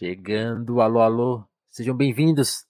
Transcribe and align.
Chegando, 0.00 0.80
alô, 0.80 1.00
alô. 1.00 1.44
Sejam 1.68 1.94
bem-vindos. 1.94 2.64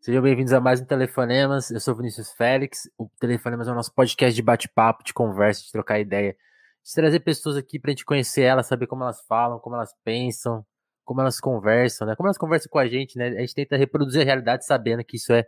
Sejam 0.00 0.22
bem-vindos 0.22 0.50
a 0.54 0.60
mais 0.62 0.80
um 0.80 0.86
Telefonemas. 0.86 1.70
Eu 1.70 1.78
sou 1.78 1.94
Vinícius 1.94 2.32
Félix. 2.32 2.88
O 2.96 3.06
Telefonemas 3.20 3.68
é 3.68 3.72
o 3.72 3.74
nosso 3.74 3.94
podcast 3.94 4.34
de 4.34 4.40
bate-papo, 4.40 5.04
de 5.04 5.12
conversa, 5.12 5.60
de 5.62 5.70
trocar 5.70 6.00
ideia. 6.00 6.34
De 6.82 6.94
trazer 6.94 7.20
pessoas 7.20 7.58
aqui 7.58 7.78
pra 7.78 7.90
gente 7.90 8.02
conhecer 8.02 8.44
elas, 8.44 8.66
saber 8.66 8.86
como 8.86 9.02
elas 9.02 9.20
falam, 9.26 9.58
como 9.58 9.76
elas 9.76 9.94
pensam, 10.02 10.64
como 11.04 11.20
elas 11.20 11.38
conversam, 11.38 12.06
né? 12.06 12.16
Como 12.16 12.28
elas 12.28 12.38
conversam 12.38 12.70
com 12.70 12.78
a 12.78 12.88
gente, 12.88 13.18
né? 13.18 13.28
A 13.28 13.40
gente 13.40 13.54
tenta 13.54 13.76
reproduzir 13.76 14.22
a 14.22 14.24
realidade 14.24 14.64
sabendo 14.64 15.04
que 15.04 15.18
isso 15.18 15.34
é 15.34 15.44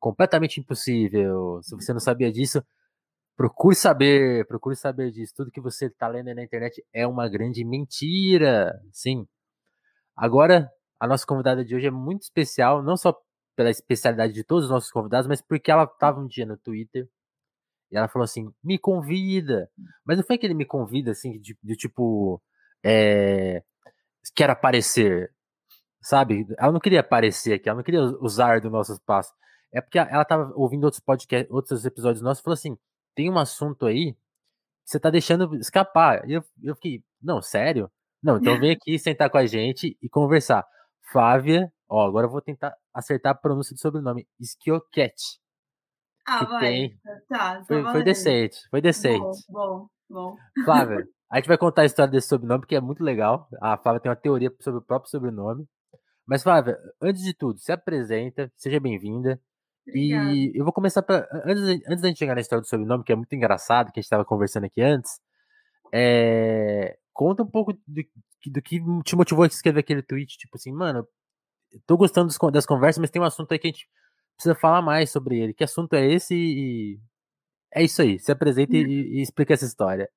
completamente 0.00 0.58
impossível. 0.58 1.60
Se 1.62 1.76
você 1.76 1.92
não 1.92 2.00
sabia 2.00 2.32
disso, 2.32 2.60
procure 3.36 3.76
saber, 3.76 4.44
procure 4.48 4.74
saber 4.74 5.12
disso. 5.12 5.32
Tudo 5.36 5.52
que 5.52 5.60
você 5.60 5.86
está 5.86 6.08
lendo 6.08 6.26
aí 6.26 6.34
na 6.34 6.42
internet 6.42 6.84
é 6.92 7.06
uma 7.06 7.28
grande 7.28 7.64
mentira. 7.64 8.82
Sim. 8.90 9.28
Agora, 10.16 10.70
a 11.00 11.06
nossa 11.06 11.26
convidada 11.26 11.64
de 11.64 11.74
hoje 11.74 11.86
é 11.86 11.90
muito 11.90 12.22
especial, 12.22 12.82
não 12.82 12.96
só 12.96 13.16
pela 13.56 13.70
especialidade 13.70 14.32
de 14.32 14.44
todos 14.44 14.64
os 14.64 14.70
nossos 14.70 14.90
convidados, 14.90 15.26
mas 15.26 15.40
porque 15.42 15.70
ela 15.70 15.84
estava 15.84 16.20
um 16.20 16.26
dia 16.26 16.46
no 16.46 16.56
Twitter 16.56 17.08
e 17.92 17.96
ela 17.96 18.08
falou 18.08 18.24
assim: 18.24 18.52
me 18.64 18.78
convida. 18.78 19.70
Mas 20.04 20.16
não 20.16 20.24
foi 20.24 20.36
aquele 20.36 20.54
me 20.54 20.64
convida 20.64 21.10
assim, 21.12 21.38
de, 21.40 21.56
de 21.62 21.76
tipo. 21.76 22.42
É, 22.84 23.62
quero 24.34 24.52
aparecer. 24.52 25.32
Sabe? 26.00 26.46
Ela 26.58 26.72
não 26.72 26.80
queria 26.80 27.00
aparecer 27.00 27.54
aqui, 27.54 27.68
ela 27.68 27.76
não 27.76 27.84
queria 27.84 28.02
usar 28.20 28.60
do 28.60 28.70
nosso 28.70 28.92
espaço. 28.94 29.32
É 29.72 29.80
porque 29.80 29.98
ela 29.98 30.22
estava 30.22 30.52
ouvindo 30.56 30.84
outros 30.84 31.00
podcasts, 31.00 31.50
outros 31.50 31.84
episódios 31.86 32.22
nossos 32.22 32.40
e 32.40 32.44
falou 32.44 32.54
assim: 32.54 32.78
tem 33.14 33.30
um 33.30 33.38
assunto 33.38 33.86
aí 33.86 34.14
que 34.14 34.18
você 34.86 35.00
tá 35.00 35.10
deixando 35.10 35.54
escapar. 35.56 36.28
E 36.28 36.34
eu, 36.34 36.44
eu 36.62 36.74
fiquei, 36.76 37.04
não, 37.22 37.42
sério? 37.42 37.90
Não, 38.22 38.36
então 38.36 38.58
vem 38.58 38.70
aqui 38.70 38.98
sentar 38.98 39.28
com 39.28 39.38
a 39.38 39.46
gente 39.46 39.96
e 40.00 40.08
conversar. 40.08 40.64
Flávia, 41.10 41.72
ó, 41.88 42.06
agora 42.06 42.26
eu 42.26 42.30
vou 42.30 42.40
tentar 42.40 42.74
acertar 42.94 43.32
a 43.32 43.34
pronúncia 43.34 43.74
do 43.74 43.80
sobrenome. 43.80 44.26
Skioket. 44.40 45.14
Ah, 46.26 46.44
vai. 46.44 46.60
Tem... 46.60 46.98
Tá, 47.28 47.56
tá 47.56 47.64
foi, 47.64 47.82
foi, 47.82 48.02
decente, 48.04 48.58
foi 48.70 48.80
decente. 48.80 49.44
Bom, 49.48 49.88
bom, 50.08 50.34
bom. 50.34 50.36
Flávia, 50.64 51.04
a 51.28 51.36
gente 51.36 51.48
vai 51.48 51.58
contar 51.58 51.82
a 51.82 51.86
história 51.86 52.12
desse 52.12 52.28
sobrenome, 52.28 52.60
porque 52.60 52.76
é 52.76 52.80
muito 52.80 53.02
legal. 53.02 53.48
A 53.60 53.76
Flávia 53.76 54.00
tem 54.00 54.10
uma 54.10 54.16
teoria 54.16 54.52
sobre 54.60 54.78
o 54.78 54.84
próprio 54.84 55.10
sobrenome. 55.10 55.66
Mas, 56.24 56.42
Flávia, 56.42 56.78
antes 57.00 57.22
de 57.22 57.34
tudo, 57.34 57.58
se 57.58 57.72
apresenta, 57.72 58.50
seja 58.56 58.78
bem-vinda. 58.78 59.40
E 59.88 60.52
eu 60.54 60.62
vou 60.62 60.72
começar 60.72 61.02
pra, 61.02 61.26
antes, 61.44 61.62
antes 61.88 62.00
da 62.00 62.08
gente 62.08 62.18
chegar 62.18 62.36
na 62.36 62.40
história 62.40 62.60
do 62.60 62.68
sobrenome, 62.68 63.02
que 63.02 63.12
é 63.12 63.16
muito 63.16 63.34
engraçado, 63.34 63.86
que 63.86 63.98
a 63.98 64.00
gente 64.00 64.06
estava 64.06 64.24
conversando 64.24 64.64
aqui 64.64 64.80
antes. 64.80 65.20
É, 65.92 66.96
conta 67.12 67.42
um 67.42 67.50
pouco 67.50 67.72
do, 67.72 68.02
do 68.46 68.62
que 68.62 68.80
te 69.04 69.16
motivou 69.16 69.44
a 69.44 69.46
escrever 69.46 69.80
aquele 69.80 70.02
tweet, 70.02 70.36
tipo 70.36 70.56
assim, 70.56 70.72
mano, 70.72 71.06
tô 71.86 71.96
gostando 71.96 72.28
dos, 72.28 72.38
das 72.52 72.66
conversas, 72.66 73.00
mas 73.00 73.10
tem 73.10 73.20
um 73.20 73.24
assunto 73.24 73.52
aí 73.52 73.58
que 73.58 73.68
a 73.68 73.70
gente 73.70 73.88
precisa 74.36 74.54
falar 74.54 74.82
mais 74.82 75.10
sobre 75.10 75.38
ele. 75.38 75.54
Que 75.54 75.64
assunto 75.64 75.94
é 75.94 76.06
esse? 76.06 76.34
E 76.34 76.98
é 77.74 77.82
isso 77.82 78.02
aí. 78.02 78.18
Se 78.18 78.30
apresenta 78.30 78.76
e, 78.76 78.82
e 78.82 79.22
explica 79.22 79.54
essa 79.54 79.64
história. 79.64 80.08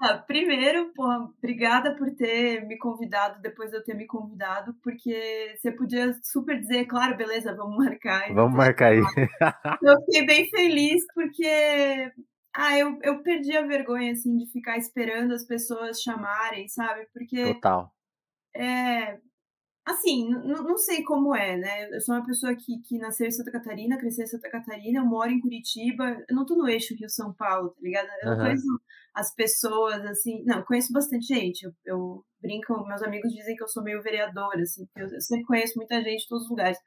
Ah, 0.00 0.18
primeiro, 0.18 0.92
porra, 0.94 1.30
obrigada 1.38 1.96
por 1.96 2.10
ter 2.14 2.66
me 2.66 2.76
convidado 2.76 3.40
depois 3.40 3.70
de 3.70 3.76
eu 3.78 3.84
ter 3.84 3.94
me 3.94 4.06
convidado, 4.06 4.74
porque 4.82 5.56
você 5.56 5.72
podia 5.72 6.12
super 6.22 6.60
dizer, 6.60 6.84
claro, 6.84 7.16
beleza, 7.16 7.54
vamos 7.54 7.78
marcar. 7.78 8.30
Vamos 8.34 8.54
marcar 8.54 8.92
aí. 8.92 8.98
Eu 9.82 10.00
fiquei 10.04 10.26
bem 10.26 10.50
feliz 10.50 11.02
porque 11.14 12.12
ah, 12.54 12.78
eu, 12.78 12.98
eu 13.02 13.22
perdi 13.22 13.56
a 13.56 13.66
vergonha, 13.66 14.12
assim, 14.12 14.36
de 14.36 14.46
ficar 14.50 14.78
esperando 14.78 15.32
as 15.32 15.44
pessoas 15.44 16.00
chamarem, 16.00 16.68
sabe? 16.68 17.06
Porque. 17.12 17.54
Total. 17.54 17.92
É, 18.56 19.18
Assim, 19.86 20.30
não 20.30 20.78
sei 20.78 21.02
como 21.02 21.36
é, 21.36 21.58
né? 21.58 21.94
Eu 21.94 22.00
sou 22.00 22.14
uma 22.14 22.24
pessoa 22.24 22.54
que, 22.56 22.80
que 22.80 22.96
nasceu 22.96 23.26
em 23.26 23.30
Santa 23.30 23.52
Catarina, 23.52 23.98
cresceu 23.98 24.24
em 24.24 24.28
Santa 24.28 24.48
Catarina, 24.48 25.00
eu 25.00 25.04
moro 25.04 25.30
em 25.30 25.40
Curitiba, 25.40 26.24
eu 26.26 26.34
não 26.34 26.46
tô 26.46 26.56
no 26.56 26.66
eixo 26.66 26.94
Rio-São 26.94 27.34
Paulo, 27.34 27.68
tá 27.68 27.80
ligado? 27.82 28.08
Eu 28.22 28.30
uhum. 28.30 28.36
conheço 28.38 28.80
as 29.12 29.34
pessoas, 29.34 30.02
assim, 30.06 30.42
não, 30.46 30.64
conheço 30.64 30.90
bastante 30.90 31.26
gente, 31.26 31.64
eu, 31.64 31.72
eu, 31.84 32.24
brinco, 32.40 32.82
meus 32.86 33.02
amigos 33.02 33.30
dizem 33.30 33.54
que 33.54 33.62
eu 33.62 33.68
sou 33.68 33.82
meio 33.82 34.02
vereadora, 34.02 34.62
assim, 34.62 34.88
eu, 34.96 35.06
eu 35.06 35.20
sempre 35.20 35.44
conheço 35.44 35.74
muita 35.76 36.02
gente 36.02 36.22
de 36.22 36.28
todos 36.28 36.44
os 36.44 36.50
lugares. 36.50 36.78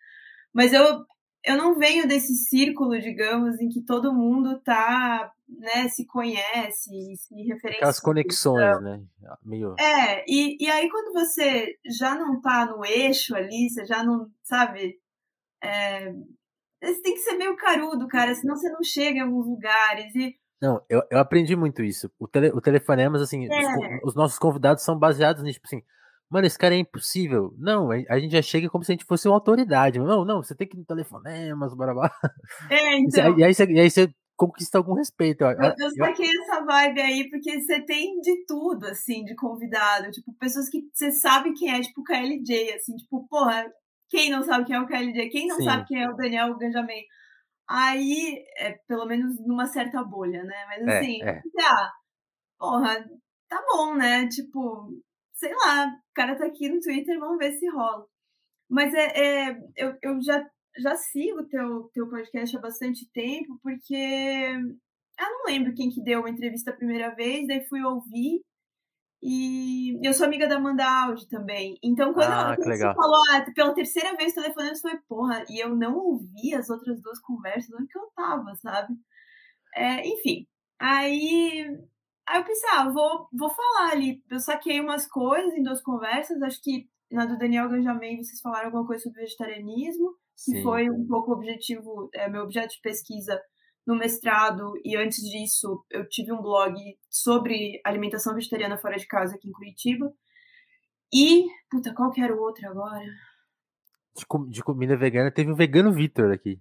Mas 0.52 0.74
eu, 0.74 1.06
eu 1.48 1.56
não 1.56 1.76
venho 1.76 2.06
desse 2.06 2.36
círculo, 2.36 3.00
digamos, 3.00 3.60
em 3.62 3.70
que 3.70 3.82
todo 3.82 4.14
mundo 4.14 4.60
tá 4.60 5.32
né, 5.48 5.88
se 5.88 6.06
conhece, 6.06 7.16
se 7.16 7.36
referencia. 7.44 7.78
Aquelas 7.78 8.00
conexões, 8.02 8.82
né? 8.82 9.02
Meio... 9.46 9.74
É, 9.80 10.26
e, 10.28 10.58
e 10.60 10.70
aí 10.70 10.90
quando 10.90 11.14
você 11.14 11.78
já 11.98 12.16
não 12.16 12.42
tá 12.42 12.66
no 12.66 12.86
eixo 12.86 13.34
ali, 13.34 13.70
você 13.70 13.86
já 13.86 14.04
não, 14.04 14.30
sabe? 14.44 15.00
É, 15.64 16.12
você 16.84 17.02
tem 17.02 17.14
que 17.14 17.22
ser 17.22 17.38
meio 17.38 17.56
carudo, 17.56 18.08
cara, 18.10 18.36
senão 18.36 18.58
você 18.58 18.70
não 18.70 18.84
chega 18.84 19.20
em 19.20 19.22
alguns 19.22 19.48
lugares. 19.48 20.14
E... 20.16 20.36
Não, 20.62 20.82
eu, 20.90 21.02
eu 21.10 21.18
aprendi 21.18 21.56
muito 21.56 21.82
isso. 21.82 22.12
O, 22.20 22.28
tele, 22.28 22.50
o 22.50 22.60
telefonemas, 22.60 23.22
assim, 23.22 23.48
é. 23.50 24.00
os, 24.04 24.10
os, 24.10 24.16
nossos 24.16 24.38
convidados 24.38 24.84
são 24.84 25.00
baseados 25.00 25.44
nisso, 25.44 25.62
tipo 25.62 25.68
assim, 25.68 25.82
mano, 26.30 26.48
esse 26.48 26.58
cara 26.58 26.76
é 26.76 26.80
impossível. 26.80 27.54
Não, 27.58 27.90
a 27.92 28.20
gente 28.20 28.32
já 28.32 28.42
chega 28.42 28.70
como 28.70 28.84
se 28.84 28.92
a 28.92 28.96
gente 28.96 29.06
fosse 29.06 29.28
uma 29.28 29.36
autoridade. 29.36 30.00
Não, 30.00 30.26
não, 30.26 30.44
você 30.44 30.56
tem 30.56 30.68
que 30.68 30.76
ir 30.76 30.80
no 30.80 30.86
telefonemas, 30.86 31.74
barabá. 31.74 32.12
É, 32.70 32.98
então. 33.00 33.38
E 33.38 33.44
aí, 33.44 33.54
você, 33.54 33.66
e 33.66 33.80
aí 33.80 33.90
você 33.90 34.10
conquista 34.38 34.78
algum 34.78 34.94
respeito. 34.94 35.44
Eu, 35.44 35.52
eu, 35.52 35.74
eu 35.78 35.92
saquei 35.92 36.30
essa 36.30 36.64
vibe 36.64 37.02
aí, 37.02 37.30
porque 37.30 37.60
você 37.60 37.82
tem 37.82 38.20
de 38.22 38.46
tudo, 38.46 38.86
assim, 38.86 39.26
de 39.26 39.36
convidado. 39.36 40.12
Tipo, 40.12 40.32
pessoas 40.34 40.70
que 40.70 40.84
você 40.94 41.12
sabe 41.12 41.54
quem 41.54 41.74
é, 41.74 41.82
tipo, 41.82 42.02
o 42.02 42.04
KLJ, 42.04 42.74
assim, 42.74 42.96
tipo, 42.96 43.28
porra, 43.28 43.66
quem 44.10 44.30
não 44.30 44.44
sabe 44.44 44.66
quem 44.66 44.76
é 44.76 44.80
o 44.80 44.88
KLJ? 44.88 45.30
Quem 45.30 45.48
não 45.48 45.58
Sim. 45.58 45.66
sabe 45.66 45.86
quem 45.88 46.02
é 46.02 46.10
o 46.10 46.16
Daniel 46.16 46.56
Ganjamin? 46.56 47.04
Aí, 47.68 48.44
é, 48.60 48.80
pelo 48.88 49.06
menos 49.06 49.38
numa 49.46 49.66
certa 49.66 50.02
bolha, 50.04 50.44
né? 50.44 50.66
Mas 50.68 50.88
é, 50.88 51.00
assim, 51.00 51.22
é, 51.24 51.30
é. 51.30 51.42
ah, 51.64 51.92
porra, 52.58 53.06
tá 53.50 53.62
bom, 53.70 53.96
né? 53.96 54.28
Tipo, 54.28 54.90
sei 55.38 55.54
lá, 55.56 55.88
o 55.88 56.14
cara 56.14 56.36
tá 56.36 56.46
aqui 56.46 56.70
no 56.70 56.82
Twitter, 56.82 57.20
vamos 57.20 57.38
ver 57.38 57.54
se 57.54 57.68
rola. 57.70 58.06
Mas 58.70 58.94
é, 58.94 59.50
é 59.50 59.60
eu, 59.78 59.98
eu 60.02 60.22
já 60.22 60.46
já 60.80 60.96
sigo 60.96 61.44
teu, 61.48 61.90
teu 61.94 62.08
podcast 62.08 62.56
há 62.56 62.62
bastante 62.62 63.10
tempo, 63.12 63.60
porque 63.64 63.96
eu 63.96 65.30
não 65.30 65.46
lembro 65.48 65.74
quem 65.74 65.90
que 65.90 66.04
deu 66.04 66.20
uma 66.20 66.30
entrevista 66.30 66.72
a 66.72 66.76
primeira 66.76 67.14
vez, 67.16 67.48
daí 67.48 67.66
fui 67.68 67.82
ouvir. 67.84 68.42
E 69.22 70.00
eu 70.08 70.14
sou 70.14 70.28
amiga 70.28 70.48
da 70.48 70.58
Amanda 70.58 70.86
Audi 70.86 71.28
também. 71.28 71.76
Então, 71.84 72.14
quando, 72.14 72.32
ah, 72.32 72.56
quando 72.56 72.68
você 72.68 72.94
falou 72.94 73.22
ah, 73.32 73.52
pela 73.56 73.74
terceira 73.74 74.16
vez 74.16 74.34
telefonando, 74.34 74.80
foi, 74.80 74.96
porra, 75.10 75.44
e 75.50 75.60
eu 75.60 75.76
não 75.76 75.98
ouvi 75.98 76.54
as 76.54 76.70
outras 76.70 77.02
duas 77.02 77.20
conversas 77.22 77.74
onde 77.74 77.88
que 77.88 77.98
eu 77.98 78.12
tava, 78.16 78.56
sabe? 78.58 78.94
É, 79.76 80.08
enfim. 80.08 80.46
Aí, 80.80 81.66
aí 82.28 82.40
eu 82.40 82.46
pensei, 82.46 82.70
ah, 82.74 82.90
vou, 82.90 83.28
vou 83.34 83.50
falar 83.50 83.92
ali. 83.92 84.24
Eu 84.30 84.40
saquei 84.40 84.80
umas 84.80 85.08
coisas 85.08 85.54
em 85.54 85.64
duas 85.64 85.82
conversas, 85.82 86.42
acho 86.42 86.62
que 86.62 86.88
na 87.12 87.26
do 87.26 87.38
Daniel 87.38 87.70
Ganjamin 87.70 88.18
vocês 88.18 88.42
falaram 88.42 88.66
alguma 88.66 88.86
coisa 88.86 89.04
sobre 89.04 89.22
vegetarianismo 89.22 90.16
que 90.46 90.62
foi 90.62 90.90
um 90.90 91.06
pouco 91.08 91.32
o 91.32 91.34
objetivo, 91.34 92.10
é, 92.14 92.30
meu 92.30 92.44
objeto 92.44 92.76
de 92.76 92.82
pesquisa 92.82 93.42
no 93.86 93.98
mestrado, 93.98 94.74
e 94.84 94.96
antes 94.96 95.22
disso 95.24 95.84
eu 95.90 96.08
tive 96.08 96.32
um 96.32 96.42
blog 96.42 96.76
sobre 97.10 97.82
alimentação 97.84 98.36
vegetariana 98.36 98.78
fora 98.78 98.98
de 98.98 99.08
casa 99.08 99.36
aqui 99.36 99.48
em 99.50 99.54
Curitiba. 99.54 100.14
E, 101.12 101.48
puta, 101.72 101.94
qual 101.96 102.12
que 102.12 102.22
era 102.22 102.36
o 102.36 102.40
outro 102.40 102.68
agora? 102.68 103.06
De, 104.16 104.26
com, 104.26 104.48
de 104.48 104.62
comida 104.62 104.96
vegana, 104.96 105.32
teve 105.32 105.52
o 105.52 105.56
vegano 105.56 105.92
Vitor 105.92 106.32
aqui. 106.32 106.60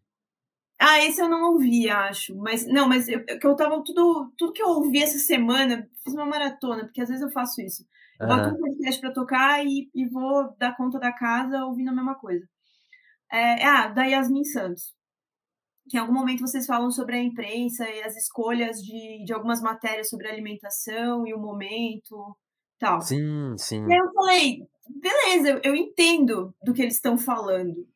Ah, 0.79 1.03
esse 1.03 1.21
eu 1.21 1.29
não 1.29 1.53
ouvi, 1.53 1.89
acho. 1.89 2.37
Mas, 2.37 2.67
não, 2.67 2.89
mas 2.89 3.09
eu, 3.09 3.25
eu 3.27 3.57
tava 3.57 3.83
tudo, 3.83 4.33
tudo 4.37 4.53
que 4.53 4.63
eu 4.63 4.69
ouvi 4.69 5.03
essa 5.03 5.19
semana, 5.19 5.89
fiz 6.05 6.13
uma 6.13 6.27
maratona, 6.27 6.85
porque 6.85 7.01
às 7.01 7.09
vezes 7.09 7.23
eu 7.23 7.31
faço 7.31 7.61
isso. 7.63 7.87
Eu 8.21 8.29
uhum. 8.29 8.37
boto 8.37 8.55
um 8.55 8.61
podcast 8.61 9.01
pra 9.01 9.13
tocar 9.13 9.65
e, 9.65 9.91
e 9.95 10.07
vou 10.07 10.55
dar 10.59 10.77
conta 10.77 10.99
da 10.99 11.13
casa 11.13 11.65
ouvindo 11.65 11.91
a 11.91 11.95
mesma 11.95 12.15
coisa. 12.15 12.47
É, 13.33 13.65
ah, 13.65 13.89
da 13.89 14.05
Yasmin 14.05 14.45
Santos. 14.45 14.95
Que 15.89 15.97
em 15.97 16.01
algum 16.01 16.13
momento 16.13 16.41
vocês 16.41 16.67
falam 16.67 16.91
sobre 16.91 17.17
a 17.17 17.23
imprensa 17.23 17.89
e 17.89 18.03
as 18.03 18.17
escolhas 18.17 18.79
de, 18.83 19.25
de 19.25 19.33
algumas 19.33 19.61
matérias 19.61 20.09
sobre 20.09 20.29
alimentação 20.29 21.27
e 21.27 21.33
o 21.33 21.39
momento 21.39 22.37
tal. 22.79 23.01
Sim, 23.01 23.55
sim. 23.57 23.87
E 23.87 23.93
aí 23.93 23.99
eu 23.99 24.13
falei, 24.13 24.59
beleza, 24.89 25.49
eu, 25.51 25.61
eu 25.63 25.77
entendo 25.77 26.55
do 26.63 26.75
que 26.75 26.83
eles 26.83 26.97
estão 26.97 27.17
falando. 27.17 27.87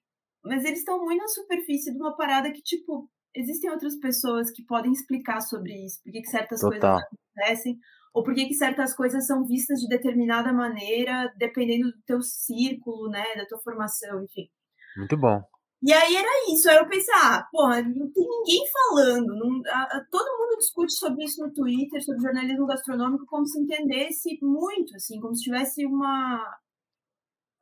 Mas 0.45 0.65
eles 0.65 0.81
estão 0.81 1.05
muito 1.05 1.21
na 1.21 1.29
superfície 1.29 1.93
de 1.93 1.99
uma 1.99 2.17
parada 2.17 2.51
que, 2.53 2.63
tipo, 2.63 3.09
existem 3.35 3.71
outras 3.71 3.97
pessoas 3.99 4.51
que 4.51 4.65
podem 4.65 4.93
explicar 4.93 5.41
sobre 5.41 5.73
isso, 5.85 6.01
por 6.03 6.13
que 6.13 6.25
certas 6.25 6.61
Total. 6.61 7.01
coisas 7.01 7.07
acontecem, 7.37 7.79
ou 8.13 8.25
por 8.25 8.35
que 8.35 8.53
certas 8.55 8.95
coisas 8.95 9.27
são 9.27 9.47
vistas 9.47 9.81
de 9.81 9.89
determinada 9.89 10.53
maneira, 10.53 11.33
dependendo 11.37 11.93
do 11.93 12.03
teu 12.05 12.21
círculo, 12.23 13.09
né, 13.09 13.25
da 13.37 13.47
tua 13.47 13.61
formação, 13.61 14.25
enfim. 14.25 14.49
Muito 14.97 15.17
bom. 15.17 15.41
E 15.83 15.93
aí 15.93 16.15
era 16.15 16.53
isso. 16.53 16.69
Aí 16.69 16.77
eu 16.77 16.89
pensei, 16.89 17.15
ah, 17.15 17.47
porra, 17.51 17.83
não 17.83 18.11
tem 18.13 18.27
ninguém 18.29 18.63
falando. 18.71 19.35
Não, 19.35 19.63
a, 19.67 19.83
a, 19.83 20.07
todo 20.11 20.39
mundo 20.39 20.59
discute 20.59 20.93
sobre 20.93 21.25
isso 21.25 21.43
no 21.43 21.53
Twitter, 21.53 22.03
sobre 22.05 22.21
jornalismo 22.21 22.67
gastronômico, 22.67 23.25
como 23.27 23.47
se 23.47 23.59
entendesse 23.59 24.39
muito, 24.43 24.95
assim, 24.95 25.19
como 25.21 25.35
se 25.35 25.45
tivesse 25.45 25.87
uma. 25.87 26.45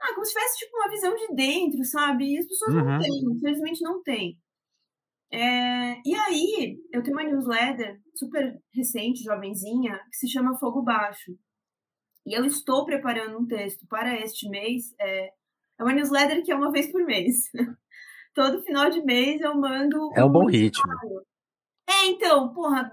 Ah, 0.00 0.14
como 0.14 0.24
se 0.24 0.32
tivesse 0.32 0.58
tipo 0.58 0.76
uma 0.76 0.90
visão 0.90 1.14
de 1.14 1.34
dentro, 1.34 1.84
sabe? 1.84 2.34
E 2.34 2.38
as 2.38 2.46
pessoas 2.46 2.74
uhum. 2.74 2.84
não 2.84 2.98
têm, 2.98 3.36
infelizmente 3.36 3.82
não 3.82 4.02
têm. 4.02 4.38
É, 5.30 6.00
e 6.06 6.14
aí, 6.14 6.78
eu 6.92 7.02
tenho 7.02 7.16
uma 7.16 7.24
newsletter 7.24 8.00
super 8.14 8.58
recente, 8.74 9.22
jovenzinha, 9.22 10.00
que 10.10 10.16
se 10.16 10.28
chama 10.28 10.58
Fogo 10.58 10.82
Baixo. 10.82 11.32
E 12.26 12.38
eu 12.38 12.44
estou 12.44 12.84
preparando 12.84 13.38
um 13.38 13.46
texto 13.46 13.86
para 13.88 14.16
este 14.20 14.48
mês. 14.48 14.94
É, 15.00 15.26
é 15.78 15.82
uma 15.82 15.92
newsletter 15.92 16.44
que 16.44 16.52
é 16.52 16.56
uma 16.56 16.70
vez 16.70 16.90
por 16.90 17.04
mês. 17.04 17.50
Todo 18.34 18.62
final 18.62 18.88
de 18.88 19.02
mês 19.02 19.40
eu 19.40 19.54
mando. 19.54 20.10
É 20.14 20.24
um, 20.24 20.28
um 20.28 20.32
bom 20.32 20.46
ritmo. 20.46 20.84
É, 21.88 22.06
então, 22.06 22.52
porra, 22.52 22.90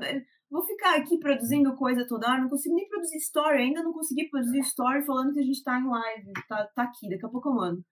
vou 0.56 0.66
ficar 0.66 0.96
aqui 0.96 1.18
produzindo 1.18 1.75
coisa 1.75 2.07
toda 2.07 2.30
hora, 2.30 2.42
não 2.42 2.50
consigo 2.50 2.75
nem 2.75 2.88
produzir 2.88 3.18
story, 3.18 3.57
ainda 3.57 3.84
não 3.84 3.92
consegui 3.92 4.30
produzir 4.30 4.60
story 4.60 5.06
falando 5.06 5.34
que 5.34 5.40
a 5.42 5.44
gente 5.44 5.62
tá 5.62 5.78
em 5.78 5.88
live, 5.88 6.31
tá, 6.48 6.66
tá 6.74 6.84
aqui, 6.84 7.10
daqui 7.10 7.25
a 7.25 7.30
pouco 7.30 7.50
eu 7.50 7.54
mando. 7.54 7.86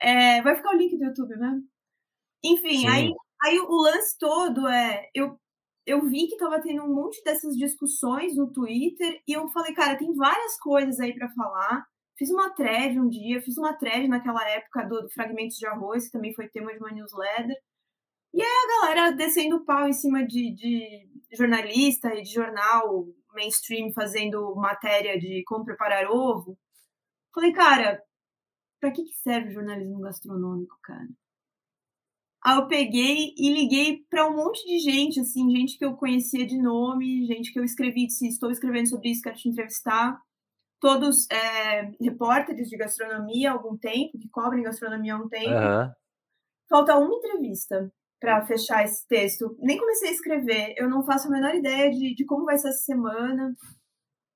É, 0.00 0.40
vai 0.40 0.56
ficar 0.56 0.70
o 0.70 0.78
link 0.78 0.96
do 0.96 1.04
YouTube, 1.04 1.36
né? 1.36 1.60
Enfim, 2.42 2.86
aí, 2.86 3.10
aí 3.42 3.58
o 3.58 3.76
lance 3.82 4.16
todo 4.18 4.66
é. 4.68 5.08
Eu, 5.14 5.38
eu 5.84 6.02
vi 6.06 6.28
que 6.28 6.36
tava 6.36 6.62
tendo 6.62 6.82
um 6.82 6.94
monte 6.94 7.22
dessas 7.24 7.54
discussões 7.56 8.36
no 8.36 8.50
Twitter 8.50 9.20
e 9.26 9.32
eu 9.32 9.48
falei, 9.48 9.74
cara, 9.74 9.98
tem 9.98 10.14
várias 10.14 10.58
coisas 10.60 10.98
aí 11.00 11.14
para 11.14 11.28
falar. 11.30 11.84
Fiz 12.16 12.30
uma 12.30 12.50
thread 12.50 12.98
um 12.98 13.08
dia, 13.08 13.42
fiz 13.42 13.58
uma 13.58 13.74
thread 13.74 14.08
naquela 14.08 14.48
época 14.48 14.84
do, 14.84 15.02
do 15.02 15.10
Fragmentos 15.10 15.56
de 15.56 15.66
Arroz, 15.66 16.06
que 16.06 16.12
também 16.12 16.34
foi 16.34 16.48
tema 16.48 16.72
de 16.72 16.78
uma 16.78 16.90
newsletter. 16.90 17.56
E 18.32 18.42
aí 18.42 18.48
a 18.48 18.80
galera 18.80 19.12
descendo 19.12 19.56
o 19.56 19.64
pau 19.64 19.88
em 19.88 19.92
cima 19.92 20.24
de, 20.26 20.54
de 20.54 21.08
jornalista 21.30 22.14
e 22.14 22.22
de 22.22 22.32
jornal 22.32 23.06
mainstream 23.34 23.92
fazendo 23.92 24.54
matéria 24.56 25.18
de 25.18 25.42
como 25.46 25.64
preparar 25.64 26.10
ovo. 26.10 26.58
Falei, 27.34 27.52
cara, 27.52 28.02
pra 28.80 28.90
que, 28.90 29.04
que 29.04 29.14
serve 29.14 29.50
o 29.50 29.52
jornalismo 29.52 30.00
gastronômico, 30.00 30.76
cara? 30.82 31.08
Aí 32.44 32.56
eu 32.56 32.68
peguei 32.68 33.34
e 33.36 33.52
liguei 33.52 34.04
para 34.08 34.28
um 34.28 34.36
monte 34.36 34.64
de 34.64 34.78
gente, 34.78 35.20
assim, 35.20 35.50
gente 35.50 35.76
que 35.76 35.84
eu 35.84 35.96
conhecia 35.96 36.46
de 36.46 36.56
nome, 36.56 37.26
gente 37.26 37.52
que 37.52 37.58
eu 37.58 37.64
escrevi, 37.64 38.06
disse, 38.06 38.28
estou 38.28 38.50
escrevendo 38.50 38.88
sobre 38.88 39.10
isso, 39.10 39.22
quero 39.22 39.36
te 39.36 39.48
entrevistar. 39.48 40.20
Todos 40.80 41.28
é, 41.30 41.90
repórteres 42.00 42.68
de 42.68 42.76
gastronomia 42.76 43.50
há 43.50 43.52
algum 43.52 43.76
tempo, 43.76 44.16
que 44.18 44.28
cobrem 44.28 44.62
gastronomia 44.62 45.14
há 45.14 45.18
um 45.18 45.28
tempo. 45.28 45.50
Uhum. 45.50 45.92
Falta 46.68 46.96
uma 46.96 47.14
entrevista 47.14 47.92
para 48.20 48.44
fechar 48.46 48.84
esse 48.84 49.06
texto. 49.06 49.56
Nem 49.60 49.78
comecei 49.78 50.10
a 50.10 50.12
escrever, 50.12 50.74
eu 50.76 50.88
não 50.88 51.04
faço 51.04 51.28
a 51.28 51.30
menor 51.30 51.54
ideia 51.54 51.90
de, 51.90 52.14
de 52.14 52.24
como 52.24 52.44
vai 52.44 52.58
ser 52.58 52.68
essa 52.68 52.84
semana. 52.84 53.54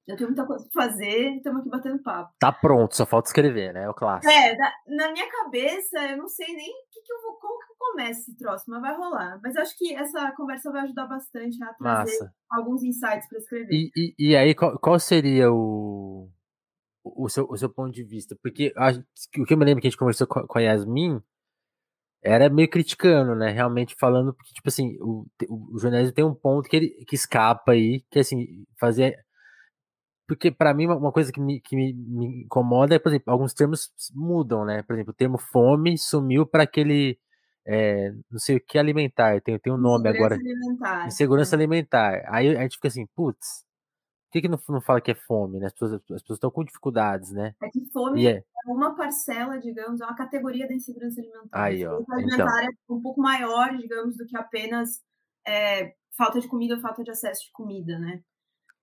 Eu 0.06 0.16
tenho 0.16 0.30
muita 0.30 0.44
coisa 0.44 0.66
para 0.68 0.84
fazer, 0.84 1.36
estamos 1.36 1.60
aqui 1.60 1.70
batendo 1.70 2.02
papo. 2.02 2.34
Tá 2.38 2.52
pronto, 2.52 2.96
só 2.96 3.06
falta 3.06 3.28
escrever, 3.28 3.72
né? 3.72 3.84
É 3.84 3.88
o 3.88 3.94
clássico. 3.94 4.32
É, 4.32 4.56
na, 4.56 4.72
na, 4.88 5.12
minha 5.12 5.30
cabeça, 5.30 5.98
eu 6.10 6.16
não 6.16 6.26
sei 6.26 6.48
nem 6.48 6.72
que 6.90 7.00
que 7.00 7.12
eu 7.12 7.22
vou, 7.22 7.34
como 7.34 7.58
que 7.60 7.72
eu 7.72 7.76
começo 7.78 8.20
esse 8.22 8.36
troço, 8.36 8.64
mas 8.66 8.80
vai 8.80 8.96
rolar. 8.96 9.38
Mas 9.42 9.56
acho 9.56 9.78
que 9.78 9.94
essa 9.94 10.32
conversa 10.32 10.72
vai 10.72 10.82
ajudar 10.82 11.06
bastante 11.06 11.62
a 11.62 11.72
trazer 11.74 12.10
Massa. 12.10 12.34
alguns 12.50 12.82
insights 12.82 13.28
para 13.28 13.38
escrever. 13.38 13.72
E, 13.72 13.92
e, 13.96 14.14
e, 14.18 14.36
aí, 14.36 14.56
qual, 14.56 14.76
qual 14.80 14.98
seria 14.98 15.52
o, 15.52 16.28
o, 17.04 17.28
seu, 17.28 17.46
o 17.48 17.56
seu 17.56 17.70
ponto 17.70 17.92
de 17.92 18.02
vista? 18.02 18.36
Porque 18.42 18.72
a, 18.76 18.90
o 18.90 19.44
que 19.44 19.54
eu 19.54 19.58
me 19.58 19.64
lembro 19.64 19.80
que 19.80 19.86
a 19.86 19.90
gente 19.90 19.98
conversou 19.98 20.26
com, 20.26 20.44
com 20.48 20.58
a 20.58 20.62
Yasmin 20.62 21.22
era 22.22 22.48
meio 22.48 22.68
criticando, 22.68 23.34
né? 23.34 23.50
Realmente 23.50 23.96
falando, 23.98 24.32
porque, 24.34 24.52
tipo 24.54 24.68
assim, 24.68 24.96
o, 25.00 25.26
o, 25.48 25.76
o 25.76 25.78
jornalismo 25.78 26.14
tem 26.14 26.24
um 26.24 26.34
ponto 26.34 26.68
que 26.68 26.76
ele 26.76 26.88
que 27.06 27.16
escapa 27.16 27.72
aí, 27.72 28.04
que 28.10 28.18
assim, 28.18 28.64
fazer. 28.78 29.16
Porque 30.26 30.50
para 30.50 30.72
mim 30.72 30.86
uma 30.86 31.12
coisa 31.12 31.32
que, 31.32 31.40
me, 31.40 31.60
que 31.60 31.76
me, 31.76 31.92
me, 31.92 32.44
incomoda 32.44 32.94
é, 32.94 32.98
por 32.98 33.10
exemplo, 33.10 33.32
alguns 33.32 33.52
termos 33.52 33.90
mudam, 34.14 34.64
né? 34.64 34.82
Por 34.82 34.94
exemplo, 34.94 35.12
o 35.12 35.16
termo 35.16 35.38
fome 35.38 35.98
sumiu 35.98 36.46
para 36.46 36.62
aquele 36.62 37.18
é, 37.66 38.10
não 38.30 38.38
sei 38.38 38.56
o 38.56 38.60
que 38.60 38.78
alimentar, 38.78 39.40
tem, 39.40 39.58
tem 39.58 39.72
um 39.72 39.76
nome 39.76 40.08
agora. 40.08 40.34
Alimentar. 40.34 41.06
Insegurança 41.06 41.56
né? 41.56 41.62
alimentar. 41.62 42.24
Aí 42.28 42.56
a 42.56 42.62
gente 42.62 42.76
fica 42.76 42.88
assim, 42.88 43.06
putz, 43.14 43.64
que, 44.32 44.40
que 44.40 44.48
não, 44.48 44.58
não 44.70 44.80
fala 44.80 45.00
que 45.00 45.10
é 45.10 45.14
fome, 45.14 45.60
né? 45.60 45.66
As 45.66 45.72
pessoas, 45.74 45.92
as 45.92 46.00
pessoas 46.00 46.36
estão 46.38 46.50
com 46.50 46.64
dificuldades, 46.64 47.30
né? 47.30 47.54
É 47.62 47.68
que 47.68 47.84
fome 47.92 48.26
é. 48.26 48.38
é. 48.38 48.44
uma 48.66 48.96
parcela, 48.96 49.58
digamos, 49.58 50.00
é 50.00 50.04
uma 50.04 50.16
categoria 50.16 50.66
da 50.66 50.74
insegurança 50.74 51.20
alimentar. 51.20 51.62
Aí, 51.62 51.86
ó. 51.86 52.02
A 52.10 52.14
alimentar 52.14 52.44
então. 52.44 52.58
é 52.58 52.68
um 52.88 53.02
pouco 53.02 53.20
maior, 53.20 53.76
digamos, 53.76 54.16
do 54.16 54.24
que 54.24 54.34
apenas 54.34 55.02
é, 55.46 55.92
falta 56.16 56.40
de 56.40 56.48
comida 56.48 56.74
ou 56.74 56.80
falta 56.80 57.04
de 57.04 57.10
acesso 57.10 57.44
de 57.44 57.52
comida, 57.52 57.98
né? 57.98 58.22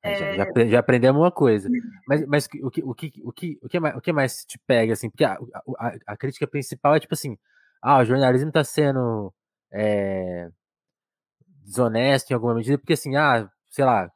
É... 0.04 0.38
Já, 0.38 0.46
já, 0.68 0.80
aprendemos 0.80 1.19
uma 1.19 1.31
coisa. 1.31 1.68
Mas, 2.07 2.25
mas 2.28 2.45
o, 2.62 2.69
que, 2.69 2.84
o, 2.84 2.94
que, 2.94 3.12
o, 3.24 3.34
que, 3.34 3.60
o, 3.62 3.68
que 3.68 3.80
mais, 3.80 3.95
o 3.98 4.02
que 4.02 4.13
mais 4.13 4.45
te 4.45 4.60
pega, 4.68 4.94
assim? 4.94 5.10
Porque 5.10 5.25
a, 5.25 5.38
a, 5.80 5.95
a 6.06 6.16
crítica 6.16 6.48
principal 6.48 6.95
é 6.95 7.00
tipo 7.00 7.16
assim: 7.16 7.36
ah, 7.81 7.98
o 7.98 8.06
jornalismo 8.06 8.50
está 8.50 8.63
sendo 8.63 9.34
é, 9.72 10.50
desonesto 11.66 12.30
em 12.30 12.36
alguma 12.36 12.54
medida, 12.54 12.78
porque 12.78 12.94
assim, 12.94 13.16
ah, 13.16 13.50
sei 13.69 13.84
lá, 13.84 14.10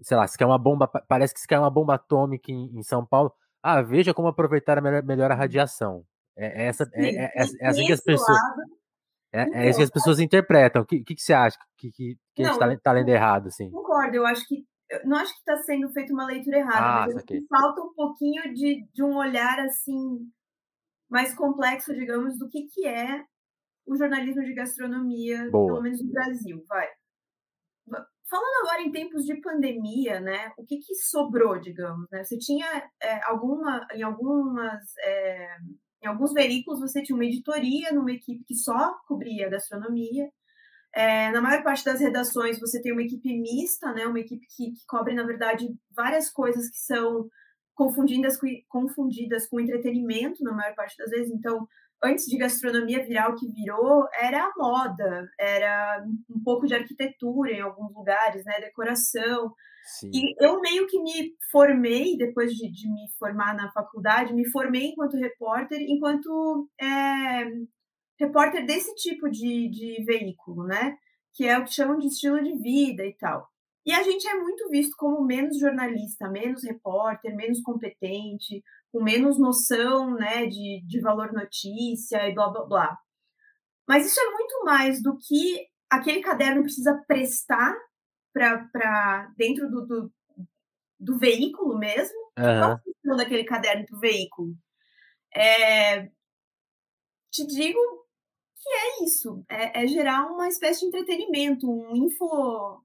sei 0.00 0.16
lá, 0.16 0.26
se 0.26 0.36
quer 0.36 0.46
uma 0.46 0.58
bomba, 0.58 0.86
parece 0.86 1.34
que 1.34 1.40
se 1.40 1.46
quer 1.46 1.58
uma 1.58 1.70
bomba 1.70 1.94
atômica 1.94 2.50
em, 2.50 2.78
em 2.78 2.82
São 2.82 3.04
Paulo, 3.04 3.32
ah, 3.62 3.82
veja 3.82 4.14
como 4.14 4.28
aproveitar 4.28 4.80
melhor, 4.80 5.02
melhor 5.02 5.30
a 5.30 5.34
radiação. 5.34 6.04
É, 6.36 6.64
é 6.64 6.66
essa, 6.66 6.88
é, 6.94 7.08
é, 7.08 7.24
é, 7.24 7.44
é 7.60 7.66
assim 7.66 7.86
que 7.86 7.92
as 7.92 8.00
pessoas. 8.00 8.38
É, 9.32 9.66
é 9.66 9.68
isso 9.68 9.78
que 9.78 9.84
as 9.84 9.90
pessoas 9.90 10.20
interpretam. 10.20 10.82
O 10.82 10.86
que, 10.86 11.02
que, 11.02 11.14
que 11.14 11.20
você 11.20 11.34
acha 11.34 11.58
que, 11.76 11.90
que, 11.90 12.16
que 12.34 12.42
não, 12.42 12.50
a 12.50 12.68
gente 12.68 12.78
está 12.78 12.90
tá 12.90 12.92
lendo 12.92 13.08
errado? 13.08 13.48
Assim? 13.48 13.70
Concordo, 13.70 14.16
eu 14.16 14.26
acho 14.26 14.46
que. 14.46 14.64
Eu 14.88 15.06
não 15.06 15.18
acho 15.18 15.34
que 15.34 15.40
está 15.40 15.56
sendo 15.64 15.90
feita 15.90 16.14
uma 16.14 16.24
leitura 16.24 16.60
errada, 16.60 17.04
ah, 17.04 17.06
mas 17.12 17.22
que 17.22 17.46
falta 17.46 17.82
um 17.82 17.92
pouquinho 17.92 18.54
de, 18.54 18.86
de 18.90 19.04
um 19.04 19.18
olhar 19.18 19.58
assim 19.58 20.26
mais 21.10 21.34
complexo, 21.34 21.94
digamos, 21.94 22.38
do 22.38 22.48
que, 22.48 22.66
que 22.68 22.86
é 22.86 23.22
o 23.86 23.96
jornalismo 23.96 24.42
de 24.42 24.54
gastronomia, 24.54 25.50
Boa. 25.50 25.66
pelo 25.66 25.82
menos 25.82 26.02
no 26.02 26.10
Brasil. 26.10 26.64
Vai. 26.66 26.88
Falando 28.28 28.66
agora 28.66 28.82
em 28.82 28.92
tempos 28.92 29.24
de 29.24 29.40
pandemia, 29.40 30.20
né? 30.20 30.52
O 30.58 30.64
que, 30.64 30.76
que 30.78 30.94
sobrou, 30.96 31.58
digamos, 31.58 32.06
né? 32.10 32.22
Você 32.24 32.36
tinha 32.36 32.66
é, 33.02 33.24
alguma, 33.24 33.86
em 33.94 34.02
algumas, 34.02 34.82
é, 34.98 35.56
em 36.02 36.06
alguns 36.06 36.34
veículos 36.34 36.80
você 36.80 37.02
tinha 37.02 37.16
uma 37.16 37.24
editoria 37.24 37.90
numa 37.92 38.12
equipe 38.12 38.44
que 38.44 38.54
só 38.54 38.94
cobria 39.06 39.48
gastronomia. 39.48 40.30
É, 40.94 41.30
na 41.30 41.40
maior 41.40 41.62
parte 41.62 41.84
das 41.84 42.00
redações 42.00 42.60
você 42.60 42.82
tem 42.82 42.92
uma 42.92 43.02
equipe 43.02 43.34
mista, 43.40 43.92
né? 43.92 44.06
Uma 44.06 44.20
equipe 44.20 44.46
que, 44.54 44.72
que 44.72 44.86
cobre, 44.86 45.14
na 45.14 45.24
verdade, 45.24 45.66
várias 45.96 46.30
coisas 46.30 46.68
que 46.70 46.78
são 46.78 47.30
confundidas 47.74 48.38
com, 48.38 48.46
confundidas 48.68 49.46
com 49.46 49.60
entretenimento 49.60 50.44
na 50.44 50.52
maior 50.52 50.74
parte 50.74 50.96
das 50.98 51.10
vezes. 51.10 51.32
Então, 51.32 51.66
antes 52.02 52.26
de 52.26 52.38
gastronomia 52.38 53.04
virar 53.04 53.30
o 53.30 53.34
que 53.34 53.46
virou, 53.48 54.06
era 54.20 54.44
a 54.44 54.52
moda, 54.56 55.28
era 55.38 56.04
um 56.30 56.42
pouco 56.42 56.66
de 56.66 56.74
arquitetura 56.74 57.52
em 57.52 57.60
alguns 57.60 57.94
lugares, 57.94 58.44
né, 58.44 58.60
decoração. 58.60 59.52
Sim. 59.98 60.10
E 60.12 60.34
eu 60.44 60.60
meio 60.60 60.86
que 60.86 61.00
me 61.02 61.32
formei, 61.50 62.16
depois 62.16 62.52
de, 62.52 62.70
de, 62.70 62.88
me 62.88 63.08
formar 63.18 63.54
na 63.54 63.72
faculdade, 63.72 64.34
me 64.34 64.48
formei 64.50 64.88
enquanto 64.88 65.16
repórter, 65.16 65.80
enquanto 65.80 66.68
é, 66.80 67.44
repórter 68.20 68.66
desse 68.66 68.94
tipo 68.94 69.30
de, 69.30 69.68
de 69.70 70.04
veículo, 70.04 70.64
né? 70.64 70.96
Que 71.34 71.46
é 71.46 71.58
o 71.58 71.64
que 71.64 71.72
chamam 71.72 71.98
de 71.98 72.08
estilo 72.08 72.42
de 72.42 72.56
vida 72.58 73.04
e 73.04 73.14
tal. 73.14 73.48
E 73.88 73.92
a 73.94 74.02
gente 74.02 74.28
é 74.28 74.34
muito 74.34 74.68
visto 74.68 74.94
como 74.98 75.24
menos 75.24 75.58
jornalista, 75.58 76.28
menos 76.28 76.62
repórter, 76.62 77.34
menos 77.34 77.62
competente, 77.62 78.62
com 78.92 79.02
menos 79.02 79.38
noção 79.38 80.14
né, 80.14 80.44
de, 80.44 80.84
de 80.86 81.00
valor 81.00 81.32
notícia 81.32 82.28
e 82.28 82.34
blá 82.34 82.50
blá 82.50 82.66
blá. 82.66 82.98
Mas 83.88 84.04
isso 84.04 84.20
é 84.20 84.30
muito 84.30 84.62
mais 84.62 85.02
do 85.02 85.16
que 85.16 85.66
aquele 85.88 86.20
caderno 86.20 86.64
precisa 86.64 87.02
prestar 87.08 87.74
para 88.30 89.32
dentro 89.38 89.70
do, 89.70 89.86
do, 89.86 90.12
do, 91.00 91.18
veículo 91.18 91.78
mesmo. 91.78 92.18
Uhum. 92.38 92.44
Qual 92.44 92.72
a 92.72 92.78
função 92.80 93.16
daquele 93.16 93.44
caderno 93.44 93.86
para 93.86 93.96
o 93.96 94.00
veículo? 94.00 94.54
É, 95.34 96.10
te 97.32 97.46
digo 97.46 97.80
que 98.60 98.68
é 98.68 99.04
isso, 99.04 99.42
é, 99.48 99.82
é, 99.82 99.86
gerar 99.86 100.26
uma 100.26 100.46
espécie 100.46 100.80
de 100.80 100.86
entretenimento, 100.88 101.66
um 101.70 101.96
info, 101.96 102.84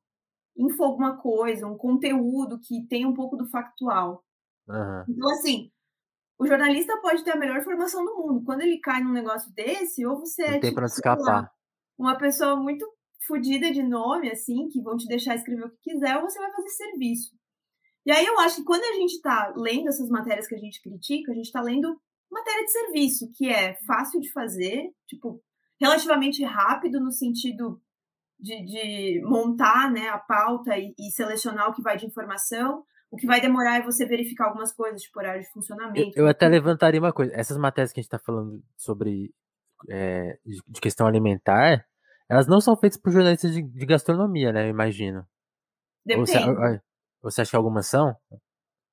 info 0.58 0.84
alguma 0.84 1.18
coisa, 1.18 1.68
um 1.68 1.78
conteúdo 1.78 2.60
que 2.60 2.86
tem 2.88 3.06
um 3.06 3.14
pouco 3.14 3.36
do 3.36 3.50
factual. 3.50 4.24
Uhum. 4.68 5.04
Então, 5.10 5.30
assim, 5.32 5.72
o 6.40 6.48
jornalista 6.48 7.00
pode 7.02 7.24
ter 7.24 7.32
a 7.32 7.38
melhor 7.38 7.64
formação 7.64 8.04
do 8.04 8.16
mundo. 8.16 8.44
Quando 8.44 8.62
ele 8.62 8.80
cai 8.80 9.04
num 9.04 9.12
negócio 9.12 9.52
desse, 9.54 10.06
ou 10.06 10.20
você 10.20 10.44
Não 10.44 10.56
é 10.56 10.60
tipo, 10.60 10.82
escapar. 10.84 11.52
uma 11.98 12.18
pessoa 12.18 12.56
muito 12.56 12.86
fodida 13.26 13.72
de 13.72 13.82
nome, 13.82 14.30
assim, 14.30 14.68
que 14.70 14.82
vão 14.82 14.98
te 14.98 15.08
deixar 15.08 15.36
escrever 15.36 15.66
o 15.66 15.70
que 15.70 15.92
quiser, 15.92 16.18
ou 16.18 16.24
você 16.24 16.40
vai 16.40 16.52
fazer 16.52 16.70
serviço. 16.70 17.32
E 18.06 18.12
aí 18.12 18.26
eu 18.26 18.38
acho 18.40 18.58
que 18.58 18.64
quando 18.66 18.84
a 18.84 18.94
gente 18.98 19.14
está 19.14 19.54
lendo 19.56 19.88
essas 19.88 20.10
matérias 20.10 20.48
que 20.48 20.56
a 20.56 20.60
gente 20.60 20.82
critica, 20.82 21.32
a 21.32 21.36
gente 21.36 21.46
está 21.46 21.62
lendo 21.62 21.98
matéria 22.30 22.66
de 22.66 22.72
serviço, 22.72 23.32
que 23.34 23.48
é 23.48 23.76
fácil 23.86 24.20
de 24.20 24.32
fazer, 24.32 24.92
tipo, 25.08 25.42
relativamente 25.80 26.44
rápido 26.44 27.00
no 27.00 27.12
sentido 27.12 27.82
de, 28.44 28.66
de 28.66 29.22
montar 29.24 29.90
né, 29.90 30.10
a 30.10 30.18
pauta 30.18 30.78
e, 30.78 30.94
e, 31.00 31.10
selecionar 31.12 31.70
o 31.70 31.74
que 31.74 31.82
vai 31.82 31.96
de 31.96 32.06
informação, 32.06 32.84
O 33.10 33.16
que 33.16 33.26
vai 33.26 33.40
demorar 33.40 33.78
é 33.78 33.82
você 33.82 34.06
verificar 34.06 34.48
algumas 34.48 34.74
coisas, 34.74 35.02
tipo 35.02 35.18
horário 35.18 35.42
de 35.42 35.50
funcionamento. 35.52 36.12
Eu, 36.18 36.26
eu 36.26 36.28
até 36.28 36.48
levantaria 36.50 37.00
uma 37.00 37.14
coisa. 37.14 37.34
Essas 37.34 37.58
matérias 37.58 37.94
que 37.94 38.00
a 38.00 38.02
gente 38.02 38.14
está 38.14 38.20
falando 38.20 38.62
sobre 38.76 39.34
é, 39.90 40.38
de 40.46 40.82
questão 40.82 41.08
alimentar, 41.08 41.86
elas 42.30 42.46
não 42.46 42.60
são 42.60 42.76
feitas 42.76 43.00
por 43.00 43.14
jornalistas 43.14 43.54
de, 43.54 43.62
de 43.62 43.86
gastronomia, 43.86 44.52
né? 44.52 44.66
Eu 44.66 44.72
imagino. 44.72 45.26
Depende. 46.06 46.32
Você, 46.32 46.82
você 47.22 47.42
acha 47.42 47.52
que 47.52 47.56
algumas 47.56 47.88
são? 47.88 48.14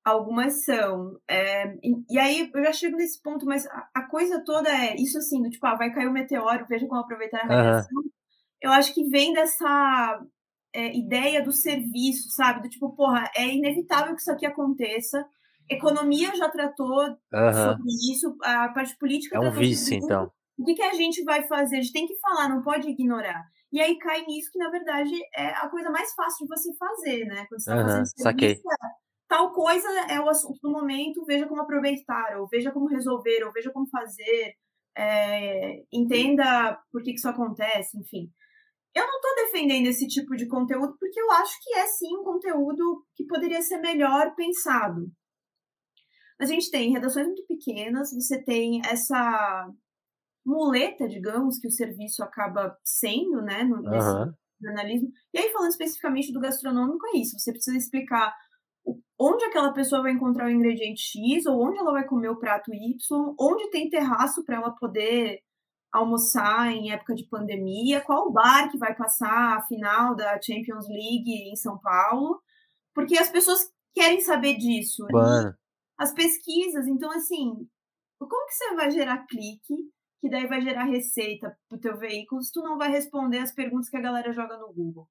Algumas 0.05 0.63
são. 0.63 1.19
É, 1.27 1.73
e, 1.83 2.05
e, 2.09 2.17
aí 2.17 2.49
eu 2.53 2.63
já 2.63 2.71
chego 2.71 2.95
nesse 2.95 3.21
ponto, 3.21 3.45
mas 3.45 3.65
a, 3.67 3.89
a, 3.93 4.07
coisa 4.07 4.41
toda 4.45 4.69
é 4.69 4.95
isso 4.95 5.17
assim, 5.17 5.41
do 5.41 5.49
tipo, 5.49 5.65
ah, 5.65 5.75
vai 5.75 5.91
cair 5.91 6.07
o 6.07 6.09
um 6.09 6.13
meteoro, 6.13 6.65
veja 6.69 6.87
como 6.87 7.01
aproveitar 7.01 7.41
a 7.41 7.47
radiação. 7.47 8.01
Uhum. 8.01 8.09
Eu 8.61 8.71
acho 8.71 8.93
que 8.93 9.03
vem 9.05 9.33
dessa 9.33 10.21
é, 10.73 10.95
ideia 10.95 11.43
do 11.43 11.51
serviço, 11.51 12.29
sabe? 12.29 12.61
Do 12.61 12.69
tipo, 12.69 12.95
porra, 12.95 13.29
é 13.35 13.47
inevitável 13.47 14.15
que 14.15 14.21
isso 14.21 14.31
aqui 14.31 14.45
aconteça. 14.45 15.25
Economia 15.69 16.35
já 16.35 16.49
tratou 16.49 17.01
uhum. 17.01 17.53
sobre 17.53 17.91
isso, 18.11 18.35
a 18.43 18.69
parte 18.69 18.97
política 18.97 19.37
é 19.37 19.39
um 19.39 19.51
vício, 19.51 19.95
então. 19.95 20.31
O 20.57 20.65
que, 20.65 20.75
que 20.75 20.83
a 20.83 20.93
gente 20.93 21.23
vai 21.23 21.47
fazer? 21.47 21.77
A 21.77 21.81
gente 21.81 21.93
tem 21.93 22.07
que 22.07 22.19
falar, 22.19 22.49
não 22.49 22.61
pode 22.61 22.89
ignorar. 22.89 23.43
E 23.71 23.79
aí 23.79 23.97
cai 23.97 24.25
nisso 24.25 24.51
que, 24.51 24.59
na 24.59 24.69
verdade, 24.69 25.13
é 25.35 25.47
a 25.47 25.69
coisa 25.69 25.89
mais 25.89 26.13
fácil 26.13 26.45
de 26.45 26.49
você 26.49 26.75
fazer, 26.75 27.25
né? 27.25 27.45
Quando 27.47 27.61
você 27.61 27.71
tá 27.71 27.77
fazendo 27.77 28.05
serviço, 28.05 28.13
saquei. 28.17 28.51
É, 28.51 28.87
tal 29.29 29.53
coisa 29.53 29.87
é 30.09 30.19
o 30.19 30.29
assunto 30.29 30.59
do 30.61 30.69
momento, 30.69 31.25
veja 31.25 31.47
como 31.47 31.61
aproveitar, 31.61 32.37
ou 32.37 32.47
veja 32.49 32.69
como 32.71 32.87
resolver, 32.87 33.43
ou 33.45 33.53
veja 33.53 33.71
como 33.71 33.87
fazer, 33.89 34.53
é, 34.95 35.83
entenda 35.91 36.77
por 36.91 37.01
que, 37.01 37.11
que 37.11 37.17
isso 37.17 37.29
acontece, 37.29 37.97
enfim. 37.97 38.29
Eu 38.93 39.05
não 39.05 39.15
estou 39.15 39.35
defendendo 39.45 39.87
esse 39.87 40.07
tipo 40.07 40.35
de 40.35 40.47
conteúdo 40.47 40.95
porque 40.99 41.19
eu 41.19 41.31
acho 41.31 41.53
que 41.63 41.73
é 41.75 41.85
sim 41.87 42.17
um 42.17 42.23
conteúdo 42.23 43.05
que 43.15 43.25
poderia 43.25 43.61
ser 43.61 43.77
melhor 43.77 44.35
pensado. 44.35 45.09
Mas 46.39 46.49
a 46.49 46.53
gente 46.53 46.71
tem 46.71 46.91
redações 46.91 47.27
muito 47.27 47.45
pequenas, 47.47 48.11
você 48.11 48.43
tem 48.43 48.81
essa 48.85 49.69
muleta, 50.45 51.07
digamos, 51.07 51.59
que 51.59 51.67
o 51.67 51.71
serviço 51.71 52.23
acaba 52.23 52.75
sendo, 52.83 53.41
né, 53.43 53.63
no, 53.63 53.77
uhum. 53.77 54.33
jornalismo. 54.61 55.09
E 55.33 55.39
aí, 55.39 55.51
falando 55.51 55.69
especificamente 55.69 56.33
do 56.33 56.39
gastronômico, 56.39 57.05
é 57.07 57.19
isso. 57.19 57.37
Você 57.37 57.51
precisa 57.51 57.77
explicar 57.77 58.33
onde 59.19 59.45
aquela 59.45 59.71
pessoa 59.71 60.01
vai 60.01 60.13
encontrar 60.13 60.47
o 60.47 60.49
ingrediente 60.49 61.01
X, 61.01 61.45
ou 61.45 61.63
onde 61.63 61.77
ela 61.77 61.91
vai 61.91 62.07
comer 62.07 62.29
o 62.29 62.39
prato 62.39 62.73
Y, 62.73 63.35
onde 63.39 63.69
tem 63.69 63.89
terraço 63.89 64.43
para 64.43 64.57
ela 64.57 64.71
poder 64.71 65.39
almoçar 65.91 66.71
em 66.71 66.91
época 66.91 67.13
de 67.13 67.27
pandemia, 67.27 68.01
qual 68.01 68.31
bar 68.31 68.69
que 68.71 68.77
vai 68.77 68.95
passar 68.95 69.57
a 69.57 69.61
final 69.63 70.15
da 70.15 70.39
Champions 70.41 70.87
League 70.87 71.51
em 71.51 71.55
São 71.55 71.77
Paulo, 71.77 72.41
porque 72.93 73.17
as 73.17 73.29
pessoas 73.29 73.69
querem 73.93 74.21
saber 74.21 74.55
disso. 74.57 75.05
As 75.97 76.13
pesquisas, 76.13 76.87
então 76.87 77.11
assim, 77.11 77.67
como 78.17 78.47
que 78.47 78.53
você 78.53 78.75
vai 78.75 78.89
gerar 78.89 79.25
clique, 79.27 79.75
que 80.21 80.29
daí 80.29 80.47
vai 80.47 80.61
gerar 80.61 80.85
receita 80.85 81.57
para 81.67 81.77
o 81.77 81.79
teu 81.79 81.97
veículo, 81.97 82.41
se 82.41 82.51
tu 82.51 82.61
não 82.61 82.77
vai 82.77 82.89
responder 82.89 83.39
as 83.39 83.53
perguntas 83.53 83.89
que 83.89 83.97
a 83.97 84.01
galera 84.01 84.31
joga 84.31 84.57
no 84.57 84.73
Google? 84.73 85.07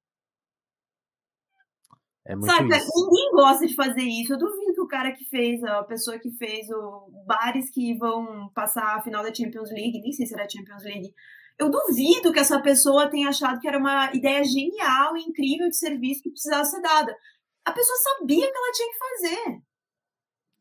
É 2.25 2.35
muito 2.35 2.51
Sabe, 2.51 2.69
ninguém 2.69 3.31
gosta 3.31 3.65
de 3.65 3.75
fazer 3.75 4.03
isso. 4.03 4.33
Eu 4.33 4.37
duvido 4.37 4.70
cara 4.91 5.13
que 5.13 5.23
fez, 5.23 5.63
a 5.63 5.83
pessoa 5.83 6.19
que 6.19 6.29
fez 6.31 6.69
o 6.69 7.09
bares 7.25 7.71
que 7.71 7.97
vão 7.97 8.49
passar 8.53 8.97
a 8.97 9.01
final 9.01 9.23
da 9.23 9.33
Champions 9.33 9.71
League, 9.71 10.01
nem 10.01 10.11
sei 10.11 10.25
se 10.25 10.33
era 10.33 10.49
Champions 10.49 10.83
League, 10.83 11.13
eu 11.57 11.71
duvido 11.71 12.33
que 12.33 12.39
essa 12.39 12.61
pessoa 12.61 13.09
tenha 13.09 13.29
achado 13.29 13.59
que 13.61 13.67
era 13.67 13.77
uma 13.77 14.11
ideia 14.13 14.43
genial 14.43 15.15
e 15.15 15.21
incrível 15.21 15.69
de 15.69 15.77
serviço 15.77 16.23
que 16.23 16.31
precisava 16.31 16.65
ser 16.65 16.81
dada. 16.81 17.15
A 17.63 17.71
pessoa 17.71 17.97
sabia 17.97 18.51
que 18.51 18.57
ela 18.57 18.71
tinha 18.73 18.91
que 18.91 18.97
fazer. 18.97 19.61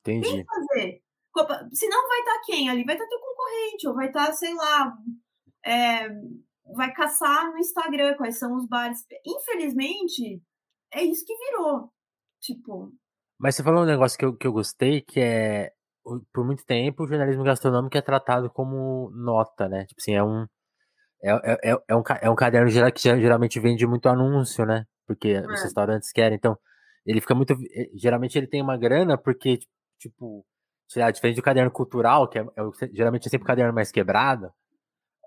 Entendi. 0.00 0.28
Tem 0.28 0.38
que 0.38 0.44
fazer. 0.44 1.02
Senão 1.72 2.08
vai 2.08 2.18
estar 2.20 2.40
quem 2.44 2.70
ali? 2.70 2.84
Vai 2.84 2.94
estar 2.94 3.08
teu 3.08 3.18
concorrente, 3.18 3.88
ou 3.88 3.94
vai 3.94 4.06
estar, 4.06 4.32
sei 4.32 4.54
lá, 4.54 4.92
é, 5.64 6.08
vai 6.74 6.92
caçar 6.92 7.50
no 7.50 7.58
Instagram 7.58 8.14
quais 8.16 8.38
são 8.38 8.54
os 8.56 8.66
bares. 8.66 9.04
Infelizmente, 9.26 10.40
é 10.92 11.02
isso 11.02 11.24
que 11.24 11.36
virou. 11.36 11.92
Tipo. 12.40 12.92
Mas 13.40 13.56
você 13.56 13.62
falou 13.62 13.82
um 13.82 13.86
negócio 13.86 14.18
que 14.18 14.24
eu, 14.24 14.36
que 14.36 14.46
eu 14.46 14.52
gostei, 14.52 15.00
que 15.00 15.18
é. 15.18 15.72
Por 16.32 16.44
muito 16.44 16.64
tempo, 16.64 17.04
o 17.04 17.06
jornalismo 17.06 17.42
gastronômico 17.44 17.96
é 17.96 18.02
tratado 18.02 18.50
como 18.50 19.10
nota, 19.14 19.68
né? 19.68 19.86
Tipo 19.86 20.00
assim, 20.00 20.14
é 20.14 20.22
um. 20.22 20.46
É, 21.22 21.30
é, 21.30 21.72
é, 21.72 21.76
é 21.88 21.96
um, 21.96 22.02
é 22.22 22.30
um 22.30 22.34
caderno 22.34 22.70
que 22.92 23.00
geralmente 23.00 23.58
vende 23.58 23.86
muito 23.86 24.08
anúncio, 24.08 24.66
né? 24.66 24.84
Porque 25.06 25.28
é. 25.30 25.40
os 25.40 25.62
restaurantes 25.62 26.12
querem. 26.12 26.36
Então, 26.36 26.58
ele 27.06 27.20
fica 27.20 27.34
muito. 27.34 27.54
Eh, 27.54 27.90
geralmente 27.94 28.36
ele 28.36 28.46
tem 28.46 28.60
uma 28.60 28.76
grana, 28.76 29.16
porque, 29.16 29.58
tipo, 29.98 30.44
sei 30.88 31.02
lá, 31.02 31.10
diferente 31.10 31.36
do 31.36 31.42
caderno 31.42 31.70
cultural, 31.70 32.28
que 32.28 32.38
é, 32.38 32.42
é 32.42 32.88
geralmente 32.92 33.26
é 33.26 33.30
sempre 33.30 33.44
o 33.44 33.46
caderno 33.46 33.72
mais 33.72 33.90
quebrado, 33.90 34.52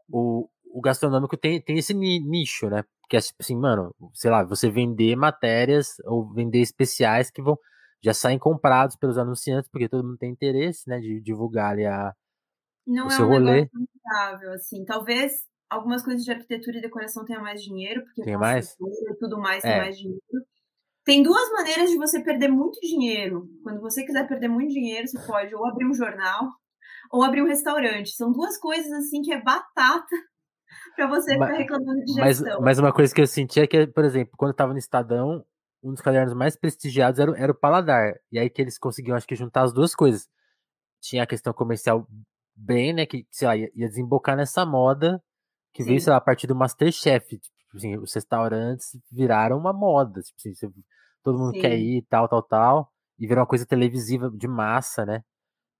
o, 0.07 0.49
o 0.65 0.81
gastronômico 0.81 1.37
tem, 1.37 1.61
tem 1.61 1.77
esse 1.79 1.93
nicho, 1.95 2.69
né? 2.69 2.83
Que 3.09 3.17
é 3.17 3.21
tipo 3.21 3.41
assim, 3.41 3.57
mano, 3.57 3.95
sei 4.13 4.29
lá, 4.29 4.43
você 4.43 4.69
vender 4.69 5.15
matérias 5.15 5.95
ou 6.05 6.31
vender 6.33 6.59
especiais 6.59 7.31
que 7.31 7.41
vão 7.41 7.57
já 8.03 8.13
saem 8.13 8.37
comprados 8.37 8.95
pelos 8.97 9.17
anunciantes, 9.17 9.69
porque 9.71 9.87
todo 9.87 10.05
mundo 10.05 10.17
tem 10.17 10.31
interesse, 10.31 10.89
né, 10.89 10.99
de 10.99 11.21
divulgar 11.21 11.71
ali 11.71 11.85
a, 11.85 12.13
Não 12.85 13.05
o 13.05 13.07
é 13.07 13.11
seu 13.11 13.25
um 13.25 13.29
rolê. 13.29 13.69
Rentável, 13.73 14.51
assim. 14.53 14.83
Talvez 14.83 15.43
algumas 15.69 16.03
coisas 16.03 16.23
de 16.23 16.31
arquitetura 16.31 16.77
e 16.77 16.81
decoração 16.81 17.23
tenham 17.23 17.41
mais 17.41 17.63
dinheiro, 17.63 18.03
porque 18.03 18.23
tem 18.23 18.37
mais? 18.37 18.75
e 18.79 19.15
tudo 19.19 19.39
mais 19.39 19.63
é. 19.63 19.69
tem 19.69 19.77
mais 19.81 19.97
dinheiro. 19.97 20.21
Tem 21.05 21.23
duas 21.23 21.51
maneiras 21.51 21.89
de 21.89 21.97
você 21.97 22.21
perder 22.23 22.49
muito 22.49 22.79
dinheiro. 22.79 23.49
Quando 23.63 23.81
você 23.81 24.05
quiser 24.05 24.27
perder 24.27 24.47
muito 24.47 24.73
dinheiro, 24.73 25.07
você 25.07 25.19
pode 25.25 25.53
ou 25.53 25.65
abrir 25.65 25.85
um 25.85 25.93
jornal 25.93 26.49
ou 27.11 27.23
abrir 27.23 27.41
um 27.41 27.47
restaurante. 27.47 28.11
São 28.11 28.31
duas 28.31 28.57
coisas 28.57 28.91
assim 28.91 29.21
que 29.21 29.33
é 29.33 29.41
batata 29.41 30.15
para 30.95 31.07
você 31.07 31.33
ficar 31.33 31.53
reclamando 31.53 32.05
de 32.05 32.13
gestão. 32.13 32.55
Mas, 32.55 32.61
mas 32.61 32.79
uma 32.79 32.93
coisa 32.93 33.13
que 33.13 33.21
eu 33.21 33.27
senti 33.27 33.59
é 33.59 33.67
que, 33.67 33.87
por 33.87 34.05
exemplo, 34.05 34.33
quando 34.37 34.51
eu 34.51 34.55
tava 34.55 34.71
no 34.71 34.79
Estadão, 34.79 35.45
um 35.83 35.91
dos 35.91 36.01
cadernos 36.01 36.33
mais 36.33 36.55
prestigiados 36.55 37.19
era, 37.19 37.37
era 37.37 37.51
o 37.51 37.55
Paladar. 37.55 38.15
E 38.31 38.39
aí 38.39 38.49
que 38.49 38.61
eles 38.61 38.77
conseguiam, 38.77 39.17
acho 39.17 39.27
que, 39.27 39.35
juntar 39.35 39.63
as 39.63 39.73
duas 39.73 39.93
coisas. 39.93 40.29
Tinha 41.01 41.23
a 41.23 41.27
questão 41.27 41.53
comercial 41.53 42.07
bem, 42.55 42.93
né? 42.93 43.05
Que, 43.05 43.27
sei 43.29 43.47
lá, 43.47 43.57
ia, 43.57 43.69
ia 43.75 43.87
desembocar 43.89 44.37
nessa 44.37 44.65
moda 44.65 45.21
que 45.73 45.83
Sim. 45.83 45.89
veio, 45.89 46.01
sei 46.01 46.11
lá, 46.11 46.17
a 46.17 46.21
partir 46.21 46.47
do 46.47 46.55
Masterchef. 46.55 47.37
Tipo 47.37 47.77
assim, 47.77 47.97
os 47.97 48.13
restaurantes 48.13 48.97
viraram 49.11 49.57
uma 49.57 49.73
moda. 49.73 50.21
Tipo 50.21 50.49
assim, 50.49 50.73
todo 51.21 51.37
mundo 51.37 51.53
Sim. 51.53 51.61
quer 51.61 51.77
ir, 51.77 52.05
tal, 52.09 52.29
tal, 52.29 52.41
tal. 52.41 52.93
E 53.19 53.27
virou 53.27 53.41
uma 53.41 53.47
coisa 53.47 53.65
televisiva 53.65 54.31
de 54.31 54.47
massa, 54.47 55.05
né? 55.05 55.21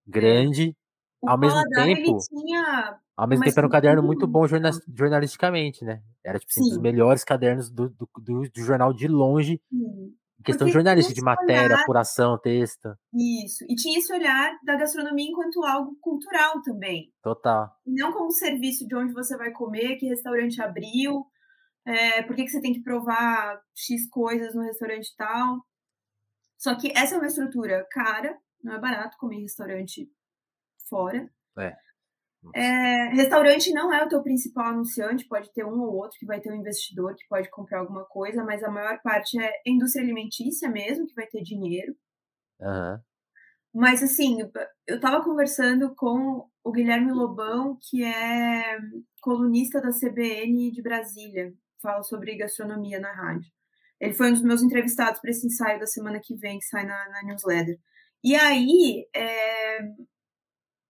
Grande. 0.06 0.76
O 1.22 1.30
ao 1.30 1.38
mesmo 1.38 1.62
Paladar, 1.70 1.86
tempo. 1.86 2.18
tinha 2.28 3.00
ao 3.16 3.28
mesmo 3.28 3.46
tempo 3.46 3.60
era 3.60 3.68
um 3.68 3.72
caderno 3.72 4.04
muito 4.04 4.26
bom 4.26 4.46
jornalisticamente, 4.48 5.86
né? 5.86 6.02
Era 6.24 6.40
tipo 6.40 6.52
assim, 6.52 6.62
um 6.62 6.70
dos 6.70 6.78
melhores 6.80 7.24
cadernos 7.24 7.70
do, 7.70 7.90
do, 7.90 8.10
do, 8.18 8.42
do, 8.50 8.62
jornal 8.62 8.94
de 8.94 9.08
longe. 9.08 9.62
Sim. 9.70 10.16
Questão 10.44 10.66
Porque 10.66 10.74
jornalística, 10.74 11.16
de 11.16 11.22
matéria, 11.22 11.68
olhar... 11.68 11.82
apuração, 11.82 12.38
texto. 12.38 12.94
Isso. 13.14 13.64
E 13.70 13.76
tinha 13.76 13.98
esse 13.98 14.12
olhar 14.12 14.52
da 14.66 14.76
gastronomia 14.76 15.30
enquanto 15.30 15.64
algo 15.64 15.96
cultural 16.02 16.62
também. 16.62 17.14
Total. 17.22 17.72
Não 17.86 18.12
como 18.12 18.30
serviço 18.32 18.86
de 18.86 18.94
onde 18.94 19.14
você 19.14 19.38
vai 19.38 19.52
comer, 19.52 19.96
que 19.96 20.08
restaurante 20.08 20.62
abriu, 20.62 21.26
é, 21.86 22.24
por 22.24 22.36
que, 22.36 22.44
que 22.44 22.50
você 22.50 22.60
tem 22.60 22.74
que 22.74 22.82
provar 22.82 23.62
X 23.74 24.10
coisas 24.10 24.54
no 24.54 24.64
restaurante 24.64 25.16
tal. 25.16 25.66
Só 26.58 26.76
que 26.76 26.92
essa 26.96 27.16
é 27.16 27.18
uma 27.18 27.28
estrutura 27.28 27.88
cara, 27.90 28.38
não 28.62 28.74
é 28.74 28.80
barato 28.80 29.18
comer 29.18 29.38
em 29.38 29.42
restaurante 29.44 30.10
fora. 30.90 31.30
É. 31.58 31.74
É, 32.54 33.10
restaurante 33.14 33.72
não 33.72 33.94
é 33.94 34.04
o 34.04 34.10
teu 34.10 34.22
principal 34.22 34.68
anunciante, 34.68 35.28
pode 35.28 35.52
ter 35.54 35.66
um 35.66 35.82
ou 35.82 35.96
outro 35.96 36.18
que 36.20 36.26
vai 36.26 36.42
ter 36.42 36.52
um 36.52 36.56
investidor 36.56 37.16
que 37.16 37.28
pode 37.28 37.50
comprar 37.50 37.80
alguma 37.80 38.06
coisa, 38.06 38.44
mas 38.44 38.64
a 38.64 38.70
maior 38.70 39.00
parte 39.02 39.40
é 39.40 39.52
indústria 39.66 40.04
alimentícia 40.04 40.70
mesmo, 40.70 41.08
que 41.08 41.16
vai 41.16 41.28
ter 41.28 41.42
dinheiro. 41.42 41.96
Uhum. 42.60 43.00
Mas 43.74 44.04
assim, 44.04 44.40
eu 44.88 44.96
estava 44.96 45.24
conversando 45.24 45.96
com 45.96 46.48
o 46.64 46.72
Guilherme 46.72 47.12
Lobão, 47.12 47.78
que 47.90 48.04
é 48.04 48.78
colunista 49.22 49.82
da 49.82 49.90
CBN 49.90 50.72
de 50.72 50.82
Brasília, 50.82 51.54
fala 51.82 52.04
sobre 52.04 52.38
gastronomia 52.38 53.00
na 53.00 53.12
rádio. 53.12 53.52
Ele 54.00 54.14
foi 54.14 54.30
um 54.30 54.34
dos 54.34 54.44
meus 54.44 54.62
entrevistados 54.62 55.20
para 55.20 55.32
esse 55.32 55.48
ensaio 55.48 55.80
da 55.80 55.88
semana 55.88 56.20
que 56.22 56.36
vem, 56.36 56.60
que 56.60 56.66
sai 56.66 56.86
na, 56.86 57.10
na 57.10 57.24
newsletter. 57.24 57.78
E 58.24 58.36
aí, 58.36 59.08
é, 59.16 59.80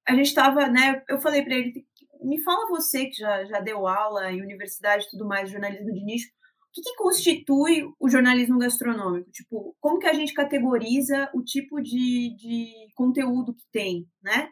a 0.07 0.13
gente 0.15 0.27
estava, 0.27 0.67
né? 0.67 1.01
Eu 1.07 1.19
falei 1.19 1.43
para 1.43 1.55
ele, 1.55 1.85
me 2.21 2.41
fala 2.41 2.69
você 2.69 3.05
que 3.05 3.15
já, 3.15 3.45
já 3.45 3.59
deu 3.59 3.87
aula 3.87 4.31
em 4.31 4.41
universidade 4.41 5.05
e 5.05 5.09
tudo 5.09 5.25
mais, 5.27 5.49
jornalismo 5.49 5.91
de 5.91 6.03
nicho, 6.03 6.27
o 6.27 6.71
que, 6.73 6.81
que, 6.81 6.95
constitui 6.95 7.83
o 7.99 8.09
jornalismo 8.09 8.57
gastronômico? 8.57 9.29
Tipo, 9.31 9.75
como 9.79 9.99
que 9.99 10.07
a 10.07 10.13
gente 10.13 10.33
categoriza 10.33 11.29
o 11.33 11.43
tipo 11.43 11.79
de, 11.81 12.35
de 12.35 12.71
conteúdo 12.95 13.53
que 13.53 13.65
tem, 13.71 14.07
né? 14.23 14.49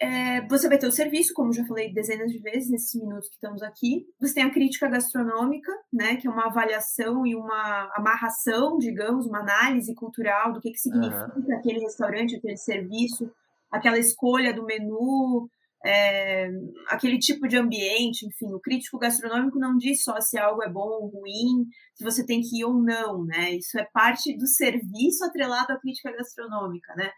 é, 0.00 0.46
você 0.48 0.68
vai 0.68 0.78
ter 0.78 0.86
o 0.86 0.92
serviço, 0.92 1.32
como 1.34 1.52
já 1.52 1.64
falei 1.64 1.92
dezenas 1.92 2.30
de 2.30 2.38
vezes 2.38 2.70
nesses 2.70 3.00
minutos 3.00 3.28
que 3.28 3.34
estamos 3.34 3.62
aqui. 3.62 4.04
Você 4.20 4.34
tem 4.34 4.44
a 4.44 4.52
crítica 4.52 4.88
gastronômica, 4.88 5.72
né, 5.92 6.16
que 6.16 6.26
é 6.26 6.30
uma 6.30 6.46
avaliação 6.46 7.26
e 7.26 7.34
uma 7.34 7.90
amarração, 7.94 8.76
digamos, 8.78 9.26
uma 9.26 9.40
análise 9.40 9.94
cultural 9.94 10.52
do 10.52 10.60
que, 10.60 10.70
que 10.70 10.78
significa 10.78 11.32
uhum. 11.36 11.56
aquele 11.56 11.80
restaurante, 11.80 12.36
aquele 12.36 12.56
serviço, 12.56 13.30
aquela 13.74 13.98
escolha 13.98 14.54
do 14.54 14.64
menu, 14.64 15.48
é, 15.84 16.48
aquele 16.88 17.18
tipo 17.18 17.46
de 17.48 17.56
ambiente, 17.56 18.24
enfim, 18.24 18.54
o 18.54 18.60
crítico 18.60 18.98
gastronômico 18.98 19.58
não 19.58 19.76
diz 19.76 20.02
só 20.02 20.20
se 20.20 20.38
algo 20.38 20.62
é 20.62 20.68
bom 20.70 20.88
ou 20.88 21.08
ruim, 21.08 21.66
se 21.94 22.04
você 22.04 22.24
tem 22.24 22.40
que 22.40 22.60
ir 22.60 22.64
ou 22.64 22.74
não, 22.82 23.24
né? 23.24 23.50
Isso 23.56 23.78
é 23.78 23.84
parte 23.92 24.36
do 24.36 24.46
serviço 24.46 25.24
atrelado 25.24 25.72
à 25.72 25.78
crítica 25.78 26.12
gastronômica, 26.12 26.94
né? 26.94 27.10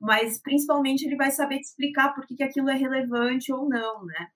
Mas 0.00 0.40
principalmente 0.40 1.02
ele 1.04 1.16
vai 1.16 1.30
saber 1.32 1.56
te 1.56 1.64
explicar 1.64 2.14
por 2.14 2.24
que, 2.26 2.42
aquilo 2.42 2.70
é 2.70 2.76
relevante 2.76 3.52
ou 3.52 3.68
não, 3.68 4.04
né? 4.04 4.28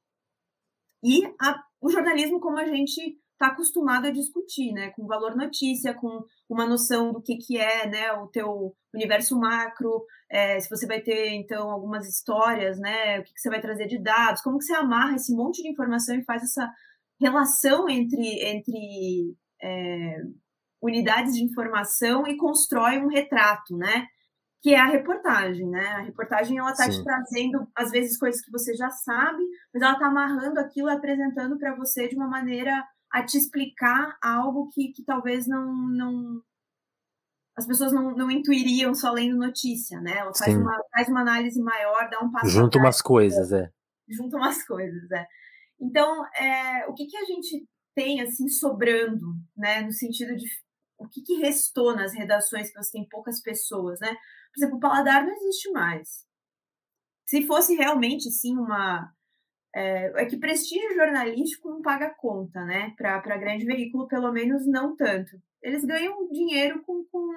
E 1.03 1.25
a, 1.41 1.63
o 1.81 1.91
jornalismo, 1.91 2.41
como 2.41 2.59
a 2.59 2.67
gente 2.67 3.17
está 3.39 3.47
acostumado 3.47 4.09
a 4.09 4.11
discutir, 4.11 4.73
né? 4.73 4.91
Com 4.91 5.07
valor 5.07 5.37
notícia, 5.37 5.95
com 5.95 6.25
uma 6.49 6.67
noção 6.67 7.13
do 7.13 7.23
que, 7.23 7.37
que 7.37 7.57
é 7.57 7.89
né, 7.89 8.13
o 8.13 8.27
teu 8.27 8.75
universo 8.93 9.39
macro, 9.39 10.05
é, 10.29 10.59
se 10.59 10.69
você 10.69 10.87
vai 10.87 11.01
ter, 11.01 11.29
então, 11.31 11.71
algumas 11.71 12.07
histórias, 12.09 12.79
né? 12.81 13.21
O 13.21 13.23
que, 13.23 13.33
que 13.33 13.41
você 13.41 13.49
vai 13.49 13.61
trazer 13.61 13.87
de 13.87 13.99
dados, 13.99 14.43
como 14.43 14.59
que 14.59 14.65
você 14.65 14.75
amarra 14.75 15.15
esse 15.15 15.35
monte 15.35 15.63
de 15.63 15.69
informação 15.69 16.17
e 16.17 16.25
faz 16.25 16.43
essa 16.43 16.69
relação 17.21 17.89
entre, 17.89 18.43
entre 18.45 19.37
é, 19.63 20.17
unidades 20.83 21.35
de 21.35 21.45
informação 21.45 22.27
e 22.27 22.37
constrói 22.37 22.99
um 22.99 23.09
retrato, 23.09 23.77
né? 23.77 24.07
que 24.61 24.75
é 24.75 24.81
a 24.81 24.87
reportagem, 24.87 25.69
né? 25.69 25.87
A 25.87 26.01
reportagem 26.01 26.59
ela 26.59 26.73
está 26.73 26.91
te 26.91 27.03
trazendo 27.05 27.69
às 27.77 27.93
vezes 27.93 28.19
coisas 28.19 28.45
que 28.45 28.51
você 28.51 28.75
já 28.75 28.91
sabe, 28.91 29.41
mas 29.73 29.81
ela 29.81 29.93
está 29.93 30.07
amarrando 30.09 30.59
aquilo, 30.59 30.91
apresentando 30.91 31.57
para 31.57 31.77
você 31.77 32.09
de 32.09 32.17
uma 32.17 32.27
maneira 32.27 32.85
a 33.13 33.25
te 33.25 33.39
explicar 33.39 34.17
algo 34.23 34.69
que, 34.73 34.93
que 34.93 35.05
talvez 35.05 35.47
não, 35.47 35.73
não 35.89 36.43
as 37.57 37.67
pessoas 37.67 37.93
não, 37.93 38.15
não 38.15 38.31
intuiriam 38.31 38.95
só 38.95 39.11
lendo 39.11 39.37
notícia, 39.37 40.01
né? 40.01 40.19
Ela 40.19 40.33
faz 40.33 40.55
uma, 40.55 40.77
faz 40.93 41.09
uma 41.09 41.21
análise 41.21 41.61
maior, 41.61 42.09
dá 42.09 42.21
um 42.21 42.31
passo 42.31 42.49
Junta 42.49 42.79
umas 42.79 43.03
coisas, 43.03 43.51
é. 43.51 43.69
Junta 44.09 44.37
umas 44.37 44.65
coisas, 44.65 45.11
é. 45.11 45.27
Então, 45.81 46.25
é, 46.37 46.87
o 46.87 46.95
que, 46.95 47.07
que 47.07 47.17
a 47.17 47.25
gente 47.25 47.67
tem, 47.95 48.21
assim, 48.21 48.49
sobrando, 48.49 49.27
né? 49.57 49.83
No 49.83 49.93
sentido 49.93 50.37
de 50.37 50.47
o 50.99 51.09
que, 51.09 51.21
que 51.23 51.35
restou 51.35 51.95
nas 51.95 52.13
redações 52.13 52.71
que 52.71 52.81
você 52.81 52.93
tem 52.93 53.09
poucas 53.09 53.41
pessoas, 53.41 53.99
né? 54.01 54.09
Por 54.09 54.59
exemplo, 54.59 54.77
o 54.77 54.81
paladar 54.81 55.25
não 55.25 55.35
existe 55.35 55.71
mais. 55.73 56.25
Se 57.27 57.47
fosse 57.47 57.75
realmente, 57.75 58.31
sim, 58.31 58.57
uma 58.57 59.13
é, 59.75 60.23
é, 60.23 60.27
que 60.27 60.39
prestígio 60.39 60.95
jornalístico 60.95 61.71
não 61.71 61.83
paga 61.83 62.15
conta, 62.15 62.65
né? 62.65 62.95
Para 62.97 63.37
grande 63.37 63.65
veículo, 63.65 64.09
pelo 64.09 64.33
menos 64.33 64.67
não 64.67 64.97
tanto. 64.97 65.41
Eles 65.63 65.85
ganham 65.85 66.29
dinheiro 66.31 66.83
com. 66.83 67.05
com 67.05 67.29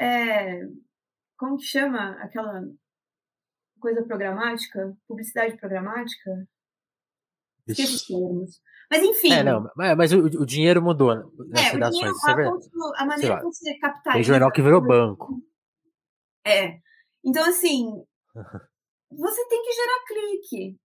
é, 0.00 0.62
como 1.36 1.56
que 1.56 1.64
chama 1.64 2.12
aquela 2.22 2.62
coisa 3.78 4.02
programática? 4.02 4.96
Publicidade 5.06 5.56
programática? 5.56 6.46
Esqueci 7.66 7.94
os 7.94 8.06
termos. 8.06 8.60
Mas 8.90 9.02
enfim. 9.02 9.32
É, 9.32 9.42
não, 9.42 9.70
mas 9.76 10.12
o, 10.12 10.24
o 10.24 10.46
dinheiro 10.46 10.82
mudou 10.82 11.14
nas 11.14 11.60
é, 11.60 11.70
redações. 11.72 12.16
O 12.16 12.26
dinheiro, 12.26 12.60
a, 12.96 13.02
a 13.02 13.06
maneira 13.06 13.40
como 13.40 13.52
você 13.52 13.78
capitaliza. 13.78 14.14
Tem 14.14 14.24
jornal 14.24 14.50
que 14.50 14.62
virou 14.62 14.80
banco. 14.80 15.40
É. 16.44 16.78
Então, 17.24 17.44
assim, 17.48 17.86
você 19.12 19.48
tem 19.48 19.62
que 19.62 19.72
gerar 19.72 20.04
clique. 20.06 20.80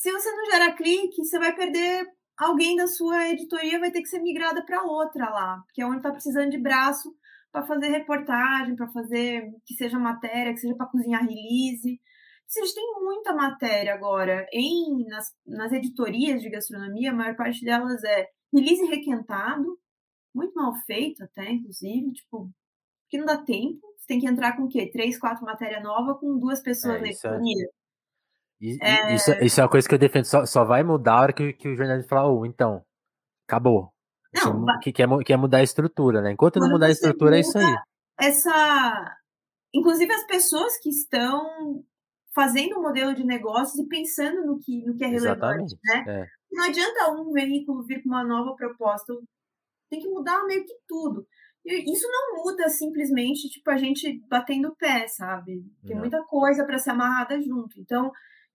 Se 0.00 0.10
você 0.10 0.32
não 0.32 0.46
gera 0.46 0.72
clique, 0.72 1.22
você 1.22 1.38
vai 1.38 1.54
perder 1.54 2.06
alguém 2.34 2.74
da 2.74 2.86
sua 2.86 3.28
editoria, 3.28 3.78
vai 3.78 3.90
ter 3.90 4.00
que 4.00 4.08
ser 4.08 4.20
migrada 4.20 4.64
para 4.64 4.82
outra 4.82 5.28
lá, 5.28 5.62
que 5.74 5.82
é 5.82 5.86
onde 5.86 5.98
está 5.98 6.10
precisando 6.10 6.48
de 6.48 6.56
braço 6.56 7.14
para 7.52 7.66
fazer 7.66 7.88
reportagem, 7.88 8.76
para 8.76 8.88
fazer 8.88 9.52
que 9.66 9.74
seja 9.74 9.98
matéria, 9.98 10.54
que 10.54 10.60
seja 10.60 10.74
para 10.74 10.86
cozinhar 10.86 11.20
release. 11.20 12.00
A 12.48 12.60
gente 12.60 12.74
tem 12.74 12.94
muita 13.02 13.34
matéria 13.34 13.92
agora 13.92 14.46
em 14.54 15.06
nas, 15.06 15.34
nas 15.46 15.70
editorias 15.70 16.40
de 16.40 16.48
gastronomia, 16.48 17.10
a 17.10 17.14
maior 17.14 17.36
parte 17.36 17.62
delas 17.62 18.02
é 18.02 18.26
release 18.54 18.82
requentado, 18.86 19.78
muito 20.34 20.54
mal 20.54 20.72
feito 20.86 21.22
até, 21.24 21.50
inclusive, 21.50 22.10
tipo, 22.14 22.50
que 23.10 23.18
não 23.18 23.26
dá 23.26 23.36
tempo. 23.36 23.86
Você 23.98 24.06
tem 24.06 24.18
que 24.18 24.26
entrar 24.26 24.56
com 24.56 24.62
o 24.62 24.68
quê? 24.68 24.90
Três, 24.90 25.18
quatro 25.18 25.44
matérias 25.44 25.82
novas 25.82 26.18
com 26.18 26.38
duas 26.38 26.62
pessoas 26.62 27.02
é, 27.02 27.28
na 27.28 27.36
é 27.66 27.79
é... 28.80 29.14
Isso, 29.14 29.32
isso 29.42 29.60
é 29.60 29.64
uma 29.64 29.70
coisa 29.70 29.88
que 29.88 29.94
eu 29.94 29.98
defendo. 29.98 30.24
Só, 30.24 30.44
só 30.44 30.64
vai 30.64 30.82
mudar 30.82 31.14
a 31.14 31.20
hora 31.22 31.32
que, 31.32 31.52
que 31.54 31.68
o 31.68 31.76
jornalista 31.76 32.08
falar, 32.08 32.30
oh, 32.30 32.44
então, 32.44 32.84
acabou. 33.48 33.92
Não, 34.34 34.64
vai... 34.64 34.78
que 34.80 34.92
quer, 34.92 35.08
quer 35.24 35.36
mudar 35.36 35.58
a 35.58 35.62
estrutura, 35.62 36.20
né? 36.20 36.32
Enquanto 36.32 36.54
Quando 36.54 36.64
não 36.64 36.72
mudar 36.72 36.86
a 36.86 36.90
estrutura, 36.90 37.36
é 37.36 37.40
isso 37.40 37.58
aí. 37.58 37.76
Essa. 38.18 39.16
Inclusive 39.74 40.12
as 40.12 40.26
pessoas 40.26 40.78
que 40.78 40.90
estão 40.90 41.84
fazendo 42.34 42.78
um 42.78 42.82
modelo 42.82 43.14
de 43.14 43.24
negócios 43.24 43.78
e 43.78 43.88
pensando 43.88 44.46
no 44.46 44.60
que, 44.60 44.84
no 44.84 44.96
que 44.96 45.04
é 45.04 45.08
relevante, 45.08 45.74
Exatamente, 45.74 45.78
né? 45.84 46.04
É. 46.06 46.26
Não 46.52 46.64
adianta 46.64 47.10
um 47.12 47.32
veículo 47.32 47.84
vir 47.84 48.02
com 48.02 48.08
uma 48.08 48.24
nova 48.24 48.54
proposta. 48.54 49.12
Tem 49.88 50.00
que 50.00 50.08
mudar 50.08 50.44
meio 50.46 50.64
que 50.64 50.74
tudo. 50.86 51.26
E 51.64 51.92
isso 51.92 52.08
não 52.08 52.42
muda 52.42 52.68
simplesmente, 52.68 53.48
tipo, 53.48 53.70
a 53.70 53.76
gente 53.76 54.20
batendo 54.28 54.68
o 54.68 54.76
pé, 54.76 55.06
sabe? 55.08 55.62
Tem 55.84 55.94
não. 55.94 56.00
muita 56.00 56.22
coisa 56.24 56.64
para 56.64 56.78
ser 56.78 56.90
amarrada 56.90 57.40
junto. 57.40 57.78
Então, 57.78 58.10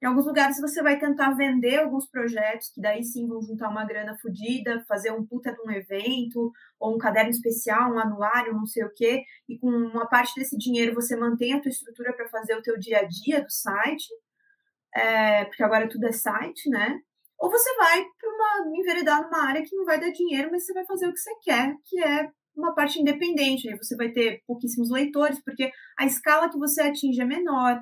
em 0.06 0.08
alguns 0.08 0.28
lugares 0.28 0.62
você 0.62 0.84
vai 0.84 1.00
tentar 1.00 1.32
vender 1.32 1.80
alguns 1.80 2.08
projetos, 2.08 2.70
que 2.70 2.80
daí 2.80 3.04
sim 3.04 3.28
vão 3.28 3.42
juntar 3.42 3.70
uma 3.70 3.84
grana 3.84 4.16
fodida, 4.22 4.86
fazer 4.88 5.12
um 5.12 5.26
puta 5.26 5.52
de 5.52 5.60
um 5.62 5.72
evento, 5.72 6.52
ou 6.80 6.94
um 6.94 7.00
caderno 7.00 7.32
especial, 7.32 7.92
um 7.92 7.98
anuário, 7.98 8.54
não 8.54 8.68
sei 8.68 8.84
o 8.84 8.94
quê, 8.94 9.24
e 9.50 9.58
com 9.58 9.68
uma 9.68 10.08
parte 10.08 10.36
desse 10.36 10.56
dinheiro 10.60 10.94
você 10.94 11.16
mantém 11.16 11.54
a 11.54 11.60
tua 11.60 11.72
estrutura 11.72 12.14
para 12.14 12.30
fazer 12.30 12.56
o 12.56 12.62
teu 12.62 12.78
dia 12.78 13.00
a 13.00 13.04
dia 13.04 13.42
do 13.42 13.50
site, 13.50 14.08
é, 14.94 15.46
porque 15.46 15.64
agora 15.64 15.90
tudo 15.90 16.06
é 16.06 16.12
site, 16.12 16.70
né? 16.70 17.00
Ou 17.40 17.50
você 17.50 17.76
vai 17.76 18.06
para 18.20 18.30
uma 18.30 18.78
enveredar 18.78 19.24
numa 19.24 19.44
área 19.44 19.64
que 19.64 19.76
não 19.76 19.86
vai 19.86 20.00
dar 20.00 20.12
dinheiro, 20.12 20.50
mas 20.52 20.68
você 20.68 20.74
vai 20.74 20.86
fazer 20.86 21.08
o 21.08 21.14
que 21.14 21.20
você 21.20 21.32
quer, 21.42 21.74
que 21.84 22.00
é 22.04 22.30
uma 22.56 22.76
parte 22.76 23.02
independente. 23.02 23.68
Aí 23.68 23.76
você 23.76 23.96
vai 23.96 24.10
ter 24.10 24.44
pouquíssimos 24.46 24.92
leitores, 24.92 25.42
porque 25.44 25.72
a 25.98 26.06
escala 26.06 26.48
que 26.48 26.60
você 26.60 26.84
atinge 26.84 27.20
é 27.20 27.26
menor, 27.26 27.80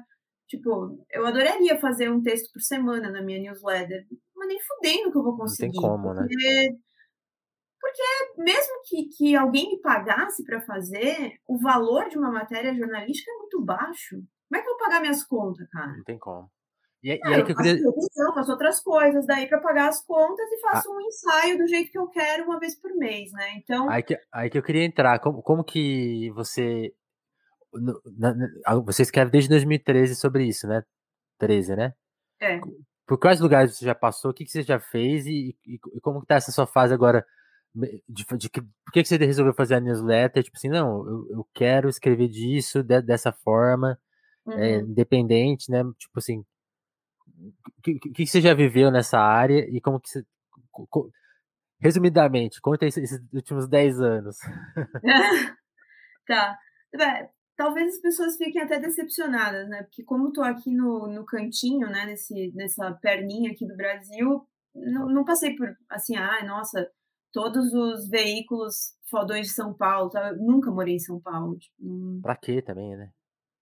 Tipo, 0.48 1.04
eu 1.12 1.26
adoraria 1.26 1.80
fazer 1.80 2.12
um 2.12 2.22
texto 2.22 2.52
por 2.52 2.62
semana 2.62 3.10
na 3.10 3.22
minha 3.22 3.40
newsletter, 3.40 4.06
mas 4.36 4.48
nem 4.48 4.60
fudendo 4.60 5.12
que 5.12 5.18
eu 5.18 5.24
vou 5.24 5.38
conseguir. 5.38 5.74
Não 5.74 5.82
tem 5.82 5.90
como, 5.90 6.16
porque... 6.16 6.36
né? 6.36 6.78
Porque 7.80 8.42
mesmo 8.42 8.74
que, 8.86 9.10
que 9.10 9.36
alguém 9.36 9.70
me 9.72 9.82
pagasse 9.82 10.44
para 10.46 10.62
fazer, 10.62 11.34
o 11.46 11.60
valor 11.60 12.08
de 12.08 12.18
uma 12.18 12.32
matéria 12.32 12.74
jornalística 12.74 13.30
é 13.30 13.38
muito 13.38 13.62
baixo. 13.62 14.16
Como 14.48 14.60
é 14.60 14.62
que 14.62 14.70
eu 14.70 14.78
vou 14.78 14.80
pagar 14.80 15.02
minhas 15.02 15.24
contas, 15.24 15.68
cara? 15.70 15.92
Não 15.92 16.04
tem 16.04 16.18
como. 16.18 16.50
E, 17.04 17.10
e 17.10 17.22
aí 17.22 17.44
que 17.44 17.52
eu 17.52 17.56
queria. 17.58 17.76
Faço, 17.84 18.34
faço 18.34 18.52
outras 18.52 18.80
coisas 18.80 19.26
daí 19.26 19.48
para 19.48 19.60
pagar 19.60 19.90
as 19.90 20.02
contas 20.06 20.50
e 20.50 20.62
faço 20.62 20.90
ah. 20.90 20.96
um 20.96 21.02
ensaio 21.02 21.58
do 21.58 21.68
jeito 21.68 21.92
que 21.92 22.00
eu 22.00 22.08
quero 22.08 22.46
uma 22.46 22.60
vez 22.60 22.80
por 22.80 22.96
mês, 22.96 23.32
né? 23.34 23.58
Então. 23.58 23.90
Aí 23.90 24.02
que, 24.02 24.18
aí 24.32 24.50
que 24.50 24.58
eu 24.58 24.64
queria 24.64 24.86
entrar. 24.86 25.20
Como, 25.20 25.42
como 25.42 25.64
que 25.64 26.32
você 26.32 26.94
na, 27.74 28.34
na, 28.34 28.76
você 28.86 29.04
escreve 29.04 29.32
desde 29.32 29.50
2013 29.50 30.16
sobre 30.16 30.46
isso, 30.46 30.68
né? 30.68 30.84
13, 31.40 31.76
né? 31.76 31.94
É. 32.42 32.60
Por 33.06 33.18
quais 33.18 33.40
lugares 33.40 33.76
você 33.76 33.86
já 33.86 33.96
passou? 33.96 34.32
O 34.32 34.34
que, 34.34 34.46
que 34.46 34.52
você 34.52 34.64
já 34.64 34.80
fez? 34.80 35.26
E, 35.26 35.56
e, 35.66 35.80
e 35.94 36.02
como 36.02 36.20
está 36.20 36.36
essa 36.36 36.52
sua 36.52 36.66
fase 36.66 36.94
agora? 36.94 37.26
De, 37.76 38.04
de, 38.08 38.26
de, 38.38 38.50
por 38.50 38.94
que, 38.94 39.02
que 39.02 39.08
você 39.08 39.18
resolveu 39.18 39.54
fazer 39.54 39.76
a 39.76 39.80
newsletter? 39.80 40.44
Tipo 40.44 40.58
assim, 40.58 40.70
não, 40.70 41.06
eu, 41.08 41.28
eu 41.32 41.48
quero 41.54 41.90
escrever 41.90 42.28
disso 42.28 42.84
de, 42.84 43.02
dessa 43.02 43.32
forma, 43.32 44.00
é, 44.48 44.52
uhum. 44.52 44.60
é, 44.60 44.76
independente, 44.78 45.72
né? 45.72 45.84
Tipo 45.98 46.20
assim, 46.20 46.46
o 47.38 47.82
que, 47.82 48.00
que, 48.00 48.10
que, 48.12 48.28
você 48.28 48.40
já 48.40 48.54
viveu 48.54 48.92
nessa 48.92 49.20
área 49.20 49.68
e 49.70 49.82
como 49.82 50.00
que 50.00 50.10
você. 50.10 50.26
Resumidamente, 51.80 52.62
conta 52.62 52.86
esses 52.86 53.20
últimos 53.34 53.68
10 53.68 54.00
anos. 54.00 54.38
tá 56.28 56.58
talvez 57.56 57.96
as 57.96 58.02
pessoas 58.02 58.38
fiquem 58.38 58.62
até 58.62 58.80
decepcionadas, 58.80 59.68
né? 59.70 59.84
Porque 59.84 60.04
como 60.04 60.30
estou 60.30 60.44
aqui 60.44 60.74
no, 60.74 61.08
no 61.08 61.26
cantinho, 61.26 61.88
né, 61.88 62.06
nesse, 62.06 62.52
nessa 62.56 62.92
perninha 62.94 63.52
aqui 63.52 63.66
do 63.68 63.76
Brasil, 63.76 64.46
não, 64.74 65.08
não 65.08 65.26
passei 65.26 65.56
por, 65.56 65.76
assim, 65.90 66.16
ah, 66.16 66.44
nossa, 66.46 66.90
todos 67.32 67.74
os 67.74 68.10
veículos 68.10 68.96
fodões 69.10 69.48
de 69.48 69.54
São 69.54 69.74
Paulo, 69.74 70.10
tá? 70.10 70.30
Eu 70.30 70.38
nunca 70.38 70.72
morei 70.72 70.96
em 70.96 71.00
São 71.00 71.20
Paulo. 71.20 71.58
Tipo, 71.58 71.76
não... 71.80 72.22
Pra 72.22 72.36
quê 72.36 72.62
também, 72.62 72.96
né? 72.96 73.12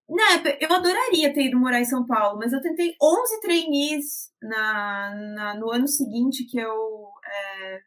Né, 0.10 0.58
eu 0.60 0.74
adoraria 0.74 1.34
ter 1.34 1.46
ido 1.46 1.58
morar 1.58 1.80
em 1.80 1.86
São 1.86 2.06
Paulo, 2.06 2.38
mas 2.38 2.52
eu 2.52 2.60
tentei 2.60 2.96
11 3.02 3.40
trainees 3.40 4.30
na, 4.42 5.16
na 5.16 5.56
no 5.56 5.72
ano 5.72 5.88
seguinte 5.88 6.44
que 6.44 6.60
eu 6.60 7.10
é, 7.26 7.80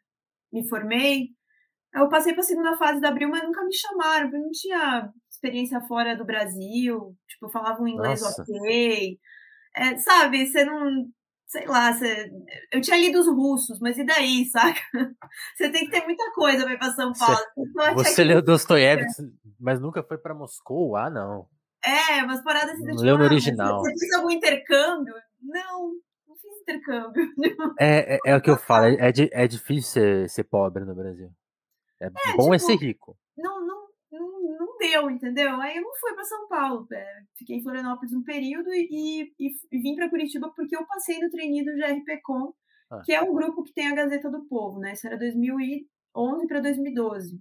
me 0.51 0.67
formei. 0.67 1.29
Eu 1.93 2.09
passei 2.09 2.33
para 2.33 2.41
a 2.41 2.45
segunda 2.45 2.77
fase 2.77 2.99
da 2.99 3.09
Abril, 3.09 3.29
mas 3.29 3.43
nunca 3.43 3.63
me 3.63 3.73
chamaram, 3.73 4.29
porque 4.29 4.43
não 4.43 4.51
tinha 4.51 5.13
experiência 5.35 5.81
fora 5.81 6.15
do 6.15 6.25
Brasil, 6.25 7.15
tipo, 7.27 7.49
falava 7.49 7.81
um 7.81 7.87
inglês 7.87 8.21
Nossa. 8.21 8.41
ok. 8.41 9.19
É, 9.75 9.97
sabe, 9.97 10.45
você 10.45 10.63
não. 10.63 11.07
Sei 11.47 11.67
lá, 11.67 11.93
você, 11.93 12.31
eu 12.71 12.81
tinha 12.81 12.97
lido 12.97 13.19
os 13.19 13.27
russos, 13.27 13.79
mas 13.79 13.97
e 13.97 14.03
daí, 14.03 14.45
saca? 14.49 14.81
Você 15.55 15.69
tem 15.69 15.85
que 15.85 15.91
ter 15.91 16.03
muita 16.03 16.31
coisa 16.33 16.63
para 16.63 16.73
ir 16.73 16.79
para 16.79 16.91
São 16.93 17.13
Paulo. 17.13 17.37
Você, 17.93 18.09
você 18.09 18.23
leu 18.23 18.41
Dostoiévski, 18.41 19.23
mas 19.59 19.79
nunca 19.79 20.01
foi 20.01 20.17
para 20.17 20.33
Moscou? 20.33 20.95
Ah, 20.95 21.09
não. 21.09 21.47
É, 21.83 22.23
umas 22.23 22.41
paradas 22.43 22.73
assim. 22.73 22.85
Não 22.85 22.95
leu 22.95 23.17
no 23.17 23.23
ah, 23.23 23.27
original. 23.27 23.79
Você 23.79 23.93
fez 23.99 24.13
algum 24.13 24.31
intercâmbio? 24.31 25.13
Não, 25.39 25.91
não 26.27 26.35
fiz 26.35 26.61
intercâmbio. 26.61 27.23
É, 27.79 28.15
é, 28.15 28.19
é 28.25 28.35
o 28.35 28.41
que 28.41 28.49
eu 28.49 28.57
falo, 28.57 28.85
é, 28.85 29.11
é 29.31 29.47
difícil 29.47 29.91
ser, 29.91 30.29
ser 30.29 30.43
pobre 30.45 30.83
no 30.83 30.95
Brasil. 30.95 31.31
É, 32.01 32.07
é 32.07 32.09
bom 32.09 32.43
tipo, 32.43 32.55
é 32.55 32.57
ser 32.57 32.75
rico. 32.75 33.15
Não, 33.37 33.65
não 33.65 33.84
deu, 34.87 35.09
entendeu? 35.09 35.59
Aí 35.61 35.77
eu 35.77 35.83
não 35.83 35.95
fui 35.95 36.13
para 36.13 36.23
São 36.23 36.47
Paulo. 36.47 36.87
É, 36.91 37.23
fiquei 37.35 37.57
em 37.57 37.63
Florianópolis 37.63 38.13
um 38.13 38.23
período 38.23 38.73
e, 38.73 39.33
e, 39.39 39.51
e 39.71 39.79
vim 39.79 39.95
para 39.95 40.09
Curitiba 40.09 40.51
porque 40.55 40.75
eu 40.75 40.85
passei 40.85 41.19
no 41.19 41.29
treininho 41.29 41.65
do 41.65 41.75
GRPcom, 41.75 42.53
ah. 42.91 43.01
que 43.03 43.13
é 43.13 43.21
um 43.21 43.33
grupo 43.33 43.63
que 43.63 43.73
tem 43.73 43.87
a 43.87 43.95
Gazeta 43.95 44.29
do 44.29 44.45
Povo, 44.45 44.79
né? 44.79 44.93
Isso 44.93 45.07
era 45.07 45.17
2011 45.17 46.47
para 46.47 46.59
2012. 46.59 47.39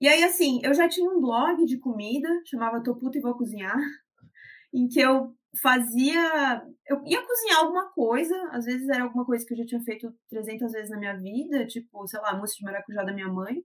E 0.00 0.08
aí, 0.08 0.24
assim, 0.24 0.60
eu 0.62 0.72
já 0.72 0.88
tinha 0.88 1.10
um 1.10 1.20
blog 1.20 1.64
de 1.66 1.78
comida, 1.78 2.28
chamava 2.46 2.82
Tô 2.82 2.96
Puta 2.96 3.18
e 3.18 3.20
Vou 3.20 3.34
Cozinhar, 3.34 3.76
em 4.72 4.88
que 4.88 4.98
eu 4.98 5.34
fazia. 5.60 6.62
Eu 6.86 7.02
ia 7.04 7.22
cozinhar 7.22 7.58
alguma 7.58 7.90
coisa, 7.90 8.34
às 8.50 8.64
vezes 8.64 8.88
era 8.88 9.04
alguma 9.04 9.26
coisa 9.26 9.44
que 9.44 9.52
eu 9.52 9.58
já 9.58 9.66
tinha 9.66 9.82
feito 9.82 10.10
300 10.30 10.72
vezes 10.72 10.90
na 10.90 10.98
minha 10.98 11.16
vida, 11.18 11.66
tipo, 11.66 12.06
sei 12.08 12.20
lá, 12.20 12.34
mousse 12.34 12.56
de 12.56 12.64
maracujá 12.64 13.04
da 13.04 13.12
minha 13.12 13.28
mãe. 13.28 13.62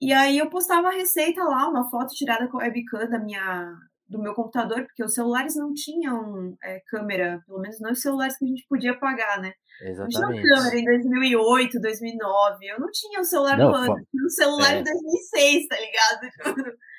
E 0.00 0.12
aí 0.12 0.38
eu 0.38 0.48
postava 0.48 0.88
a 0.88 0.92
receita 0.92 1.42
lá, 1.44 1.68
uma 1.68 1.90
foto 1.90 2.14
tirada 2.14 2.48
com 2.48 2.58
a 2.58 2.64
webcam 2.64 3.08
da 3.08 3.18
minha, 3.18 3.74
do 4.08 4.18
meu 4.18 4.34
computador, 4.34 4.84
porque 4.84 5.04
os 5.04 5.12
celulares 5.12 5.54
não 5.56 5.74
tinham 5.74 6.56
é, 6.64 6.80
câmera, 6.88 7.42
pelo 7.46 7.60
menos 7.60 7.78
não 7.80 7.92
os 7.92 8.00
celulares 8.00 8.36
que 8.38 8.44
a 8.44 8.48
gente 8.48 8.66
podia 8.68 8.98
pagar, 8.98 9.40
né? 9.40 9.52
Exatamente. 9.82 10.20
Não 10.20 10.28
tinha 10.30 10.42
câmera 10.42 10.78
em 10.78 10.84
2008, 10.84 11.80
2009, 11.80 12.66
eu 12.66 12.80
não 12.80 12.90
tinha 12.90 13.20
o 13.20 13.24
celular 13.24 13.58
não, 13.58 13.70
do 13.70 13.76
ano, 13.76 13.98
eu 13.98 14.06
tinha 14.10 14.24
o 14.24 14.30
celular 14.30 14.74
é. 14.76 14.82
2006, 14.82 15.66
tá 15.68 15.76
ligado? 15.76 16.76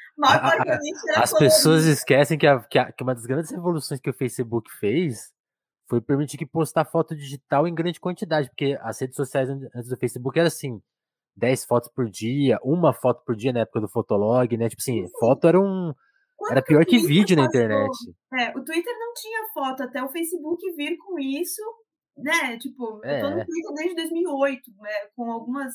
As 1.16 1.34
pessoas 1.34 1.86
esquecem 1.86 2.38
que, 2.38 2.46
a, 2.46 2.60
que, 2.60 2.78
a, 2.78 2.92
que 2.92 3.04
uma 3.04 3.16
das 3.16 3.26
grandes 3.26 3.50
revoluções 3.50 4.00
que 4.00 4.10
o 4.10 4.14
Facebook 4.14 4.70
fez 4.80 5.32
foi 5.90 6.00
permitir 6.00 6.38
que 6.38 6.46
postar 6.46 6.86
foto 6.86 7.16
digital 7.16 7.68
em 7.68 7.74
grande 7.74 8.00
quantidade, 8.00 8.50
porque 8.50 8.78
as 8.82 9.00
redes 9.00 9.16
sociais 9.16 9.50
antes 9.50 9.90
do 9.90 9.98
Facebook 9.98 10.38
era 10.38 10.48
assim, 10.48 10.82
10 11.42 11.66
fotos 11.66 11.90
por 11.94 12.08
dia, 12.10 12.60
uma 12.64 12.94
foto 12.94 13.24
por 13.26 13.36
dia 13.36 13.52
na 13.52 13.62
época 13.62 13.82
do 13.82 13.90
Fotolog, 13.90 14.56
né? 14.56 14.70
Tipo 14.70 14.82
assim, 14.82 15.06
Sim. 15.06 15.12
foto 15.20 15.48
era 15.48 15.60
um 15.60 15.92
era 16.50 16.62
pior 16.62 16.86
que 16.86 16.98
vídeo 16.98 17.36
na 17.36 17.46
internet. 17.46 17.92
É, 18.34 18.50
o 18.58 18.64
Twitter 18.64 18.94
não 18.98 19.14
tinha 19.14 19.48
foto 19.54 19.84
até 19.84 20.02
o 20.04 20.10
Facebook 20.10 20.72
vir 20.76 20.98
com 20.98 21.20
isso, 21.20 21.62
né? 22.18 22.58
Tipo, 22.58 23.00
é. 23.04 23.18
eu 23.18 23.22
tô 23.22 23.30
no 23.30 23.40
é. 23.40 23.46
Twitter 23.46 23.74
desde 23.76 23.96
2008, 23.96 24.62
né? 24.80 24.90
com 25.16 25.32
algumas 25.32 25.74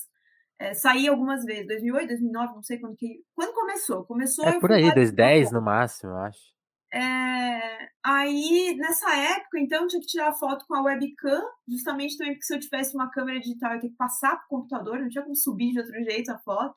é, 0.59 0.73
saí 0.73 1.07
algumas 1.07 1.45
vezes, 1.45 1.67
2008, 1.67 2.09
2009, 2.09 2.55
não 2.55 2.63
sei 2.63 2.79
quando 2.79 2.97
que. 2.97 3.23
Quando 3.35 3.53
começou? 3.53 4.05
Começou. 4.07 4.45
É 4.47 4.59
por 4.59 4.73
aí, 4.73 4.85
2010 4.95 5.53
no 5.53 5.61
máximo, 5.61 6.13
eu 6.13 6.19
acho. 6.19 6.56
É, 6.97 7.91
aí, 8.03 8.75
nessa 8.79 9.15
época, 9.15 9.61
então, 9.61 9.83
eu 9.83 9.87
tinha 9.87 10.01
que 10.01 10.07
tirar 10.07 10.33
foto 10.33 10.65
com 10.67 10.75
a 10.75 10.83
webcam, 10.83 11.43
justamente 11.69 12.17
também 12.17 12.33
porque 12.33 12.47
se 12.47 12.55
eu 12.55 12.61
tivesse 12.61 12.95
uma 12.95 13.11
câmera 13.11 13.39
digital, 13.39 13.73
eu 13.73 13.75
ia 13.75 13.81
ter 13.83 13.91
que 13.91 13.97
passar 13.97 14.35
pro 14.39 14.49
computador, 14.49 14.99
não 14.99 15.09
tinha 15.11 15.23
como 15.23 15.37
subir 15.37 15.73
de 15.73 15.81
outro 15.81 16.03
jeito 16.03 16.31
a 16.33 16.39
foto. 16.39 16.75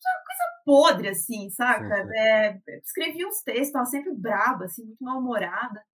Tinha 0.00 0.14
uma 0.14 0.24
coisa 0.24 0.50
podre, 0.64 1.08
assim, 1.10 1.50
saca? 1.50 2.08
É, 2.16 2.58
escrevia 2.82 3.28
uns 3.28 3.42
textos, 3.42 3.66
estava 3.66 3.84
sempre 3.84 4.14
braba, 4.14 4.64
assim, 4.64 4.86
muito 4.86 5.04
mal-humorada. 5.04 5.84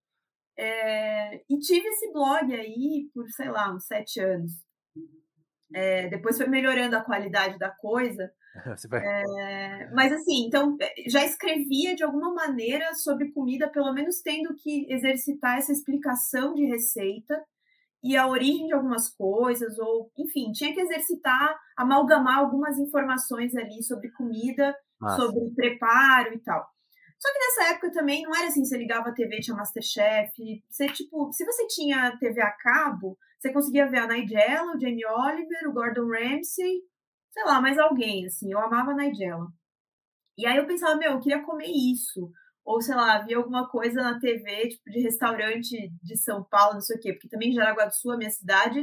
É, 0.56 1.42
e 1.50 1.58
tive 1.58 1.88
esse 1.88 2.12
blog 2.12 2.54
aí 2.54 3.10
por, 3.12 3.28
sei 3.30 3.50
lá, 3.50 3.74
uns 3.74 3.84
sete 3.86 4.20
anos. 4.20 4.52
É, 5.74 6.08
depois 6.08 6.36
foi 6.36 6.46
melhorando 6.46 6.96
a 6.96 7.04
qualidade 7.04 7.58
da 7.58 7.70
coisa. 7.70 8.32
É, 8.92 9.90
mas 9.92 10.12
assim, 10.12 10.46
então 10.46 10.76
já 11.08 11.24
escrevia 11.24 11.94
de 11.94 12.02
alguma 12.02 12.32
maneira 12.32 12.94
sobre 12.94 13.32
comida, 13.32 13.68
pelo 13.68 13.92
menos 13.92 14.20
tendo 14.22 14.54
que 14.54 14.90
exercitar 14.92 15.58
essa 15.58 15.72
explicação 15.72 16.54
de 16.54 16.64
receita 16.64 17.42
e 18.02 18.16
a 18.16 18.26
origem 18.26 18.66
de 18.66 18.74
algumas 18.74 19.08
coisas, 19.08 19.78
ou 19.78 20.10
enfim, 20.16 20.52
tinha 20.52 20.72
que 20.72 20.80
exercitar, 20.80 21.56
amalgamar 21.76 22.38
algumas 22.38 22.78
informações 22.78 23.54
ali 23.56 23.82
sobre 23.82 24.10
comida, 24.12 24.74
Nossa. 25.00 25.22
sobre 25.22 25.50
preparo 25.54 26.34
e 26.34 26.38
tal. 26.38 26.66
Só 27.18 27.32
que 27.32 27.38
nessa 27.38 27.74
época 27.74 27.90
também 27.92 28.22
não 28.22 28.34
era 28.34 28.48
assim, 28.48 28.64
você 28.64 28.76
ligava 28.76 29.08
a 29.08 29.12
TV, 29.12 29.40
tinha 29.40 29.56
Masterchef, 29.56 30.32
você 30.68 30.86
tipo, 30.88 31.32
se 31.32 31.44
você 31.44 31.66
tinha 31.66 32.16
TV 32.18 32.40
a 32.42 32.52
cabo, 32.52 33.18
você 33.38 33.52
conseguia 33.52 33.88
ver 33.88 33.98
a 33.98 34.06
Nigella, 34.06 34.76
o 34.76 34.80
Jamie 34.80 35.06
Oliver, 35.06 35.68
o 35.68 35.72
Gordon 35.72 36.08
Ramsay, 36.08 36.80
sei 37.36 37.44
lá, 37.44 37.60
mais 37.60 37.78
alguém, 37.78 38.24
assim. 38.24 38.50
Eu 38.50 38.58
amava 38.58 38.92
a 38.92 38.94
Nigella. 38.94 39.48
E 40.38 40.46
aí 40.46 40.56
eu 40.56 40.66
pensava, 40.66 40.96
meu, 40.96 41.12
eu 41.12 41.20
queria 41.20 41.42
comer 41.44 41.68
isso. 41.68 42.30
Ou, 42.64 42.80
sei 42.80 42.94
lá, 42.94 43.18
via 43.22 43.36
alguma 43.36 43.68
coisa 43.68 44.00
na 44.02 44.18
TV, 44.18 44.68
tipo, 44.70 44.90
de 44.90 45.00
restaurante 45.00 45.92
de 46.02 46.16
São 46.16 46.42
Paulo, 46.44 46.74
não 46.74 46.80
sei 46.80 46.96
o 46.96 47.00
quê. 47.00 47.12
Porque 47.12 47.28
também 47.28 47.50
em 47.50 47.52
Jaraguá 47.52 47.84
do 47.84 47.94
Sul, 47.94 48.12
a 48.12 48.16
minha 48.16 48.30
cidade, 48.30 48.82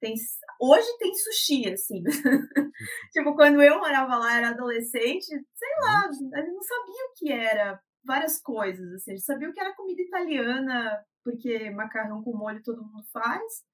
tem... 0.00 0.14
Hoje 0.60 0.86
tem 0.98 1.14
sushi, 1.14 1.72
assim. 1.72 2.02
tipo, 3.12 3.34
quando 3.36 3.62
eu 3.62 3.78
morava 3.78 4.16
lá, 4.16 4.36
era 4.36 4.48
adolescente, 4.50 5.26
sei 5.26 5.68
lá, 5.82 6.08
a 6.08 6.12
gente 6.12 6.52
não 6.52 6.62
sabia 6.62 7.04
o 7.04 7.14
que 7.16 7.32
era. 7.32 7.80
Várias 8.04 8.40
coisas, 8.42 8.92
assim. 8.92 9.12
A 9.12 9.14
gente 9.14 9.24
sabia 9.24 9.48
o 9.48 9.52
que 9.52 9.60
era 9.60 9.74
comida 9.74 10.02
italiana, 10.02 11.00
porque 11.22 11.70
macarrão 11.70 12.22
com 12.22 12.36
molho 12.36 12.62
todo 12.62 12.82
mundo 12.84 13.04
faz 13.12 13.64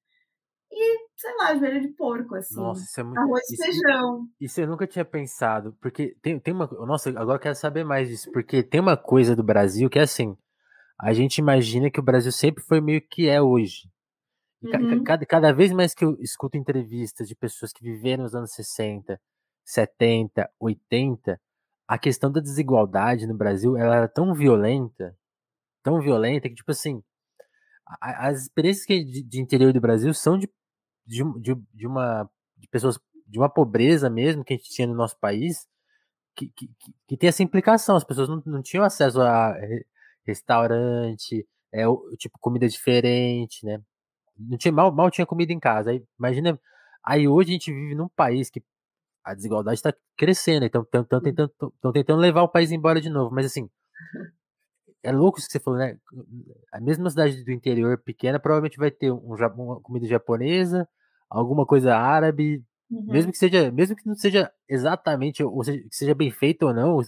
e, 0.73 0.99
sei 1.17 1.37
lá, 1.37 1.55
joelho 1.57 1.81
de 1.81 1.89
porco, 1.89 2.37
assim. 2.37 2.55
Nossa, 2.55 2.85
isso 2.85 3.01
é 3.01 3.03
muito. 3.03 3.19
Arroz 3.19 3.51
e 3.51 3.57
feijão. 3.57 4.29
Isso 4.41 4.61
eu 4.61 4.69
nunca 4.69 4.87
tinha 4.87 5.05
pensado. 5.05 5.77
Porque 5.81 6.17
tem, 6.23 6.39
tem 6.39 6.55
uma. 6.55 6.67
Nossa, 6.67 7.11
agora 7.11 7.37
eu 7.37 7.43
quero 7.43 7.57
saber 7.57 7.85
mais 7.85 8.09
disso. 8.09 8.31
Porque 8.33 8.63
tem 8.63 8.81
uma 8.81 8.97
coisa 8.97 9.35
do 9.35 9.43
Brasil 9.43 9.91
que 9.91 9.99
é 9.99 10.03
assim. 10.03 10.37
A 10.99 11.13
gente 11.13 11.39
imagina 11.39 11.91
que 11.91 11.99
o 11.99 12.03
Brasil 12.03 12.31
sempre 12.31 12.63
foi 12.63 12.81
meio 12.81 13.01
que 13.01 13.29
é 13.29 13.41
hoje. 13.41 13.91
Uhum. 14.63 15.03
Cada, 15.03 15.27
cada 15.27 15.53
vez 15.53 15.73
mais 15.73 15.95
que 15.95 16.05
eu 16.05 16.17
escuto 16.21 16.57
entrevistas 16.57 17.27
de 17.27 17.35
pessoas 17.35 17.73
que 17.73 17.83
viveram 17.83 18.25
nos 18.25 18.35
anos 18.35 18.53
60, 18.53 19.19
70, 19.65 20.51
80, 20.61 21.41
a 21.89 21.99
questão 21.99 22.31
da 22.31 22.41
desigualdade 22.41 23.27
no 23.27 23.35
Brasil 23.35 23.77
ela 23.77 23.97
era 23.97 24.09
tão 24.09 24.35
violenta, 24.35 25.17
tão 25.83 26.01
violenta, 26.01 26.49
que, 26.49 26.55
tipo 26.55 26.71
assim, 26.71 27.03
as 28.01 28.43
experiências 28.43 28.87
de, 28.87 29.23
de 29.23 29.41
interior 29.41 29.73
do 29.73 29.81
Brasil 29.81 30.13
são 30.15 30.39
de 30.39 30.49
de, 31.11 31.25
de, 31.41 31.55
de 31.75 31.87
uma 31.87 32.29
de 32.57 32.69
pessoas 32.69 32.99
de 33.27 33.39
uma 33.39 33.49
pobreza 33.49 34.09
mesmo 34.09 34.45
que 34.45 34.55
a 34.55 34.57
gente 34.57 34.71
tinha 34.71 34.87
no 34.87 34.95
nosso 34.95 35.19
país 35.19 35.67
que, 36.37 36.49
que, 36.51 36.71
que 37.09 37.17
tem 37.17 37.29
essa 37.29 37.43
implicação. 37.43 37.97
As 37.97 38.05
pessoas 38.05 38.29
não, 38.29 38.43
não 38.47 38.63
tinham 38.63 38.85
acesso 38.85 39.21
a 39.21 39.55
restaurante, 40.25 41.47
é, 41.73 41.85
tipo, 42.17 42.39
comida 42.41 42.69
diferente, 42.69 43.65
né? 43.65 43.81
Não 44.39 44.57
tinha, 44.57 44.73
mal, 44.73 44.93
mal 44.93 45.11
tinha 45.11 45.27
comida 45.27 45.53
em 45.53 45.61
casa. 45.61 45.91
Aí, 45.91 46.03
imagina. 46.19 46.59
Aí 47.05 47.29
hoje 47.29 47.51
a 47.51 47.53
gente 47.53 47.73
vive 47.73 47.95
num 47.95 48.09
país 48.09 48.51
que 48.51 48.63
a 49.25 49.35
desigualdade 49.35 49.77
está 49.79 49.93
crescendo, 50.17 50.65
então 50.67 50.83
estão 50.83 51.05
tentando, 51.21 51.53
tentando 51.93 52.21
levar 52.21 52.43
o 52.43 52.49
país 52.49 52.73
embora 52.73 53.01
de 53.01 53.11
novo. 53.11 53.35
Mas 53.35 53.47
assim, 53.47 53.69
é 55.03 55.13
louco 55.13 55.39
isso 55.39 55.47
que 55.49 55.53
você 55.53 55.61
falou, 55.61 55.79
né? 55.79 55.99
A 56.73 56.81
mesma 56.81 57.09
cidade 57.11 57.43
do 57.45 57.53
interior 57.53 57.99
pequena 57.99 58.39
provavelmente 58.39 58.79
vai 58.79 58.91
ter 58.91 59.11
um, 59.11 59.35
uma 59.35 59.81
comida 59.81 60.07
japonesa, 60.07 60.89
alguma 61.31 61.65
coisa 61.65 61.95
árabe, 61.97 62.63
uhum. 62.91 63.13
mesmo 63.13 63.31
que 63.31 63.39
seja, 63.39 63.71
mesmo 63.71 63.97
que 63.97 64.07
não 64.07 64.15
seja 64.15 64.51
exatamente, 64.69 65.43
ou 65.43 65.63
seja, 65.63 65.79
que 65.79 65.95
seja 65.95 66.15
bem 66.15 66.31
feito 66.31 66.67
ou 66.67 66.75
não, 66.75 66.99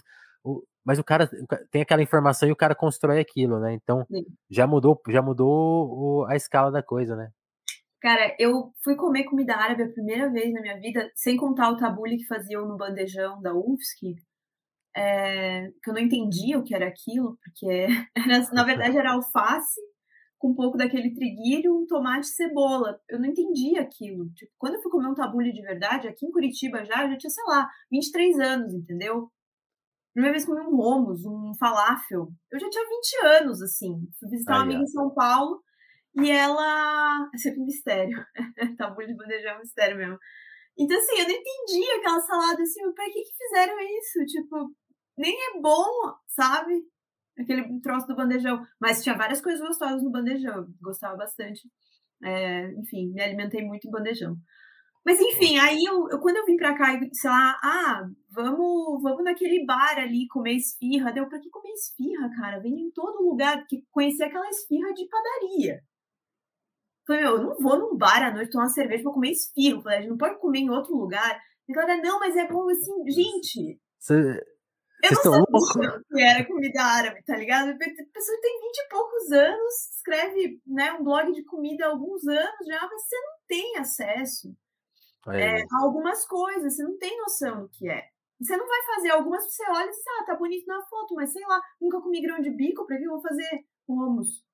o, 0.45 0.63
mas 0.85 0.99
o 0.99 1.05
cara 1.05 1.29
tem 1.71 1.83
aquela 1.83 2.03
informação 2.03 2.49
e 2.49 2.53
o 2.53 2.57
cara 2.57 2.75
constrói 2.75 3.21
aquilo, 3.21 3.59
né? 3.61 3.75
Então 3.75 4.05
Sim. 4.11 4.25
já 4.51 4.67
mudou, 4.67 5.01
já 5.09 5.23
mudou 5.23 6.27
a 6.27 6.37
escala 6.37 6.71
da 6.71 6.83
coisa, 6.83 7.17
né? 7.17 7.31
Cara, 8.01 8.35
eu 8.39 8.73
fui 8.83 8.97
comer 8.97 9.25
comida 9.25 9.55
árabe 9.55 9.85
a 9.85 9.93
primeira 9.93 10.29
vez 10.29 10.53
na 10.53 10.61
minha 10.61 10.79
vida, 10.81 11.09
sem 11.15 11.37
contar 11.37 11.71
o 11.71 11.77
tabule 11.77 12.17
que 12.17 12.27
faziam 12.27 12.67
no 12.67 12.77
bandejão 12.77 13.41
da 13.41 13.55
UFSC, 13.55 14.17
é, 14.97 15.69
que 15.83 15.89
eu 15.89 15.95
não 15.95 16.01
entendia 16.01 16.59
o 16.59 16.65
que 16.65 16.75
era 16.75 16.89
aquilo, 16.89 17.39
porque 17.43 17.67
era, 18.17 18.53
na 18.53 18.65
verdade 18.65 18.97
era 18.97 19.13
alface 19.13 19.81
com 20.43 20.51
um 20.51 20.55
pouco 20.57 20.77
daquele 20.77 21.15
triguilho, 21.15 21.73
um 21.73 21.87
tomate 21.87 22.27
e 22.27 22.31
cebola. 22.31 23.01
Eu 23.09 23.21
não 23.21 23.29
entendia 23.29 23.81
aquilo. 23.81 24.29
Tipo, 24.35 24.51
quando 24.59 24.75
eu 24.75 24.83
fui 24.83 24.91
comer 24.91 25.07
um 25.07 25.15
tabule 25.15 25.53
de 25.53 25.63
verdade, 25.63 26.09
aqui 26.09 26.27
em 26.27 26.33
Curitiba 26.33 26.85
já, 26.85 27.05
eu 27.05 27.11
já 27.11 27.17
tinha, 27.17 27.31
sei 27.31 27.45
lá, 27.47 27.69
23 27.93 28.41
anos, 28.41 28.75
entendeu? 28.75 29.31
Primeira 30.13 30.37
vez 30.37 30.45
comi 30.45 30.61
um 30.63 30.75
hummus, 30.75 31.25
um 31.25 31.53
falafel. 31.61 32.29
Eu 32.51 32.59
já 32.59 32.69
tinha 32.69 32.85
20 32.85 33.43
anos, 33.43 33.63
assim. 33.63 33.93
Fui 34.19 34.29
visitar 34.31 34.55
uma 34.55 34.63
amiga 34.65 34.83
em 34.83 34.87
São 34.89 35.15
Paulo 35.15 35.63
e 36.17 36.29
ela. 36.29 37.31
É 37.33 37.39
sempre 37.39 37.61
um 37.61 37.65
mistério. 37.65 38.19
tabule 38.77 39.07
de 39.07 39.17
bandeja 39.17 39.51
é 39.51 39.57
um 39.57 39.61
mistério 39.61 39.97
mesmo. 39.97 40.19
Então, 40.77 40.99
assim, 40.99 41.21
eu 41.21 41.29
não 41.29 41.37
entendi 41.37 41.91
aquela 41.93 42.21
salada 42.21 42.61
assim, 42.61 42.81
pra 42.93 43.05
que, 43.05 43.23
que 43.23 43.37
fizeram 43.37 43.79
isso? 43.79 44.25
Tipo, 44.27 44.75
nem 45.17 45.33
é 45.33 45.61
bom, 45.61 45.87
sabe? 46.27 46.83
Aquele 47.39 47.81
troço 47.81 48.07
do 48.07 48.17
bandejão. 48.17 48.65
Mas 48.81 49.03
tinha 49.03 49.17
várias 49.17 49.41
coisas 49.41 49.61
gostosas 49.61 50.03
no 50.03 50.11
bandejão, 50.11 50.67
gostava 50.81 51.17
bastante. 51.17 51.69
É, 52.23 52.73
enfim, 52.75 53.13
me 53.13 53.23
alimentei 53.23 53.65
muito 53.65 53.87
em 53.87 53.91
bandejão. 53.91 54.37
Mas 55.05 55.21
enfim, 55.21 55.59
aí 55.59 55.83
eu, 55.85 56.09
eu, 56.11 56.21
quando 56.21 56.37
eu 56.37 56.47
vim 56.47 56.57
pra 56.57 56.77
cá, 56.77 56.99
sei 57.13 57.31
lá, 57.31 57.59
ah, 57.63 58.09
vamos, 58.31 59.03
vamos 59.03 59.25
naquele 59.25 59.65
bar 59.67 59.99
ali 59.99 60.29
comer 60.29 60.55
esfirra. 60.55 61.13
Deu 61.13 61.29
pra 61.29 61.41
que 61.41 61.51
comer 61.51 61.73
esfirra, 61.73 62.31
cara? 62.37 62.61
Vem 62.61 62.73
em 62.73 62.91
todo 62.93 63.29
lugar, 63.29 63.59
porque 63.59 63.83
conhecer 63.91 64.25
aquela 64.25 64.49
esfirra 64.49 64.93
de 64.95 65.09
padaria. 65.09 65.83
Falei, 67.05 67.23
meu, 67.23 67.37
eu 67.37 67.43
não 67.43 67.57
vou 67.59 67.79
num 67.79 67.97
bar 67.97 68.23
à 68.23 68.33
noite 68.33 68.53
tomar 68.53 68.69
cerveja 68.69 69.03
pra 69.03 69.13
comer 69.13 69.33
esfirra. 69.33 69.83
Falei, 69.83 69.99
a 69.99 70.01
gente 70.03 70.11
não 70.11 70.17
pode 70.17 70.39
comer 70.39 70.61
em 70.61 70.71
outro 70.71 70.95
lugar. 70.97 71.41
E 71.69 71.73
galera, 71.73 72.01
não, 72.01 72.21
mas 72.21 72.37
é 72.37 72.47
bom 72.47 72.69
assim, 72.71 73.11
gente. 73.11 73.81
Você, 73.99 74.41
eu 75.03 75.11
não 75.11 75.61
sabia 75.61 76.03
que 76.09 76.23
era 76.23 76.47
comida 76.47 76.83
árabe, 76.83 77.23
tá 77.25 77.37
ligado? 77.37 77.71
A 77.71 77.77
pessoa 77.77 78.41
tem 78.41 78.61
20 78.61 78.79
e 78.79 78.89
poucos 78.89 79.33
anos, 79.33 79.75
escreve 79.97 80.61
né, 80.67 80.93
um 80.93 81.03
blog 81.03 81.33
de 81.33 81.45
comida 81.45 81.87
há 81.87 81.91
alguns 81.91 82.27
anos 82.27 82.67
já, 82.67 82.81
mas 82.89 83.03
você 83.03 83.17
não 83.17 83.33
tem 83.49 83.79
acesso 83.79 84.55
é. 85.29 85.61
É, 85.61 85.63
a 85.63 85.83
algumas 85.83 86.27
coisas, 86.27 86.75
você 86.75 86.83
não 86.83 86.99
tem 86.99 87.17
noção 87.19 87.63
do 87.63 87.69
que 87.69 87.89
é. 87.89 88.03
Você 88.41 88.57
não 88.57 88.67
vai 88.67 88.83
fazer 88.95 89.11
algumas, 89.11 89.45
você 89.45 89.63
olha 89.71 89.87
e 89.87 89.91
diz, 89.91 90.05
ah, 90.21 90.25
tá 90.27 90.37
bonito 90.37 90.67
na 90.67 90.85
foto, 90.87 91.15
mas 91.15 91.33
sei 91.33 91.47
lá, 91.47 91.61
nunca 91.81 92.01
comi 92.01 92.21
grão 92.21 92.41
de 92.41 92.51
bico, 92.51 92.85
pra 92.87 92.97
que 92.97 93.05
eu 93.05 93.11
vou 93.11 93.23
fazer 93.23 93.65
hummus? 93.87 94.45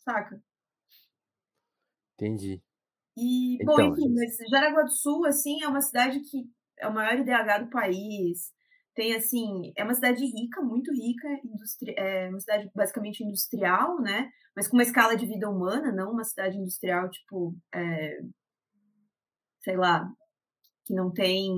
Saca? 0.00 0.42
Entendi. 2.14 2.60
E, 3.16 3.62
então, 3.62 3.76
bom, 3.76 3.82
enfim, 3.82 4.12
mas 4.14 4.36
Jaraguá 4.50 4.82
do 4.82 4.90
Sul, 4.90 5.24
assim, 5.26 5.62
é 5.62 5.68
uma 5.68 5.80
cidade 5.80 6.20
que 6.20 6.50
é 6.78 6.88
o 6.88 6.94
maior 6.94 7.18
IDH 7.18 7.64
do 7.64 7.70
país, 7.70 8.52
tem 8.94 9.14
assim, 9.14 9.72
é 9.76 9.84
uma 9.84 9.94
cidade 9.94 10.24
rica, 10.24 10.60
muito 10.60 10.92
rica, 10.92 11.28
industri 11.44 11.94
é 11.96 12.28
uma 12.28 12.40
cidade 12.40 12.70
basicamente 12.74 13.24
industrial, 13.24 14.00
né? 14.00 14.30
Mas 14.54 14.68
com 14.68 14.76
uma 14.76 14.82
escala 14.82 15.16
de 15.16 15.26
vida 15.26 15.48
humana, 15.48 15.90
não 15.90 16.12
uma 16.12 16.24
cidade 16.24 16.58
industrial 16.58 17.08
tipo, 17.10 17.56
é, 17.74 18.18
sei 19.62 19.76
lá, 19.76 20.06
que 20.84 20.94
não 20.94 21.10
tem 21.10 21.50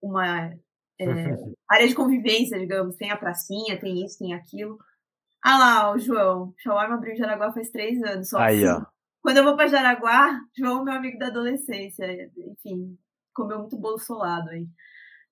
uma 0.00 0.46
é, 0.46 0.56
área 1.68 1.88
de 1.88 1.94
convivência, 1.94 2.58
digamos, 2.58 2.96
tem 2.96 3.10
a 3.10 3.16
pracinha, 3.16 3.78
tem 3.78 4.04
isso, 4.04 4.18
tem 4.18 4.34
aquilo. 4.34 4.78
Ah 5.44 5.58
lá, 5.58 5.92
o 5.92 5.98
João, 5.98 6.54
Shawarma 6.58 6.94
abriu 6.94 7.14
em 7.14 7.16
Jaraguá 7.16 7.52
faz 7.52 7.70
três 7.70 8.00
anos. 8.02 8.28
Só 8.28 8.38
Aí, 8.38 8.64
ó. 8.66 8.84
Quando 9.20 9.36
eu 9.36 9.44
vou 9.44 9.56
para 9.56 9.68
Jaraguá, 9.68 10.40
João, 10.56 10.84
meu 10.84 10.94
amigo 10.94 11.18
da 11.18 11.28
adolescência, 11.28 12.06
enfim, 12.36 12.98
comeu 13.32 13.60
muito 13.60 13.78
bolo 13.78 13.98
solado 13.98 14.50
aí. 14.50 14.66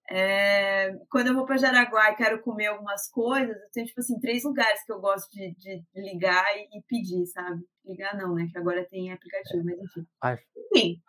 É, 0.09 0.93
quando 1.09 1.29
eu 1.29 1.35
vou 1.35 1.47
para 1.47 1.57
Jaraguá 1.57 2.11
e 2.11 2.17
quero 2.17 2.43
comer 2.43 2.67
algumas 2.67 3.09
coisas, 3.11 3.57
eu 3.57 3.71
tenho, 3.73 3.87
tipo 3.87 4.01
assim, 4.01 4.19
três 4.19 4.45
lugares 4.45 4.85
que 4.85 4.93
eu 4.93 5.01
gosto 5.01 5.31
de, 5.31 5.55
de 5.55 5.85
ligar 5.95 6.45
e, 6.57 6.79
e, 6.79 6.83
pedir, 6.83 7.27
sabe? 7.27 7.63
Ligar 7.85 8.17
não, 8.17 8.35
né? 8.35 8.49
Que 8.51 8.59
agora 8.59 8.87
tem 8.91 9.13
aplicativo, 9.13 9.65
mas 9.65 9.79
enfim. 9.79 10.07
Ai. 10.21 10.39
Enfim. 10.75 11.03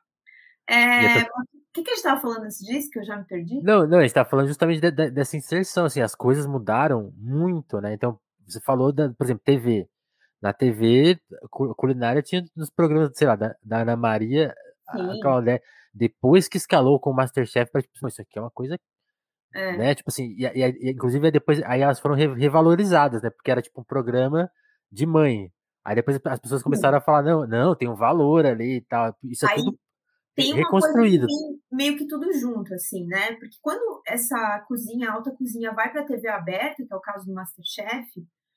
É, 0.68 1.24
tô... 1.24 1.32
O 1.72 1.74
que, 1.74 1.84
que 1.84 1.92
a 1.92 1.94
gente 1.94 2.04
estava 2.04 2.22
falando 2.22 2.44
antes 2.44 2.58
disso, 2.58 2.90
que 2.92 3.00
eu 3.00 3.04
já 3.06 3.16
me 3.16 3.24
perdi? 3.24 3.62
Não, 3.64 3.88
não, 3.88 4.00
a 4.00 4.02
gente 4.02 4.10
estava 4.10 4.30
falando 4.30 4.48
justamente 4.48 4.82
de, 4.82 4.92
de, 4.92 5.10
dessa 5.10 5.38
inserção, 5.38 5.86
assim, 5.86 6.02
as 6.02 6.14
coisas 6.14 6.46
mudaram 6.46 7.14
muito, 7.16 7.80
né? 7.80 7.94
Então, 7.94 8.20
você 8.46 8.60
falou, 8.60 8.92
da, 8.92 9.10
por 9.10 9.24
exemplo, 9.24 9.42
TV. 9.46 9.88
Na 10.42 10.52
TV, 10.52 11.20
culinária 11.78 12.22
tinha 12.22 12.44
nos 12.56 12.70
programas, 12.70 13.12
sei 13.16 13.28
lá, 13.28 13.36
da, 13.36 13.56
da 13.64 13.82
Ana 13.84 13.96
Maria, 13.96 14.54
Sim. 14.92 15.12
a 15.12 15.22
Claudete, 15.22 15.64
depois 15.94 16.48
que 16.48 16.58
escalou 16.58 17.00
com 17.00 17.12
o 17.12 17.16
Masterchef, 17.16 17.72
para 17.72 17.82
tipo, 17.82 18.08
isso 18.08 18.22
aqui 18.22 18.38
é 18.38 18.42
uma 18.42 18.52
coisa 18.52 18.78
é. 19.54 19.78
Né? 19.78 19.96
Tipo 19.96 20.10
assim, 20.10 20.34
e, 20.38 20.46
e, 20.46 20.66
e, 20.66 20.92
inclusive 20.92 21.30
depois 21.30 21.62
aí 21.64 21.82
elas 21.82 22.00
foram 22.00 22.16
revalorizadas, 22.16 23.22
né? 23.22 23.30
Porque 23.30 23.52
era 23.52 23.62
tipo 23.62 23.82
um 23.82 23.84
programa 23.84 24.50
de 24.92 25.06
mãe. 25.06 25.52
Aí 25.84 25.96
depois 25.96 26.20
as 26.24 26.40
pessoas 26.40 26.64
começaram 26.64 26.98
a 26.98 27.02
falar, 27.02 27.24
não, 27.24 27.46
não, 27.48 27.76
tem 27.76 27.90
um 27.90 27.96
valor 27.96 28.46
ali 28.46 28.78
e 28.78 28.82
tal. 28.82 29.16
Isso 29.24 29.46
é 29.46 29.52
aí, 29.52 29.56
tudo 29.58 29.78
tem 30.36 30.54
reconstruído. 30.54 31.26
Assim, 31.26 31.60
meio 31.72 31.98
que 31.98 32.08
tudo 32.08 32.32
junto, 32.34 32.74
assim, 32.74 33.06
né? 33.06 33.34
Porque 33.34 33.58
quando 33.62 34.02
essa 34.08 34.64
cozinha, 34.68 35.10
a 35.10 35.14
alta 35.14 35.32
cozinha, 35.32 35.74
vai 35.74 35.92
para 35.92 36.02
a 36.02 36.06
TV 36.06 36.28
aberta, 36.30 36.86
que 36.86 36.94
é 36.94 36.96
o 36.96 37.02
caso 37.02 37.26
do 37.26 37.34
Masterchef, 37.34 38.08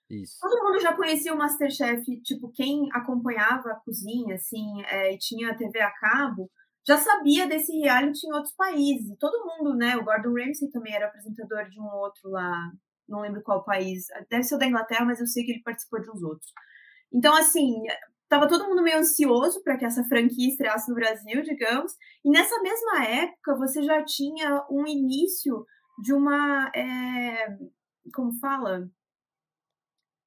Isso. 0.09 0.39
todo 0.41 0.63
mundo 0.63 0.81
já 0.81 0.95
conhecia 0.95 1.35
o 1.35 1.37
Masterchef, 1.37 2.05
tipo, 2.23 2.53
quem 2.53 2.89
acompanhava 2.93 3.71
a 3.71 3.81
cozinha, 3.81 4.37
assim, 4.37 4.83
é, 4.85 5.15
e 5.15 5.19
tinha 5.19 5.51
a 5.51 5.57
TV 5.57 5.81
a 5.81 5.91
cabo, 5.91 6.49
já 6.87 6.99
sabia 6.99 7.47
desse 7.47 7.73
reality 7.79 8.27
em 8.27 8.33
outros 8.35 8.55
países. 8.55 9.17
Todo 9.19 9.47
mundo, 9.47 9.75
né? 9.75 9.97
O 9.97 10.05
Gordon 10.05 10.35
Ramsay 10.35 10.71
também 10.71 10.95
era 10.95 11.07
apresentador 11.07 11.69
de 11.69 11.81
um 11.81 11.87
outro 11.87 12.31
lá, 12.31 12.71
não 13.09 13.21
lembro 13.21 13.43
qual 13.43 13.65
país, 13.65 14.07
deve 14.31 14.43
ser 14.43 14.55
o 14.55 14.59
da 14.59 14.67
Inglaterra, 14.67 15.05
mas 15.05 15.21
eu 15.21 15.27
sei 15.27 15.45
que 15.45 15.53
ele 15.53 15.63
participou 15.63 16.01
de 16.01 16.11
uns 16.11 16.23
outros. 16.23 16.53
Então, 17.13 17.35
assim, 17.37 17.83
tava 18.29 18.49
todo 18.49 18.67
mundo 18.69 18.83
meio 18.83 18.99
ansioso 18.99 19.63
para 19.63 19.77
que 19.77 19.85
essa 19.85 20.05
franquia 20.05 20.49
estreasse 20.49 20.89
no 20.89 20.95
Brasil, 20.95 21.43
digamos. 21.43 21.93
E 22.25 22.31
nessa 22.31 22.61
mesma 22.61 23.05
época, 23.05 23.57
você 23.57 23.83
já 23.83 24.05
tinha 24.05 24.65
um 24.71 24.87
início 24.87 25.65
de 26.03 26.13
uma. 26.13 26.71
É, 26.75 27.57
como 28.13 28.39
fala? 28.41 28.89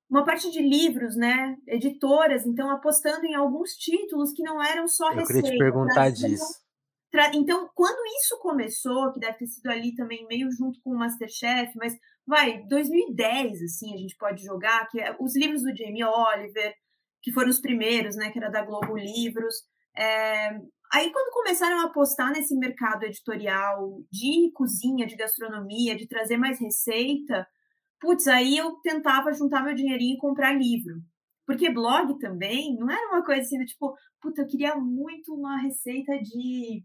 Uma 0.10 0.24
parte 0.24 0.50
de 0.50 0.62
livros, 0.62 1.16
né? 1.16 1.58
Editoras, 1.68 2.46
então 2.46 2.70
apostando 2.70 3.26
em 3.26 3.36
alguns 3.36 3.72
títulos 3.72 4.32
que 4.32 4.44
não 4.44 4.64
eram 4.64 4.88
só 4.88 5.12
Eu 5.12 5.18
receita. 5.18 5.40
Eu 5.40 5.44
queria 5.44 5.58
te 5.58 5.64
perguntar 5.64 6.10
disso. 6.10 6.68
Então, 7.34 7.70
quando 7.74 7.98
isso 8.22 8.38
começou, 8.40 9.12
que 9.12 9.20
deve 9.20 9.38
ter 9.38 9.48
sido 9.48 9.68
ali 9.68 9.96
também 9.96 10.28
meio 10.28 10.52
junto 10.52 10.80
com 10.84 10.92
o 10.92 10.98
Masterchef, 10.98 11.72
mas 11.76 11.94
vai, 12.28 12.64
2010, 12.68 13.64
assim, 13.64 13.94
a 13.94 13.98
gente 13.98 14.16
pode 14.18 14.44
jogar, 14.44 14.88
que 14.90 15.00
é 15.00 15.16
os 15.20 15.36
livros 15.36 15.64
do 15.64 15.76
Jamie 15.76 16.04
Oliver, 16.04 16.74
que 17.24 17.32
foram 17.32 17.50
os 17.50 17.60
primeiros, 17.60 18.16
né, 18.16 18.30
que 18.30 18.38
era 18.38 18.50
da 18.50 18.64
Globo 18.64 18.96
Livros. 18.96 19.56
É... 19.98 20.50
Aí, 20.94 21.12
quando 21.12 21.34
começaram 21.34 21.80
a 21.80 21.86
apostar 21.86 22.32
nesse 22.32 22.56
mercado 22.56 23.04
editorial 23.04 24.00
de 24.12 24.52
cozinha, 24.54 25.08
de 25.08 25.16
gastronomia, 25.16 25.96
de 25.96 26.08
trazer 26.08 26.38
mais 26.38 26.60
receita, 26.60 27.48
putz, 28.00 28.28
aí 28.28 28.58
eu 28.58 28.76
tentava 28.82 29.34
juntar 29.34 29.64
meu 29.64 29.76
dinheirinho 29.76 30.16
e 30.16 30.20
comprar 30.20 30.54
livro. 30.54 30.96
Porque 31.46 31.72
blog 31.72 32.20
também 32.20 32.76
não 32.76 32.90
era 32.92 33.08
uma 33.08 33.24
coisa 33.24 33.42
assim, 33.42 33.58
do 33.58 33.66
tipo, 33.66 33.96
puta, 34.22 34.42
eu 34.42 34.48
queria 34.48 34.76
muito 34.76 35.34
uma 35.34 35.58
receita 35.62 36.20
de, 36.20 36.84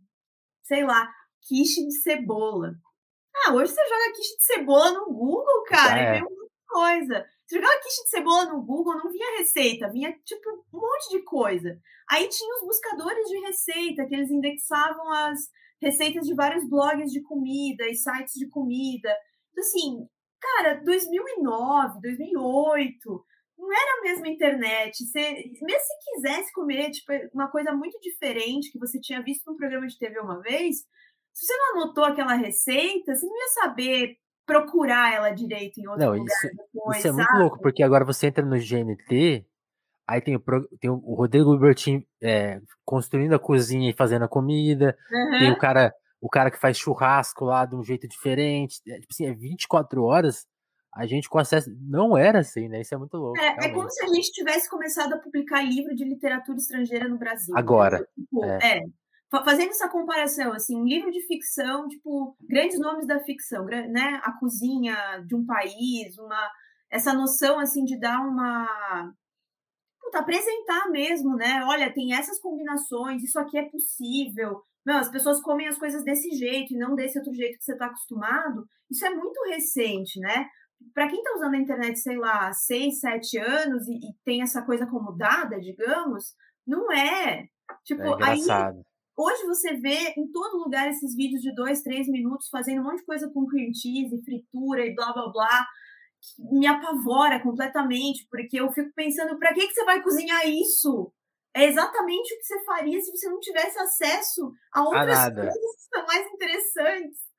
sei 0.62 0.85
lá, 0.85 1.12
quiche 1.42 1.85
de 1.85 1.92
cebola. 2.01 2.72
Ah, 3.35 3.55
hoje 3.55 3.72
você 3.72 3.81
joga 3.88 4.12
quiche 4.14 4.37
de 4.37 4.44
cebola 4.44 4.92
no 4.92 5.07
Google, 5.07 5.64
cara, 5.66 6.01
é. 6.01 6.12
vem 6.12 6.22
muita 6.22 6.53
coisa. 6.68 7.27
Você 7.44 7.57
jogava 7.57 7.81
quiche 7.81 8.03
de 8.05 8.11
cebola 8.11 8.44
no 8.46 8.62
Google, 8.62 8.96
não 8.96 9.11
vinha 9.11 9.38
receita, 9.38 9.90
vinha, 9.90 10.12
tipo, 10.25 10.48
um 10.72 10.81
monte 10.81 11.11
de 11.11 11.22
coisa. 11.25 11.79
Aí 12.09 12.29
tinha 12.29 12.55
os 12.57 12.66
buscadores 12.66 13.29
de 13.29 13.38
receita, 13.40 14.07
que 14.07 14.14
eles 14.14 14.31
indexavam 14.31 15.11
as 15.12 15.51
receitas 15.81 16.25
de 16.25 16.35
vários 16.35 16.68
blogs 16.68 17.11
de 17.11 17.20
comida 17.22 17.88
e 17.88 17.94
sites 17.96 18.35
de 18.35 18.48
comida. 18.48 19.12
Então, 19.51 19.64
assim, 19.64 20.09
Cara, 20.43 20.83
2009, 20.85 22.01
2008, 22.01 23.25
não 23.57 23.73
era 23.73 23.99
a 23.99 24.03
mesma 24.03 24.29
internet. 24.29 25.05
Você, 25.05 25.21
mesmo 25.63 25.81
se 25.81 26.13
quisesse 26.15 26.53
comer 26.53 26.91
tipo, 26.91 27.13
uma 27.33 27.49
coisa 27.49 27.73
muito 27.73 27.99
diferente 28.01 28.73
que 28.73 28.79
você 28.79 28.99
tinha 29.01 29.23
visto 29.23 29.49
num 29.49 29.57
programa 29.57 29.87
de 29.87 29.97
TV 29.97 30.19
uma 30.19 30.41
vez, 30.41 30.79
se 31.33 31.47
você 31.47 31.57
não 31.57 31.83
anotou 31.83 32.05
aquela 32.05 32.35
receita, 32.35 33.15
você 33.15 33.25
não 33.25 33.37
ia 33.37 33.49
saber 33.63 34.17
procurar 34.45 35.15
ela 35.15 35.31
direito 35.31 35.79
em 35.79 35.87
outro 35.87 36.05
não, 36.05 36.13
lugar 36.15 36.25
isso, 36.25 36.57
depois, 36.57 36.99
Isso 36.99 37.09
é 37.09 37.11
sabe? 37.11 37.23
muito 37.23 37.39
louco, 37.41 37.59
porque 37.61 37.83
agora 37.83 38.05
você 38.05 38.27
entra 38.27 38.45
no 38.45 38.57
GNT, 38.57 39.47
aí 40.07 40.21
tem 40.21 40.37
o, 40.37 40.43
tem 40.81 40.91
o 40.91 41.15
Rodrigo 41.15 41.57
Bertin 41.57 42.05
é, 42.21 42.61
construindo 42.85 43.35
a 43.35 43.39
cozinha 43.39 43.91
e 43.91 43.97
fazendo 43.97 44.25
a 44.25 44.29
comida, 44.29 44.97
uhum. 45.11 45.39
tem 45.39 45.53
o 45.53 45.59
cara 45.59 45.95
o 46.23 46.29
cara 46.29 46.53
que 46.53 46.59
faz 46.59 46.79
churrasco 46.79 47.45
lá 47.45 47.67
de 47.67 47.75
um 47.75 47.83
jeito 47.83 48.07
diferente. 48.07 48.81
É, 48.87 49.01
tipo 49.01 49.09
assim, 49.13 49.27
é 49.27 49.35
24 49.35 50.05
horas. 50.05 50.47
A 50.95 51.05
gente 51.05 51.29
com 51.29 51.39
acesso. 51.39 51.69
Não 51.81 52.17
era 52.17 52.39
assim, 52.39 52.69
né? 52.69 52.81
Isso 52.81 52.95
é 52.95 52.99
muito 52.99 53.17
louco. 53.17 53.41
É, 53.41 53.67
é 53.67 53.69
como 53.71 53.91
se 53.91 54.05
a 54.05 54.09
gente 54.09 54.31
tivesse 54.31 54.71
começado 54.71 55.15
a 55.15 55.19
publicar 55.19 55.63
livro 55.63 55.97
de 55.97 56.05
literatura 56.05 56.57
estrangeira 56.57 57.09
no 57.09 57.19
Brasil. 57.19 57.53
Agora. 57.57 58.07
Tipo, 58.15 58.45
é. 58.45 58.79
é. 58.79 58.83
Fazendo 59.45 59.71
essa 59.71 59.89
comparação, 59.89 60.53
assim, 60.53 60.77
um 60.77 60.85
livro 60.85 61.11
de 61.11 61.27
ficção, 61.27 61.89
tipo, 61.89 62.37
grandes 62.43 62.79
nomes 62.79 63.07
da 63.07 63.19
ficção, 63.21 63.65
né? 63.65 64.21
A 64.23 64.33
cozinha 64.39 65.25
de 65.27 65.35
um 65.35 65.45
país, 65.45 66.17
uma. 66.19 66.51
Essa 66.89 67.13
noção, 67.15 67.59
assim, 67.59 67.83
de 67.83 67.99
dar 67.99 68.21
uma. 68.21 69.13
Puta, 70.12 70.18
apresentar 70.20 70.90
mesmo, 70.90 71.35
né? 71.37 71.64
Olha, 71.64 71.92
tem 71.92 72.14
essas 72.14 72.38
combinações, 72.40 73.22
isso 73.22 73.38
aqui 73.38 73.59
é 73.59 73.68
possível 73.68 74.62
não, 74.85 74.98
as 74.98 75.09
pessoas 75.09 75.40
comem 75.40 75.68
as 75.68 75.79
coisas 75.79 76.05
desse 76.05 76.31
jeito 76.31 76.75
e 76.75 76.79
não 76.79 76.94
desse 76.94 77.18
outro 77.18 77.33
jeito 77.33 77.59
que 77.59 77.64
você 77.64 77.72
está 77.72 77.87
acostumado. 77.87 78.66
Isso 78.90 79.07
é 79.07 79.11
muito 79.11 79.40
recente, 79.48 80.18
né? 80.18 80.46
Para 80.92 81.09
quem 81.09 81.18
está 81.18 81.35
usando 81.37 81.55
a 81.55 81.59
internet, 81.59 81.98
sei 81.98 82.16
lá, 82.16 82.53
seis, 82.53 82.98
sete 82.98 83.38
anos 83.38 83.87
e, 83.87 83.94
e, 83.94 84.14
tem 84.25 84.42
essa 84.42 84.62
coisa 84.62 84.85
acomodada, 84.85 85.61
digamos, 85.61 86.35
não 86.66 86.90
é. 86.90 87.46
Tipo, 87.85 88.03
é 88.03 88.31
aí 88.31 88.40
hoje 89.16 89.46
você 89.46 89.75
vê 89.75 90.12
em 90.16 90.31
todo 90.33 90.59
lugar 90.59 90.88
esses 90.88 91.14
vídeos 91.14 91.40
de 91.40 91.55
dois, 91.55 91.83
três 91.83 92.09
minutos 92.09 92.48
fazendo 92.48 92.81
um 92.81 92.85
monte 92.85 92.98
de 92.98 93.07
coisa 93.07 93.31
com 93.33 93.46
cream 93.46 93.72
cheese, 93.72 94.25
fritura 94.25 94.85
e 94.85 94.94
blá 94.94 95.12
blá 95.12 95.31
blá. 95.31 95.66
Me 96.39 96.67
apavora 96.67 97.41
completamente, 97.41 98.27
porque 98.31 98.61
eu 98.61 98.71
fico 98.73 98.93
pensando, 98.95 99.39
para 99.39 99.53
que, 99.53 99.67
que 99.67 99.75
você 99.75 99.85
vai 99.85 100.03
cozinhar 100.03 100.47
isso? 100.47 101.13
É 101.55 101.67
exatamente 101.67 102.35
o 102.35 102.39
que 102.39 102.45
você 102.45 102.65
faria 102.65 103.01
se 103.01 103.11
você 103.11 103.29
não 103.29 103.39
tivesse 103.39 103.79
acesso 103.79 104.53
a 104.73 104.83
outras 104.83 105.19
a 105.19 105.31
coisas 105.31 105.55
que 105.55 105.97
são 105.97 106.07
mais 106.07 106.27
interessantes. 106.33 107.33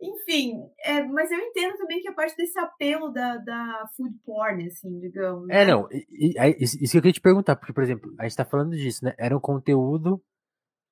Enfim, 0.00 0.52
é, 0.84 1.02
mas 1.02 1.28
eu 1.32 1.38
entendo 1.38 1.76
também 1.76 2.00
que 2.00 2.08
a 2.08 2.14
parte 2.14 2.36
desse 2.36 2.56
apelo 2.56 3.10
da, 3.10 3.36
da 3.38 3.88
food 3.96 4.14
porn, 4.24 4.64
assim, 4.68 5.00
digamos. 5.00 5.48
É, 5.50 5.64
né? 5.64 5.72
não, 5.72 5.88
e, 5.90 6.34
e, 6.38 6.62
isso 6.62 6.92
que 6.92 6.98
eu 6.98 7.02
queria 7.02 7.12
te 7.12 7.20
perguntar, 7.20 7.56
porque, 7.56 7.72
por 7.72 7.82
exemplo, 7.82 8.14
a 8.16 8.22
gente 8.22 8.36
tá 8.36 8.44
falando 8.44 8.76
disso, 8.76 9.04
né? 9.04 9.12
Era 9.18 9.36
um 9.36 9.40
conteúdo 9.40 10.22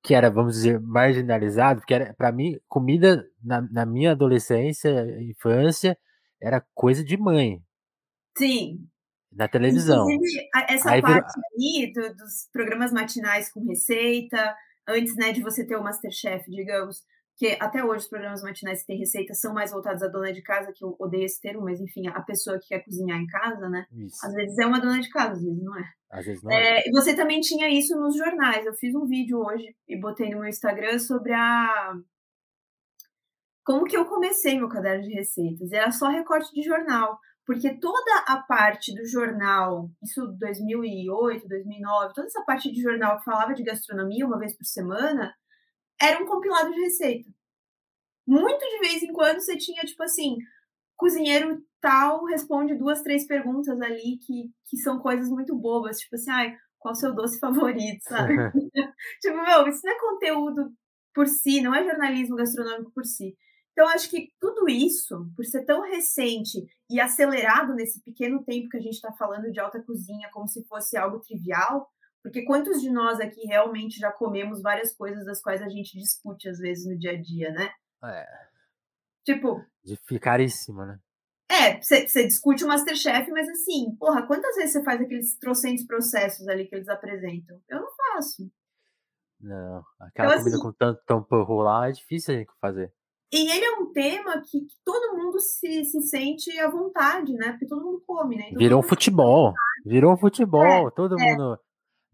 que 0.03 0.13
era, 0.15 0.29
vamos 0.29 0.55
dizer, 0.55 0.81
marginalizado, 0.81 1.81
porque 1.81 1.95
era, 1.95 2.15
para 2.15 2.33
mim, 2.33 2.59
comida 2.69 3.25
na, 3.43 3.63
na 3.71 3.87
minha 3.87 4.13
adolescência, 4.13 4.91
infância, 5.23 5.97
era 6.41 6.65
coisa 6.75 7.05
de 7.05 7.17
mãe. 7.17 7.63
Sim. 8.37 8.87
Na 9.33 9.49
televisão. 9.49 10.11
Inclusive, 10.11 10.49
essa 10.69 10.91
aí 10.91 11.03
parte 11.03 11.33
aí 11.55 11.93
do, 11.93 12.15
dos 12.15 12.49
programas 12.53 12.93
matinais 12.93 13.51
com 13.53 13.67
receita, 13.67 14.55
antes 14.89 15.15
né, 15.17 15.33
de 15.33 15.43
você 15.43 15.67
ter 15.67 15.77
o 15.77 15.83
Masterchef, 15.83 16.51
digamos, 16.51 17.03
que 17.37 17.57
até 17.61 17.85
hoje 17.85 18.05
os 18.05 18.09
programas 18.09 18.43
matinais 18.43 18.81
que 18.81 18.87
têm 18.87 18.99
receita 18.99 19.35
são 19.35 19.53
mais 19.53 19.71
voltados 19.71 20.03
à 20.03 20.09
dona 20.09 20.33
de 20.33 20.43
casa, 20.43 20.73
que 20.73 20.83
eu 20.83 20.97
odeio 20.99 21.25
esse 21.25 21.41
termo, 21.41 21.65
mas 21.65 21.81
enfim, 21.81 22.07
a 22.09 22.23
pessoa 22.23 22.59
que 22.59 22.69
quer 22.69 22.83
cozinhar 22.83 23.21
em 23.21 23.27
casa, 23.27 23.69
né? 23.69 23.85
Isso. 23.93 24.25
Às 24.25 24.33
vezes 24.33 24.59
é 24.59 24.67
uma 24.67 24.81
dona 24.81 25.01
de 25.01 25.11
casa, 25.11 25.33
às 25.33 25.43
vezes 25.43 25.63
não 25.63 25.79
é. 25.79 25.85
Às 26.11 26.25
vezes 26.25 26.43
não 26.43 26.51
é. 26.51 26.79
é. 26.79 26.89
E 26.89 26.91
você 26.93 27.15
também 27.15 27.41
tinha 27.41 27.69
isso 27.69 27.95
nos 28.01 28.17
jornais. 28.17 28.65
Eu 28.65 28.73
fiz 28.75 28.95
um 28.95 29.07
vídeo 29.07 29.39
hoje 29.39 29.67
e 29.87 30.01
botei 30.01 30.31
no 30.31 30.41
meu 30.41 30.49
Instagram 30.49 30.99
sobre 30.99 31.35
a 31.35 31.95
como 33.67 33.85
que 33.85 33.97
eu 33.97 34.05
comecei 34.05 34.57
meu 34.57 34.69
caderno 34.69 35.03
de 35.03 35.13
receitas? 35.13 35.73
Era 35.73 35.91
só 35.91 36.07
recorte 36.07 36.55
de 36.55 36.63
jornal, 36.63 37.19
porque 37.45 37.77
toda 37.81 38.25
a 38.29 38.41
parte 38.41 38.95
do 38.95 39.05
jornal, 39.05 39.91
isso 40.01 40.25
2008, 40.39 41.49
2009, 41.49 42.15
toda 42.15 42.29
essa 42.29 42.45
parte 42.45 42.71
de 42.71 42.81
jornal 42.81 43.19
que 43.19 43.25
falava 43.25 43.53
de 43.55 43.65
gastronomia 43.65 44.25
uma 44.25 44.39
vez 44.39 44.57
por 44.57 44.65
semana, 44.65 45.35
era 46.01 46.23
um 46.23 46.27
compilado 46.27 46.73
de 46.73 46.81
receita. 46.81 47.29
Muito 48.25 48.61
de 48.61 48.79
vez 48.79 49.03
em 49.03 49.13
quando 49.13 49.41
você 49.41 49.57
tinha, 49.57 49.83
tipo 49.83 50.03
assim, 50.05 50.37
cozinheiro 50.97 51.61
tal 51.81 52.25
responde 52.25 52.77
duas, 52.77 53.03
três 53.03 53.27
perguntas 53.27 53.81
ali 53.81 54.19
que, 54.19 54.53
que 54.71 54.77
são 54.77 55.01
coisas 55.01 55.29
muito 55.29 55.57
bobas, 55.57 55.99
tipo 55.99 56.15
assim, 56.15 56.31
ai, 56.31 56.57
qual 56.79 56.93
o 56.93 56.97
seu 56.97 57.13
doce 57.13 57.41
favorito, 57.41 58.01
sabe? 58.03 58.37
tipo, 59.21 59.37
meu, 59.43 59.67
isso 59.67 59.81
não 59.85 59.93
é 59.93 59.99
conteúdo 59.99 60.73
por 61.13 61.27
si, 61.27 61.61
não 61.61 61.75
é 61.75 61.83
jornalismo 61.83 62.37
gastronômico 62.37 62.93
por 62.93 63.05
si. 63.05 63.37
Então, 63.77 63.91
acho 63.91 64.09
que 64.09 64.33
tudo 64.41 64.71
isso, 64.71 65.31
por 65.37 65.45
ser 65.45 65.67
tão 65.67 65.83
recente 65.83 66.67
e 66.89 66.99
acelerado 66.99 67.75
nesse 67.75 68.03
pequeno 68.03 68.43
tempo 68.43 68.71
que 68.71 68.79
a 68.79 68.81
gente 68.81 68.95
está 68.95 69.13
falando 69.13 69.53
de 69.53 69.61
alta 69.61 69.83
cozinha, 69.83 70.31
como 70.33 70.49
se 70.49 70.65
fosse 70.65 70.97
algo 70.97 71.21
trivial, 71.21 71.87
porque 72.23 72.47
quantos 72.47 72.81
de 72.81 72.89
nós 72.91 73.21
aqui 73.21 73.47
realmente 73.47 73.99
já 73.99 74.11
comemos 74.11 74.63
várias 74.63 74.97
coisas 74.97 75.27
das 75.27 75.43
quais 75.43 75.61
a 75.61 75.69
gente 75.69 75.99
discute 75.99 76.49
às 76.49 76.59
vezes 76.59 76.87
no 76.87 76.99
dia 76.99 77.11
a 77.11 77.21
dia, 77.21 77.53
né? 77.53 77.71
É. 78.03 78.27
Tipo. 79.27 79.63
De 79.85 80.19
caríssimo, 80.19 80.87
né? 80.87 80.99
É, 81.51 81.79
você 81.79 82.27
discute 82.27 82.65
o 82.65 82.69
Masterchef, 82.69 83.31
mas 83.31 83.47
assim, 83.47 83.95
porra, 83.99 84.27
quantas 84.27 84.57
vezes 84.57 84.73
você 84.73 84.83
faz 84.83 85.03
aqueles 85.03 85.37
trocentos 85.39 85.85
processos 85.85 86.49
ali 86.49 86.67
que 86.67 86.75
eles 86.75 86.89
apresentam? 86.89 87.61
Eu 87.69 87.83
não 87.83 87.89
faço. 87.95 88.51
Não, 89.39 89.85
aquela 90.01 90.29
então, 90.29 90.39
comida 90.39 90.57
assim, 90.57 90.65
com 90.65 90.73
tanto 90.73 91.03
tampo 91.05 91.61
lá 91.61 91.91
é 91.91 91.93
difícil 91.93 92.35
a 92.35 92.39
gente 92.39 92.51
fazer. 92.59 92.91
E 93.33 93.51
ele 93.51 93.65
é 93.65 93.81
um 93.81 93.93
tema 93.93 94.41
que, 94.41 94.61
que, 94.61 94.75
todo 94.85 95.17
mundo 95.17 95.41
se, 95.41 95.85
se 95.85 96.01
sente 96.03 96.59
à 96.61 96.71
vontade, 96.71 97.33
né? 97.35 97.51
Porque 97.51 97.67
todo 97.67 97.85
mundo 97.85 98.03
come, 98.07 98.37
né? 98.37 98.49
Todo 98.51 98.59
virou 98.59 98.83
futebol. 98.83 99.53
Virou 99.85 100.17
futebol. 100.17 100.89
É, 100.89 100.91
todo 100.93 101.19
é. 101.19 101.25
mundo. 101.25 101.59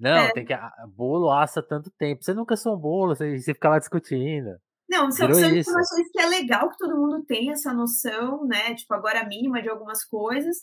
Não, 0.01 0.18
é. 0.18 0.33
tem 0.33 0.44
que. 0.44 0.55
Bolo 0.96 1.31
assa 1.31 1.62
tanto 1.62 1.90
tempo. 1.98 2.25
Você 2.25 2.33
nunca 2.33 2.57
sou 2.57 2.75
um 2.75 2.81
bolo, 2.81 3.14
você, 3.14 3.38
você 3.38 3.53
fica 3.53 3.68
lá 3.68 3.79
discutindo. 3.79 4.57
Não, 4.88 5.11
são, 5.11 5.33
são 5.33 5.55
informações 5.55 6.11
que 6.11 6.20
é 6.20 6.27
legal 6.27 6.68
que 6.68 6.77
todo 6.77 6.96
mundo 6.96 7.25
tenha 7.27 7.53
essa 7.53 7.72
noção, 7.72 8.44
né? 8.44 8.75
Tipo, 8.75 8.94
agora 8.94 9.27
mínima 9.27 9.62
de 9.62 9.68
algumas 9.68 10.05
coisas. 10.05 10.57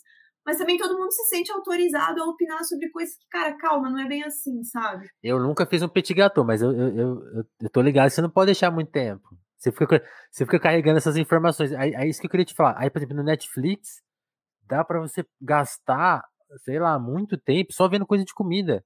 Mas 0.44 0.56
também 0.56 0.78
todo 0.78 0.96
mundo 0.96 1.12
se 1.12 1.24
sente 1.28 1.52
autorizado 1.52 2.22
a 2.22 2.26
opinar 2.26 2.64
sobre 2.64 2.90
coisas 2.90 3.14
que, 3.14 3.26
cara, 3.30 3.56
calma, 3.56 3.90
não 3.90 3.98
é 3.98 4.08
bem 4.08 4.24
assim, 4.24 4.62
sabe? 4.64 5.06
Eu 5.22 5.38
nunca 5.38 5.66
fiz 5.66 5.82
um 5.82 5.88
petit 5.88 6.14
gâteau, 6.14 6.44
mas 6.44 6.62
eu, 6.62 6.72
eu, 6.72 6.96
eu, 6.96 7.44
eu 7.60 7.70
tô 7.70 7.82
ligado, 7.82 8.10
você 8.10 8.22
não 8.22 8.30
pode 8.30 8.46
deixar 8.46 8.70
muito 8.70 8.90
tempo. 8.90 9.28
Você 9.60 9.70
fica, 9.70 10.02
você 10.30 10.44
fica 10.46 10.58
carregando 10.58 10.96
essas 10.96 11.18
informações. 11.18 11.72
Aí, 11.74 11.94
é 11.94 12.08
isso 12.08 12.18
que 12.18 12.26
eu 12.26 12.30
queria 12.30 12.46
te 12.46 12.54
falar. 12.54 12.76
Aí, 12.78 12.88
por 12.88 12.98
exemplo, 12.98 13.16
no 13.16 13.22
Netflix, 13.22 14.02
dá 14.66 14.82
para 14.82 14.98
você 14.98 15.24
gastar, 15.40 16.24
sei 16.64 16.78
lá, 16.78 16.98
muito 16.98 17.36
tempo 17.36 17.72
só 17.72 17.86
vendo 17.86 18.06
coisa 18.06 18.24
de 18.24 18.32
comida. 18.32 18.82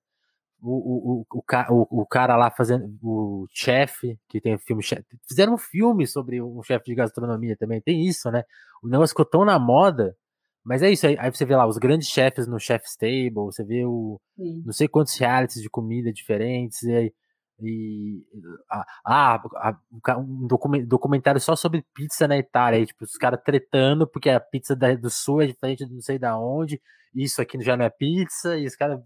O, 0.61 0.71
o, 0.71 1.27
o, 1.31 1.43
o, 1.71 2.01
o 2.01 2.07
cara 2.07 2.37
lá 2.37 2.51
fazendo, 2.51 2.97
o 3.03 3.47
chefe, 3.53 4.19
que 4.29 4.41
tem 4.41 4.55
o 4.55 4.59
filme, 4.59 4.83
fizeram 5.29 5.55
um 5.55 5.59
filme 5.59 6.07
sobre 6.07 6.43
um 6.43 6.63
chefe 6.63 6.87
de 6.87 6.95
gastronomia 6.95 7.55
também, 7.57 7.83
tem 7.83 8.07
isso, 8.07 8.31
né? 8.31 8.45
O 8.83 8.89
negócio 8.89 9.13
ficou 9.13 9.27
tão 9.27 9.45
na 9.45 9.59
moda, 9.59 10.17
mas 10.65 10.83
é 10.83 10.91
isso, 10.91 11.07
aí, 11.07 11.19
aí 11.19 11.31
você 11.31 11.45
vê 11.45 11.55
lá 11.55 11.67
os 11.67 11.77
grandes 11.77 12.09
chefes 12.09 12.47
no 12.47 12.59
Chef's 12.59 12.97
Table, 12.97 13.35
você 13.35 13.63
vê 13.63 13.85
o, 13.85 14.19
Sim. 14.37 14.63
não 14.65 14.73
sei 14.73 14.89
quantos 14.89 15.15
realities 15.19 15.61
de 15.61 15.69
comida 15.69 16.11
diferentes, 16.11 16.83
e 16.83 16.95
aí 16.95 17.13
e 17.61 18.25
ah, 18.69 19.81
um 20.19 20.47
documentário 20.87 21.40
só 21.40 21.55
sobre 21.55 21.85
pizza 21.95 22.27
na 22.27 22.37
Itália, 22.37 22.79
aí, 22.79 22.87
tipo, 22.87 23.05
os 23.05 23.17
caras 23.17 23.40
tretando 23.45 24.07
porque 24.07 24.31
a 24.31 24.40
pizza 24.40 24.75
da, 24.75 24.95
do 24.95 25.09
sul 25.09 25.43
é 25.43 25.47
diferente 25.47 25.87
de 25.87 25.95
não 25.95 26.01
sei 26.01 26.19
da 26.19 26.38
onde, 26.38 26.81
isso 27.14 27.40
aqui 27.40 27.61
já 27.61 27.77
não 27.77 27.85
é 27.85 27.90
pizza, 27.90 28.59
e 28.59 28.67
os 28.67 28.75
caras 28.75 29.01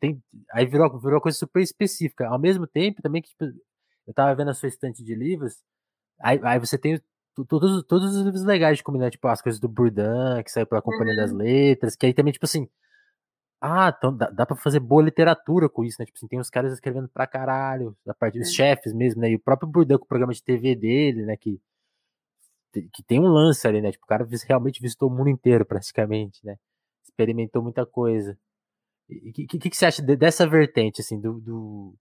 tem 0.00 0.20
aí 0.52 0.66
virou 0.66 0.98
virou 1.00 1.20
coisa 1.20 1.38
super 1.38 1.62
específica. 1.62 2.26
Ao 2.26 2.38
mesmo 2.38 2.66
tempo, 2.66 3.00
também 3.02 3.22
que 3.22 3.28
tipo, 3.28 3.44
eu 4.06 4.14
tava 4.14 4.34
vendo 4.34 4.50
a 4.50 4.54
sua 4.54 4.68
estante 4.68 5.04
de 5.04 5.14
livros, 5.14 5.54
aí, 6.20 6.40
aí 6.42 6.58
você 6.58 6.76
tem 6.76 7.00
todos, 7.48 7.84
todos 7.84 8.16
os 8.16 8.22
livros 8.22 8.44
legais 8.44 8.78
de 8.78 8.84
comida, 8.84 9.10
tipo 9.10 9.28
as 9.28 9.40
coisas 9.40 9.60
do 9.60 9.68
Bourdain, 9.68 10.42
que 10.42 10.50
saiu 10.50 10.66
pela 10.66 10.82
Companhia 10.82 11.14
uhum. 11.14 11.20
das 11.20 11.32
Letras, 11.32 11.96
que 11.96 12.06
aí 12.06 12.14
também 12.14 12.32
tipo 12.32 12.44
assim, 12.44 12.68
ah, 13.64 13.94
então 13.96 14.14
dá, 14.16 14.28
dá 14.28 14.44
pra 14.44 14.56
fazer 14.56 14.80
boa 14.80 15.04
literatura 15.04 15.68
com 15.68 15.84
isso, 15.84 15.96
né? 16.00 16.04
Tipo 16.04 16.18
assim, 16.18 16.26
tem 16.26 16.40
uns 16.40 16.50
caras 16.50 16.72
escrevendo 16.72 17.08
pra 17.08 17.28
caralho, 17.28 17.96
a 18.08 18.12
parte 18.12 18.36
dos 18.36 18.48
é. 18.48 18.52
chefes 18.52 18.92
mesmo, 18.92 19.20
né? 19.20 19.30
E 19.30 19.36
o 19.36 19.40
próprio 19.40 19.70
Bourdain 19.70 19.98
com 19.98 20.04
o 20.04 20.08
programa 20.08 20.32
de 20.32 20.42
TV 20.42 20.74
dele, 20.74 21.24
né? 21.24 21.36
Que, 21.36 21.60
que 22.92 23.04
tem 23.04 23.20
um 23.20 23.28
lance 23.28 23.66
ali, 23.68 23.80
né? 23.80 23.92
Tipo, 23.92 24.04
o 24.04 24.08
cara 24.08 24.26
realmente 24.48 24.82
visitou 24.82 25.08
o 25.08 25.14
mundo 25.14 25.30
inteiro, 25.30 25.64
praticamente, 25.64 26.44
né? 26.44 26.56
Experimentou 27.04 27.62
muita 27.62 27.86
coisa. 27.86 28.36
O 29.08 29.32
que, 29.32 29.46
que, 29.46 29.58
que, 29.70 29.76
você 29.76 29.86
acha 29.86 30.02
dessa 30.02 30.44
vertente, 30.44 31.00
assim, 31.00 31.20
do. 31.20 31.40
do... 31.40 31.94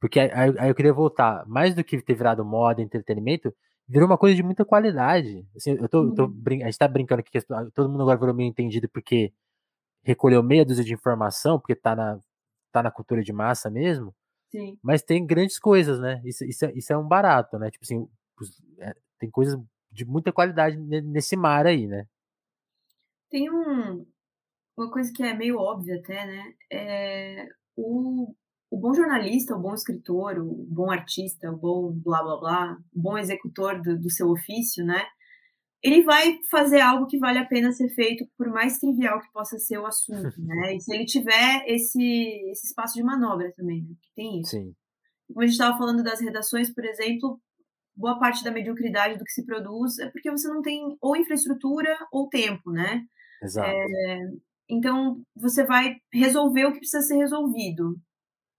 Porque 0.00 0.18
aí, 0.18 0.30
aí, 0.58 0.70
eu 0.70 0.74
queria 0.74 0.92
voltar, 0.92 1.44
mais 1.46 1.74
do 1.74 1.84
que 1.84 2.00
ter 2.00 2.14
virado 2.14 2.42
moda, 2.46 2.80
entretenimento, 2.80 3.54
virou 3.86 4.06
uma 4.06 4.16
coisa 4.16 4.34
de 4.34 4.42
muita 4.42 4.64
qualidade. 4.64 5.46
Assim, 5.54 5.72
eu 5.72 5.88
tô, 5.88 6.04
eu 6.04 6.14
tô 6.14 6.24
uhum. 6.24 6.30
brin... 6.30 6.62
A 6.62 6.66
gente 6.66 6.78
tá 6.78 6.88
brincando 6.88 7.20
aqui 7.20 7.30
que 7.30 7.46
todo 7.74 7.90
mundo 7.90 8.02
agora 8.02 8.18
virou 8.18 8.34
meio 8.34 8.48
entendido 8.48 8.88
porque 8.88 9.32
recolheu 10.04 10.42
meia 10.42 10.64
dúzia 10.64 10.84
de 10.84 10.92
informação, 10.92 11.58
porque 11.58 11.74
tá 11.74 11.96
na, 11.96 12.20
tá 12.70 12.82
na 12.82 12.90
cultura 12.90 13.22
de 13.22 13.32
massa 13.32 13.70
mesmo. 13.70 14.14
Sim. 14.50 14.78
Mas 14.82 15.02
tem 15.02 15.26
grandes 15.26 15.58
coisas, 15.58 15.98
né? 15.98 16.20
Isso, 16.24 16.44
isso, 16.44 16.64
é, 16.64 16.72
isso 16.74 16.92
é 16.92 16.96
um 16.96 17.08
barato, 17.08 17.58
né? 17.58 17.70
Tipo 17.70 17.84
assim, 17.84 18.08
é, 18.78 18.94
tem 19.18 19.30
coisas 19.30 19.58
de 19.90 20.04
muita 20.04 20.32
qualidade 20.32 20.76
nesse 20.76 21.36
mar 21.36 21.66
aí, 21.66 21.86
né? 21.86 22.06
Tem 23.30 23.50
um, 23.50 24.06
uma 24.76 24.90
coisa 24.90 25.12
que 25.12 25.22
é 25.22 25.34
meio 25.34 25.58
óbvia 25.58 25.96
até, 25.96 26.26
né? 26.26 26.54
É 26.70 27.48
o, 27.76 28.34
o 28.70 28.76
bom 28.76 28.92
jornalista, 28.92 29.56
o 29.56 29.60
bom 29.60 29.74
escritor, 29.74 30.38
o 30.38 30.66
bom 30.68 30.90
artista, 30.90 31.50
o 31.50 31.56
bom 31.56 31.92
blá 31.92 32.22
blá 32.22 32.36
blá, 32.36 32.78
o 32.94 33.00
bom 33.00 33.18
executor 33.18 33.80
do, 33.80 33.98
do 33.98 34.10
seu 34.10 34.28
ofício, 34.28 34.84
né? 34.84 35.04
Ele 35.84 36.02
vai 36.02 36.40
fazer 36.50 36.80
algo 36.80 37.06
que 37.06 37.18
vale 37.18 37.38
a 37.38 37.44
pena 37.44 37.70
ser 37.70 37.90
feito, 37.90 38.26
por 38.38 38.48
mais 38.48 38.78
trivial 38.78 39.20
que 39.20 39.30
possa 39.30 39.58
ser 39.58 39.76
o 39.76 39.84
assunto, 39.84 40.32
né? 40.40 40.74
E 40.74 40.80
se 40.80 40.94
ele 40.94 41.04
tiver 41.04 41.62
esse, 41.66 42.02
esse 42.50 42.68
espaço 42.68 42.94
de 42.94 43.02
manobra 43.02 43.52
também, 43.54 43.82
né? 43.82 43.94
Que 44.00 44.14
tem 44.16 44.40
isso. 44.40 44.52
Sim. 44.52 44.74
Como 45.28 45.42
a 45.42 45.44
gente 45.44 45.52
estava 45.52 45.76
falando 45.76 46.02
das 46.02 46.20
redações, 46.20 46.72
por 46.72 46.84
exemplo, 46.86 47.38
boa 47.94 48.18
parte 48.18 48.42
da 48.42 48.50
mediocridade 48.50 49.18
do 49.18 49.24
que 49.24 49.32
se 49.32 49.44
produz 49.44 49.98
é 49.98 50.10
porque 50.10 50.30
você 50.30 50.48
não 50.48 50.62
tem 50.62 50.96
ou 51.00 51.16
infraestrutura 51.16 51.94
ou 52.10 52.30
tempo, 52.30 52.72
né? 52.72 53.02
Exato. 53.42 53.68
É, 53.68 54.18
então, 54.70 55.22
você 55.36 55.64
vai 55.64 55.96
resolver 56.12 56.64
o 56.64 56.72
que 56.72 56.78
precisa 56.78 57.02
ser 57.02 57.16
resolvido. 57.16 57.94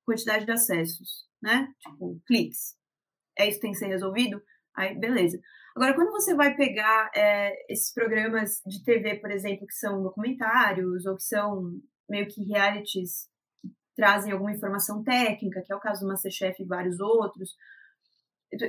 Quantidade 0.05 0.45
de 0.45 0.51
acessos, 0.51 1.25
né? 1.41 1.67
Tipo, 1.79 2.21
cliques. 2.27 2.75
É 3.35 3.47
isso 3.47 3.57
que 3.57 3.63
tem 3.63 3.71
que 3.71 3.79
ser 3.79 3.87
resolvido? 3.87 4.39
Aí, 4.75 4.97
beleza. 4.99 5.39
Agora, 5.75 5.93
quando 5.93 6.11
você 6.11 6.33
vai 6.33 6.55
pegar 6.55 7.11
é, 7.13 7.71
esses 7.71 7.93
programas 7.93 8.61
de 8.65 8.81
TV, 8.83 9.15
por 9.15 9.29
exemplo, 9.29 9.67
que 9.67 9.73
são 9.73 10.01
documentários 10.01 11.05
ou 11.05 11.17
que 11.17 11.23
são 11.23 11.73
meio 12.09 12.27
que 12.27 12.45
realities 12.45 13.27
que 13.61 13.69
trazem 13.93 14.31
alguma 14.31 14.53
informação 14.53 15.03
técnica, 15.03 15.61
que 15.65 15.73
é 15.73 15.75
o 15.75 15.81
caso 15.81 16.01
do 16.01 16.07
Masterchef 16.07 16.63
e 16.63 16.65
vários 16.65 16.99
outros, 17.01 17.55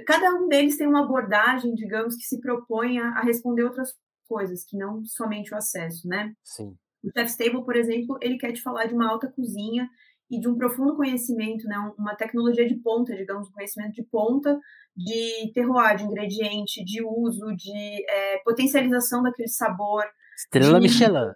cada 0.05 0.35
um 0.35 0.49
deles 0.49 0.77
tem 0.77 0.89
uma 0.89 1.05
abordagem, 1.05 1.75
digamos, 1.75 2.17
que 2.17 2.25
se 2.25 2.41
propõe 2.41 2.99
a, 2.99 3.11
a 3.11 3.23
responder 3.23 3.63
outras 3.63 3.95
coisas 4.29 4.65
que 4.65 4.77
não 4.77 5.05
somente 5.05 5.55
o 5.55 5.57
acesso, 5.57 6.09
né? 6.09 6.35
Sim. 6.43 6.77
O 7.05 7.11
Chef's 7.17 7.37
Table, 7.37 7.65
por 7.65 7.77
exemplo, 7.77 8.19
ele 8.21 8.37
quer 8.37 8.53
te 8.53 8.61
falar 8.61 8.87
de 8.87 8.95
uma 8.95 9.09
alta 9.09 9.31
cozinha 9.31 9.89
e 10.31 10.41
de 10.41 10.49
um 10.49 10.57
profundo 10.57 10.97
conhecimento, 10.97 11.66
né? 11.66 11.77
Uma 11.97 12.16
tecnologia 12.16 12.66
de 12.66 12.77
ponta, 12.77 13.14
digamos, 13.14 13.49
um 13.49 13.53
conhecimento 13.53 13.93
de 13.93 14.03
ponta 14.05 14.59
de 14.97 15.53
terroir, 15.53 15.97
de 15.97 16.05
ingrediente, 16.05 16.85
de 16.85 17.05
uso, 17.05 17.55
de 17.55 18.05
é, 18.09 18.39
potencialização 18.39 19.22
daquele 19.22 19.49
sabor. 19.49 20.05
Estrela 20.37 20.81
de, 20.81 20.87
Michelin. 20.87 21.33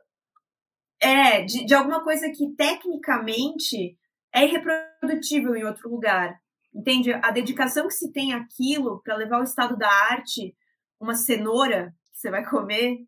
É, 1.01 1.43
de, 1.43 1.65
de 1.65 1.75
alguma 1.75 2.03
coisa 2.03 2.31
que 2.31 2.55
tecnicamente 2.57 3.99
é 4.33 4.45
irreprodutível 4.45 5.55
em 5.55 5.65
outro 5.65 5.91
lugar. 5.91 6.35
Entende? 6.75 7.13
A 7.13 7.31
dedicação 7.31 7.87
que 7.87 7.95
se 7.95 8.13
tem 8.13 8.33
àquilo 8.33 9.03
para 9.03 9.17
levar 9.17 9.41
o 9.41 9.45
estado 9.45 9.77
da 9.77 9.89
arte, 9.89 10.55
uma 11.01 11.15
cenoura 11.15 11.93
que 12.13 12.19
você 12.19 12.31
vai 12.31 12.45
comer, 12.49 12.99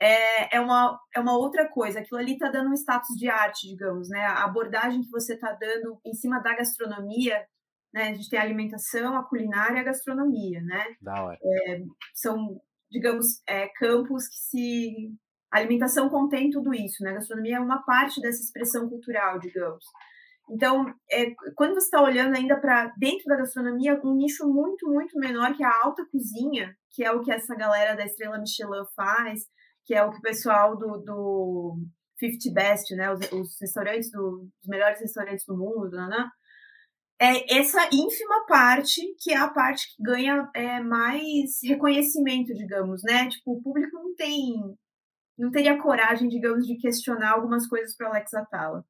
é, 0.00 0.56
é, 0.56 0.60
uma, 0.60 0.98
é 1.14 1.20
uma 1.20 1.36
outra 1.36 1.68
coisa. 1.68 2.00
Aquilo 2.00 2.20
ali 2.20 2.34
está 2.34 2.48
dando 2.50 2.70
um 2.70 2.74
status 2.74 3.16
de 3.16 3.28
arte, 3.28 3.68
digamos, 3.68 4.08
né? 4.08 4.24
A 4.24 4.44
abordagem 4.44 5.02
que 5.02 5.10
você 5.10 5.34
está 5.34 5.52
dando 5.52 6.00
em 6.04 6.14
cima 6.14 6.40
da 6.40 6.54
gastronomia, 6.54 7.44
né? 7.92 8.10
A 8.10 8.14
gente 8.14 8.28
tem 8.28 8.38
a 8.38 8.42
alimentação, 8.42 9.16
a 9.16 9.24
culinária 9.24 9.78
e 9.78 9.80
a 9.80 9.84
gastronomia, 9.84 10.60
né? 10.62 10.84
Da 11.00 11.24
hora. 11.24 11.38
É, 11.42 11.80
são, 12.14 12.60
digamos, 12.90 13.42
é, 13.46 13.68
campos 13.76 14.28
que 14.28 14.36
se... 14.36 15.14
A 15.50 15.58
alimentação 15.58 16.10
contém 16.10 16.50
tudo 16.50 16.74
isso, 16.74 17.02
né? 17.02 17.10
A 17.10 17.14
gastronomia 17.14 17.56
é 17.56 17.60
uma 17.60 17.82
parte 17.82 18.20
dessa 18.20 18.42
expressão 18.42 18.88
cultural, 18.88 19.38
digamos. 19.38 19.82
Então, 20.50 20.86
é, 21.10 21.34
quando 21.54 21.74
você 21.74 21.86
está 21.86 22.02
olhando 22.02 22.36
ainda 22.36 22.58
para 22.58 22.92
dentro 22.98 23.24
da 23.26 23.36
gastronomia, 23.36 24.00
um 24.04 24.14
nicho 24.14 24.46
muito, 24.46 24.86
muito 24.88 25.18
menor 25.18 25.54
que 25.54 25.64
a 25.64 25.80
alta 25.82 26.06
cozinha, 26.10 26.74
que 26.90 27.04
é 27.04 27.10
o 27.12 27.22
que 27.22 27.32
essa 27.32 27.54
galera 27.54 27.94
da 27.94 28.04
Estrela 28.04 28.38
Michelin 28.38 28.84
faz, 28.94 29.46
que 29.88 29.94
é 29.94 30.04
o 30.04 30.10
que 30.10 30.18
o 30.18 30.22
pessoal 30.22 30.76
do, 30.76 30.98
do 30.98 31.78
50 32.20 32.52
Best, 32.52 32.94
né, 32.94 33.10
os, 33.10 33.32
os 33.32 33.58
restaurantes, 33.58 34.10
do, 34.10 34.46
os 34.62 34.68
melhores 34.68 35.00
restaurantes 35.00 35.46
do 35.46 35.56
mundo, 35.56 35.90
né, 35.90 36.28
é 37.18 37.58
essa 37.58 37.86
ínfima 37.86 38.44
parte 38.46 39.00
que 39.18 39.32
é 39.32 39.38
a 39.38 39.48
parte 39.48 39.96
que 39.96 40.02
ganha 40.02 40.46
é, 40.54 40.78
mais 40.80 41.58
reconhecimento, 41.64 42.54
digamos, 42.54 43.02
né? 43.02 43.28
Tipo, 43.28 43.54
o 43.54 43.62
público 43.62 43.96
não 43.96 44.14
tem, 44.14 44.54
não 45.36 45.50
teria 45.50 45.82
coragem, 45.82 46.28
digamos, 46.28 46.64
de 46.64 46.76
questionar 46.76 47.32
algumas 47.32 47.66
coisas 47.66 47.96
para 47.96 48.08
Alex 48.08 48.34
Atala 48.34 48.84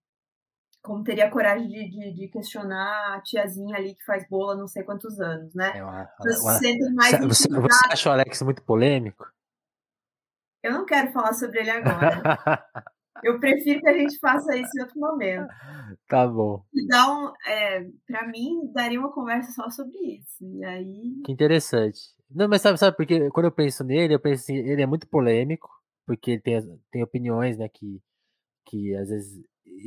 como 0.83 1.03
teria 1.03 1.31
coragem 1.31 1.69
de, 1.69 1.91
de, 1.91 2.15
de, 2.15 2.29
questionar 2.29 3.17
a 3.17 3.21
tiazinha 3.21 3.77
ali 3.77 3.95
que 3.95 4.05
faz 4.05 4.27
bola 4.29 4.57
não 4.57 4.67
sei 4.69 4.85
quantos 4.85 5.19
anos, 5.21 5.53
né? 5.55 5.77
É 5.77 5.85
uma, 5.85 6.09
você, 6.21 6.79
mais 6.95 7.19
você, 7.19 7.49
você 7.49 7.93
acha 7.93 8.09
o 8.09 8.13
Alex 8.13 8.43
muito 8.43 8.63
polêmico? 8.63 9.27
Eu 10.63 10.73
não 10.73 10.85
quero 10.85 11.13
falar 11.13 11.33
sobre 11.33 11.61
ele 11.61 11.71
agora. 11.71 12.23
Eu 13.23 13.41
prefiro 13.41 13.81
que 13.81 13.89
a 13.89 13.99
gente 13.99 14.19
faça 14.19 14.57
isso 14.57 14.71
em 14.77 14.83
outro 14.83 14.99
momento. 14.99 15.49
Tá 16.07 16.27
bom. 16.27 16.63
Então, 16.75 17.33
é, 17.47 17.87
para 18.07 18.27
mim, 18.29 18.71
daria 18.75 19.01
uma 19.01 19.13
conversa 19.13 19.51
só 19.53 19.71
sobre 19.71 19.97
isso. 20.19 20.45
E 20.45 20.65
aí. 20.65 21.23
Que 21.25 21.33
interessante. 21.33 21.99
Não, 22.31 22.47
mas 22.47 22.61
sabe, 22.61 22.79
sabe, 22.79 22.97
porque 22.97 23.31
quando 23.31 23.47
eu 23.47 23.53
penso 23.53 23.83
nele, 23.85 24.15
eu 24.15 24.21
penso 24.21 24.43
assim, 24.43 24.57
ele 24.57 24.83
é 24.83 24.87
muito 24.87 25.09
polêmico, 25.09 25.69
porque 26.07 26.33
ele 26.33 26.43
tem, 26.43 26.81
tem 26.91 27.03
opiniões, 27.03 27.57
né, 27.57 27.69
que, 27.71 28.03
que 28.67 28.95
às 28.97 29.09
vezes 29.09 29.43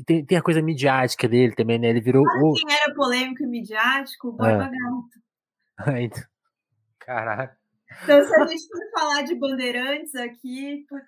tem, 0.05 0.25
tem 0.25 0.37
a 0.37 0.41
coisa 0.41 0.61
midiática 0.61 1.27
dele 1.27 1.53
também, 1.53 1.77
né? 1.77 1.89
Ele 1.89 2.01
virou. 2.01 2.23
o... 2.23 2.53
quem 2.53 2.75
era 2.75 2.93
polêmico 2.93 3.43
e 3.43 3.47
midiático? 3.47 4.29
O 4.29 4.33
Borba 4.33 4.69
ah. 5.77 5.77
Gato. 5.77 6.17
Caraca. 6.99 7.60
Então, 8.03 8.23
se 8.23 8.35
a 8.35 8.45
gente 8.45 8.67
for 8.67 8.99
falar 8.99 9.21
de 9.23 9.35
bandeirantes 9.35 10.15
aqui. 10.15 10.85
Putz... 10.87 11.05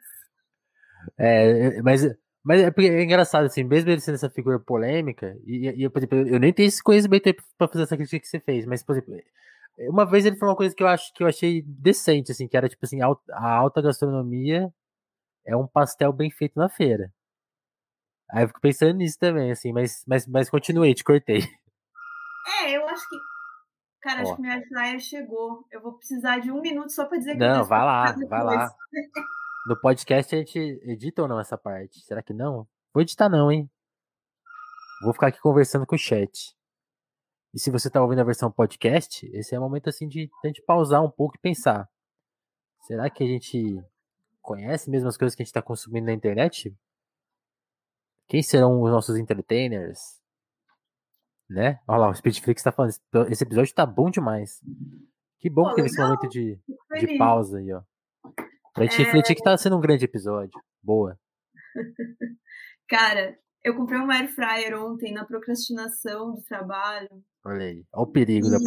É, 1.18 1.82
mas, 1.82 2.02
mas 2.44 2.62
é, 2.62 2.72
porque 2.72 2.90
é 2.90 3.04
engraçado, 3.04 3.46
assim, 3.46 3.64
mesmo 3.64 3.90
ele 3.90 4.02
sendo 4.02 4.16
essa 4.16 4.30
figura 4.30 4.60
polêmica, 4.60 5.38
e, 5.46 5.68
e 5.84 5.90
por 5.90 6.00
exemplo, 6.00 6.18
eu 6.28 6.40
nem 6.40 6.54
tenho 6.54 6.68
esse 6.68 6.84
conhecimento 6.84 7.34
pra 7.58 7.68
fazer 7.68 7.84
essa 7.84 7.98
crítica 7.98 8.20
que 8.20 8.28
você 8.28 8.40
fez, 8.40 8.66
mas, 8.66 8.84
por 8.84 8.94
exemplo, 8.96 9.16
uma 9.90 10.06
vez 10.06 10.26
ele 10.26 10.38
falou 10.38 10.54
uma 10.54 10.58
coisa 10.58 10.76
que 10.76 10.84
eu 10.84 10.88
acho 10.88 11.14
que 11.14 11.24
eu 11.24 11.28
achei 11.28 11.64
decente, 11.64 12.32
assim, 12.32 12.48
que 12.48 12.56
era 12.56 12.70
tipo 12.70 12.86
assim, 12.86 13.02
a 13.02 13.08
alta 13.42 13.82
gastronomia 13.82 14.72
é 15.46 15.56
um 15.56 15.68
pastel 15.68 16.14
bem 16.14 16.30
feito 16.32 16.58
na 16.58 16.70
feira. 16.70 17.12
Aí 18.32 18.44
eu 18.44 18.48
fico 18.48 18.62
pensando 18.62 18.98
nisso 18.98 19.18
também, 19.20 19.52
assim, 19.52 19.72
mas, 19.74 20.04
mas, 20.08 20.28
mas 20.28 20.50
continuei, 20.50 20.94
te 20.94 21.04
cortei. 21.04 21.42
É, 22.62 22.72
eu 22.72 22.88
acho 22.88 23.08
que. 23.10 23.16
Cara, 24.04 24.20
Ó. 24.20 24.24
acho 24.24 24.36
que 24.36 24.42
minha 24.42 24.56
airfryer 24.56 25.00
chegou. 25.00 25.66
Eu 25.72 25.82
vou 25.82 25.94
precisar 25.94 26.40
de 26.40 26.52
um 26.52 26.60
minuto 26.60 26.92
só 26.92 27.06
pra 27.06 27.18
dizer 27.18 27.32
que 27.32 27.38
Não, 27.38 27.64
vai 27.64 27.80
lá, 27.80 28.12
vai 28.28 28.44
lá. 28.44 28.70
No 29.66 29.80
podcast 29.80 30.36
a 30.36 30.40
gente 30.40 30.60
edita 30.84 31.22
ou 31.22 31.28
não 31.28 31.40
essa 31.40 31.58
parte? 31.58 32.02
Será 32.02 32.22
que 32.22 32.34
não? 32.34 32.68
Vou 32.94 33.02
editar 33.02 33.30
não, 33.30 33.50
hein? 33.50 33.72
Vou 35.04 35.14
ficar 35.14 35.28
aqui 35.28 35.40
conversando 35.40 35.86
com 35.86 35.96
o 35.96 35.98
chat. 35.98 36.54
E 37.54 37.60
se 37.60 37.72
você 37.72 37.90
tá 37.90 38.02
ouvindo 38.02 38.20
a 38.20 38.26
versão 38.26 38.52
podcast, 38.52 39.26
esse 39.34 39.56
é 39.56 39.60
o 39.60 39.62
momento 39.62 39.88
assim 39.88 40.08
de 40.08 40.30
a 40.44 40.48
gente 40.48 40.62
pausar 40.64 41.02
um 41.02 41.10
pouco 41.10 41.38
e 41.38 41.40
pensar. 41.40 41.90
Será 42.82 43.10
que 43.10 43.24
a 43.24 43.28
gente 43.28 43.82
conhece 44.42 44.90
mesmo 44.90 45.08
as 45.08 45.16
coisas 45.16 45.34
que 45.34 45.44
a 45.44 45.46
gente 45.46 45.54
tá 45.54 45.62
consumindo 45.62 46.08
na 46.08 46.14
internet? 46.14 46.76
Quem 48.28 48.44
serão 48.44 48.82
os 48.82 48.92
nossos 48.92 49.16
entertainers? 49.18 50.22
Né? 51.54 51.80
Olha 51.88 52.00
lá, 52.00 52.10
o 52.10 52.16
Speedflix 52.16 52.64
tá 52.64 52.72
falando. 52.72 52.96
Esse 53.30 53.44
episódio 53.44 53.76
tá 53.76 53.86
bom 53.86 54.10
demais. 54.10 54.60
Que 55.40 55.52
bom 55.52 55.64
Pô, 55.64 55.70
que 55.70 55.76
teve 55.76 55.88
esse 55.88 56.02
momento 56.02 56.28
de, 56.28 56.60
de 57.00 57.18
pausa 57.18 57.60
aí, 57.60 57.72
ó. 57.72 57.82
Pra 58.74 58.86
gente 58.86 59.00
é... 59.02 59.06
refletir 59.06 59.36
que 59.36 59.44
tá 59.44 59.56
sendo 59.56 59.78
um 59.78 59.82
grande 59.82 60.04
episódio. 60.04 60.60
Boa. 60.82 61.16
Cara, 62.90 63.38
eu 63.64 63.76
comprei 63.76 64.00
um 64.00 64.10
air 64.10 64.28
fryer 64.34 64.82
ontem 64.82 65.14
na 65.14 65.26
procrastinação 65.26 66.34
do 66.34 66.42
trabalho. 66.42 67.08
Olha 67.46 67.66
aí, 67.66 67.86
olha 67.94 68.04
o 68.04 68.08
perigo 68.08 68.48
e 68.48 68.52
da 68.52 68.58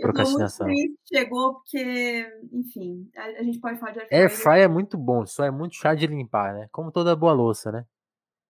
procrastinação. 0.00 0.68
chegou 1.12 1.54
porque, 1.54 2.26
enfim, 2.52 3.10
a, 3.16 3.24
a, 3.40 3.42
gente 3.42 3.58
pode 3.58 3.80
falar 3.80 3.92
de 3.92 4.00
air 4.00 4.08
fryer. 4.08 4.22
Air 4.22 4.30
fryer 4.30 4.64
é 4.64 4.68
muito 4.68 4.96
bom, 4.96 5.26
só 5.26 5.44
é 5.44 5.50
muito 5.50 5.74
chato 5.74 5.98
de 5.98 6.06
limpar, 6.06 6.54
né? 6.54 6.68
Como 6.70 6.92
toda 6.92 7.16
boa 7.16 7.32
louça, 7.32 7.72
né? 7.72 7.84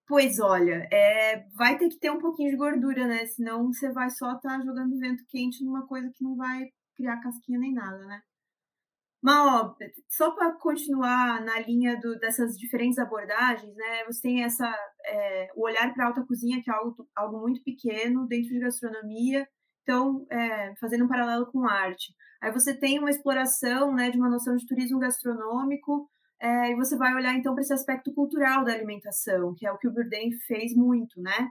Pois 0.09 0.39
olha, 0.39 0.89
é, 0.93 1.45
vai 1.57 1.77
ter 1.79 1.89
que 1.89 1.99
ter 1.99 2.11
um 2.11 2.21
pouquinho 2.21 2.51
de 2.51 2.57
gordura, 2.57 3.07
né? 3.07 3.27
Senão 3.27 3.67
você 3.73 3.91
vai 3.93 4.09
só 4.11 4.33
estar 4.35 4.59
tá 4.59 4.65
jogando 4.65 4.99
vento 4.99 5.25
quente 5.29 5.65
numa 5.65 5.87
coisa 5.87 6.11
que 6.15 6.23
não 6.23 6.37
vai 6.37 6.67
criar 6.97 7.21
casquinha 7.21 7.59
nem 7.59 7.75
nada, 7.75 7.99
né? 8.07 8.21
Mas, 9.23 9.37
ó, 9.37 9.77
só 10.09 10.31
para 10.31 10.53
continuar 10.53 11.45
na 11.45 11.59
linha 11.61 11.99
do, 12.01 12.17
dessas 12.21 12.57
diferentes 12.57 12.99
abordagens, 12.99 13.75
né? 13.75 14.05
Você 14.05 14.23
tem 14.23 14.45
essa, 14.45 14.73
é, 15.05 15.49
o 15.57 15.65
olhar 15.65 15.93
para 15.93 16.05
a 16.05 16.09
alta 16.09 16.25
cozinha, 16.25 16.63
que 16.63 16.71
é 16.71 16.75
algo, 16.75 17.09
algo 17.17 17.41
muito 17.41 17.63
pequeno 17.65 18.27
dentro 18.29 18.51
de 18.51 18.61
gastronomia, 18.61 19.49
então, 19.83 20.27
é, 20.31 20.75
fazendo 20.81 21.05
um 21.05 21.09
paralelo 21.09 21.47
com 21.51 21.69
arte. 21.69 22.15
Aí 22.41 22.53
você 22.53 22.77
tem 22.79 22.99
uma 22.99 23.11
exploração 23.11 23.93
né, 23.95 24.11
de 24.11 24.19
uma 24.19 24.29
noção 24.29 24.55
de 24.57 24.67
turismo 24.67 24.99
gastronômico, 25.01 26.09
é, 26.41 26.72
e 26.72 26.76
você 26.76 26.97
vai 26.97 27.14
olhar 27.14 27.34
então 27.34 27.55
para 27.55 27.62
esse 27.62 27.72
aspecto 27.72 28.12
cultural 28.12 28.64
da 28.64 28.72
alimentação, 28.72 29.55
que 29.55 29.66
é 29.66 29.72
o 29.72 29.78
que 29.78 29.89
o 29.89 29.93
Bourdain 29.93 30.32
fez 30.47 30.74
muito, 30.74 31.20
né? 31.20 31.51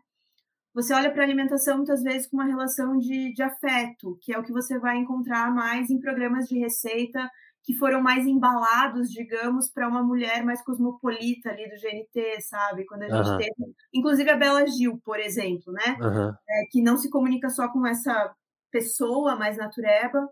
Você 0.74 0.94
olha 0.94 1.12
para 1.12 1.22
a 1.22 1.26
alimentação 1.26 1.78
muitas 1.78 2.04
vezes 2.04 2.28
com 2.28 2.36
uma 2.38 2.46
relação 2.46 2.98
de, 2.98 3.34
de 3.34 3.42
afeto, 3.42 4.18
que 4.22 4.34
é 4.34 4.38
o 4.38 4.44
que 4.44 4.52
você 4.52 4.78
vai 4.78 4.98
encontrar 4.98 5.54
mais 5.54 5.90
em 5.90 6.00
programas 6.00 6.48
de 6.48 6.60
receita 6.60 7.30
que 7.66 7.74
foram 7.74 8.00
mais 8.00 8.28
embalados, 8.28 9.10
digamos, 9.10 9.72
para 9.72 9.88
uma 9.88 10.04
mulher 10.04 10.46
mais 10.46 10.62
cosmopolita 10.64 11.50
ali 11.50 11.68
do 11.68 11.76
GNT, 11.76 12.42
sabe? 12.42 12.86
Quando 12.86 13.04
a 13.04 13.10
gente 13.10 13.28
uhum. 13.28 13.38
teve, 13.38 13.76
inclusive 13.92 14.30
a 14.30 14.36
Bela 14.36 14.68
Gil, 14.68 15.02
por 15.04 15.20
exemplo, 15.20 15.74
né? 15.74 15.98
Uhum. 16.00 16.30
É, 16.30 16.66
que 16.70 16.82
não 16.82 16.96
se 16.96 17.10
comunica 17.10 17.50
só 17.50 17.68
com 17.70 17.86
essa 17.88 18.36
pessoa 18.70 19.36
mais 19.36 19.58
natureba, 19.58 20.30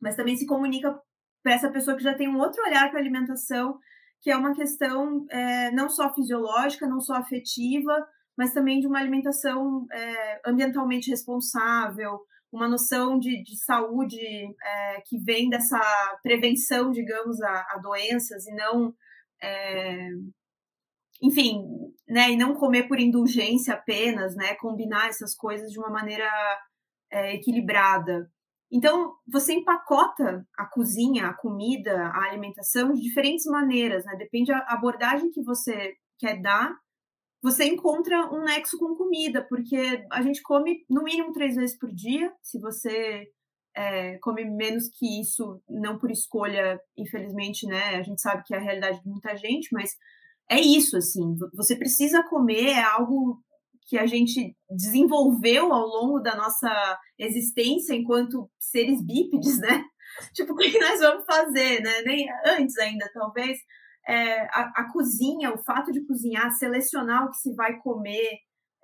mas 0.00 0.14
também 0.14 0.36
se 0.36 0.46
comunica 0.46 0.96
para 1.42 1.54
essa 1.54 1.70
pessoa 1.70 1.96
que 1.96 2.02
já 2.02 2.14
tem 2.14 2.28
um 2.28 2.38
outro 2.38 2.62
olhar 2.62 2.88
para 2.90 2.98
a 2.98 3.02
alimentação, 3.02 3.78
que 4.20 4.30
é 4.30 4.36
uma 4.36 4.54
questão 4.54 5.26
é, 5.30 5.70
não 5.72 5.88
só 5.88 6.12
fisiológica, 6.14 6.86
não 6.86 7.00
só 7.00 7.14
afetiva, 7.14 8.06
mas 8.36 8.52
também 8.52 8.80
de 8.80 8.86
uma 8.86 8.98
alimentação 8.98 9.86
é, 9.92 10.40
ambientalmente 10.46 11.10
responsável, 11.10 12.20
uma 12.52 12.68
noção 12.68 13.18
de, 13.18 13.42
de 13.42 13.56
saúde 13.56 14.18
é, 14.20 15.00
que 15.06 15.18
vem 15.18 15.48
dessa 15.48 15.80
prevenção, 16.22 16.90
digamos, 16.90 17.40
a, 17.42 17.66
a 17.70 17.78
doenças 17.82 18.46
e 18.46 18.54
não, 18.54 18.94
é, 19.42 20.08
enfim, 21.22 21.64
né, 22.06 22.30
e 22.30 22.36
não 22.36 22.54
comer 22.54 22.86
por 22.86 23.00
indulgência 23.00 23.74
apenas, 23.74 24.36
né, 24.36 24.54
combinar 24.56 25.08
essas 25.08 25.34
coisas 25.34 25.70
de 25.70 25.78
uma 25.78 25.90
maneira 25.90 26.28
é, 27.10 27.34
equilibrada. 27.34 28.30
Então, 28.72 29.14
você 29.30 29.52
empacota 29.52 30.46
a 30.56 30.64
cozinha, 30.64 31.26
a 31.26 31.34
comida, 31.34 32.06
a 32.06 32.30
alimentação 32.30 32.92
de 32.92 33.02
diferentes 33.02 33.44
maneiras, 33.44 34.04
né? 34.06 34.16
Depende 34.16 34.50
da 34.50 34.64
abordagem 34.68 35.30
que 35.30 35.42
você 35.42 35.92
quer 36.18 36.40
dar, 36.40 36.74
você 37.42 37.64
encontra 37.64 38.32
um 38.32 38.44
nexo 38.44 38.78
com 38.78 38.94
comida, 38.94 39.44
porque 39.48 40.06
a 40.10 40.22
gente 40.22 40.40
come 40.42 40.84
no 40.88 41.02
mínimo 41.02 41.32
três 41.32 41.56
vezes 41.56 41.76
por 41.76 41.92
dia. 41.92 42.32
Se 42.40 42.58
você 42.60 43.26
é, 43.76 44.16
come 44.18 44.44
menos 44.44 44.88
que 44.96 45.20
isso, 45.20 45.60
não 45.68 45.98
por 45.98 46.10
escolha, 46.10 46.80
infelizmente, 46.96 47.66
né? 47.66 47.96
A 47.96 48.02
gente 48.02 48.22
sabe 48.22 48.44
que 48.44 48.54
é 48.54 48.58
a 48.58 48.60
realidade 48.60 49.02
de 49.02 49.08
muita 49.08 49.36
gente, 49.36 49.68
mas 49.72 49.90
é 50.48 50.60
isso, 50.60 50.96
assim. 50.96 51.36
Você 51.54 51.76
precisa 51.76 52.22
comer, 52.22 52.70
é 52.70 52.82
algo 52.82 53.42
que 53.86 53.98
a 53.98 54.06
gente 54.06 54.56
desenvolveu 54.70 55.72
ao 55.72 55.86
longo 55.86 56.20
da 56.20 56.36
nossa 56.36 56.98
existência 57.18 57.94
enquanto 57.94 58.50
seres 58.58 59.04
bípedes, 59.04 59.58
né? 59.58 59.84
Tipo, 60.34 60.52
o 60.52 60.56
que 60.56 60.78
nós 60.78 61.00
vamos 61.00 61.24
fazer, 61.24 61.80
né? 61.80 62.02
Nem 62.02 62.28
antes 62.46 62.76
ainda, 62.78 63.08
talvez. 63.14 63.58
É, 64.06 64.42
a, 64.42 64.72
a, 64.76 64.92
cozinha, 64.92 65.54
o 65.54 65.62
fato 65.62 65.92
de 65.92 66.04
cozinhar, 66.04 66.52
selecionar 66.52 67.24
o 67.24 67.30
que 67.30 67.36
se 67.36 67.54
vai 67.54 67.78
comer, 67.78 68.30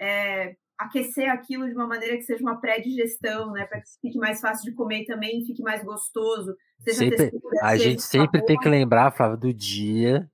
é, 0.00 0.54
aquecer 0.78 1.28
aquilo 1.28 1.66
de 1.66 1.74
uma 1.74 1.86
maneira 1.86 2.16
que 2.16 2.22
seja 2.22 2.40
uma 2.40 2.60
pré-digestão, 2.60 3.52
né? 3.52 3.66
Para 3.66 3.80
que 3.80 3.88
fique 4.00 4.18
mais 4.18 4.40
fácil 4.40 4.70
de 4.70 4.76
comer 4.76 5.04
também, 5.04 5.44
fique 5.44 5.62
mais 5.62 5.84
gostoso. 5.84 6.56
Sempre, 6.86 7.30
a 7.60 7.76
gente 7.76 8.02
sempre 8.02 8.44
tem 8.44 8.56
que 8.56 8.68
lembrar, 8.68 9.10
Flávia, 9.10 9.36
do 9.36 9.52
dia 9.52 10.30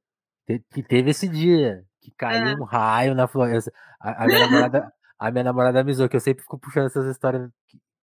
que 0.47 0.83
teve 0.83 1.11
esse 1.11 1.27
dia 1.27 1.85
que 2.05 2.11
caiu 2.11 2.49
é. 2.49 2.55
um 2.55 2.65
raio 2.65 3.15
na 3.15 3.27
floresta. 3.27 3.73
A, 3.99 4.25
a, 4.25 4.27
minha 4.27 4.41
namorada, 4.41 4.93
a 5.19 5.31
minha 5.31 5.45
namorada 5.45 5.81
avisou 5.81 6.07
que 6.07 6.17
eu 6.17 6.21
sempre 6.21 6.43
fico 6.43 6.59
puxando 6.59 6.87
essas 6.87 7.07
histórias. 7.07 7.51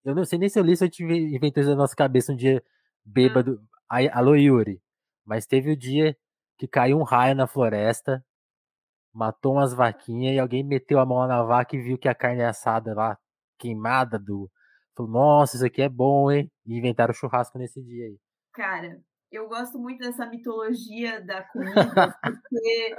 Eu 0.02 0.14
não 0.14 0.24
sei 0.24 0.38
nem 0.38 0.48
se 0.48 0.58
eu 0.58 0.64
li 0.64 0.74
se 0.74 0.84
eu 0.84 0.90
tive 0.90 1.36
inventou 1.36 1.60
isso 1.60 1.70
na 1.70 1.76
nossa 1.76 1.94
cabeça 1.94 2.32
um 2.32 2.36
dia 2.36 2.62
bêbado. 3.04 3.60
Aí, 3.90 4.08
alô, 4.08 4.34
Yuri. 4.34 4.80
Mas 5.24 5.46
teve 5.46 5.70
o 5.70 5.76
dia 5.76 6.16
que 6.56 6.66
caiu 6.66 6.98
um 6.98 7.02
raio 7.02 7.34
na 7.34 7.46
floresta, 7.46 8.24
matou 9.12 9.54
umas 9.54 9.74
vaquinhas 9.74 10.34
e 10.34 10.38
alguém 10.38 10.64
meteu 10.64 10.98
a 10.98 11.04
mão 11.04 11.26
na 11.26 11.42
vaca 11.42 11.76
e 11.76 11.82
viu 11.82 11.98
que 11.98 12.08
a 12.08 12.14
carne 12.14 12.42
assada 12.42 12.94
lá, 12.94 13.18
queimada 13.58 14.18
do. 14.18 14.50
Falou, 14.96 15.12
nossa, 15.12 15.56
isso 15.56 15.66
aqui 15.66 15.82
é 15.82 15.88
bom, 15.90 16.30
hein? 16.30 16.50
E 16.64 16.78
inventaram 16.78 17.12
churrasco 17.12 17.58
nesse 17.58 17.82
dia 17.82 18.06
aí. 18.06 18.18
Cara, 18.54 18.98
eu 19.30 19.46
gosto 19.46 19.78
muito 19.78 19.98
dessa 19.98 20.26
mitologia 20.26 21.20
da 21.20 21.42
comida, 21.42 21.74
porque 22.22 22.96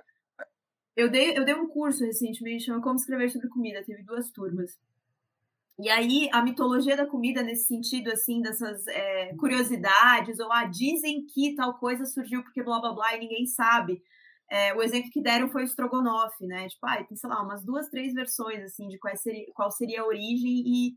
eu 1.01 1.09
dei, 1.09 1.37
eu 1.37 1.43
dei 1.43 1.55
um 1.55 1.67
curso 1.67 2.05
recentemente, 2.05 2.65
chama 2.65 2.81
Como 2.81 2.95
Escrever 2.95 3.29
sobre 3.29 3.49
Comida, 3.49 3.83
teve 3.83 4.03
duas 4.03 4.29
turmas. 4.29 4.77
E 5.79 5.89
aí, 5.89 6.29
a 6.31 6.43
mitologia 6.43 6.95
da 6.95 7.07
comida, 7.07 7.41
nesse 7.41 7.65
sentido, 7.65 8.11
assim, 8.11 8.41
dessas 8.41 8.85
é, 8.87 9.35
curiosidades, 9.35 10.39
ou 10.39 10.51
ah, 10.51 10.65
dizem 10.65 11.25
que 11.25 11.55
tal 11.55 11.73
coisa 11.79 12.05
surgiu 12.05 12.43
porque 12.43 12.61
blá 12.61 12.79
blá 12.79 12.93
blá 12.93 13.15
e 13.15 13.19
ninguém 13.19 13.47
sabe. 13.47 14.01
É, 14.49 14.75
o 14.75 14.83
exemplo 14.83 15.09
que 15.11 15.21
deram 15.21 15.49
foi 15.49 15.63
o 15.63 15.67
Strogonoff, 15.67 16.35
né? 16.45 16.67
Tipo, 16.67 16.85
ah, 16.85 17.03
tem, 17.03 17.17
sei 17.17 17.29
lá, 17.29 17.41
umas 17.41 17.63
duas, 17.63 17.89
três 17.89 18.13
versões, 18.13 18.61
assim, 18.63 18.87
de 18.89 18.99
qual 18.99 19.15
seria, 19.17 19.45
qual 19.55 19.71
seria 19.71 20.01
a 20.01 20.05
origem 20.05 20.63
e 20.65 20.95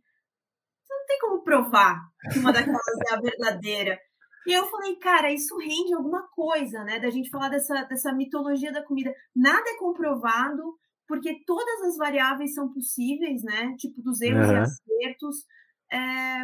você 0.82 0.94
não 0.94 1.07
tem 1.07 1.18
como 1.20 1.42
provar 1.42 2.00
que 2.32 2.38
uma 2.38 2.52
daquelas 2.52 3.00
é 3.11 3.14
a 3.14 3.20
verdadeira. 3.20 3.98
E 4.47 4.53
eu 4.53 4.66
falei, 4.66 4.97
cara, 4.97 5.32
isso 5.32 5.57
rende 5.57 5.95
alguma 5.95 6.22
coisa, 6.28 6.84
né? 6.84 7.01
Da 7.01 7.11
gente 7.11 7.30
falar 7.30 7.49
dessa, 7.49 7.84
dessa 7.84 8.12
mitologia 8.12 8.72
da 8.72 8.84
comida. 8.84 9.12
Nada 9.34 9.70
é 9.70 9.78
comprovado, 9.78 10.76
porque 11.09 11.42
todas 11.47 11.82
as 11.82 11.97
variáveis 11.97 12.55
são 12.55 12.72
possíveis, 12.72 13.42
né? 13.42 13.74
Tipo, 13.78 14.03
dos 14.03 14.20
erros 14.20 14.47
uhum. 14.47 14.55
e 14.55 14.57
acertos. 14.57 15.36
É, 15.90 16.42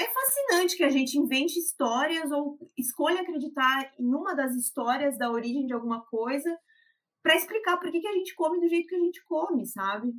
é 0.00 0.06
fascinante 0.12 0.76
que 0.76 0.84
a 0.84 0.90
gente 0.90 1.18
invente 1.18 1.58
histórias 1.58 2.30
ou 2.30 2.58
escolha 2.76 3.22
acreditar 3.22 3.92
em 3.98 4.14
uma 4.14 4.34
das 4.34 4.54
histórias 4.54 5.18
da 5.18 5.30
origem 5.30 5.66
de 5.66 5.72
alguma 5.72 6.04
coisa 6.06 6.56
para 7.22 7.36
explicar 7.36 7.78
por 7.78 7.90
que, 7.90 8.00
que 8.00 8.06
a 8.06 8.14
gente 8.14 8.34
come 8.34 8.60
do 8.60 8.68
jeito 8.68 8.88
que 8.88 8.94
a 8.94 9.00
gente 9.00 9.22
come, 9.24 9.66
sabe? 9.66 10.12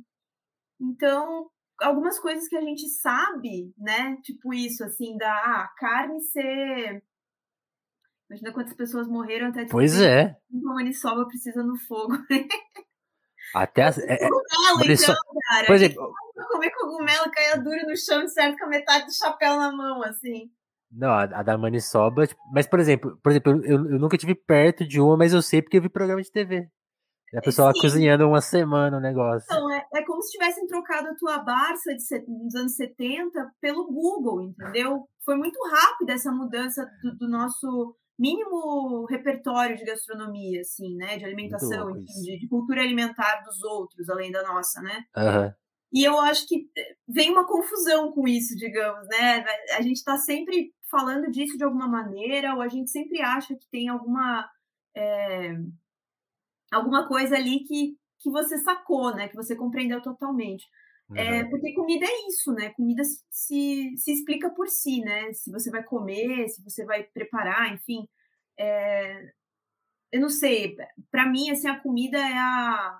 Então, 0.80 1.50
algumas 1.80 2.18
coisas 2.18 2.46
que 2.48 2.56
a 2.56 2.60
gente 2.60 2.88
sabe, 2.88 3.72
né? 3.78 4.16
Tipo 4.22 4.52
isso, 4.52 4.84
assim, 4.84 5.16
da 5.16 5.32
ah, 5.32 5.68
carne 5.78 6.20
ser. 6.20 7.02
Imagina 8.30 8.52
quantas 8.52 8.74
pessoas 8.74 9.08
morreram 9.08 9.48
até 9.48 9.66
Pois 9.66 10.00
é. 10.00 10.36
Uma 10.48 10.74
maniçoba 10.74 11.26
precisa 11.26 11.64
no 11.64 11.76
fogo. 11.76 12.14
Até 13.52 13.82
as, 13.82 13.98
é, 14.06 14.16
cogumelo, 14.18 14.88
é, 14.88 14.92
então, 14.92 15.16
cara. 15.48 15.66
Por 15.66 15.74
exemplo, 15.74 16.14
comer 16.48 16.70
cogumelo 16.70 17.30
caia 17.32 17.56
duro 17.58 17.88
no 17.88 17.96
chão, 17.96 18.28
certo, 18.28 18.56
com 18.56 18.66
a 18.66 18.68
metade 18.68 19.06
do 19.06 19.12
chapéu 19.12 19.56
na 19.56 19.72
mão, 19.72 20.00
assim. 20.04 20.48
Não, 20.92 21.10
a, 21.10 21.22
a 21.22 21.42
da 21.42 21.58
maniçoba, 21.58 22.24
tipo, 22.24 22.40
mas 22.52 22.68
por 22.68 22.78
exemplo, 22.78 23.18
por 23.20 23.30
exemplo, 23.32 23.64
eu, 23.64 23.90
eu 23.90 23.98
nunca 23.98 24.16
tive 24.16 24.36
perto 24.36 24.86
de 24.86 25.00
uma, 25.00 25.16
mas 25.16 25.32
eu 25.32 25.42
sei 25.42 25.60
porque 25.60 25.78
eu 25.78 25.82
vi 25.82 25.88
programa 25.88 26.22
de 26.22 26.30
TV. 26.30 26.68
E 27.32 27.36
a 27.36 27.40
pessoa 27.40 27.72
Sim. 27.72 27.80
cozinhando 27.80 28.26
uma 28.28 28.40
semana 28.40 28.96
o 28.96 29.00
negócio. 29.00 29.46
Então, 29.50 29.72
é, 29.72 29.84
é 29.94 30.04
como 30.04 30.22
se 30.22 30.32
tivessem 30.32 30.66
trocado 30.68 31.08
a 31.08 31.14
tua 31.14 31.38
Barça 31.38 31.94
de, 31.94 32.26
dos 32.26 32.54
anos 32.54 32.74
70 32.74 33.52
pelo 33.60 33.86
Google, 33.86 34.42
entendeu? 34.42 35.08
Foi 35.24 35.36
muito 35.36 35.58
rápida 35.68 36.12
essa 36.12 36.30
mudança 36.30 36.88
do, 37.02 37.16
do 37.18 37.28
nosso 37.28 37.96
mínimo 38.20 39.06
repertório 39.06 39.78
de 39.78 39.84
gastronomia, 39.84 40.60
assim, 40.60 40.94
né? 40.96 41.16
De 41.16 41.24
alimentação, 41.24 41.90
enfim, 41.90 42.20
de, 42.22 42.38
de, 42.38 42.48
cultura 42.48 42.82
alimentar 42.82 43.42
dos 43.42 43.62
outros, 43.62 44.10
além 44.10 44.30
da 44.30 44.42
nossa, 44.42 44.82
né? 44.82 45.04
Uhum. 45.16 45.52
E 45.92 46.04
eu 46.04 46.20
acho 46.20 46.46
que 46.46 46.70
eh, 46.76 46.96
vem 47.08 47.30
uma 47.30 47.46
confusão 47.46 48.12
com 48.12 48.28
isso, 48.28 48.54
digamos, 48.56 49.08
né? 49.08 49.42
A 49.72 49.80
gente 49.80 49.96
está 49.96 50.18
sempre 50.18 50.70
falando 50.90 51.30
disso 51.30 51.56
de 51.56 51.64
alguma 51.64 51.88
maneira, 51.88 52.54
ou 52.54 52.60
a 52.60 52.68
gente 52.68 52.90
sempre 52.90 53.22
acha 53.22 53.54
que 53.54 53.66
tem 53.70 53.88
alguma 53.88 54.46
é, 54.94 55.56
alguma 56.70 57.08
coisa 57.08 57.36
ali 57.36 57.60
que, 57.60 57.96
que 58.18 58.30
você 58.30 58.58
sacou, 58.58 59.14
né? 59.14 59.28
Que 59.28 59.36
você 59.36 59.56
compreendeu 59.56 60.02
totalmente. 60.02 60.66
É, 61.14 61.44
porque 61.44 61.74
comida 61.74 62.06
é 62.06 62.28
isso, 62.28 62.52
né? 62.52 62.70
Comida 62.70 63.02
se, 63.30 63.92
se 63.96 64.12
explica 64.12 64.50
por 64.50 64.68
si, 64.68 65.00
né? 65.00 65.32
Se 65.32 65.50
você 65.50 65.70
vai 65.70 65.82
comer, 65.82 66.48
se 66.48 66.62
você 66.62 66.84
vai 66.84 67.02
preparar, 67.02 67.74
enfim. 67.74 68.06
É, 68.58 69.32
eu 70.12 70.20
não 70.20 70.28
sei, 70.28 70.76
para 71.10 71.28
mim, 71.28 71.50
assim, 71.50 71.68
a 71.68 71.80
comida 71.80 72.18
é, 72.18 72.32
a, 72.32 72.98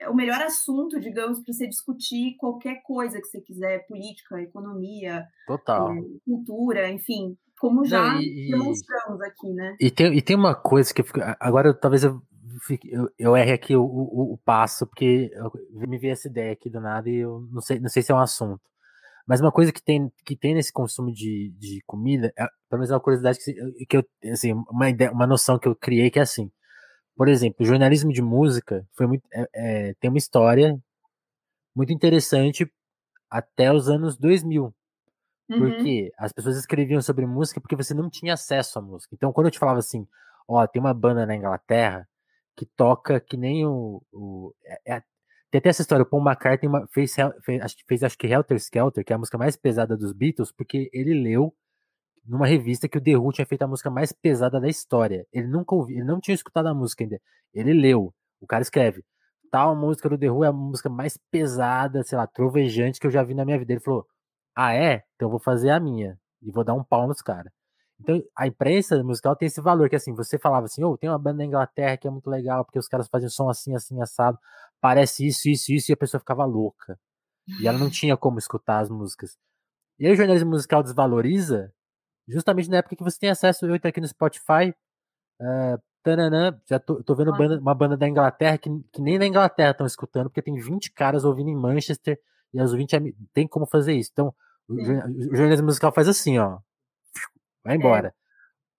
é 0.00 0.08
o 0.08 0.14
melhor 0.14 0.40
assunto, 0.42 1.00
digamos, 1.00 1.40
para 1.40 1.52
você 1.52 1.66
discutir 1.66 2.36
qualquer 2.38 2.82
coisa 2.82 3.20
que 3.20 3.26
você 3.26 3.40
quiser, 3.40 3.86
política, 3.86 4.40
economia, 4.40 5.26
Total. 5.46 5.92
É, 5.92 6.00
cultura, 6.24 6.90
enfim, 6.90 7.36
como 7.58 7.84
já 7.84 8.14
não, 8.14 8.20
e, 8.20 8.50
demonstramos 8.50 9.20
aqui, 9.20 9.52
né? 9.52 9.76
E 9.80 9.90
tem, 9.90 10.16
e 10.16 10.22
tem 10.22 10.36
uma 10.36 10.54
coisa 10.54 10.92
que 10.92 11.00
eu 11.00 11.04
fico, 11.04 11.20
agora 11.38 11.72
talvez 11.74 12.02
eu 12.02 12.20
eu, 12.84 13.10
eu 13.18 13.36
errei 13.36 13.54
aqui 13.54 13.76
o, 13.76 13.82
o, 13.82 14.34
o 14.34 14.38
passo, 14.38 14.86
porque 14.86 15.30
eu, 15.32 15.52
me 15.88 15.98
veio 15.98 16.12
essa 16.12 16.28
ideia 16.28 16.52
aqui 16.52 16.70
do 16.70 16.80
nada 16.80 17.08
e 17.08 17.16
eu 17.16 17.46
não 17.50 17.60
sei, 17.60 17.80
não 17.80 17.88
sei 17.88 18.02
se 18.02 18.12
é 18.12 18.14
um 18.14 18.20
assunto. 18.20 18.60
Mas 19.26 19.40
uma 19.40 19.52
coisa 19.52 19.72
que 19.72 19.82
tem, 19.82 20.10
que 20.24 20.36
tem 20.36 20.54
nesse 20.54 20.72
consumo 20.72 21.12
de, 21.12 21.50
de 21.58 21.80
comida, 21.86 22.32
é, 22.36 22.44
pelo 22.68 22.80
menos 22.80 22.90
é 22.90 22.94
uma 22.94 23.00
curiosidade 23.00 23.38
que, 23.38 23.86
que 23.86 23.96
eu, 23.96 24.04
assim, 24.32 24.52
uma, 24.68 24.90
ideia, 24.90 25.12
uma 25.12 25.26
noção 25.26 25.58
que 25.58 25.68
eu 25.68 25.76
criei 25.76 26.10
que 26.10 26.18
é 26.18 26.22
assim. 26.22 26.50
Por 27.16 27.28
exemplo, 27.28 27.58
o 27.60 27.64
jornalismo 27.64 28.12
de 28.12 28.22
música 28.22 28.86
foi 28.94 29.06
muito, 29.06 29.24
é, 29.32 29.48
é, 29.54 29.94
tem 30.00 30.10
uma 30.10 30.18
história 30.18 30.78
muito 31.74 31.92
interessante 31.92 32.70
até 33.30 33.72
os 33.72 33.88
anos 33.88 34.16
2000. 34.16 34.74
Uhum. 35.50 35.58
Porque 35.58 36.12
as 36.18 36.32
pessoas 36.32 36.56
escreviam 36.56 37.00
sobre 37.02 37.26
música 37.26 37.60
porque 37.60 37.76
você 37.76 37.94
não 37.94 38.08
tinha 38.10 38.34
acesso 38.34 38.78
à 38.78 38.82
música. 38.82 39.14
Então, 39.14 39.32
quando 39.32 39.46
eu 39.46 39.50
te 39.50 39.58
falava 39.58 39.78
assim, 39.78 40.06
ó, 40.48 40.66
tem 40.66 40.80
uma 40.80 40.94
banda 40.94 41.26
na 41.26 41.36
Inglaterra 41.36 42.08
que 42.56 42.66
toca 42.66 43.20
que 43.20 43.36
nem 43.36 43.66
o. 43.66 44.02
o 44.12 44.54
é, 44.64 44.96
é, 44.96 45.02
tem 45.50 45.58
até 45.58 45.68
essa 45.68 45.82
história, 45.82 46.02
o 46.02 46.06
Paul 46.06 46.22
McCartney 46.24 46.70
fez, 46.90 47.14
fez, 47.44 47.76
fez, 47.86 48.02
acho 48.02 48.18
que 48.18 48.26
Helter 48.26 48.56
Skelter, 48.56 49.04
que 49.04 49.12
é 49.12 49.16
a 49.16 49.18
música 49.18 49.36
mais 49.36 49.56
pesada 49.56 49.96
dos 49.96 50.12
Beatles, 50.12 50.50
porque 50.50 50.88
ele 50.92 51.12
leu 51.14 51.54
numa 52.26 52.46
revista 52.46 52.88
que 52.88 52.98
o 52.98 53.00
The 53.00 53.16
Who 53.16 53.32
tinha 53.32 53.46
feito 53.46 53.62
a 53.62 53.68
música 53.68 53.90
mais 53.90 54.12
pesada 54.12 54.60
da 54.60 54.68
história. 54.68 55.26
Ele 55.32 55.46
nunca 55.48 55.74
ouviu, 55.74 55.96
ele 55.98 56.06
não 56.06 56.20
tinha 56.20 56.34
escutado 56.34 56.68
a 56.68 56.74
música 56.74 57.04
ainda. 57.04 57.20
Ele 57.52 57.72
leu. 57.74 58.14
O 58.40 58.46
cara 58.46 58.62
escreve: 58.62 59.04
tal 59.50 59.76
música 59.76 60.08
do 60.08 60.18
The 60.18 60.30
Who 60.30 60.44
é 60.44 60.48
a 60.48 60.52
música 60.52 60.88
mais 60.88 61.18
pesada, 61.30 62.02
sei 62.04 62.16
lá, 62.18 62.26
trovejante 62.26 63.00
que 63.00 63.06
eu 63.06 63.10
já 63.10 63.22
vi 63.22 63.34
na 63.34 63.44
minha 63.44 63.58
vida. 63.58 63.72
Ele 63.72 63.80
falou: 63.80 64.06
Ah, 64.54 64.74
é? 64.74 65.02
Então 65.16 65.28
eu 65.28 65.30
vou 65.30 65.40
fazer 65.40 65.70
a 65.70 65.80
minha. 65.80 66.18
E 66.42 66.50
vou 66.50 66.64
dar 66.64 66.74
um 66.74 66.84
pau 66.84 67.06
nos 67.06 67.22
caras. 67.22 67.52
Então, 68.02 68.20
a 68.36 68.48
imprensa 68.48 69.00
musical 69.04 69.36
tem 69.36 69.46
esse 69.46 69.60
valor, 69.60 69.88
que 69.88 69.94
assim, 69.94 70.12
você 70.12 70.36
falava 70.36 70.66
assim, 70.66 70.82
oh, 70.82 70.98
tem 70.98 71.08
uma 71.08 71.18
banda 71.18 71.38
na 71.38 71.44
Inglaterra 71.44 71.96
que 71.96 72.08
é 72.08 72.10
muito 72.10 72.28
legal, 72.28 72.64
porque 72.64 72.78
os 72.78 72.88
caras 72.88 73.08
fazem 73.08 73.28
som 73.28 73.48
assim, 73.48 73.76
assim, 73.76 74.02
assado, 74.02 74.36
parece 74.80 75.24
isso, 75.24 75.48
isso, 75.48 75.72
isso, 75.72 75.92
e 75.92 75.94
a 75.94 75.96
pessoa 75.96 76.18
ficava 76.18 76.44
louca. 76.44 76.98
E 77.60 77.68
ela 77.68 77.78
não 77.78 77.88
tinha 77.90 78.16
como 78.16 78.38
escutar 78.38 78.80
as 78.80 78.90
músicas. 78.90 79.38
E 80.00 80.06
aí 80.06 80.12
o 80.12 80.16
jornalismo 80.16 80.50
musical 80.50 80.82
desvaloriza, 80.82 81.72
justamente 82.26 82.68
na 82.68 82.78
época 82.78 82.96
que 82.96 83.04
você 83.04 83.20
tem 83.20 83.30
acesso, 83.30 83.66
eu 83.66 83.74
aqui 83.74 84.00
no 84.00 84.08
Spotify, 84.08 84.74
uh, 85.40 85.80
tananã, 86.02 86.60
já 86.68 86.80
tô, 86.80 87.04
tô 87.04 87.14
vendo 87.14 87.32
banda, 87.36 87.60
uma 87.60 87.74
banda 87.74 87.96
da 87.96 88.08
Inglaterra 88.08 88.58
que, 88.58 88.68
que 88.92 89.00
nem 89.00 89.16
na 89.16 89.26
Inglaterra 89.26 89.70
estão 89.70 89.86
escutando, 89.86 90.28
porque 90.28 90.42
tem 90.42 90.56
20 90.56 90.90
caras 90.90 91.24
ouvindo 91.24 91.50
em 91.50 91.56
Manchester, 91.56 92.20
e 92.52 92.58
as 92.58 92.72
20 92.72 93.14
tem 93.32 93.46
como 93.46 93.64
fazer 93.64 93.94
isso. 93.94 94.10
Então, 94.12 94.34
o, 94.68 94.74
o 94.74 95.36
jornalismo 95.36 95.66
musical 95.66 95.92
faz 95.92 96.08
assim, 96.08 96.38
ó, 96.38 96.58
Vai 97.64 97.76
embora. 97.76 98.14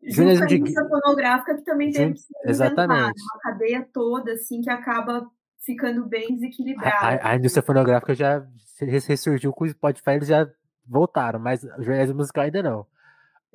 É. 0.03 0.11
Junto 0.11 0.45
de... 0.47 0.55
indústria 0.55 0.87
fonográfica 0.87 1.55
que 1.55 1.63
também 1.63 1.91
teve 1.91 2.13
que 2.13 2.19
ser 2.19 2.33
Exatamente. 2.45 3.21
uma 3.21 3.39
cadeia 3.41 3.87
toda, 3.93 4.33
assim, 4.33 4.61
que 4.61 4.69
acaba 4.69 5.25
ficando 5.65 6.05
bem 6.05 6.35
desequilibrada. 6.35 6.95
A, 6.95 7.29
a, 7.29 7.31
a 7.31 7.35
indústria 7.35 7.63
fonográfica 7.63 8.13
já 8.13 8.45
ressurgiu 8.79 9.53
com 9.53 9.63
o 9.63 9.69
Spotify, 9.69 10.11
eles 10.11 10.27
já 10.27 10.49
voltaram, 10.85 11.39
mas 11.39 11.61
jornalismo 11.61 12.17
musical 12.17 12.43
ainda 12.43 12.61
não. 12.61 12.85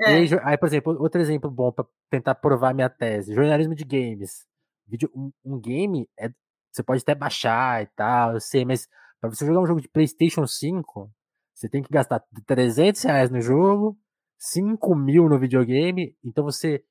É. 0.00 0.14
Aí, 0.14 0.28
aí, 0.42 0.56
por 0.56 0.66
exemplo, 0.66 0.96
outro 1.00 1.20
exemplo 1.20 1.50
bom 1.50 1.72
para 1.72 1.84
tentar 2.08 2.34
provar 2.36 2.72
minha 2.72 2.88
tese: 2.88 3.34
jornalismo 3.34 3.74
de 3.74 3.84
games. 3.84 4.46
Vídeo, 4.86 5.10
um, 5.14 5.30
um, 5.44 5.60
game 5.60 6.08
é, 6.18 6.30
você 6.72 6.82
pode 6.82 7.02
até 7.02 7.14
baixar 7.14 7.82
e 7.82 7.86
tal, 7.88 8.34
eu 8.34 8.40
sei, 8.40 8.64
mas 8.64 8.88
para 9.20 9.28
você 9.28 9.44
jogar 9.44 9.60
um 9.60 9.66
jogo 9.66 9.80
de 9.80 9.88
PlayStation 9.88 10.46
5, 10.46 11.10
você 11.52 11.68
tem 11.68 11.82
que 11.82 11.90
gastar 11.90 12.22
300 12.46 13.02
reais 13.02 13.30
no 13.30 13.40
jogo, 13.40 13.98
5 14.38 14.94
mil 14.94 15.28
no 15.28 15.38
videogame, 15.38 16.16
então 16.24 16.44
você 16.44 16.82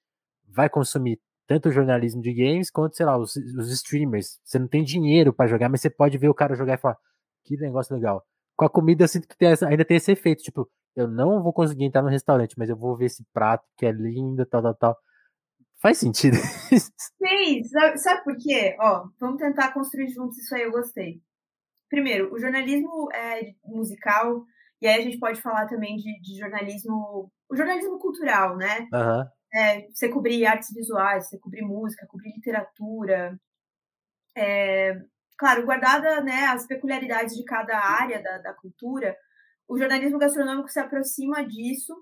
vai 0.47 0.69
consumir 0.69 1.19
tanto 1.47 1.69
o 1.69 1.71
jornalismo 1.71 2.21
de 2.21 2.33
games 2.33 2.69
quanto, 2.69 2.95
sei 2.95 3.05
lá, 3.05 3.17
os, 3.17 3.35
os 3.35 3.71
streamers. 3.71 4.39
Você 4.43 4.59
não 4.59 4.67
tem 4.67 4.83
dinheiro 4.83 5.33
para 5.33 5.47
jogar, 5.47 5.69
mas 5.69 5.81
você 5.81 5.89
pode 5.89 6.17
ver 6.17 6.29
o 6.29 6.33
cara 6.33 6.55
jogar 6.55 6.73
e 6.73 6.77
falar: 6.77 6.97
que 7.45 7.55
negócio 7.57 7.95
legal. 7.95 8.23
Com 8.55 8.65
a 8.65 8.69
comida, 8.69 9.03
eu 9.03 9.07
sinto 9.07 9.27
que 9.27 9.37
tem 9.37 9.49
essa, 9.49 9.67
ainda 9.67 9.85
tem 9.85 9.97
esse 9.97 10.11
efeito, 10.11 10.43
tipo, 10.43 10.69
eu 10.95 11.07
não 11.07 11.41
vou 11.41 11.53
conseguir 11.53 11.85
entrar 11.85 12.01
no 12.01 12.09
restaurante, 12.09 12.55
mas 12.57 12.69
eu 12.69 12.75
vou 12.75 12.97
ver 12.97 13.05
esse 13.05 13.23
prato 13.31 13.63
que 13.77 13.85
é 13.85 13.91
lindo, 13.91 14.45
tal, 14.45 14.61
tal, 14.61 14.75
tal. 14.75 14.97
Faz 15.79 15.99
sentido. 15.99 16.35
Sim, 16.73 17.63
sabe, 17.65 17.97
sabe 17.99 18.23
por 18.23 18.35
quê? 18.35 18.75
Ó, 18.79 19.07
vamos 19.19 19.37
tentar 19.37 19.73
construir 19.73 20.09
juntos 20.09 20.37
isso 20.39 20.55
aí, 20.55 20.63
eu 20.63 20.71
gostei. 20.71 21.21
Primeiro, 21.87 22.33
o 22.33 22.39
jornalismo 22.39 23.09
é 23.13 23.53
musical, 23.63 24.43
e 24.81 24.87
aí 24.87 24.99
a 24.99 25.03
gente 25.03 25.19
pode 25.19 25.39
falar 25.39 25.67
também 25.67 25.95
de, 25.97 26.19
de 26.19 26.39
jornalismo, 26.39 27.31
o 27.49 27.55
jornalismo 27.55 27.99
cultural, 27.99 28.57
né? 28.57 28.87
Uhum. 28.93 29.25
É, 29.53 29.87
você 29.89 30.09
cobrir 30.09 30.45
artes 30.45 30.73
visuais, 30.73 31.27
você 31.27 31.37
cobrir 31.37 31.61
música, 31.61 32.07
cobrir 32.07 32.33
literatura. 32.33 33.39
É, 34.35 35.01
claro, 35.37 35.65
guardada 35.65 36.21
né, 36.21 36.45
as 36.45 36.67
peculiaridades 36.67 37.35
de 37.35 37.43
cada 37.43 37.77
área 37.77 38.21
da, 38.21 38.37
da 38.39 38.53
cultura, 38.53 39.15
o 39.67 39.77
jornalismo 39.77 40.19
gastronômico 40.19 40.69
se 40.69 40.79
aproxima 40.79 41.45
disso, 41.45 41.95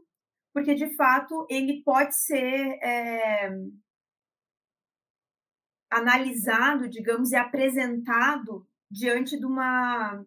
porque 0.54 0.76
de 0.76 0.96
fato 0.96 1.46
ele 1.50 1.82
pode 1.84 2.16
ser 2.16 2.80
é, 2.82 3.52
analisado, 5.89 6.89
digamos, 6.89 7.32
e 7.32 7.36
apresentado 7.36 8.68
diante 8.89 9.38
de 9.38 9.46
uma 9.46 10.24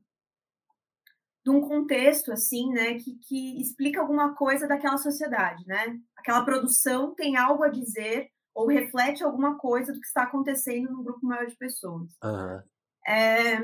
de 1.49 1.51
um 1.51 1.63
contexto 1.63 2.31
assim, 2.31 2.69
né, 2.71 2.95
que, 2.95 3.19
que 3.27 3.61
explica 3.61 4.01
alguma 4.03 4.35
coisa 4.35 4.69
daquela 4.69 4.99
sociedade, 4.99 5.67
né? 5.67 5.99
Aquela 6.15 6.45
produção 6.45 7.15
tem 7.15 7.39
algo 7.39 7.65
a 7.65 7.69
dizer 7.69 8.29
ou 8.55 8.67
reflete 8.67 9.25
alguma 9.25 9.57
coisa 9.57 9.93
do 9.93 10.01
que 10.01 10.07
está 10.07 10.25
acontecendo 10.25 10.91
num 10.91 11.03
grupo 11.03 11.25
maior 11.25 11.47
de 11.47 11.57
pessoas. 11.57 12.11
Uhum. 12.23 12.63
É, 13.07 13.59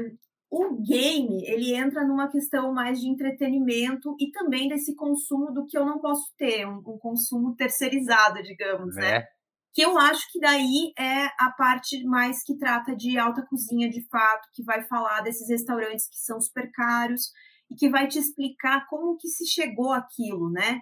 o 0.51 0.77
game, 0.83 1.45
ele 1.47 1.75
entra 1.75 2.07
numa 2.07 2.29
questão 2.29 2.73
mais 2.73 3.01
de 3.01 3.09
entretenimento 3.09 4.17
e 4.19 4.31
também 4.31 4.69
desse 4.69 4.95
consumo 4.95 5.53
do 5.53 5.67
que 5.67 5.77
eu 5.77 5.85
não 5.85 5.99
posso 5.99 6.33
ter, 6.39 6.67
um, 6.67 6.79
um 6.79 6.99
consumo 6.99 7.55
terceirizado, 7.55 8.43
digamos, 8.43 8.95
né? 8.95 9.17
É. 9.17 9.29
Que 9.75 9.83
eu 9.83 9.99
acho 9.99 10.31
que 10.33 10.39
daí 10.39 10.93
é 10.97 11.27
a 11.39 11.51
parte 11.59 12.03
mais 12.05 12.43
que 12.45 12.57
trata 12.57 12.97
de 12.97 13.19
alta 13.19 13.43
cozinha 13.43 13.91
de 13.91 14.07
fato, 14.09 14.49
que 14.55 14.63
vai 14.63 14.85
falar 14.85 15.21
desses 15.21 15.51
restaurantes 15.51 16.09
que 16.09 16.17
são 16.17 16.41
super 16.41 16.71
caros 16.71 17.33
e 17.71 17.75
que 17.75 17.89
vai 17.89 18.07
te 18.07 18.19
explicar 18.19 18.87
como 18.89 19.17
que 19.17 19.29
se 19.29 19.47
chegou 19.47 19.93
aquilo, 19.93 20.51
né? 20.51 20.81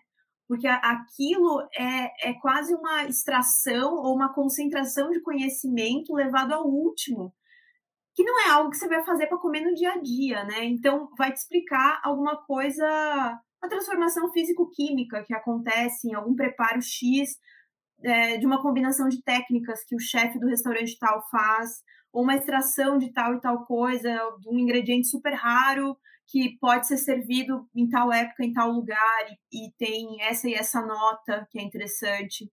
Porque 0.49 0.66
aquilo 0.66 1.62
é, 1.76 2.30
é 2.30 2.35
quase 2.41 2.74
uma 2.74 3.05
extração 3.05 3.95
ou 3.95 4.14
uma 4.14 4.35
concentração 4.35 5.11
de 5.11 5.22
conhecimento 5.22 6.14
levado 6.14 6.53
ao 6.53 6.66
último 6.66 7.33
que 8.14 8.24
não 8.24 8.39
é 8.47 8.51
algo 8.51 8.70
que 8.70 8.76
você 8.76 8.89
vai 8.89 9.05
fazer 9.05 9.26
para 9.26 9.39
comer 9.39 9.61
no 9.61 9.74
dia 9.74 9.93
a 9.93 9.99
dia, 9.99 10.45
né? 10.45 10.64
Então, 10.64 11.09
vai 11.16 11.33
te 11.33 11.39
explicar 11.39 12.01
alguma 12.05 12.37
coisa, 12.45 12.85
uma 13.62 13.68
transformação 13.68 14.30
físico-química 14.33 15.24
que 15.26 15.35
acontece 15.35 16.09
em 16.09 16.14
algum 16.14 16.35
preparo 16.35 16.80
X, 16.83 17.30
é, 18.05 18.37
de 18.37 18.47
uma 18.47 18.61
combinação 18.61 19.09
de 19.09 19.22
técnicas 19.22 19.85
que 19.87 19.95
o 19.95 20.01
chefe 20.01 20.39
do 20.39 20.49
restaurante 20.49 20.99
tal 20.99 21.22
faz, 21.30 21.70
ou 22.12 22.22
uma 22.22 22.37
extração 22.37 22.99
de 22.99 23.11
tal 23.12 23.35
e 23.35 23.41
tal 23.41 23.64
coisa, 23.64 24.11
de 24.41 24.49
um 24.49 24.59
ingrediente 24.59 25.09
super 25.09 25.33
raro 25.33 25.97
que 26.29 26.57
pode 26.59 26.87
ser 26.87 26.97
servido 26.97 27.68
em 27.75 27.89
tal 27.89 28.12
época, 28.12 28.45
em 28.45 28.53
tal 28.53 28.70
lugar, 28.70 29.27
e, 29.53 29.66
e 29.66 29.73
tem 29.79 30.23
essa 30.23 30.49
e 30.49 30.55
essa 30.55 30.81
nota 30.81 31.47
que 31.51 31.59
é 31.59 31.62
interessante. 31.62 32.51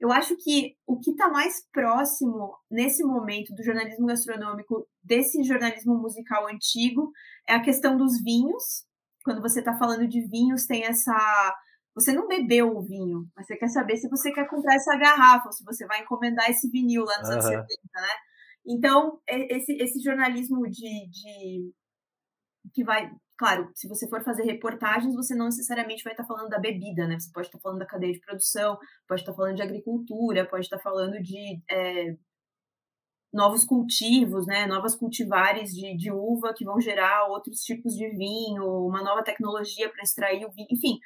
Eu 0.00 0.10
acho 0.12 0.36
que 0.36 0.76
o 0.86 0.98
que 0.98 1.12
está 1.12 1.28
mais 1.28 1.66
próximo 1.72 2.54
nesse 2.70 3.04
momento 3.04 3.54
do 3.54 3.62
jornalismo 3.62 4.06
gastronômico 4.06 4.86
desse 5.02 5.42
jornalismo 5.44 5.96
musical 5.96 6.46
antigo 6.48 7.10
é 7.48 7.54
a 7.54 7.62
questão 7.62 7.96
dos 7.96 8.22
vinhos. 8.22 8.84
Quando 9.24 9.40
você 9.40 9.60
está 9.60 9.76
falando 9.78 10.06
de 10.06 10.20
vinhos, 10.28 10.66
tem 10.66 10.84
essa. 10.84 11.14
Você 11.94 12.12
não 12.12 12.26
bebeu 12.26 12.76
o 12.76 12.82
vinho, 12.82 13.26
mas 13.36 13.46
você 13.46 13.56
quer 13.56 13.68
saber 13.68 13.96
se 13.96 14.08
você 14.08 14.32
quer 14.32 14.48
comprar 14.48 14.74
essa 14.74 14.96
garrafa, 14.98 15.46
ou 15.46 15.52
se 15.52 15.64
você 15.64 15.86
vai 15.86 16.02
encomendar 16.02 16.50
esse 16.50 16.68
vinil 16.68 17.04
lá 17.04 17.18
nos 17.20 17.28
uhum. 17.28 17.34
anos 17.34 17.46
70, 17.46 17.66
né? 17.94 18.08
Então, 18.66 19.20
esse, 19.28 19.72
esse 19.80 20.00
jornalismo 20.02 20.68
de, 20.68 21.08
de 21.08 21.72
que 22.74 22.84
vai 22.84 23.10
Claro, 23.36 23.68
se 23.74 23.88
você 23.88 24.08
for 24.08 24.22
fazer 24.22 24.44
reportagens, 24.44 25.14
você 25.14 25.34
não 25.34 25.46
necessariamente 25.46 26.04
vai 26.04 26.12
estar 26.12 26.24
falando 26.24 26.48
da 26.48 26.58
bebida, 26.58 27.06
né? 27.06 27.18
Você 27.18 27.30
pode 27.32 27.48
estar 27.48 27.58
falando 27.58 27.80
da 27.80 27.86
cadeia 27.86 28.12
de 28.12 28.20
produção, 28.20 28.78
pode 29.08 29.22
estar 29.22 29.34
falando 29.34 29.56
de 29.56 29.62
agricultura, 29.62 30.46
pode 30.46 30.64
estar 30.66 30.78
falando 30.78 31.20
de 31.20 31.60
é, 31.68 32.16
novos 33.32 33.64
cultivos, 33.64 34.46
né? 34.46 34.66
Novas 34.66 34.94
cultivares 34.94 35.74
de, 35.74 35.96
de 35.96 36.12
uva 36.12 36.54
que 36.54 36.64
vão 36.64 36.80
gerar 36.80 37.26
outros 37.28 37.60
tipos 37.62 37.94
de 37.94 38.08
vinho, 38.10 38.64
uma 38.86 39.02
nova 39.02 39.24
tecnologia 39.24 39.90
para 39.90 40.04
extrair 40.04 40.44
o 40.46 40.52
vinho, 40.52 40.68
enfim. 40.70 40.98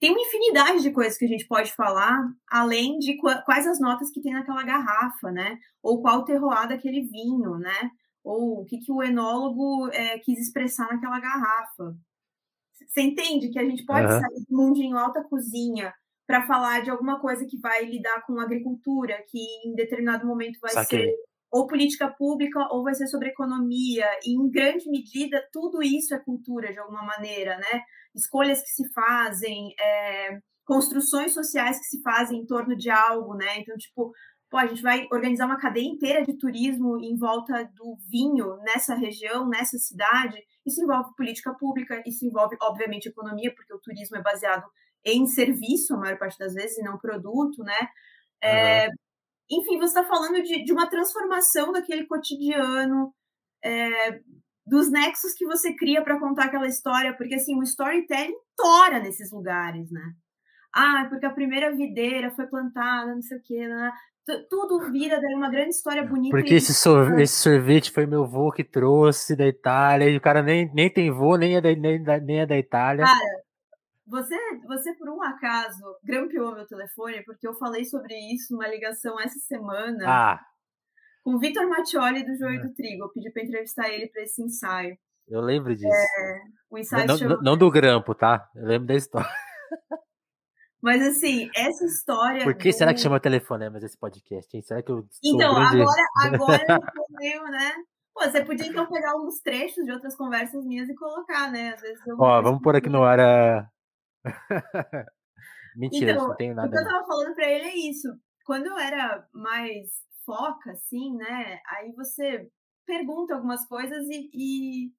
Tem 0.00 0.10
uma 0.10 0.20
infinidade 0.20 0.82
de 0.82 0.90
coisas 0.90 1.16
que 1.16 1.24
a 1.24 1.28
gente 1.28 1.46
pode 1.46 1.72
falar, 1.72 2.20
além 2.50 2.98
de 2.98 3.16
quais 3.16 3.66
as 3.66 3.80
notas 3.80 4.10
que 4.10 4.20
tem 4.20 4.32
naquela 4.32 4.64
garrafa, 4.64 5.30
né? 5.30 5.56
Ou 5.82 6.02
qual 6.02 6.24
terroir 6.24 6.68
daquele 6.68 7.02
vinho, 7.02 7.58
né? 7.58 7.90
Ou 8.26 8.62
o 8.62 8.64
que, 8.64 8.78
que 8.78 8.90
o 8.90 9.00
enólogo 9.00 9.88
é, 9.92 10.18
quis 10.18 10.38
expressar 10.40 10.88
naquela 10.88 11.20
garrafa. 11.20 11.94
Você 12.88 13.00
entende 13.00 13.50
que 13.50 13.58
a 13.58 13.64
gente 13.64 13.84
pode 13.84 14.12
uhum. 14.12 14.20
sair 14.20 14.44
do 14.48 14.56
mundinho 14.56 14.98
alta 14.98 15.22
cozinha 15.22 15.94
para 16.26 16.44
falar 16.44 16.82
de 16.82 16.90
alguma 16.90 17.20
coisa 17.20 17.46
que 17.46 17.56
vai 17.60 17.84
lidar 17.84 18.26
com 18.26 18.40
agricultura, 18.40 19.24
que 19.28 19.38
em 19.64 19.74
determinado 19.76 20.26
momento 20.26 20.58
vai 20.60 20.72
Saquei. 20.72 21.04
ser 21.04 21.14
ou 21.52 21.68
política 21.68 22.08
pública 22.08 22.68
ou 22.72 22.82
vai 22.82 22.94
ser 22.94 23.06
sobre 23.06 23.28
economia. 23.28 24.06
E 24.24 24.34
em 24.34 24.50
grande 24.50 24.90
medida, 24.90 25.46
tudo 25.52 25.80
isso 25.80 26.12
é 26.12 26.18
cultura 26.18 26.72
de 26.72 26.78
alguma 26.80 27.04
maneira, 27.04 27.56
né? 27.56 27.80
Escolhas 28.14 28.60
que 28.60 28.70
se 28.70 28.92
fazem, 28.92 29.72
é, 29.80 30.38
construções 30.64 31.32
sociais 31.32 31.78
que 31.78 31.84
se 31.84 32.02
fazem 32.02 32.40
em 32.40 32.46
torno 32.46 32.76
de 32.76 32.90
algo, 32.90 33.34
né? 33.34 33.60
Então, 33.60 33.76
tipo, 33.76 34.12
pô, 34.56 34.58
a 34.58 34.66
gente 34.66 34.80
vai 34.80 35.06
organizar 35.12 35.44
uma 35.44 35.58
cadeia 35.58 35.86
inteira 35.86 36.24
de 36.24 36.32
turismo 36.38 36.98
em 36.98 37.14
volta 37.14 37.70
do 37.74 37.98
vinho 38.10 38.56
nessa 38.62 38.94
região, 38.94 39.46
nessa 39.46 39.76
cidade. 39.76 40.42
Isso 40.64 40.82
envolve 40.82 41.14
política 41.14 41.52
pública, 41.52 42.02
isso 42.06 42.24
envolve, 42.24 42.56
obviamente, 42.62 43.06
economia, 43.06 43.54
porque 43.54 43.74
o 43.74 43.78
turismo 43.78 44.16
é 44.16 44.22
baseado 44.22 44.64
em 45.04 45.26
serviço, 45.26 45.94
a 45.94 45.98
maior 45.98 46.18
parte 46.18 46.38
das 46.38 46.54
vezes, 46.54 46.78
e 46.78 46.82
não 46.82 46.96
produto, 46.96 47.62
né? 47.62 47.88
É, 48.42 48.88
Enfim, 49.50 49.78
você 49.78 49.98
está 49.98 50.04
falando 50.04 50.42
de, 50.42 50.64
de, 50.64 50.72
uma 50.72 50.88
transformação 50.88 51.70
daquele 51.70 52.06
cotidiano, 52.06 53.14
é, 53.62 54.20
dos 54.66 54.90
nexos 54.90 55.34
que 55.34 55.44
você 55.44 55.76
cria 55.76 56.02
para 56.02 56.18
contar 56.18 56.46
aquela 56.46 56.66
história, 56.66 57.14
porque 57.14 57.34
assim, 57.34 57.56
o 57.58 57.62
storytelling 57.62 58.34
tora 58.56 59.00
nesses 59.00 59.30
lugares, 59.30 59.90
né? 59.90 60.14
Ah, 60.74 61.06
porque 61.08 61.26
a 61.26 61.32
primeira 61.32 61.74
videira 61.74 62.30
foi 62.30 62.46
plantada, 62.46 63.14
não 63.14 63.22
sei 63.22 63.38
o 63.38 63.42
quê, 63.42 63.68
né? 63.68 63.92
Tudo 64.48 64.90
vira 64.90 65.20
daí 65.20 65.34
uma 65.34 65.48
grande 65.48 65.70
história 65.70 66.04
bonita. 66.04 66.36
Porque 66.36 66.54
esse, 66.54 66.74
sorvete, 66.74 67.22
esse 67.22 67.36
sorvete 67.36 67.92
foi 67.92 68.06
meu 68.06 68.26
vô 68.26 68.50
que 68.50 68.64
trouxe 68.64 69.36
da 69.36 69.46
Itália, 69.46 70.10
e 70.10 70.16
o 70.16 70.20
cara 70.20 70.42
nem, 70.42 70.72
nem 70.74 70.92
tem 70.92 71.10
vô, 71.10 71.36
nem 71.36 71.56
é 71.56 71.60
da, 71.60 71.74
nem, 71.74 72.02
nem 72.22 72.40
é 72.40 72.46
da 72.46 72.58
Itália. 72.58 73.04
Cara, 73.04 73.44
você, 74.06 74.36
você 74.66 74.94
por 74.94 75.08
um 75.08 75.22
acaso 75.22 75.82
grampeou 76.02 76.54
meu 76.54 76.66
telefone, 76.66 77.24
porque 77.24 77.46
eu 77.46 77.54
falei 77.54 77.84
sobre 77.84 78.14
isso 78.32 78.52
numa 78.52 78.68
ligação 78.68 79.18
essa 79.20 79.38
semana 79.38 80.04
ah. 80.06 80.40
com 81.22 81.34
o 81.34 81.38
Vitor 81.38 81.68
Mattioli 81.68 82.24
do 82.24 82.36
Joio 82.36 82.62
do 82.62 82.74
Trigo. 82.74 83.04
Eu 83.04 83.12
pedi 83.12 83.30
para 83.30 83.42
entrevistar 83.42 83.88
ele 83.88 84.08
para 84.08 84.22
esse 84.22 84.42
ensaio. 84.42 84.96
Eu 85.28 85.40
lembro 85.40 85.74
disso. 85.74 85.88
É, 85.88 86.40
o 86.70 86.78
ensaio 86.78 87.06
não, 87.06 87.18
chama... 87.18 87.38
não 87.42 87.56
do 87.56 87.70
grampo, 87.70 88.14
tá? 88.14 88.48
Eu 88.54 88.66
lembro 88.66 88.86
da 88.86 88.94
história. 88.94 89.28
Mas 90.82 91.02
assim, 91.02 91.50
essa 91.54 91.84
história. 91.84 92.44
Por 92.44 92.54
que 92.54 92.70
do... 92.70 92.74
será 92.74 92.92
que 92.92 93.00
chama 93.00 93.20
telefonemas 93.20 93.82
esse 93.82 93.98
podcast, 93.98 94.54
hein? 94.54 94.62
Será 94.62 94.82
que 94.82 94.92
eu. 94.92 95.06
Então, 95.24 95.54
grande... 95.54 95.82
agora, 95.82 96.02
agora 96.22 96.64
eu 96.70 97.04
meio, 97.18 97.44
né? 97.44 97.72
Pô, 98.14 98.24
você 98.24 98.44
podia 98.44 98.66
então 98.66 98.86
pegar 98.88 99.12
alguns 99.12 99.40
trechos 99.40 99.84
de 99.84 99.92
outras 99.92 100.16
conversas 100.16 100.64
minhas 100.64 100.88
e 100.88 100.94
colocar, 100.94 101.50
né? 101.50 101.74
Às 101.74 101.80
vezes 101.80 102.06
eu 102.06 102.16
Ó, 102.18 102.42
vamos 102.42 102.62
pôr 102.62 102.76
aqui 102.76 102.88
no 102.88 103.02
ar 103.02 103.20
a. 103.20 103.68
Mentira, 105.76 106.12
então, 106.12 106.28
não 106.28 106.36
tem 106.36 106.54
nada. 106.54 106.68
O 106.68 106.70
que 106.70 106.78
eu 106.78 106.84
tava 106.84 107.06
falando 107.06 107.34
pra 107.34 107.50
ele 107.50 107.64
é 107.64 107.76
isso. 107.90 108.08
Quando 108.46 108.66
eu 108.66 108.78
era 108.78 109.26
mais 109.34 109.90
foca, 110.24 110.72
assim, 110.72 111.14
né? 111.16 111.60
Aí 111.68 111.92
você 111.92 112.48
pergunta 112.86 113.34
algumas 113.34 113.66
coisas 113.66 114.06
e, 114.08 114.30
e 114.32 114.92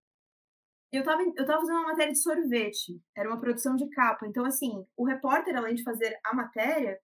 eu 0.91 1.01
estava 1.01 1.21
eu 1.21 1.45
tava 1.45 1.59
fazendo 1.59 1.79
uma 1.79 1.89
matéria 1.89 2.13
de 2.13 2.21
sorvete, 2.21 3.01
era 3.15 3.29
uma 3.29 3.39
produção 3.39 3.75
de 3.75 3.89
capa. 3.89 4.25
Então, 4.27 4.45
assim, 4.45 4.85
o 4.95 5.05
repórter, 5.05 5.55
além 5.55 5.75
de 5.75 5.83
fazer 5.83 6.17
a 6.23 6.33
matéria, 6.33 6.97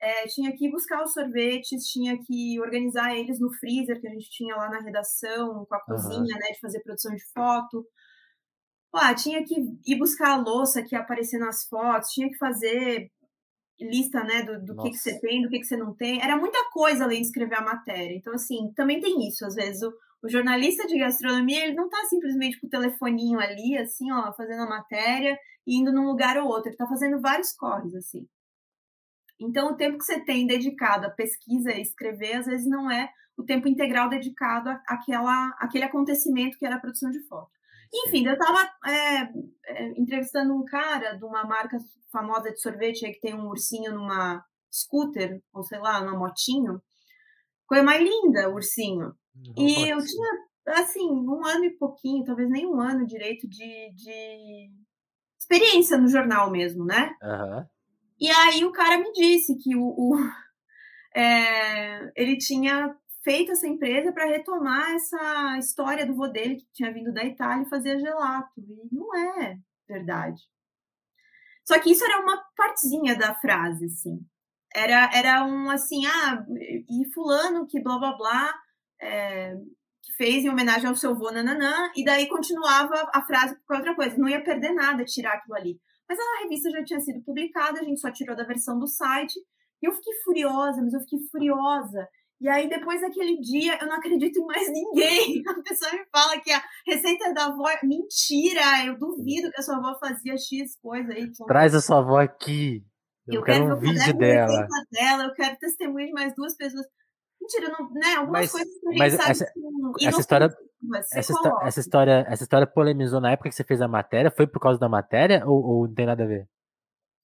é, 0.00 0.26
tinha 0.26 0.54
que 0.56 0.70
buscar 0.70 1.02
os 1.02 1.12
sorvetes, 1.12 1.84
tinha 1.88 2.18
que 2.18 2.58
organizar 2.60 3.14
eles 3.14 3.38
no 3.38 3.52
freezer 3.52 4.00
que 4.00 4.08
a 4.08 4.10
gente 4.10 4.30
tinha 4.30 4.56
lá 4.56 4.68
na 4.70 4.80
redação, 4.80 5.66
com 5.66 5.74
a 5.74 5.84
cozinha, 5.84 6.36
né, 6.36 6.52
de 6.52 6.60
fazer 6.60 6.80
produção 6.80 7.14
de 7.14 7.24
foto. 7.32 7.86
Ah, 8.92 9.14
tinha 9.14 9.44
que 9.44 9.54
ir 9.86 9.98
buscar 9.98 10.32
a 10.32 10.36
louça 10.36 10.82
que 10.82 10.94
ia 10.94 11.00
aparecer 11.00 11.38
nas 11.38 11.64
fotos, 11.68 12.10
tinha 12.10 12.28
que 12.28 12.38
fazer 12.38 13.10
lista, 13.78 14.22
né, 14.24 14.42
do, 14.42 14.64
do 14.64 14.82
que, 14.82 14.90
que 14.90 14.96
você 14.96 15.18
tem, 15.20 15.42
do 15.42 15.48
que, 15.48 15.58
que 15.58 15.64
você 15.64 15.76
não 15.76 15.94
tem. 15.94 16.22
Era 16.22 16.36
muita 16.36 16.58
coisa 16.72 17.04
além 17.04 17.20
de 17.20 17.28
escrever 17.28 17.56
a 17.56 17.62
matéria. 17.62 18.14
Então, 18.14 18.34
assim, 18.34 18.72
também 18.74 19.00
tem 19.00 19.26
isso. 19.28 19.44
Às 19.46 19.54
vezes, 19.54 19.82
o, 19.82 19.92
o 20.22 20.28
jornalista 20.28 20.86
de 20.86 20.98
gastronomia, 20.98 21.64
ele 21.64 21.74
não 21.74 21.86
está 21.86 22.04
simplesmente 22.04 22.60
com 22.60 22.66
o 22.66 22.70
telefoninho 22.70 23.40
ali, 23.40 23.76
assim, 23.78 24.10
ó, 24.12 24.32
fazendo 24.34 24.62
a 24.62 24.68
matéria 24.68 25.38
e 25.66 25.78
indo 25.78 25.92
num 25.92 26.06
lugar 26.06 26.36
ou 26.36 26.46
outro. 26.46 26.68
Ele 26.68 26.74
está 26.74 26.86
fazendo 26.86 27.20
vários 27.20 27.52
corres, 27.52 27.94
assim. 27.94 28.26
Então, 29.40 29.72
o 29.72 29.76
tempo 29.76 29.96
que 29.96 30.04
você 30.04 30.20
tem 30.20 30.46
dedicado 30.46 31.06
à 31.06 31.10
pesquisa 31.10 31.72
e 31.72 31.80
escrever, 31.80 32.34
às 32.34 32.46
vezes, 32.46 32.68
não 32.68 32.90
é 32.90 33.10
o 33.36 33.42
tempo 33.42 33.66
integral 33.66 34.10
dedicado 34.10 34.68
àquela, 34.86 35.48
àquele 35.58 35.84
acontecimento 35.84 36.58
que 36.58 36.66
era 36.66 36.76
a 36.76 36.80
produção 36.80 37.10
de 37.10 37.26
foto. 37.26 37.50
Enfim, 37.92 38.26
eu 38.26 38.34
estava 38.34 38.70
é, 38.86 39.22
é, 39.66 39.88
entrevistando 39.98 40.54
um 40.54 40.64
cara 40.64 41.14
de 41.14 41.24
uma 41.24 41.44
marca 41.44 41.78
famosa 42.12 42.50
de 42.50 42.60
sorvete 42.60 43.06
aí 43.06 43.12
que 43.12 43.20
tem 43.20 43.34
um 43.34 43.48
ursinho 43.48 43.94
numa 43.94 44.44
scooter, 44.70 45.42
ou 45.52 45.64
sei 45.64 45.78
lá, 45.78 46.00
numa 46.00 46.18
motinho. 46.18 46.80
Coisa 47.66 47.82
mais 47.82 48.02
linda, 48.02 48.50
ursinho. 48.50 49.14
E 49.56 49.88
eu 49.88 49.98
tinha, 49.98 50.78
assim, 50.80 51.10
um 51.10 51.44
ano 51.44 51.64
e 51.64 51.76
pouquinho, 51.76 52.24
talvez 52.24 52.48
nem 52.50 52.66
um 52.66 52.80
ano 52.80 53.06
direito 53.06 53.48
de, 53.48 53.92
de 53.94 54.70
experiência 55.38 55.96
no 55.96 56.08
jornal 56.08 56.50
mesmo, 56.50 56.84
né? 56.84 57.14
Uhum. 57.22 57.66
E 58.20 58.30
aí 58.30 58.64
o 58.64 58.72
cara 58.72 58.98
me 58.98 59.10
disse 59.12 59.56
que 59.56 59.74
o, 59.74 59.82
o 59.82 60.16
é, 61.14 62.12
ele 62.14 62.36
tinha 62.36 62.94
feito 63.22 63.52
essa 63.52 63.66
empresa 63.66 64.12
para 64.12 64.26
retomar 64.26 64.92
essa 64.92 65.58
história 65.58 66.06
do 66.06 66.14
vô 66.14 66.28
dele 66.28 66.56
que 66.56 66.66
tinha 66.72 66.92
vindo 66.92 67.12
da 67.12 67.24
Itália 67.24 67.64
e 67.64 67.68
fazia 67.68 67.98
gelato. 67.98 68.60
E 68.60 68.94
não 68.94 69.14
é 69.16 69.58
verdade. 69.88 70.40
Só 71.64 71.78
que 71.78 71.90
isso 71.90 72.04
era 72.04 72.20
uma 72.20 72.42
partezinha 72.56 73.16
da 73.16 73.34
frase, 73.34 73.86
assim. 73.86 74.18
Era, 74.74 75.10
era 75.12 75.44
um 75.44 75.68
assim, 75.70 76.06
ah, 76.06 76.44
e 76.88 77.12
fulano 77.12 77.66
que 77.66 77.82
blá 77.82 77.98
blá 77.98 78.16
blá, 78.16 78.59
é, 79.00 79.54
que 80.02 80.12
fez 80.16 80.44
em 80.44 80.50
homenagem 80.50 80.88
ao 80.88 80.96
seu 80.96 81.14
vô 81.14 81.30
nananã, 81.30 81.90
e 81.96 82.04
daí 82.04 82.28
continuava 82.28 83.08
a 83.12 83.22
frase 83.22 83.56
com 83.66 83.74
outra 83.74 83.94
coisa. 83.94 84.16
Não 84.18 84.28
ia 84.28 84.42
perder 84.42 84.72
nada 84.72 85.04
tirar 85.04 85.34
aquilo 85.34 85.56
ali. 85.56 85.80
Mas 86.08 86.18
a 86.18 86.42
revista 86.42 86.70
já 86.70 86.84
tinha 86.84 87.00
sido 87.00 87.22
publicada, 87.22 87.80
a 87.80 87.84
gente 87.84 88.00
só 88.00 88.10
tirou 88.10 88.36
da 88.36 88.44
versão 88.44 88.78
do 88.78 88.86
site, 88.86 89.38
e 89.82 89.86
eu 89.86 89.92
fiquei 89.92 90.14
furiosa, 90.24 90.82
mas 90.82 90.92
eu 90.92 91.00
fiquei 91.00 91.20
furiosa. 91.30 92.08
E 92.40 92.48
aí, 92.48 92.70
depois 92.70 93.02
daquele 93.02 93.38
dia, 93.38 93.78
eu 93.80 93.86
não 93.86 93.96
acredito 93.96 94.38
em 94.40 94.46
mais 94.46 94.66
ninguém. 94.72 95.42
A 95.46 95.62
pessoa 95.62 95.92
me 95.92 96.06
fala 96.10 96.40
que 96.40 96.50
a 96.50 96.62
receita 96.86 97.34
da 97.34 97.46
avó. 97.46 97.68
É 97.68 97.78
mentira! 97.86 98.86
Eu 98.86 98.98
duvido 98.98 99.50
que 99.50 99.60
a 99.60 99.62
sua 99.62 99.76
avó 99.76 99.98
fazia 100.00 100.36
X 100.38 100.76
coisa 100.80 101.12
aí. 101.12 101.30
Traz 101.46 101.74
a 101.74 101.80
sua 101.80 101.98
avó 101.98 102.18
aqui. 102.18 102.82
Eu, 103.26 103.34
eu 103.34 103.42
quero, 103.42 103.64
quero 103.64 103.76
um 103.76 103.78
vídeo 103.78 104.16
dela. 104.16 104.66
dela. 104.90 105.24
Eu 105.24 105.34
quero 105.34 105.58
testemunho 105.58 106.06
de 106.06 106.12
mais 106.12 106.34
duas 106.34 106.56
pessoas. 106.56 106.86
Mentira, 107.50 107.76
não, 107.78 107.90
né? 107.90 108.14
Algumas 108.16 108.40
mas, 108.42 108.52
coisas 108.52 108.78
que 108.78 108.86
a 108.86 108.90
gente 108.90 108.98
mas 108.98 109.12
sabe 109.14 109.30
essa, 109.30 109.44
que 109.98 110.06
essa 110.06 110.20
história, 110.20 110.44
essa, 110.46 111.18
essa, 111.64 111.80
história, 111.80 112.26
essa 112.28 112.42
história 112.44 112.66
polemizou 112.66 113.20
na 113.20 113.32
época 113.32 113.48
que 113.48 113.54
você 113.54 113.64
fez 113.64 113.82
a 113.82 113.88
matéria? 113.88 114.30
Foi 114.30 114.46
por 114.46 114.60
causa 114.60 114.78
da 114.78 114.88
matéria 114.88 115.44
ou, 115.46 115.62
ou 115.62 115.88
não 115.88 115.94
tem 115.94 116.06
nada 116.06 116.22
a 116.22 116.26
ver? 116.26 116.48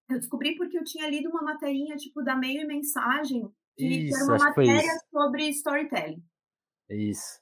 Eu 0.09 0.19
descobri 0.19 0.57
porque 0.57 0.79
eu 0.79 0.85
tinha 0.85 1.09
lido 1.09 1.29
uma 1.29 1.43
materinha, 1.43 1.97
tipo, 1.97 2.23
da 2.23 2.37
meio 2.37 2.63
e 2.63 2.67
mensagem, 2.67 3.49
que 3.77 3.87
isso, 3.87 4.17
era 4.17 4.25
uma 4.25 4.39
matéria 4.39 4.93
sobre 5.11 5.49
storytelling. 5.49 6.23
Isso. 6.91 7.41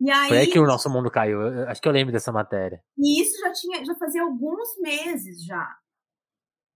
E 0.00 0.10
aí, 0.10 0.28
foi 0.28 0.38
aí 0.38 0.46
que 0.48 0.58
o 0.58 0.66
nosso 0.66 0.90
mundo 0.90 1.10
caiu. 1.10 1.40
Eu, 1.40 1.68
acho 1.68 1.80
que 1.80 1.88
eu 1.88 1.92
lembro 1.92 2.12
dessa 2.12 2.32
matéria. 2.32 2.82
E 2.98 3.22
isso 3.22 3.38
já 3.38 3.52
tinha, 3.52 3.84
já 3.84 3.94
fazia 3.94 4.22
alguns 4.22 4.68
meses 4.80 5.44
já. 5.44 5.76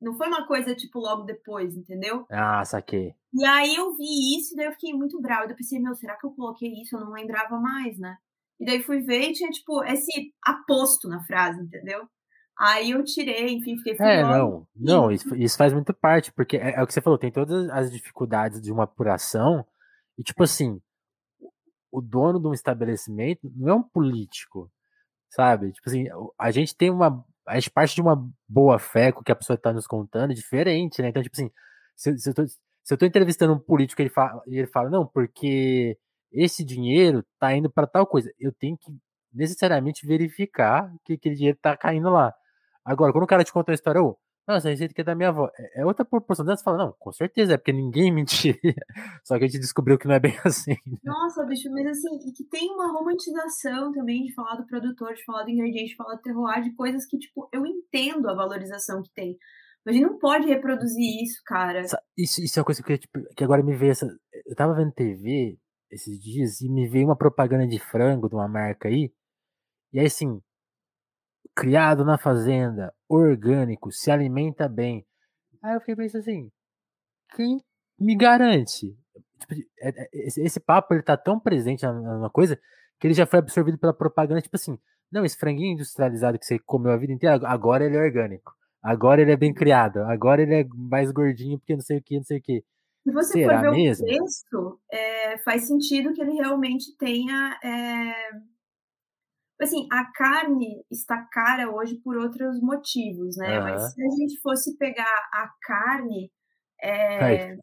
Não 0.01 0.15
foi 0.17 0.29
uma 0.29 0.47
coisa, 0.47 0.75
tipo, 0.75 0.99
logo 0.99 1.23
depois, 1.23 1.75
entendeu? 1.77 2.27
Ah, 2.31 2.65
saquei. 2.65 3.15
E 3.33 3.45
aí 3.45 3.75
eu 3.77 3.95
vi 3.97 4.39
isso 4.39 4.55
daí 4.55 4.67
eu 4.67 4.73
fiquei 4.73 4.93
muito 4.93 5.21
brava. 5.21 5.51
Eu 5.51 5.57
pensei, 5.57 5.81
meu, 5.81 5.95
será 5.95 6.17
que 6.17 6.27
eu 6.27 6.31
coloquei 6.33 6.71
isso? 6.81 6.97
Eu 6.97 7.01
não 7.01 7.13
lembrava 7.13 7.59
mais, 7.59 7.99
né? 7.99 8.17
E 8.61 8.65
daí 8.65 8.83
fui 8.83 9.01
ver 9.01 9.31
e 9.31 9.33
tinha, 9.33 9.51
tipo, 9.51 9.83
esse 9.85 10.33
aposto 10.43 11.09
na 11.09 11.23
frase, 11.25 11.61
entendeu? 11.61 12.07
Aí 12.59 12.91
eu 12.91 13.05
tirei, 13.05 13.53
enfim, 13.53 13.77
fiquei 13.77 13.95
furiosa. 13.97 14.19
É, 14.19 14.23
não, 14.23 14.67
não, 14.75 15.11
isso, 15.11 15.35
isso 15.37 15.59
faz 15.59 15.75
muito 15.75 15.93
parte, 15.93 16.33
porque 16.33 16.57
é, 16.57 16.77
é, 16.77 16.83
o 16.83 16.87
que 16.87 16.93
você 16.93 17.03
falou, 17.03 17.19
tem 17.19 17.31
todas 17.31 17.69
as 17.69 17.93
dificuldades 17.93 18.63
de 18.63 18.73
uma 18.73 18.85
apuração, 18.85 19.67
e 20.17 20.23
tipo 20.23 20.43
assim, 20.43 20.81
o 21.93 22.01
dono 22.01 22.41
de 22.41 22.47
um 22.47 22.55
estabelecimento 22.55 23.53
não 23.55 23.69
é 23.69 23.75
um 23.75 23.83
político, 23.83 24.71
sabe? 25.29 25.71
Tipo 25.73 25.89
assim, 25.89 26.07
a 26.39 26.51
gente 26.51 26.75
tem 26.75 26.91
uma. 26.91 27.23
A 27.47 27.55
gente 27.55 27.71
parte 27.71 27.95
de 27.95 28.01
uma 28.03 28.29
boa 28.49 28.79
fé 28.79 29.13
com 29.13 29.21
o 29.21 29.25
que 29.25 29.33
a 29.33 29.37
pessoa 29.37 29.57
está 29.57 29.73
nos 29.73 29.87
contando, 29.87 30.35
diferente, 30.35 31.01
né? 31.03 31.09
Então, 31.09 31.23
tipo 31.23 31.35
assim, 31.37 31.51
se, 31.97 32.19
se, 32.19 32.31
eu, 32.31 32.35
tô, 32.35 32.47
se 32.47 32.57
eu 32.95 32.99
tô 32.99 33.07
entrevistando 33.07 33.55
um 33.55 33.59
político 33.59 34.01
e 34.01 34.05
ele 34.05 34.11
fala, 34.11 34.43
ele 34.47 34.67
fala, 34.67 34.91
não, 34.91 35.07
porque 35.07 35.99
esse 36.33 36.65
dinheiro 36.65 37.25
tá 37.39 37.55
indo 37.55 37.71
para 37.71 37.87
tal 37.87 38.07
coisa, 38.07 38.33
eu 38.39 38.53
tenho 38.53 38.77
que 38.77 38.93
necessariamente 39.33 40.07
verificar 40.07 40.93
que 41.05 41.15
aquele 41.15 41.35
dinheiro 41.35 41.59
tá 41.61 41.77
caindo 41.77 42.11
lá. 42.11 42.33
Agora, 42.85 43.13
quando 43.13 43.25
o 43.25 43.27
cara 43.29 43.45
te 43.45 43.53
conta 43.53 43.73
a 43.73 43.75
história, 43.75 44.03
ô, 44.03 44.17
nossa, 44.47 44.69
a 44.69 44.71
receita 44.71 44.95
que 44.95 45.01
é 45.01 45.05
da 45.05 45.15
minha 45.15 45.31
avó, 45.31 45.51
é, 45.59 45.81
é 45.81 45.87
outra 45.87 46.05
proporção. 46.05 46.47
Você 46.47 46.63
fala, 46.63 46.79
não, 46.79 46.93
com 46.99 47.13
certeza, 47.13 47.55
é 47.55 47.57
porque 47.57 47.73
ninguém 47.73 48.13
mentiria. 48.15 48.75
Só 49.25 49.37
que 49.39 49.45
a 49.45 49.49
gente 49.49 49.61
descobriu 49.61 49.99
que 49.99 50.07
não 50.07 50.15
é 50.15 50.21
bem 50.21 50.37
assim. 50.45 50.77
Né? 50.87 50.99
Nossa, 51.05 51.45
bicho, 51.45 51.71
mas 51.71 51.87
assim, 51.87 52.29
e 52.29 52.33
que 52.33 52.45
tem 52.45 52.71
uma 52.71 52.93
romantização 52.93 53.93
também 53.93 54.25
de 54.25 54.35
falar 54.35 54.55
do 54.57 54.67
produtor, 54.67 55.15
de 55.15 55.25
falar 55.25 55.43
do 55.43 55.51
ingrediente, 55.51 55.91
de 55.91 55.97
falar 55.97 56.15
do 56.15 56.23
terroir, 56.23 56.63
de 56.63 56.75
coisas 56.75 57.05
que, 57.07 57.19
tipo, 57.19 57.49
eu 57.53 57.67
entendo 57.67 58.29
a 58.29 58.35
valorização 58.35 59.03
que 59.03 59.13
tem. 59.13 59.37
Mas 59.85 59.95
a 59.95 59.99
gente 59.99 60.09
não 60.09 60.19
pode 60.19 60.47
reproduzir 60.47 61.23
isso, 61.23 61.41
cara. 61.45 61.83
Isso, 62.17 62.43
isso 62.43 62.59
é 62.59 62.61
uma 62.61 62.67
coisa 62.67 62.83
que, 62.83 62.99
tipo, 62.99 63.21
que 63.37 63.45
agora 63.45 63.63
me 63.63 63.75
veio 63.75 63.93
essa. 63.93 64.07
Eu 64.45 64.55
tava 64.57 64.75
vendo 64.75 64.93
TV 64.93 65.59
esses 65.91 66.21
dias 66.21 66.61
e 66.61 66.69
me 66.69 66.89
veio 66.89 67.07
uma 67.07 67.17
propaganda 67.17 67.67
de 67.67 67.79
frango 67.79 68.29
de 68.29 68.35
uma 68.35 68.49
marca 68.49 68.89
aí. 68.89 69.13
E 69.93 70.01
aí, 70.01 70.07
assim, 70.07 70.41
criado 71.55 72.05
na 72.05 72.19
fazenda, 72.19 72.93
orgânico, 73.09 73.93
se 73.93 74.11
alimenta 74.11 74.69
bem. 74.69 75.07
Aí 75.63 75.75
eu 75.75 75.81
fiquei 75.81 75.97
pensando 75.97 76.21
assim, 76.21 76.51
quem 77.35 77.61
me 77.99 78.17
garante? 78.17 78.97
Tipo, 79.41 79.55
é, 79.81 79.89
é, 79.89 80.09
esse, 80.13 80.61
papo 80.61 80.95
ele 80.95 81.03
tá 81.03 81.17
tão 81.17 81.39
presente 81.39 81.85
na, 81.85 82.31
coisa 82.31 82.59
que 82.99 83.07
ele 83.07 83.15
já 83.15 83.27
foi 83.27 83.39
absorvido 83.39 83.79
pela 83.79 83.93
propaganda, 83.93 84.41
tipo 84.41 84.57
assim, 84.57 84.79
não, 85.11 85.25
esse 85.25 85.37
franguinho 85.37 85.75
industrializado 85.75 86.39
que 86.39 86.47
você 86.47 86.59
comeu 86.59 86.93
a 86.93 86.97
vida 86.97 87.13
inteira, 87.13 87.41
agora 87.47 87.85
ele 87.85 87.97
é 87.97 88.01
orgânico. 88.01 88.55
Agora 88.83 89.21
ele 89.21 89.33
é 89.33 89.37
bem 89.37 89.53
criado, 89.53 89.99
agora 90.01 90.43
ele 90.43 90.55
é 90.55 90.67
mais 90.73 91.11
gordinho 91.11 91.59
porque 91.59 91.75
não 91.75 91.83
sei 91.83 91.99
o 91.99 92.03
que, 92.03 92.17
não 92.17 92.25
sei 92.25 92.39
o 92.39 92.43
que. 92.43 92.65
Se 93.03 93.13
você 93.13 93.33
Será 93.33 93.61
for 93.61 93.71
ver 93.71 93.77
mesmo? 93.77 94.05
o 94.05 94.09
texto, 94.09 94.81
é, 94.91 95.39
faz 95.39 95.67
sentido 95.67 96.13
que 96.13 96.21
ele 96.21 96.33
realmente 96.33 96.97
tenha 96.97 97.59
é 97.63 98.56
assim, 99.61 99.87
a 99.91 100.05
carne 100.13 100.85
está 100.91 101.27
cara 101.33 101.71
hoje 101.71 101.99
por 102.03 102.17
outros 102.17 102.61
motivos, 102.61 103.37
né? 103.37 103.59
Uhum. 103.59 103.65
Mas 103.65 103.93
se 103.93 104.03
a 104.03 104.11
gente 104.11 104.41
fosse 104.41 104.77
pegar 104.77 105.29
a 105.33 105.49
carne 105.63 106.31
é, 106.83 107.57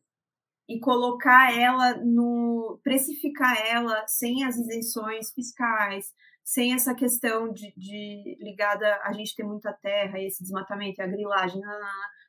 e 0.67 0.79
colocar 0.79 1.55
ela 1.55 1.97
no. 2.03 2.79
precificar 2.83 3.55
ela 3.67 4.05
sem 4.07 4.43
as 4.43 4.55
isenções 4.57 5.31
fiscais, 5.33 6.05
sem 6.43 6.73
essa 6.73 6.95
questão 6.95 7.51
de, 7.51 7.73
de 7.77 8.37
ligada 8.41 8.99
a 9.03 9.13
gente 9.13 9.35
ter 9.35 9.43
muita 9.43 9.71
terra 9.73 10.19
esse 10.19 10.43
desmatamento 10.43 10.99
e 10.99 11.03
a 11.03 11.07
grilagem, 11.07 11.61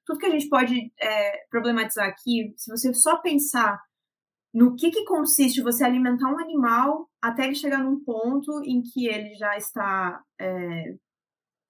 tudo 0.04 0.18
que 0.18 0.26
a 0.26 0.30
gente 0.30 0.48
pode 0.48 0.92
é, 1.00 1.46
problematizar 1.50 2.06
aqui, 2.06 2.52
se 2.56 2.70
você 2.70 2.92
só 2.92 3.20
pensar 3.20 3.80
no 4.52 4.76
que, 4.76 4.90
que 4.90 5.04
consiste 5.04 5.62
você 5.62 5.84
alimentar 5.84 6.32
um 6.32 6.38
animal 6.38 7.08
até 7.28 7.46
ele 7.46 7.54
chegar 7.54 7.82
num 7.82 8.02
ponto 8.04 8.62
em 8.64 8.82
que 8.82 9.06
ele 9.06 9.34
já 9.34 9.56
está 9.56 10.22
é, 10.38 10.94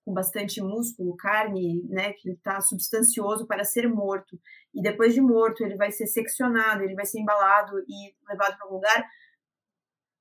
com 0.04 0.12
bastante 0.12 0.60
músculo, 0.60 1.16
carne, 1.16 1.82
né, 1.88 2.12
que 2.12 2.28
ele 2.28 2.36
está 2.36 2.60
substancioso 2.60 3.46
para 3.46 3.64
ser 3.64 3.88
morto. 3.88 4.38
E 4.74 4.82
depois 4.82 5.14
de 5.14 5.20
morto, 5.20 5.64
ele 5.64 5.76
vai 5.76 5.92
ser 5.92 6.06
seccionado, 6.06 6.82
ele 6.82 6.94
vai 6.94 7.06
ser 7.06 7.20
embalado 7.20 7.78
e 7.88 8.14
levado 8.28 8.56
para 8.56 8.64
algum 8.64 8.76
lugar. 8.76 9.08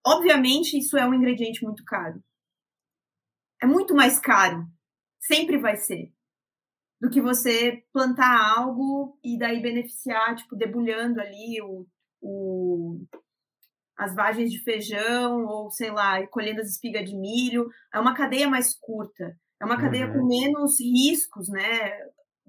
Obviamente, 0.05 0.77
isso 0.77 0.97
é 0.97 1.05
um 1.05 1.13
ingrediente 1.13 1.63
muito 1.63 1.83
caro. 1.83 2.23
É 3.61 3.65
muito 3.65 3.95
mais 3.95 4.19
caro. 4.19 4.67
Sempre 5.19 5.57
vai 5.57 5.77
ser. 5.77 6.13
Do 7.01 7.09
que 7.09 7.19
você 7.21 7.83
plantar 7.91 8.55
algo 8.57 9.17
e 9.23 9.37
daí 9.37 9.61
beneficiar, 9.61 10.35
tipo, 10.35 10.55
debulhando 10.55 11.19
ali 11.19 11.61
o 11.61 11.87
o, 12.23 13.05
as 14.03 14.15
vagens 14.15 14.51
de 14.51 14.63
feijão, 14.63 15.45
ou 15.45 15.71
sei 15.71 15.91
lá, 15.91 16.25
colhendo 16.27 16.61
as 16.61 16.69
espigas 16.69 17.09
de 17.09 17.15
milho. 17.15 17.69
É 17.93 17.99
uma 17.99 18.13
cadeia 18.13 18.49
mais 18.49 18.73
curta, 18.73 19.37
é 19.61 19.65
uma 19.65 19.79
cadeia 19.79 20.07
uhum. 20.07 20.19
com 20.19 20.27
menos 20.27 20.79
riscos, 20.79 21.49
né? 21.49 21.91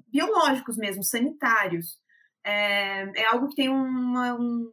Biológicos 0.08 0.76
mesmo, 0.76 1.02
sanitários. 1.02 1.98
É, 2.44 3.22
é 3.22 3.26
algo 3.26 3.48
que 3.48 3.56
tem 3.56 3.68
uma. 3.68 4.34
Um, 4.34 4.72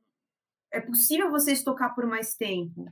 é 0.72 0.82
possível 0.82 1.30
você 1.30 1.52
estocar 1.52 1.94
por 1.94 2.06
mais 2.06 2.36
tempo. 2.36 2.86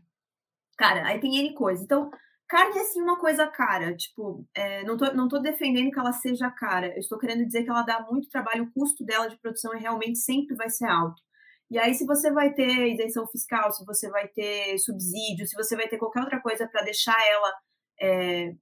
Cara, 0.77 1.07
aí 1.07 1.19
tem 1.19 1.37
N 1.37 1.53
coisa. 1.53 1.83
Então, 1.83 2.09
carne 2.47 2.79
é 2.79 2.83
sim 2.85 3.01
uma 3.01 3.17
coisa 3.17 3.47
cara. 3.47 3.95
Tipo, 3.95 4.45
é, 4.53 4.83
não, 4.83 4.97
tô, 4.97 5.13
não 5.13 5.27
tô 5.27 5.39
defendendo 5.39 5.91
que 5.91 5.99
ela 5.99 6.13
seja 6.13 6.49
cara. 6.51 6.93
Eu 6.93 6.99
estou 6.99 7.17
querendo 7.17 7.45
dizer 7.45 7.63
que 7.63 7.69
ela 7.69 7.83
dá 7.83 8.05
muito 8.09 8.29
trabalho, 8.29 8.63
o 8.63 8.71
custo 8.71 9.03
dela 9.03 9.27
de 9.27 9.37
produção 9.37 9.73
é 9.73 9.77
realmente 9.77 10.19
sempre 10.19 10.55
vai 10.55 10.69
ser 10.69 10.87
alto. 10.87 11.21
E 11.69 11.77
aí, 11.77 11.93
se 11.93 12.05
você 12.05 12.31
vai 12.31 12.53
ter 12.53 12.93
isenção 12.93 13.27
fiscal, 13.27 13.71
se 13.71 13.85
você 13.85 14.09
vai 14.09 14.27
ter 14.27 14.77
subsídio, 14.79 15.45
se 15.45 15.55
você 15.55 15.75
vai 15.75 15.87
ter 15.87 15.97
qualquer 15.97 16.21
outra 16.21 16.41
coisa 16.41 16.67
para 16.67 16.83
deixar 16.83 17.15
ela 17.29 17.53
é, 18.01 18.55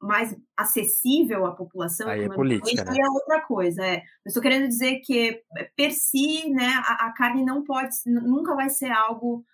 mais 0.00 0.36
acessível 0.56 1.46
à 1.46 1.54
população, 1.54 2.08
aí 2.08 2.24
é 2.24 2.28
política, 2.28 2.84
né? 2.84 2.98
é 3.00 3.08
outra 3.10 3.40
coisa. 3.42 3.84
É. 3.84 3.98
Eu 3.98 4.28
estou 4.28 4.42
querendo 4.42 4.66
dizer 4.66 5.00
que, 5.04 5.42
per 5.76 5.92
si, 5.92 6.50
né, 6.50 6.68
a, 6.84 7.06
a 7.06 7.12
carne 7.12 7.44
não 7.44 7.64
pode, 7.64 7.94
nunca 8.06 8.54
vai 8.56 8.68
ser 8.68 8.90
algo 8.90 9.44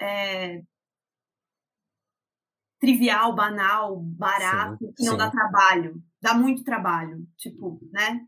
é, 0.00 0.62
trivial, 2.78 3.34
banal, 3.34 3.98
barato, 3.98 4.78
sim, 4.78 4.92
que 4.96 5.04
não 5.04 5.12
sim. 5.12 5.18
dá 5.18 5.30
trabalho. 5.30 6.02
Dá 6.20 6.34
muito 6.34 6.64
trabalho, 6.64 7.26
tipo, 7.36 7.78
né? 7.92 8.20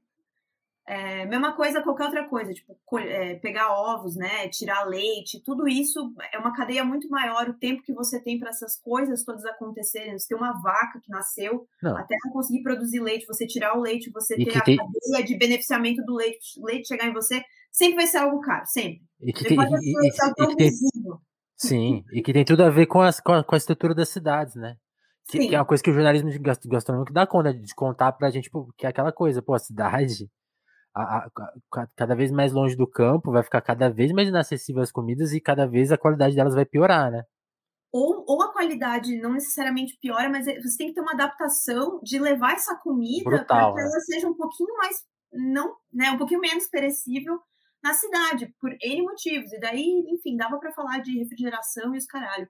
É, 0.89 1.26
mesma 1.26 1.53
coisa 1.57 1.82
qualquer 1.82 2.05
outra 2.05 2.28
coisa, 2.28 2.53
tipo, 2.55 2.78
é, 2.99 3.34
pegar 3.37 3.72
ovos, 3.72 4.14
né, 4.14 4.49
tirar 4.49 4.84
leite, 4.84 5.43
tudo 5.45 5.66
isso 5.66 6.14
é 6.32 6.39
uma 6.39 6.55
cadeia 6.55 6.84
muito 6.84 7.09
maior. 7.09 7.49
O 7.49 7.59
tempo 7.59 7.82
que 7.82 7.93
você 7.93 8.22
tem 8.22 8.39
para 8.39 8.51
essas 8.51 8.76
coisas 8.76 9.24
todas 9.24 9.45
acontecerem, 9.45 10.16
você 10.16 10.28
tem 10.28 10.37
uma 10.37 10.53
vaca 10.62 11.01
que 11.03 11.11
nasceu, 11.11 11.66
Não. 11.82 11.97
até 11.97 12.14
conseguir 12.32 12.62
produzir 12.62 13.01
leite, 13.01 13.26
você 13.26 13.49
tirar 13.49 13.76
o 13.76 13.80
leite, 13.80 14.12
você 14.12 14.37
e 14.39 14.45
ter 14.45 14.59
a 14.59 14.61
tem... 14.61 14.76
cadeia 14.76 15.24
de 15.24 15.37
beneficiamento 15.37 16.05
do 16.05 16.14
leite, 16.14 16.61
o 16.61 16.64
leite 16.64 16.87
chegar 16.87 17.09
em 17.09 17.12
você, 17.12 17.43
sempre 17.72 17.97
vai 17.97 18.07
ser 18.07 18.18
algo 18.18 18.41
caro, 18.41 18.64
sempre. 18.66 19.03
E 19.22 19.32
que 19.32 19.43
tem, 19.43 19.59
e, 19.59 19.61
e, 19.61 20.09
e 20.09 20.55
tem... 20.55 20.70
Sim, 21.57 22.05
e 22.12 22.22
que 22.22 22.32
tem 22.32 22.45
tudo 22.45 22.62
a 22.62 22.70
ver 22.70 22.87
com, 22.87 23.01
as, 23.01 23.18
com, 23.18 23.32
a, 23.32 23.43
com 23.43 23.57
a 23.57 23.59
estrutura 23.59 23.93
das 23.93 24.11
cidades, 24.11 24.55
né? 24.55 24.76
Que, 25.28 25.49
que, 25.49 25.55
é 25.57 25.59
uma 25.59 25.66
coisa 25.66 25.82
que 25.82 25.91
o 25.91 25.95
jornalismo 25.95 26.30
gastronômico 26.66 27.12
dá 27.12 27.26
conta 27.26 27.53
de 27.53 27.74
contar 27.74 28.12
pra 28.12 28.30
gente, 28.30 28.49
que 28.76 28.87
é 28.87 28.89
aquela 28.89 29.11
coisa, 29.11 29.43
pô, 29.43 29.55
a 29.55 29.59
cidade 29.59 30.30
a, 30.97 31.27
a, 31.27 31.87
cada 31.95 32.15
vez 32.15 32.31
mais 32.31 32.53
longe 32.53 32.75
do 32.75 32.87
campo, 32.87 33.31
vai 33.31 33.43
ficar 33.43 33.61
cada 33.61 33.91
vez 33.91 34.11
mais 34.13 34.29
inacessível 34.29 34.83
as 34.83 34.91
comidas 34.91 35.33
e 35.33 35.41
cada 35.41 35.67
vez 35.67 35.93
a 35.93 35.99
qualidade 35.99 36.35
delas 36.35 36.55
vai 36.55 36.65
piorar, 36.65 37.11
né? 37.11 37.23
Ou, 37.93 38.25
ou 38.27 38.43
a 38.43 38.53
qualidade 38.53 39.21
não 39.21 39.33
necessariamente 39.33 39.99
piora, 40.01 40.29
mas 40.31 40.47
é, 40.47 40.59
você 40.61 40.77
tem 40.79 40.89
que 40.89 40.95
ter 40.95 41.01
uma 41.03 41.13
adaptação 41.13 42.01
de 42.03 42.19
levar 42.19 42.55
essa 42.55 42.75
comida 42.77 43.25
para 43.25 43.45
que 43.45 43.55
né? 43.55 43.83
ela 43.83 44.01
seja 44.01 44.27
um 44.27 44.35
pouquinho 44.35 44.75
mais, 44.77 44.97
não, 45.33 45.77
né, 45.93 46.11
um 46.11 46.19
pouquinho 46.19 46.41
menos 46.41 46.67
perecível 46.67 47.39
na 47.83 47.93
cidade, 47.93 48.53
por 48.59 48.75
N 48.83 49.03
motivos. 49.03 49.53
E 49.53 49.61
daí, 49.61 50.05
enfim, 50.09 50.37
dava 50.37 50.59
para 50.59 50.73
falar 50.73 51.01
de 51.01 51.19
refrigeração 51.19 51.95
e 51.95 51.99
os 51.99 52.07
caralho. 52.07 52.49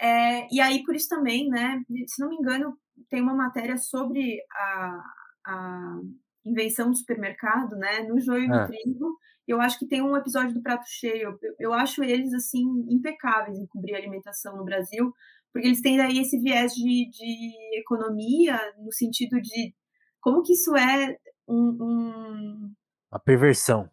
É, 0.00 0.46
e 0.54 0.60
aí, 0.60 0.84
por 0.84 0.94
isso 0.94 1.08
também, 1.08 1.48
né, 1.48 1.82
se 2.06 2.22
não 2.22 2.28
me 2.28 2.36
engano, 2.36 2.78
tem 3.10 3.20
uma 3.20 3.34
matéria 3.34 3.76
sobre 3.76 4.38
a, 4.52 5.02
a 5.46 6.00
invenção 6.44 6.90
do 6.90 6.96
supermercado, 6.96 7.76
né? 7.76 8.00
No 8.00 8.20
joio 8.20 8.44
e 8.44 8.48
no 8.48 8.54
é. 8.54 8.66
trigo. 8.66 9.16
Eu 9.46 9.60
acho 9.60 9.78
que 9.78 9.86
tem 9.86 10.02
um 10.02 10.16
episódio 10.16 10.54
do 10.54 10.62
Prato 10.62 10.84
Cheio. 10.86 11.38
Eu, 11.42 11.54
eu 11.58 11.72
acho 11.72 12.04
eles, 12.04 12.32
assim, 12.34 12.64
impecáveis 12.88 13.58
em 13.58 13.66
cobrir 13.66 13.94
a 13.94 13.98
alimentação 13.98 14.56
no 14.56 14.64
Brasil, 14.64 15.12
porque 15.52 15.66
eles 15.66 15.80
têm 15.80 15.96
daí 15.96 16.18
esse 16.18 16.38
viés 16.38 16.72
de, 16.72 17.08
de 17.10 17.78
economia, 17.78 18.58
no 18.78 18.92
sentido 18.92 19.40
de 19.40 19.74
como 20.20 20.42
que 20.42 20.52
isso 20.52 20.76
é 20.76 21.16
um, 21.46 21.76
um... 21.80 22.72
Uma 23.10 23.20
perversão. 23.20 23.90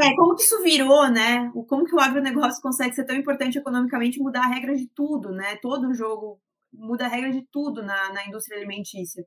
É, 0.00 0.16
como 0.16 0.34
que 0.34 0.42
isso 0.42 0.62
virou, 0.62 1.08
né? 1.10 1.50
Como 1.68 1.84
que 1.84 1.94
o 1.94 2.00
agronegócio 2.00 2.62
consegue 2.62 2.94
ser 2.94 3.04
tão 3.04 3.14
importante 3.14 3.58
economicamente 3.58 4.18
e 4.18 4.22
mudar 4.22 4.44
a 4.44 4.48
regra 4.48 4.74
de 4.74 4.88
tudo, 4.88 5.30
né? 5.30 5.56
Todo 5.56 5.88
o 5.88 5.94
jogo 5.94 6.40
muda 6.72 7.04
a 7.04 7.08
regra 7.08 7.30
de 7.30 7.46
tudo 7.52 7.82
na, 7.82 8.12
na 8.12 8.26
indústria 8.26 8.56
alimentícia. 8.56 9.24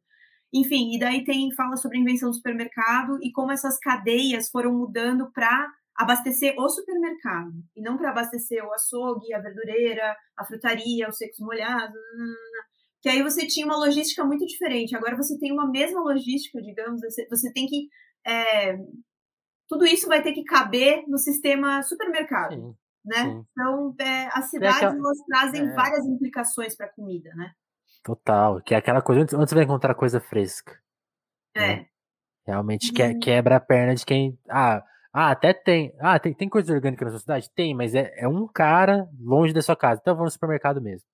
Enfim, 0.53 0.93
e 0.93 0.99
daí 0.99 1.23
tem 1.23 1.51
fala 1.53 1.75
sobre 1.75 1.97
a 1.97 2.01
invenção 2.01 2.29
do 2.29 2.35
supermercado 2.35 3.17
e 3.23 3.31
como 3.31 3.51
essas 3.51 3.79
cadeias 3.79 4.49
foram 4.49 4.71
mudando 4.71 5.31
para 5.31 5.67
abastecer 5.95 6.55
o 6.57 6.69
supermercado 6.69 7.51
e 7.75 7.81
não 7.81 7.97
para 7.97 8.11
abastecer 8.11 8.63
o 8.63 8.73
açougue, 8.73 9.33
a 9.33 9.39
verdureira, 9.39 10.15
a 10.37 10.45
frutaria, 10.45 11.09
os 11.09 11.17
secos 11.17 11.39
molhados. 11.39 11.99
Que 13.01 13.09
aí 13.09 13.23
você 13.23 13.47
tinha 13.47 13.65
uma 13.65 13.77
logística 13.77 14.23
muito 14.23 14.45
diferente. 14.45 14.95
Agora 14.95 15.17
você 15.17 15.37
tem 15.37 15.51
uma 15.51 15.69
mesma 15.69 16.01
logística, 16.01 16.61
digamos, 16.61 17.01
você, 17.01 17.27
você 17.27 17.51
tem 17.51 17.65
que. 17.65 17.89
É, 18.25 18.77
tudo 19.67 19.85
isso 19.85 20.07
vai 20.07 20.21
ter 20.21 20.33
que 20.33 20.43
caber 20.43 21.03
no 21.07 21.17
sistema 21.17 21.81
supermercado. 21.83 22.53
Sim, 22.53 22.75
né? 23.03 23.23
Sim. 23.23 23.45
Então, 23.51 23.95
é, 23.99 24.27
as 24.31 24.49
cidades 24.49 24.83
é 24.83 24.85
elas 24.85 25.17
trazem 25.27 25.67
é. 25.67 25.73
várias 25.73 26.05
implicações 26.05 26.75
para 26.77 26.85
a 26.85 26.93
comida, 26.93 27.33
né? 27.35 27.51
Total, 28.03 28.61
que 28.61 28.73
é 28.73 28.77
aquela 28.77 29.01
coisa 29.01 29.21
onde 29.21 29.31
você 29.31 29.55
vai 29.55 29.63
encontrar 29.63 29.95
coisa 29.95 30.19
fresca. 30.19 30.77
Né? 31.55 31.73
É. 31.73 31.85
Realmente 32.45 32.91
que, 32.91 33.01
uhum. 33.01 33.19
quebra 33.19 33.55
a 33.55 33.59
perna 33.59 33.95
de 33.95 34.05
quem. 34.05 34.37
Ah, 34.49 34.83
ah 35.13 35.31
até 35.31 35.53
tem. 35.53 35.93
Ah, 35.99 36.19
tem, 36.19 36.33
tem 36.33 36.49
coisa 36.49 36.73
orgânica 36.73 37.05
na 37.05 37.11
sua 37.11 37.19
cidade? 37.21 37.49
Tem, 37.51 37.73
mas 37.73 37.95
é, 37.95 38.13
é 38.17 38.27
um 38.27 38.45
cara 38.47 39.09
longe 39.19 39.53
da 39.53 39.61
sua 39.61 39.75
casa. 39.75 40.01
Então 40.01 40.15
vamos 40.15 40.31
no 40.31 40.33
supermercado 40.33 40.81
mesmo. 40.81 41.07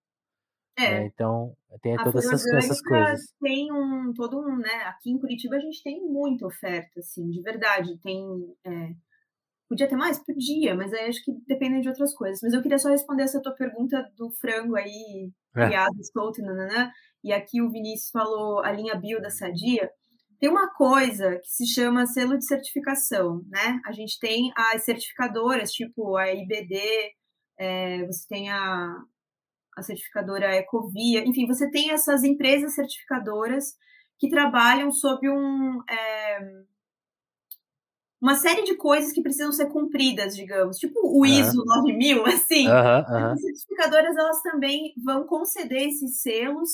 É. 0.76 0.86
é 0.86 1.06
então, 1.06 1.56
tem 1.82 1.96
a 1.96 2.04
todas 2.04 2.26
essas, 2.26 2.46
essas, 2.48 2.82
coisas. 2.82 3.22
Tem 3.40 3.72
um, 3.72 4.12
todo 4.14 4.40
um, 4.40 4.58
né? 4.58 4.84
Aqui 4.86 5.12
em 5.12 5.20
Curitiba 5.20 5.58
a 5.58 5.60
gente 5.60 5.84
tem 5.84 6.02
muita 6.02 6.48
oferta, 6.48 7.00
assim, 7.00 7.30
de 7.30 7.42
verdade. 7.44 8.00
Tem. 8.00 8.26
É, 8.66 8.96
Podia 9.70 9.88
ter 9.88 9.96
mais? 9.96 10.18
Podia, 10.18 10.74
mas 10.74 10.92
aí 10.92 11.08
acho 11.08 11.24
que 11.24 11.32
depende 11.48 11.82
de 11.82 11.90
outras 11.90 12.12
coisas. 12.16 12.40
Mas 12.42 12.54
eu 12.54 12.62
queria 12.64 12.80
só 12.80 12.90
responder 12.90 13.22
essa 13.22 13.40
tua 13.40 13.54
pergunta 13.54 14.04
do 14.18 14.32
frango 14.32 14.76
aí, 14.76 15.32
é. 15.56 15.66
criado, 15.66 15.95
solto. 16.14 16.41
E 17.24 17.34
aqui 17.34 17.62
o 17.62 17.70
Vinícius 17.70 18.12
falou 18.12 18.60
a 18.60 18.72
linha 18.72 18.95
bio 18.95 19.22
da 19.22 19.30
Sadia. 19.30 19.89
Tem 20.39 20.50
uma 20.50 20.74
coisa 20.74 21.38
que 21.38 21.50
se 21.50 21.68
chama 21.68 22.06
selo 22.06 22.38
de 22.38 22.45
certificação, 22.45 23.41
né? 23.50 23.80
A 23.86 23.91
gente 23.91 24.18
tem 24.20 24.52
as 24.56 24.86
certificadoras, 24.86 25.72
tipo 25.72 26.16
a 26.16 26.34
IBD, 26.34 26.80
é, 27.60 28.06
você 28.06 28.26
tem 28.30 28.50
a, 28.50 28.95
a 29.78 29.82
certificadora 29.82 30.56
Ecovia, 30.56 31.28
enfim, 31.28 31.45
você 31.45 31.70
tem 31.70 31.91
essas 31.91 32.24
empresas 32.24 32.74
certificadoras 32.74 33.74
que 34.18 34.30
trabalham 34.30 34.91
sob 34.91 35.30
um, 35.30 35.82
é, 35.89 36.39
uma 38.22 38.36
série 38.36 38.63
de 38.63 38.76
coisas 38.76 39.13
que 39.13 39.22
precisam 39.22 39.51
ser 39.51 39.67
cumpridas, 39.67 40.36
digamos, 40.36 40.78
tipo 40.78 40.99
o 41.03 41.26
ISO 41.26 41.63
9000, 41.65 42.26
assim. 42.28 42.67
As 42.67 43.41
certificadoras 43.41 44.15
elas 44.17 44.41
também 44.41 44.93
vão 45.03 45.26
conceder 45.26 45.88
esses 45.88 46.22
selos 46.22 46.70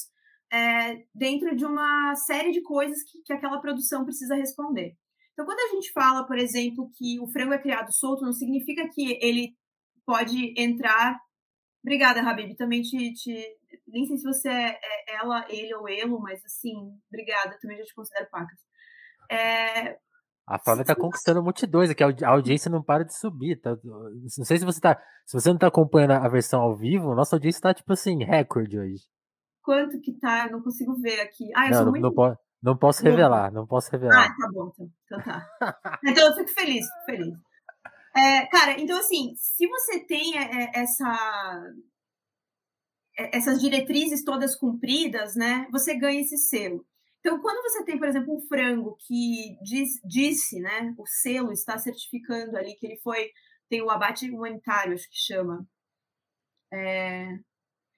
é, 0.51 1.03
dentro 1.13 1.55
de 1.55 1.65
uma 1.65 2.15
série 2.15 2.51
de 2.51 2.61
coisas 2.61 3.03
que, 3.03 3.21
que 3.23 3.33
aquela 3.33 3.59
produção 3.59 4.03
precisa 4.03 4.35
responder. 4.35 4.95
Então, 5.33 5.45
quando 5.45 5.59
a 5.59 5.75
gente 5.75 5.91
fala, 5.91 6.25
por 6.25 6.37
exemplo, 6.37 6.89
que 6.95 7.19
o 7.19 7.27
frango 7.27 7.53
é 7.53 7.57
criado 7.57 7.91
solto, 7.91 8.23
não 8.23 8.31
significa 8.31 8.87
que 8.89 9.19
ele 9.21 9.53
pode 10.05 10.53
entrar. 10.57 11.19
Obrigada, 11.83 12.21
Habib. 12.21 12.55
Também 12.55 12.81
te, 12.81 13.13
te... 13.13 13.45
Nem 13.85 14.05
sei 14.05 14.17
se 14.17 14.23
você 14.23 14.47
é, 14.47 14.79
é 14.81 15.15
ela, 15.17 15.45
ele 15.49 15.75
ou 15.75 15.89
elo, 15.89 16.19
mas 16.21 16.43
assim, 16.45 16.73
obrigada. 17.09 17.59
Também 17.61 17.77
já 17.77 17.83
te 17.83 17.93
considero 17.93 18.29
pacas. 18.31 18.59
É, 19.29 19.97
a 20.47 20.59
Flávia 20.59 20.85
tá 20.85 20.95
conquistando 20.95 21.41
multidões 21.41 21.89
aqui, 21.89 22.03
a 22.03 22.29
audiência 22.29 22.69
não 22.69 22.83
para 22.83 23.03
de 23.03 23.17
subir. 23.17 23.59
Tá? 23.59 23.75
Não 23.83 24.45
sei 24.45 24.59
se 24.59 24.65
você 24.65 24.79
tá. 24.79 25.01
Se 25.25 25.39
você 25.39 25.49
não 25.49 25.57
tá 25.57 25.67
acompanhando 25.67 26.11
a 26.11 26.27
versão 26.29 26.61
ao 26.61 26.75
vivo, 26.77 27.15
nossa 27.15 27.35
audiência 27.35 27.61
tá, 27.61 27.73
tipo 27.73 27.91
assim, 27.91 28.23
recorde 28.23 28.77
hoje. 28.77 29.03
Quanto 29.63 29.99
que 29.99 30.13
tá? 30.19 30.45
Eu 30.45 30.51
não 30.51 30.61
consigo 30.61 30.95
ver 31.01 31.19
aqui. 31.21 31.45
Ah, 31.55 31.65
eu 31.65 31.71
não, 31.71 31.77
sou 31.77 31.85
não, 31.85 31.91
muito... 31.91 32.03
não, 32.03 32.13
posso, 32.13 32.39
não 32.61 32.77
posso 32.77 33.03
revelar, 33.03 33.51
não 33.51 33.65
posso 33.65 33.91
revelar. 33.91 34.25
Ah, 34.25 34.27
tá 34.27 34.49
bom, 34.53 34.71
então, 34.71 34.87
então 35.05 35.23
tá. 35.23 35.47
então 36.05 36.27
eu 36.27 36.35
fico 36.35 36.49
feliz, 36.49 36.85
fico 36.85 37.05
feliz. 37.05 37.33
É, 38.15 38.45
cara, 38.45 38.79
então 38.79 38.97
assim, 38.99 39.33
se 39.35 39.67
você 39.67 40.05
tem 40.05 40.37
é, 40.37 40.63
é, 40.63 40.71
essa 40.75 41.73
é, 43.17 43.37
essas 43.37 43.59
diretrizes 43.59 44.23
todas 44.23 44.55
cumpridas, 44.55 45.35
né, 45.35 45.67
você 45.71 45.97
ganha 45.97 46.21
esse 46.21 46.37
selo. 46.37 46.85
Então, 47.25 47.41
quando 47.41 47.59
você 47.63 47.83
tem, 47.83 47.97
por 47.97 48.07
exemplo, 48.07 48.35
um 48.35 48.47
frango 48.47 48.95
que 48.99 49.57
diz, 49.63 49.99
disse, 50.05 50.59
né, 50.59 50.93
o 50.95 51.07
selo 51.07 51.51
está 51.51 51.75
certificando 51.75 52.55
ali 52.55 52.75
que 52.75 52.85
ele 52.85 52.97
foi, 52.97 53.31
tem 53.67 53.81
o 53.81 53.89
abate 53.89 54.29
humanitário, 54.29 54.93
acho 54.93 55.09
que 55.09 55.17
chama. 55.17 55.67
É... 56.71 57.39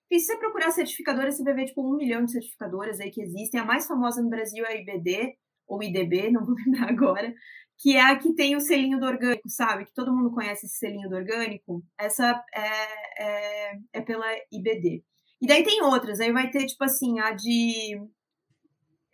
E 0.10 0.18
se 0.18 0.28
você 0.28 0.38
procurar 0.38 0.72
certificadoras, 0.72 1.36
você 1.36 1.44
vai 1.44 1.54
ver 1.56 1.66
tipo 1.66 1.82
um 1.86 1.98
milhão 1.98 2.24
de 2.24 2.32
certificadoras 2.32 3.02
aí 3.02 3.12
que 3.12 3.22
existem. 3.22 3.60
A 3.60 3.66
mais 3.66 3.86
famosa 3.86 4.22
no 4.22 4.30
Brasil 4.30 4.66
é 4.66 4.70
a 4.70 4.76
IBD, 4.78 5.38
ou 5.68 5.84
IDB, 5.84 6.32
não 6.32 6.46
vou 6.46 6.56
lembrar 6.56 6.90
agora, 6.90 7.34
que 7.80 7.98
é 7.98 8.02
a 8.02 8.18
que 8.18 8.34
tem 8.34 8.56
o 8.56 8.62
selinho 8.62 8.98
do 8.98 9.06
orgânico, 9.06 9.50
sabe? 9.50 9.86
Que 9.88 9.94
todo 9.94 10.16
mundo 10.16 10.32
conhece 10.32 10.68
esse 10.68 10.78
selinho 10.78 11.10
do 11.10 11.18
orgânico. 11.18 11.84
Essa 11.98 12.42
é, 12.56 13.72
é, 13.72 13.80
é 13.92 14.02
pela 14.02 14.26
IBD. 14.54 15.04
E 15.42 15.46
daí 15.48 15.64
tem 15.64 15.84
outras, 15.84 16.20
aí 16.20 16.32
vai 16.32 16.50
ter, 16.50 16.66
tipo 16.66 16.84
assim, 16.84 17.20
a 17.20 17.32
de. 17.32 18.00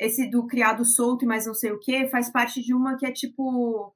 Esse 0.03 0.29
do 0.29 0.45
criado 0.45 0.83
solto 0.83 1.23
e 1.23 1.27
mais 1.27 1.45
não 1.45 1.53
sei 1.53 1.71
o 1.71 1.79
que, 1.79 2.07
faz 2.07 2.29
parte 2.29 2.61
de 2.61 2.73
uma 2.73 2.97
que 2.97 3.05
é 3.05 3.11
tipo 3.11 3.95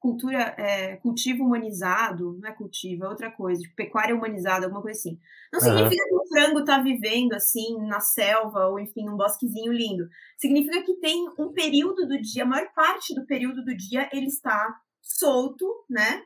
cultura, 0.00 0.54
é, 0.56 0.96
cultivo 0.96 1.44
humanizado, 1.44 2.38
não 2.40 2.48
é 2.48 2.52
cultivo, 2.52 3.04
é 3.04 3.08
outra 3.08 3.30
coisa, 3.30 3.60
tipo, 3.60 3.76
pecuária 3.76 4.16
humanizada, 4.16 4.64
alguma 4.64 4.80
coisa 4.80 4.98
assim. 4.98 5.18
Não 5.52 5.60
significa 5.60 6.02
uhum. 6.04 6.08
que 6.08 6.16
o 6.16 6.28
frango 6.28 6.60
está 6.60 6.80
vivendo 6.80 7.34
assim 7.34 7.76
na 7.86 8.00
selva 8.00 8.66
ou 8.66 8.80
enfim 8.80 9.04
num 9.04 9.16
bosquezinho 9.16 9.72
lindo. 9.72 10.08
Significa 10.38 10.82
que 10.82 10.94
tem 10.94 11.28
um 11.38 11.52
período 11.52 12.08
do 12.08 12.18
dia, 12.18 12.44
a 12.44 12.46
maior 12.46 12.72
parte 12.74 13.14
do 13.14 13.26
período 13.26 13.62
do 13.62 13.76
dia 13.76 14.08
ele 14.10 14.26
está 14.26 14.74
solto, 15.02 15.66
né? 15.88 16.24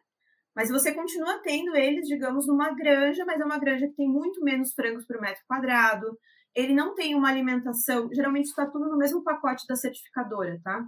Mas 0.55 0.71
você 0.71 0.93
continua 0.93 1.41
tendo 1.43 1.75
eles, 1.75 2.07
digamos, 2.07 2.47
numa 2.47 2.73
granja, 2.73 3.25
mas 3.25 3.41
é 3.41 3.45
uma 3.45 3.59
granja 3.59 3.89
que 3.89 3.97
tem 3.97 4.09
muito 4.09 4.41
menos 4.41 4.73
frangos 4.73 5.05
por 5.05 5.21
metro 5.21 5.43
quadrado. 5.49 6.17
Ele 6.55 6.75
não 6.75 6.95
tem 6.95 7.15
uma 7.15 7.29
alimentação, 7.29 8.09
geralmente 8.13 8.47
está 8.47 8.67
tudo 8.67 8.89
no 8.89 8.97
mesmo 8.97 9.23
pacote 9.23 9.67
da 9.69 9.75
certificadora, 9.75 10.61
tá? 10.63 10.85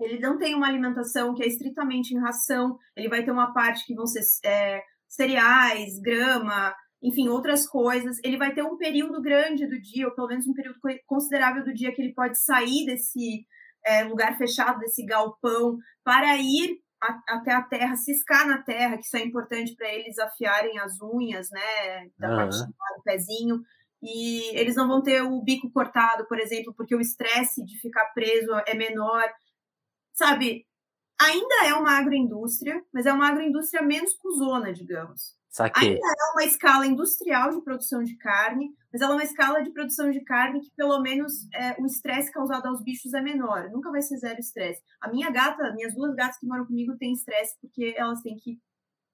Ele 0.00 0.20
não 0.20 0.38
tem 0.38 0.54
uma 0.54 0.68
alimentação 0.68 1.34
que 1.34 1.42
é 1.42 1.46
estritamente 1.46 2.14
em 2.14 2.20
ração, 2.20 2.78
ele 2.96 3.08
vai 3.08 3.24
ter 3.24 3.32
uma 3.32 3.52
parte 3.52 3.84
que 3.84 3.94
vão 3.94 4.06
ser 4.06 4.22
é, 4.44 4.80
cereais, 5.08 5.98
grama, 6.00 6.72
enfim, 7.02 7.28
outras 7.28 7.66
coisas. 7.66 8.18
Ele 8.22 8.36
vai 8.36 8.54
ter 8.54 8.62
um 8.62 8.76
período 8.76 9.20
grande 9.20 9.66
do 9.66 9.80
dia, 9.80 10.06
ou 10.06 10.14
pelo 10.14 10.28
menos 10.28 10.46
um 10.46 10.54
período 10.54 10.78
considerável 11.06 11.64
do 11.64 11.74
dia, 11.74 11.92
que 11.92 12.00
ele 12.00 12.14
pode 12.14 12.40
sair 12.40 12.86
desse 12.86 13.44
é, 13.84 14.04
lugar 14.04 14.36
fechado, 14.36 14.78
desse 14.78 15.04
galpão, 15.04 15.76
para 16.04 16.36
ir 16.36 16.78
a, 17.02 17.36
até 17.36 17.52
a 17.52 17.62
terra, 17.62 17.96
ciscar 17.96 18.46
na 18.46 18.62
terra, 18.62 18.96
que 18.96 19.04
isso 19.04 19.16
é 19.16 19.24
importante 19.24 19.74
para 19.74 19.92
eles 19.92 20.18
afiarem 20.18 20.78
as 20.78 21.00
unhas, 21.00 21.48
né, 21.50 22.08
da 22.18 22.30
uhum. 22.30 22.36
parte 22.36 22.58
do 22.66 23.02
pezinho. 23.04 23.60
E 24.02 24.56
eles 24.58 24.76
não 24.76 24.86
vão 24.86 25.02
ter 25.02 25.22
o 25.22 25.42
bico 25.42 25.70
cortado, 25.72 26.26
por 26.28 26.38
exemplo, 26.38 26.72
porque 26.76 26.94
o 26.94 27.00
estresse 27.00 27.64
de 27.64 27.80
ficar 27.80 28.06
preso 28.14 28.52
é 28.66 28.74
menor 28.74 29.28
sabe, 30.18 30.66
ainda 31.20 31.66
é 31.66 31.74
uma 31.74 31.96
agroindústria, 31.96 32.82
mas 32.92 33.06
é 33.06 33.12
uma 33.12 33.28
agroindústria 33.28 33.80
menos 33.82 34.14
cuzona, 34.14 34.72
digamos. 34.72 35.38
Saquei. 35.48 35.90
Ainda 35.90 36.06
é 36.06 36.32
uma 36.34 36.44
escala 36.44 36.86
industrial 36.86 37.50
de 37.50 37.62
produção 37.62 38.02
de 38.02 38.16
carne, 38.16 38.68
mas 38.92 39.00
ela 39.00 39.12
é 39.12 39.16
uma 39.16 39.24
escala 39.24 39.62
de 39.62 39.70
produção 39.72 40.10
de 40.10 40.20
carne 40.22 40.60
que, 40.60 40.70
pelo 40.76 41.00
menos, 41.00 41.32
é, 41.54 41.80
o 41.80 41.86
estresse 41.86 42.32
causado 42.32 42.66
aos 42.66 42.82
bichos 42.82 43.14
é 43.14 43.20
menor. 43.20 43.70
Nunca 43.70 43.90
vai 43.90 44.02
ser 44.02 44.18
zero 44.18 44.40
estresse. 44.40 44.82
A 45.00 45.08
minha 45.08 45.30
gata, 45.30 45.72
minhas 45.74 45.94
duas 45.94 46.14
gatas 46.14 46.38
que 46.38 46.46
moram 46.46 46.66
comigo 46.66 46.96
têm 46.98 47.12
estresse 47.12 47.56
porque 47.60 47.94
elas 47.96 48.20
têm 48.20 48.36
que 48.36 48.58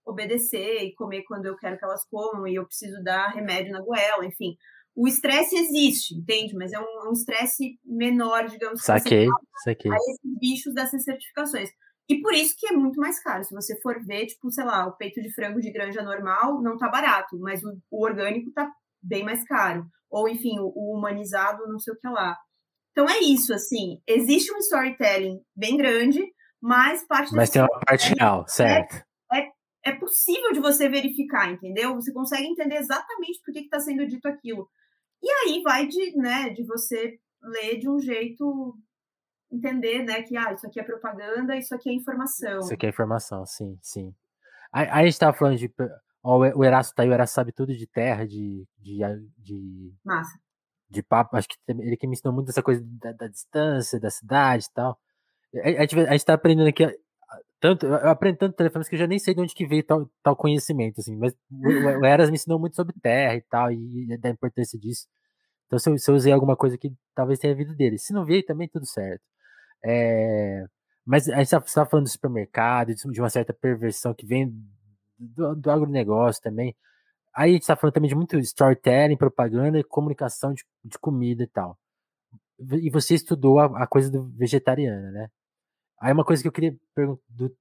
obedecer 0.05 0.83
e 0.83 0.95
comer 0.95 1.23
quando 1.25 1.47
eu 1.47 1.57
quero 1.57 1.79
que 1.79 1.85
elas 1.85 2.05
comam 2.11 2.47
e 2.47 2.55
eu 2.55 2.67
preciso 2.67 3.03
dar 3.03 3.29
remédio 3.29 3.73
na 3.73 3.81
goela, 3.81 4.25
enfim 4.27 4.57
o 4.95 5.09
estresse 5.09 5.57
existe, 5.57 6.15
entende? 6.15 6.55
Mas 6.55 6.73
é 6.73 6.79
um 6.79 7.13
estresse 7.13 7.79
menor, 7.85 8.47
digamos. 8.49 8.83
Saquei, 8.83 9.27
saquei. 9.65 9.91
A 9.91 9.97
esses 9.97 10.39
bichos 10.41 10.75
dessas 10.75 11.03
certificações. 11.03 11.71
E 12.09 12.21
por 12.21 12.35
isso 12.35 12.55
que 12.59 12.67
é 12.67 12.73
muito 12.73 13.01
mais 13.01 13.21
caro. 13.23 13.43
Se 13.45 13.55
você 13.55 13.81
for 13.81 14.05
ver, 14.05 14.27
tipo, 14.27 14.51
sei 14.51 14.65
lá, 14.65 14.87
o 14.87 14.93
peito 14.93 15.23
de 15.23 15.33
frango 15.33 15.61
de 15.61 15.73
granja 15.73 16.03
normal 16.03 16.63
não 16.63 16.77
tá 16.77 16.89
barato, 16.89 17.39
mas 17.39 17.65
o, 17.65 17.77
o 17.91 18.05
orgânico 18.05 18.53
tá 18.53 18.71
bem 19.03 19.25
mais 19.25 19.43
caro. 19.45 19.87
Ou, 20.11 20.29
enfim, 20.29 20.59
o, 20.61 20.67
o, 20.75 20.97
humanizado, 20.97 21.67
não 21.67 21.79
sei 21.79 21.95
o 21.95 21.99
que 21.99 22.09
lá. 22.09 22.37
Então 22.93 23.09
é 23.09 23.19
isso, 23.19 23.53
assim. 23.53 24.01
Existe 24.07 24.53
um 24.53 24.59
storytelling 24.59 25.41
bem 25.57 25.77
grande, 25.77 26.23
mas 26.61 27.05
parte 27.07 27.35
Mas 27.35 27.51
tem 27.51 27.63
uma 27.63 27.81
parte 27.81 28.15
real, 28.15 28.47
certo. 28.47 29.03
É, 29.33 29.41
é, 29.41 29.51
é, 29.87 29.93
possível 29.93 30.53
de 30.53 30.61
você 30.61 30.89
verificar, 30.89 31.51
entendeu? 31.51 31.95
Você 31.97 32.13
consegue 32.13 32.47
entender 32.47 32.77
exatamente 32.77 33.41
por 33.45 33.53
que 33.53 33.61
está 33.61 33.81
sendo 33.81 34.07
dito 34.07 34.29
aquilo. 34.29 34.69
E 35.25 35.31
aí 35.31 35.63
vai 35.63 35.87
de, 35.87 36.15
né, 36.19 36.51
de 36.51 36.63
você 36.65 37.19
ler 37.43 37.79
de 37.79 37.89
um 37.89 37.99
jeito 37.99 38.77
entender, 39.51 40.03
né, 40.03 40.23
que 40.23 40.37
ah, 40.37 40.53
isso 40.53 40.67
aqui 40.67 40.79
é 40.79 40.83
propaganda, 40.83 41.57
isso 41.57 41.75
aqui 41.75 41.89
é 41.89 41.95
informação. 41.95 42.59
Isso 42.59 42.75
aqui 42.75 42.85
é 42.85 42.91
informação, 42.91 43.47
sim, 43.47 43.79
sim. 43.81 44.15
Aí, 44.71 44.87
aí 44.91 45.03
a 45.03 45.05
gente 45.07 45.19
tava 45.19 45.33
falando 45.33 45.57
de 45.57 45.73
ó, 46.23 46.39
o 46.39 46.63
Erasto 46.63 46.95
tá 46.95 47.05
aí, 47.05 47.09
o 47.09 47.15
Erasto 47.15 47.35
sabe 47.35 47.53
tudo 47.53 47.75
de 47.75 47.87
terra, 47.87 48.27
de 48.27 48.67
de, 48.79 48.99
de 49.39 49.95
Massa. 50.05 50.39
De 50.91 51.03
papo, 51.03 51.37
acho 51.37 51.49
que 51.49 51.57
ele 51.67 51.97
que 51.97 52.07
me 52.07 52.13
ensinou 52.13 52.35
muito 52.35 52.51
essa 52.51 52.63
coisa 52.63 52.85
da, 52.85 53.13
da 53.13 53.27
distância, 53.27 53.99
da 53.99 54.11
cidade 54.11 54.67
e 54.67 54.75
tal. 54.75 54.99
A, 55.57 55.69
a, 55.69 55.81
gente, 55.87 56.01
a 56.01 56.13
gente 56.13 56.25
tá 56.25 56.35
aprendendo 56.35 56.69
aqui 56.69 56.85
tanto, 57.65 57.87
eu 57.87 58.11
aprendo 58.11 58.37
tanto 58.37 58.57
telefones 58.57 58.89
que 58.91 58.95
eu 58.95 58.99
já 58.99 59.07
nem 59.07 59.19
sei 59.19 59.35
de 59.35 59.41
onde 59.41 59.55
que 59.55 59.67
veio 59.67 59.83
tal, 59.83 60.11
tal 60.23 60.37
conhecimento, 60.37 61.01
assim, 61.01 61.17
mas 61.17 61.35
o, 61.51 62.05
Eras 62.05 62.29
me 62.29 62.37
ensinou 62.37 62.59
muito 62.59 62.77
sobre 62.77 62.95
terra 63.01 63.37
e 63.37 63.41
tal, 63.41 63.73
e, 63.73 64.13
e 64.13 64.19
da 64.19 64.29
importância 64.29 64.79
disso. 64.79 65.07
Então, 65.67 65.79
se 65.79 65.89
eu, 65.89 65.99
se 65.99 66.11
eu, 66.11 66.15
usei 66.15 66.33
alguma 66.33 66.57
coisa 66.57 66.77
que 66.77 66.93
talvez 67.15 67.39
tenha 67.39 67.55
vindo 67.55 67.75
dele. 67.75 67.99
Se 67.99 68.13
não 68.13 68.25
veio, 68.27 68.45
também 68.45 68.69
tudo 68.69 68.87
certo. 68.87 69.23
É, 69.83 70.67
mas 71.07 71.29
a 71.29 71.37
gente 71.39 71.55
estava 71.55 71.87
falando 71.87 72.05
do 72.05 72.11
supermercado, 72.11 72.95
de 72.95 73.21
uma 73.21 73.31
certa 73.31 73.55
perversão 73.55 74.15
que 74.15 74.27
vem 74.27 74.53
do, 75.19 75.57
do 75.57 75.71
agronegócio 75.71 76.43
também. 76.43 76.77
Aí 77.35 77.51
a 77.51 77.55
gente 77.55 77.63
está 77.63 77.77
falando 77.77 77.95
também 77.95 78.11
de 78.11 78.17
muito 78.17 78.39
storytelling, 78.41 79.17
propaganda 79.17 79.79
e 79.79 79.85
comunicação 79.85 80.53
de, 80.53 80.65
de 80.85 80.99
comida 80.99 81.45
e 81.45 81.49
tal. 81.49 81.79
E 82.61 82.91
você 82.91 83.15
estudou 83.15 83.59
a, 83.59 83.85
a 83.85 83.87
coisa 83.87 84.11
do 84.11 84.25
vegetariana, 84.37 85.11
né? 85.13 85.31
Aí 86.01 86.13
uma 86.13 86.25
coisa 86.25 86.43
que 86.43 86.49
eu 86.49 86.53
queria 86.53 86.77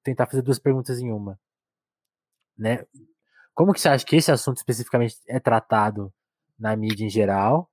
tentar 0.04 0.26
fazer 0.26 0.42
duas 0.42 0.60
perguntas 0.60 1.00
em 1.00 1.12
uma. 1.12 1.40
Né? 2.58 2.86
Como 3.54 3.74
que 3.74 3.80
você 3.80 3.90
acha 3.90 4.06
que 4.06 4.16
esse 4.16 4.32
assunto 4.32 4.58
especificamente 4.58 5.18
é 5.28 5.40
tratado 5.40 6.14
na 6.58 6.76
mídia 6.76 7.06
em 7.06 7.10
geral? 7.10 7.70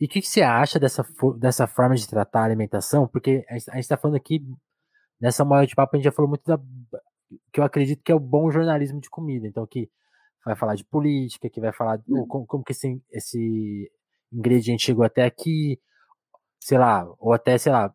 E 0.00 0.06
o 0.06 0.08
que, 0.08 0.20
que, 0.20 0.28
você 0.28 0.42
acha 0.42 0.80
dessa, 0.80 1.06
dessa 1.38 1.66
forma 1.66 1.94
de 1.94 2.08
tratar 2.08 2.40
a 2.40 2.44
alimentação? 2.44 3.06
Porque 3.06 3.44
a 3.48 3.54
gente 3.54 3.78
está 3.78 3.96
falando 3.96 4.16
aqui, 4.16 4.44
nessa 5.20 5.44
maior 5.44 5.64
de 5.64 5.76
papo, 5.76 5.94
a 5.94 5.98
gente 5.98 6.04
já 6.06 6.12
falou 6.12 6.28
muito 6.28 6.44
da. 6.44 6.58
que 7.52 7.60
eu 7.60 7.64
acredito 7.64 8.02
que 8.02 8.10
é 8.10 8.14
o 8.14 8.20
bom 8.20 8.50
jornalismo 8.50 9.00
de 9.00 9.08
comida. 9.08 9.46
Então, 9.46 9.64
que 9.66 9.88
vai 10.44 10.56
falar 10.56 10.74
de 10.74 10.84
política, 10.84 11.48
que 11.48 11.60
vai 11.60 11.72
falar 11.72 11.98
de, 11.98 12.04
como, 12.26 12.46
como, 12.46 12.64
que 12.64 12.72
esse, 12.72 13.00
esse 13.10 13.90
ingrediente 14.32 14.84
chegou 14.86 15.04
até 15.04 15.24
aqui, 15.24 15.80
sei 16.60 16.78
lá, 16.78 17.06
ou 17.18 17.32
até, 17.32 17.56
sei 17.58 17.70
lá, 17.72 17.88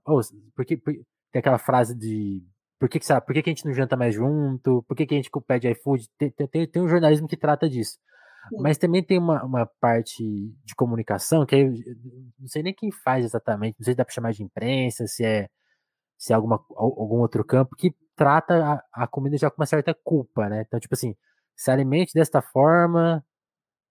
porque, 0.56 0.78
porque 0.78 1.04
tem 1.32 1.40
aquela 1.40 1.58
frase 1.58 1.96
de 1.96 2.44
por 2.80 2.88
que, 2.90 3.00
que, 3.00 3.06
sabe, 3.06 3.26
por 3.26 3.34
que, 3.34 3.42
que 3.42 3.50
a 3.50 3.54
gente 3.54 3.66
não 3.66 3.74
janta 3.74 3.98
mais 3.98 4.14
junto? 4.14 4.84
Por 4.84 4.96
que, 4.96 5.06
que 5.06 5.16
a 5.16 5.18
gente 5.18 5.32
pede 5.48 5.70
iFood? 5.72 6.08
Tem, 6.18 6.32
tem, 6.32 6.68
tem 6.68 6.82
um 6.82 6.88
jornalismo 6.88 7.28
que 7.28 7.36
trata 7.36 7.68
disso. 7.68 7.98
Sim. 8.50 8.58
Mas 8.62 8.78
também 8.78 9.04
tem 9.04 9.18
uma, 9.18 9.44
uma 9.44 9.66
parte 9.80 10.24
de 10.64 10.76
comunicação 10.76 11.46
que 11.46 11.56
eu 11.56 11.72
não 12.40 12.48
sei 12.48 12.64
nem 12.64 12.74
quem 12.74 12.92
faz 12.92 13.26
exatamente, 13.26 13.78
não 13.80 13.84
sei 13.84 13.94
se 13.94 13.98
dá 13.98 14.06
para 14.06 14.14
chamar 14.14 14.32
de 14.32 14.44
imprensa, 14.44 15.08
se 15.08 15.26
é, 15.26 15.50
se 16.18 16.34
é 16.34 16.36
alguma, 16.36 16.64
algum 16.76 17.20
outro 17.20 17.44
campo, 17.44 17.76
que 17.76 17.96
trata 18.16 18.82
a, 18.94 19.04
a 19.04 19.08
comida 19.08 19.38
já 19.38 19.50
com 19.50 19.62
uma 19.62 19.66
certa 19.66 19.94
culpa, 20.04 20.48
né? 20.50 20.64
Então, 20.66 20.80
tipo 20.80 20.94
assim, 20.94 21.16
se 21.56 21.72
alimente 21.72 22.14
desta 22.14 22.42
forma, 22.42 23.24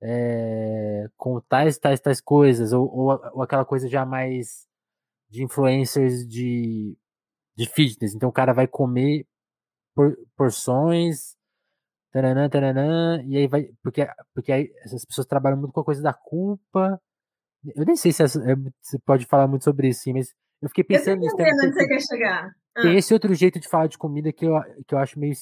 é, 0.03 1.09
com 1.17 1.41
tais, 1.41 1.79
tais, 1.79 2.01
tais 2.01 2.21
coisas, 2.21 2.73
ou, 2.73 2.85
ou, 2.87 3.21
ou 3.35 3.43
aquela 3.43 3.65
coisa 3.65 3.89
já 3.89 4.07
mais 4.07 4.67
de 5.29 5.43
influencers 5.43 6.27
de 6.27 6.97
de 7.57 7.67
fitness. 7.67 8.15
Então 8.15 8.29
o 8.29 8.33
cara 8.33 8.53
vai 8.53 8.67
comer 8.67 9.27
por, 9.95 10.17
porções, 10.37 11.37
taranã, 12.13 12.49
taranã, 12.49 13.23
e 13.25 13.37
aí 13.37 13.49
vai. 13.49 13.71
Porque, 13.83 14.07
porque 14.35 14.53
aí 14.53 14.73
essas 14.83 15.05
pessoas 15.05 15.27
trabalham 15.27 15.59
muito 15.59 15.73
com 15.73 15.81
a 15.81 15.85
coisa 15.85 16.03
da 16.03 16.13
culpa. 16.13 17.01
Eu 17.75 17.85
nem 17.85 17.97
sei 17.97 18.13
se 18.13 18.23
é, 18.23 18.27
você 18.27 18.99
pode 19.05 19.27
falar 19.27 19.49
muito 19.49 19.65
sobre 19.65 19.89
isso, 19.89 20.03
sim, 20.03 20.13
mas 20.13 20.33
eu 20.63 20.69
fiquei 20.69 20.85
pensando 20.85 21.21
nisso. 21.21 21.37
Tem, 21.37 21.47
onde 21.47 21.75
você 21.75 21.89
quer 21.89 22.01
chegar. 22.01 22.51
Ah. 22.77 22.83
Tem 22.83 22.97
esse 22.97 23.13
outro 23.13 23.35
jeito 23.35 23.59
de 23.59 23.69
falar 23.69 23.87
de 23.87 23.99
comida 23.99 24.33
que 24.33 24.45
eu, 24.47 24.55
que 24.87 24.95
eu 24.95 24.99
acho 24.99 25.19
meio 25.19 25.33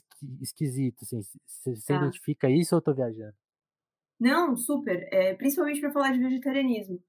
esquisito. 0.41 1.03
Assim. 1.03 1.21
Você, 1.47 1.77
você 1.77 1.93
ah. 1.93 1.97
identifica 1.97 2.49
isso 2.49 2.75
ou 2.75 2.79
eu 2.79 2.83
tô 2.83 2.95
viajando? 2.95 3.35
Não, 4.19 4.57
super. 4.57 5.07
É, 5.13 5.35
principalmente 5.35 5.81
para 5.81 5.93
falar 5.93 6.13
de 6.13 6.21
vegetarianismo. 6.21 7.03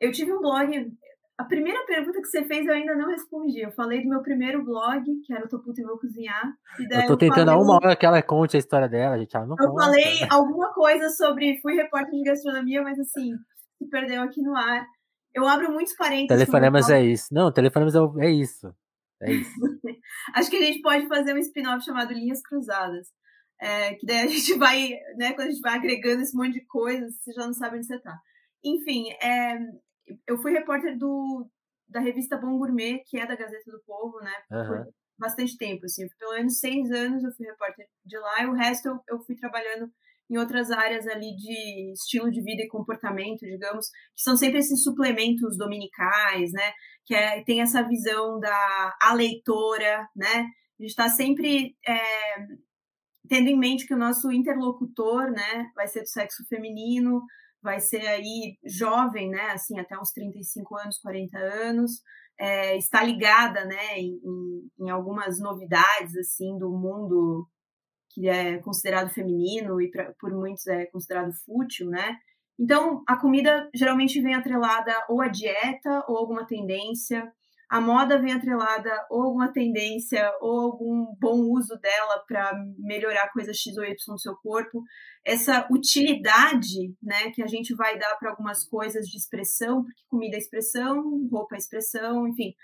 Eu 0.00 0.12
tive 0.12 0.32
um 0.32 0.40
blog, 0.40 0.92
a 1.38 1.44
primeira 1.44 1.86
pergunta 1.86 2.20
que 2.20 2.26
você 2.26 2.44
fez 2.44 2.66
eu 2.66 2.74
ainda 2.74 2.96
não 2.96 3.08
respondi. 3.08 3.60
Eu 3.60 3.70
falei 3.70 4.02
do 4.02 4.08
meu 4.08 4.20
primeiro 4.20 4.64
blog, 4.64 5.04
que 5.24 5.32
era 5.32 5.44
o 5.44 5.48
Tô 5.48 5.60
Puto 5.60 5.80
e 5.80 5.84
Vou 5.84 5.96
Cozinhar. 5.96 6.52
eu 6.80 7.06
tô 7.06 7.16
tentando 7.16 7.52
falei... 7.52 7.64
uma 7.64 7.74
hora 7.76 7.94
que 7.94 8.04
ela 8.04 8.20
conte 8.20 8.56
a 8.56 8.58
história 8.58 8.88
dela, 8.88 9.16
gente. 9.16 9.36
Ela 9.36 9.46
não 9.46 9.56
eu 9.58 9.68
conta. 9.68 9.84
falei 9.84 10.18
alguma 10.28 10.74
coisa 10.74 11.08
sobre. 11.10 11.60
Fui 11.60 11.74
repórter 11.74 12.10
de 12.10 12.24
gastronomia, 12.24 12.82
mas 12.82 12.98
assim, 12.98 13.30
se 13.78 13.88
perdeu 13.88 14.20
aqui 14.22 14.42
no 14.42 14.56
ar. 14.56 14.84
Eu 15.32 15.46
abro 15.46 15.70
muitos 15.70 15.94
parênteses. 15.94 16.28
Telefonemas 16.28 16.90
é 16.90 17.02
isso. 17.04 17.32
Não, 17.32 17.52
telefonemas 17.52 17.94
é, 17.94 18.00
é 18.26 18.30
isso. 18.30 18.74
É 19.22 19.32
isso. 19.32 19.52
Acho 20.34 20.50
que 20.50 20.56
a 20.56 20.62
gente 20.62 20.82
pode 20.82 21.06
fazer 21.06 21.34
um 21.34 21.38
spin-off 21.38 21.84
chamado 21.84 22.12
Linhas 22.12 22.42
Cruzadas. 22.42 23.06
É, 23.60 23.94
que 23.94 24.04
daí 24.04 24.22
a 24.22 24.26
gente 24.28 24.54
vai, 24.58 24.90
né, 25.16 25.34
quando 25.34 25.48
a 25.48 25.50
gente 25.50 25.60
vai 25.60 25.76
agregando 25.76 26.22
esse 26.22 26.36
monte 26.36 26.54
de 26.54 26.66
coisas, 26.66 27.14
você 27.14 27.32
já 27.32 27.46
não 27.46 27.54
sabe 27.54 27.76
onde 27.76 27.86
você 27.86 28.00
tá. 28.00 28.18
Enfim, 28.64 29.10
é, 29.22 29.56
eu 30.26 30.38
fui 30.38 30.52
repórter 30.52 30.96
do, 30.98 31.48
da 31.88 32.00
revista 32.00 32.36
Bom 32.36 32.58
Gourmet, 32.58 33.02
que 33.06 33.18
é 33.18 33.26
da 33.26 33.36
Gazeta 33.36 33.70
do 33.70 33.82
Povo, 33.86 34.18
né? 34.20 34.34
Uhum. 34.50 34.84
Por 34.84 34.94
bastante 35.18 35.56
tempo, 35.56 35.84
assim. 35.84 36.06
Pelo 36.18 36.34
menos 36.34 36.58
seis 36.58 36.90
anos 36.90 37.24
eu 37.24 37.32
fui 37.32 37.46
repórter 37.46 37.86
de 38.04 38.18
lá 38.18 38.42
e 38.42 38.46
o 38.46 38.54
resto 38.54 38.88
eu, 38.88 39.00
eu 39.08 39.20
fui 39.24 39.34
trabalhando 39.34 39.90
em 40.30 40.36
outras 40.36 40.70
áreas 40.70 41.06
ali 41.06 41.34
de 41.36 41.92
estilo 41.92 42.30
de 42.30 42.42
vida 42.42 42.62
e 42.62 42.68
comportamento, 42.68 43.40
digamos, 43.40 43.86
que 44.14 44.22
são 44.22 44.36
sempre 44.36 44.58
esses 44.58 44.82
suplementos 44.82 45.56
dominicais, 45.56 46.52
né? 46.52 46.72
Que 47.06 47.14
é, 47.14 47.42
tem 47.44 47.62
essa 47.62 47.82
visão 47.82 48.38
da 48.38 48.96
a 49.00 49.14
leitora, 49.14 50.06
né? 50.14 50.46
A 50.78 50.82
gente 50.82 50.90
está 50.90 51.08
sempre 51.08 51.74
é, 51.86 51.98
tendo 53.28 53.48
em 53.48 53.58
mente 53.58 53.86
que 53.86 53.94
o 53.94 53.98
nosso 53.98 54.30
interlocutor, 54.30 55.30
né, 55.30 55.70
vai 55.74 55.88
ser 55.88 56.02
do 56.02 56.08
sexo 56.08 56.44
feminino, 56.48 57.22
vai 57.62 57.80
ser 57.80 58.06
aí 58.06 58.56
jovem, 58.64 59.30
né, 59.30 59.50
assim, 59.52 59.78
até 59.78 59.98
uns 59.98 60.12
35 60.12 60.76
anos, 60.76 60.98
40 60.98 61.38
anos, 61.38 62.02
é, 62.38 62.76
está 62.76 63.02
ligada, 63.02 63.64
né, 63.64 63.98
em, 63.98 64.20
em, 64.80 64.90
algumas 64.90 65.40
novidades, 65.40 66.16
assim, 66.16 66.56
do 66.58 66.70
mundo 66.70 67.48
que 68.10 68.28
é 68.28 68.58
considerado 68.58 69.10
feminino 69.10 69.80
e 69.80 69.90
pra, 69.90 70.12
por 70.18 70.32
muitos 70.32 70.66
é 70.66 70.86
considerado 70.86 71.32
fútil, 71.44 71.88
né? 71.88 72.16
Então, 72.58 73.04
a 73.06 73.16
comida 73.16 73.68
geralmente 73.74 74.20
vem 74.20 74.34
atrelada 74.34 74.92
ou 75.08 75.20
à 75.20 75.28
dieta 75.28 76.04
ou 76.08 76.16
alguma 76.16 76.44
tendência. 76.44 77.32
A 77.68 77.80
moda 77.80 78.20
vem 78.20 78.32
atrelada 78.32 78.90
ou 79.10 79.22
alguma 79.22 79.52
tendência 79.52 80.32
ou 80.40 80.60
algum 80.60 81.14
bom 81.20 81.40
uso 81.52 81.78
dela 81.78 82.24
para 82.26 82.52
melhorar 82.78 83.30
coisa 83.30 83.52
X 83.52 83.76
ou 83.76 83.84
Y 83.84 83.94
no 84.08 84.18
seu 84.18 84.34
corpo. 84.36 84.82
Essa 85.22 85.68
utilidade, 85.70 86.94
né, 87.02 87.30
que 87.32 87.42
a 87.42 87.46
gente 87.46 87.74
vai 87.74 87.98
dar 87.98 88.16
para 88.16 88.30
algumas 88.30 88.64
coisas 88.64 89.06
de 89.06 89.18
expressão, 89.18 89.84
porque 89.84 90.02
comida 90.08 90.36
é 90.36 90.38
expressão, 90.38 91.28
roupa 91.30 91.56
é 91.56 91.58
expressão, 91.58 92.26
enfim. 92.26 92.54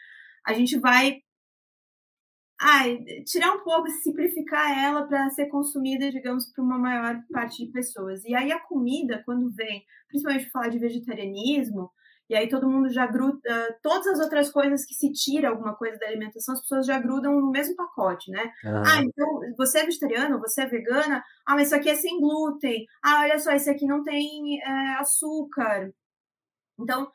A 0.47 0.55
gente 0.55 0.79
vai 0.79 1.21
ai, 2.61 2.99
tirar 3.27 3.53
um 3.53 3.63
pouco, 3.63 3.91
simplificar 3.91 4.79
ela 4.83 5.07
para 5.07 5.29
ser 5.31 5.47
consumida, 5.47 6.11
digamos, 6.11 6.51
por 6.53 6.65
uma 6.65 6.79
maior 6.79 7.23
parte 7.31 7.65
de 7.65 7.71
pessoas. 7.71 8.25
E 8.25 8.35
aí 8.35 8.51
a 8.53 8.61
comida, 8.61 9.23
quando 9.27 9.53
vem, 9.53 9.85
principalmente 10.09 10.51
falar 10.51 10.69
de 10.69 10.79
vegetarianismo, 10.79 11.91
e 12.29 12.35
aí 12.35 12.49
todo 12.49 12.69
mundo 12.69 12.89
já 12.89 13.07
gruda, 13.07 13.79
todas 13.83 14.07
as 14.07 14.21
outras 14.21 14.51
coisas 14.51 14.85
que 14.85 14.95
se 14.95 15.13
tira 15.13 15.51
alguma 15.51 15.75
coisa 15.75 15.99
da 15.99 16.07
alimentação, 16.07 16.55
as 16.55 16.61
pessoas 16.63 16.87
já 16.87 16.99
grudam 16.99 17.39
no 17.39 17.51
mesmo 17.51 17.77
pacote, 17.77 18.31
né? 18.31 18.51
Uhum. 18.65 18.83
Ah, 18.85 19.03
então 19.03 19.41
você 19.57 19.81
é 19.81 19.85
vegetariano, 19.85 20.41
você 20.41 20.63
é 20.63 20.67
vegana, 20.67 21.23
ah, 21.47 21.55
mas 21.55 21.67
isso 21.67 21.77
aqui 21.77 21.91
é 21.91 21.95
sem 21.95 22.19
glúten, 22.21 22.87
ah, 23.03 23.21
olha 23.23 23.39
só, 23.39 23.53
esse 23.53 23.69
aqui 23.69 23.87
não 23.87 24.03
tem 24.03 24.61
é, 24.63 24.95
açúcar. 24.99 25.93
Então, 26.81 27.11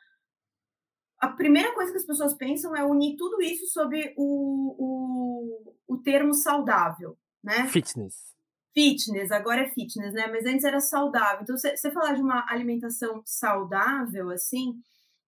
a 1.18 1.28
primeira 1.28 1.74
coisa 1.74 1.90
que 1.90 1.98
as 1.98 2.06
pessoas 2.06 2.34
pensam 2.34 2.74
é 2.74 2.84
unir 2.84 3.16
tudo 3.16 3.42
isso 3.42 3.66
sob 3.66 4.14
o, 4.16 4.76
o, 4.78 5.74
o 5.88 5.98
termo 5.98 6.32
saudável, 6.32 7.18
né? 7.42 7.66
Fitness. 7.66 8.30
Fitness, 8.72 9.32
agora 9.32 9.62
é 9.62 9.68
fitness, 9.68 10.14
né? 10.14 10.28
Mas 10.28 10.46
antes 10.46 10.64
era 10.64 10.80
saudável. 10.80 11.42
Então, 11.42 11.56
você 11.58 11.90
falar 11.90 12.14
de 12.14 12.22
uma 12.22 12.46
alimentação 12.48 13.20
saudável, 13.26 14.30
assim, 14.30 14.80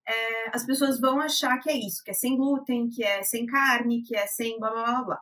é, 0.07 0.57
as 0.57 0.64
pessoas 0.64 1.00
vão 1.00 1.20
achar 1.20 1.59
que 1.59 1.70
é 1.70 1.76
isso, 1.76 2.03
que 2.05 2.11
é 2.11 2.14
sem 2.14 2.36
glúten, 2.36 2.88
que 2.88 3.05
é 3.05 3.22
sem 3.22 3.46
carne, 3.46 4.03
que 4.03 4.16
é 4.16 4.26
sem 4.26 4.59
blá 4.59 4.70
blá 4.70 4.84
blá 4.84 5.05
blá. 5.05 5.20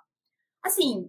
Assim, 0.65 1.09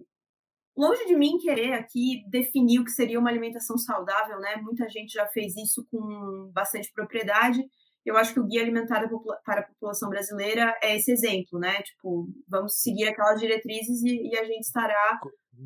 longe 0.76 1.06
de 1.06 1.16
mim 1.16 1.38
querer 1.38 1.74
aqui 1.74 2.22
definir 2.30 2.80
o 2.80 2.84
que 2.84 2.90
seria 2.90 3.18
uma 3.18 3.30
alimentação 3.30 3.76
saudável, 3.78 4.38
né? 4.40 4.56
Muita 4.56 4.88
gente 4.88 5.12
já 5.12 5.26
fez 5.26 5.56
isso 5.56 5.86
com 5.90 6.50
bastante 6.52 6.92
propriedade 6.92 7.62
eu 8.04 8.16
acho 8.16 8.34
que 8.34 8.40
o 8.40 8.46
Guia 8.46 8.62
Alimentar 8.62 9.08
para 9.44 9.60
a 9.60 9.66
População 9.66 10.08
Brasileira 10.08 10.76
é 10.82 10.96
esse 10.96 11.12
exemplo, 11.12 11.58
né? 11.58 11.82
Tipo, 11.82 12.28
vamos 12.48 12.74
seguir 12.80 13.06
aquelas 13.06 13.40
diretrizes 13.40 14.02
e, 14.02 14.30
e 14.30 14.36
a 14.36 14.44
gente 14.44 14.62
estará 14.62 15.20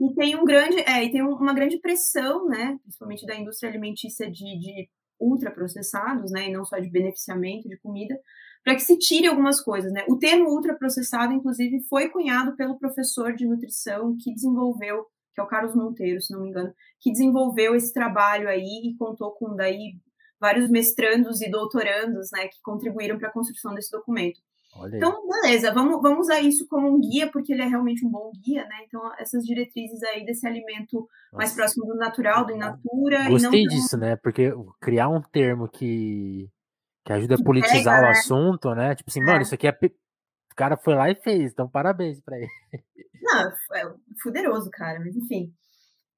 E 0.00 0.14
tem 0.14 0.36
um 0.36 0.44
grande, 0.44 0.78
é, 0.80 1.04
e 1.04 1.10
tem 1.10 1.22
uma 1.22 1.52
grande 1.52 1.78
pressão, 1.78 2.46
né, 2.46 2.78
principalmente 2.82 3.26
da 3.26 3.34
indústria 3.34 3.68
alimentícia 3.68 4.30
de, 4.30 4.58
de 4.58 4.88
ultraprocessados, 5.20 6.30
né, 6.30 6.48
e 6.48 6.52
não 6.52 6.64
só 6.64 6.78
de 6.78 6.88
beneficiamento 6.88 7.68
de 7.68 7.76
comida, 7.78 8.18
para 8.62 8.74
que 8.74 8.82
se 8.82 8.98
tire 8.98 9.26
algumas 9.26 9.60
coisas, 9.60 9.92
né? 9.92 10.04
O 10.08 10.18
termo 10.18 10.50
ultraprocessado, 10.50 11.32
inclusive, 11.32 11.80
foi 11.88 12.08
cunhado 12.10 12.54
pelo 12.56 12.78
professor 12.78 13.34
de 13.34 13.46
nutrição 13.46 14.16
que 14.22 14.32
desenvolveu 14.32 15.06
que 15.38 15.40
é 15.40 15.44
o 15.44 15.46
Carlos 15.46 15.74
Monteiro, 15.74 16.20
se 16.20 16.32
não 16.32 16.42
me 16.42 16.48
engano, 16.48 16.74
que 17.00 17.12
desenvolveu 17.12 17.76
esse 17.76 17.92
trabalho 17.92 18.48
aí 18.48 18.90
e 18.90 18.96
contou 18.96 19.30
com 19.30 19.54
daí 19.54 19.94
vários 20.40 20.68
mestrandos 20.68 21.40
e 21.40 21.48
doutorandos, 21.48 22.30
né, 22.32 22.48
que 22.48 22.60
contribuíram 22.60 23.18
para 23.18 23.28
a 23.28 23.32
construção 23.32 23.72
desse 23.72 23.90
documento. 23.92 24.40
Então, 24.86 25.26
beleza, 25.26 25.72
vamos, 25.72 26.00
vamos 26.00 26.20
usar 26.20 26.40
isso 26.40 26.66
como 26.68 26.88
um 26.88 27.00
guia, 27.00 27.30
porque 27.30 27.52
ele 27.52 27.62
é 27.62 27.66
realmente 27.66 28.04
um 28.04 28.10
bom 28.10 28.30
guia, 28.44 28.64
né? 28.64 28.76
Então, 28.86 29.00
essas 29.18 29.44
diretrizes 29.44 30.02
aí 30.02 30.24
desse 30.24 30.46
alimento 30.46 30.96
Nossa. 30.96 31.36
mais 31.36 31.52
próximo 31.54 31.86
do 31.86 31.96
natural, 31.96 32.46
do 32.46 32.52
in 32.52 32.58
natura. 32.58 33.28
Gostei 33.28 33.64
disso, 33.64 33.96
né? 33.96 34.16
Porque 34.16 34.52
criar 34.80 35.08
um 35.08 35.20
termo 35.20 35.68
que, 35.68 36.48
que 37.04 37.12
ajuda 37.12 37.34
a 37.34 37.42
politizar 37.42 37.96
pega, 37.96 38.08
o 38.08 38.12
né? 38.12 38.18
assunto, 38.18 38.74
né? 38.74 38.94
Tipo 38.94 39.10
assim, 39.10 39.20
é. 39.20 39.24
mano, 39.24 39.42
isso 39.42 39.54
aqui 39.54 39.66
é. 39.66 39.78
O 40.52 40.56
cara 40.58 40.76
foi 40.76 40.94
lá 40.94 41.08
e 41.10 41.14
fez, 41.14 41.52
então 41.52 41.68
parabéns 41.68 42.20
para 42.20 42.36
ele. 42.36 42.48
Não, 43.22 43.40
é 43.40 43.94
fuderoso, 44.22 44.68
cara, 44.70 44.98
mas 45.00 45.14
enfim. 45.14 45.52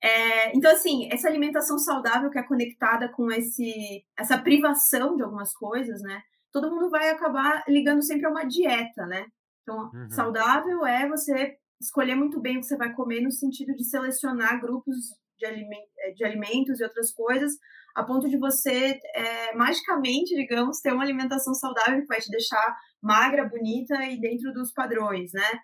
É, 0.03 0.57
então, 0.57 0.73
assim, 0.73 1.09
essa 1.13 1.29
alimentação 1.29 1.79
saudável 1.79 2.31
que 2.31 2.39
é 2.39 2.43
conectada 2.43 3.11
com 3.11 3.31
esse, 3.31 4.03
essa 4.19 4.39
privação 4.39 5.15
de 5.15 5.23
algumas 5.23 5.53
coisas, 5.53 6.01
né? 6.01 6.23
Todo 6.53 6.71
mundo 6.71 6.91
vai 6.91 7.11
acabar 7.11 7.65
ligando 7.69 8.03
sempre 8.03 8.27
a 8.27 8.31
uma 8.31 8.45
dieta, 8.45 9.07
né? 9.07 9.27
Então, 9.63 9.91
uhum. 9.93 10.11
saudável 10.11 10.85
é 10.85 11.09
você 11.09 11.57
escolher 11.81 12.15
muito 12.15 12.41
bem 12.41 12.57
o 12.57 12.61
que 12.61 12.67
você 12.67 12.77
vai 12.77 12.93
comer 12.93 13.21
no 13.21 13.31
sentido 13.31 13.75
de 13.75 13.85
selecionar 13.85 14.61
grupos 14.61 14.97
de, 15.39 15.47
aliment 15.47 15.87
é, 15.99 16.13
de 16.13 16.25
alimentos 16.25 16.81
e 16.81 16.85
outras 16.85 17.13
coisas, 17.13 17.53
a 17.95 18.05
ponto 18.05 18.29
de 18.29 18.37
você, 18.37 19.01
é, 19.15 19.55
magicamente, 19.55 20.35
digamos, 20.35 20.81
ter 20.81 20.93
uma 20.93 21.03
alimentação 21.03 21.55
saudável 21.55 22.01
que 22.03 22.07
vai 22.07 22.21
te 22.21 22.31
deixar 22.31 22.77
magra, 23.03 23.49
bonita 23.49 24.05
e 24.05 24.21
dentro 24.21 24.53
dos 24.53 24.73
padrões, 24.73 25.33
né? 25.33 25.61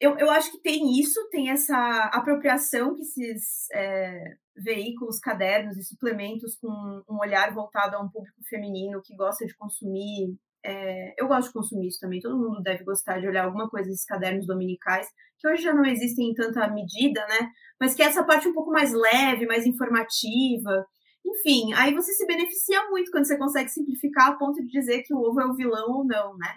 Eu, 0.00 0.16
eu 0.18 0.30
acho 0.30 0.50
que 0.50 0.62
tem 0.62 0.98
isso, 0.98 1.28
tem 1.30 1.50
essa 1.50 1.76
apropriação 2.12 2.96
que 2.96 3.02
esses 3.02 3.68
é, 3.74 4.34
veículos, 4.56 5.20
cadernos 5.20 5.76
e 5.76 5.84
suplementos 5.84 6.56
com 6.56 7.02
um 7.08 7.18
olhar 7.20 7.52
voltado 7.52 7.96
a 7.96 8.00
um 8.00 8.08
público 8.08 8.42
feminino 8.48 9.02
que 9.04 9.14
gosta 9.14 9.44
de 9.44 9.54
consumir. 9.56 10.34
É, 10.64 11.14
eu 11.20 11.28
gosto 11.28 11.48
de 11.48 11.54
consumir 11.54 11.88
isso 11.88 12.00
também, 12.00 12.20
todo 12.20 12.38
mundo 12.38 12.62
deve 12.62 12.82
gostar 12.82 13.20
de 13.20 13.26
olhar 13.26 13.44
alguma 13.44 13.68
coisa 13.68 13.88
desses 13.88 14.04
cadernos 14.04 14.46
dominicais, 14.46 15.06
que 15.38 15.48
hoje 15.48 15.62
já 15.62 15.74
não 15.74 15.84
existem 15.84 16.30
em 16.30 16.34
tanta 16.34 16.68
medida, 16.68 17.26
né? 17.28 17.50
Mas 17.78 17.94
que 17.94 18.02
é 18.02 18.06
essa 18.06 18.24
parte 18.24 18.48
um 18.48 18.54
pouco 18.54 18.70
mais 18.70 18.92
leve, 18.92 19.46
mais 19.46 19.66
informativa. 19.66 20.86
Enfim, 21.24 21.72
aí 21.74 21.94
você 21.94 22.12
se 22.12 22.26
beneficia 22.26 22.88
muito 22.88 23.10
quando 23.10 23.26
você 23.26 23.38
consegue 23.38 23.68
simplificar 23.68 24.28
a 24.28 24.36
ponto 24.36 24.60
de 24.62 24.68
dizer 24.68 25.02
que 25.02 25.14
o 25.14 25.18
ovo 25.18 25.40
é 25.40 25.46
o 25.46 25.54
vilão 25.54 25.90
ou 25.90 26.04
não, 26.06 26.36
né? 26.38 26.54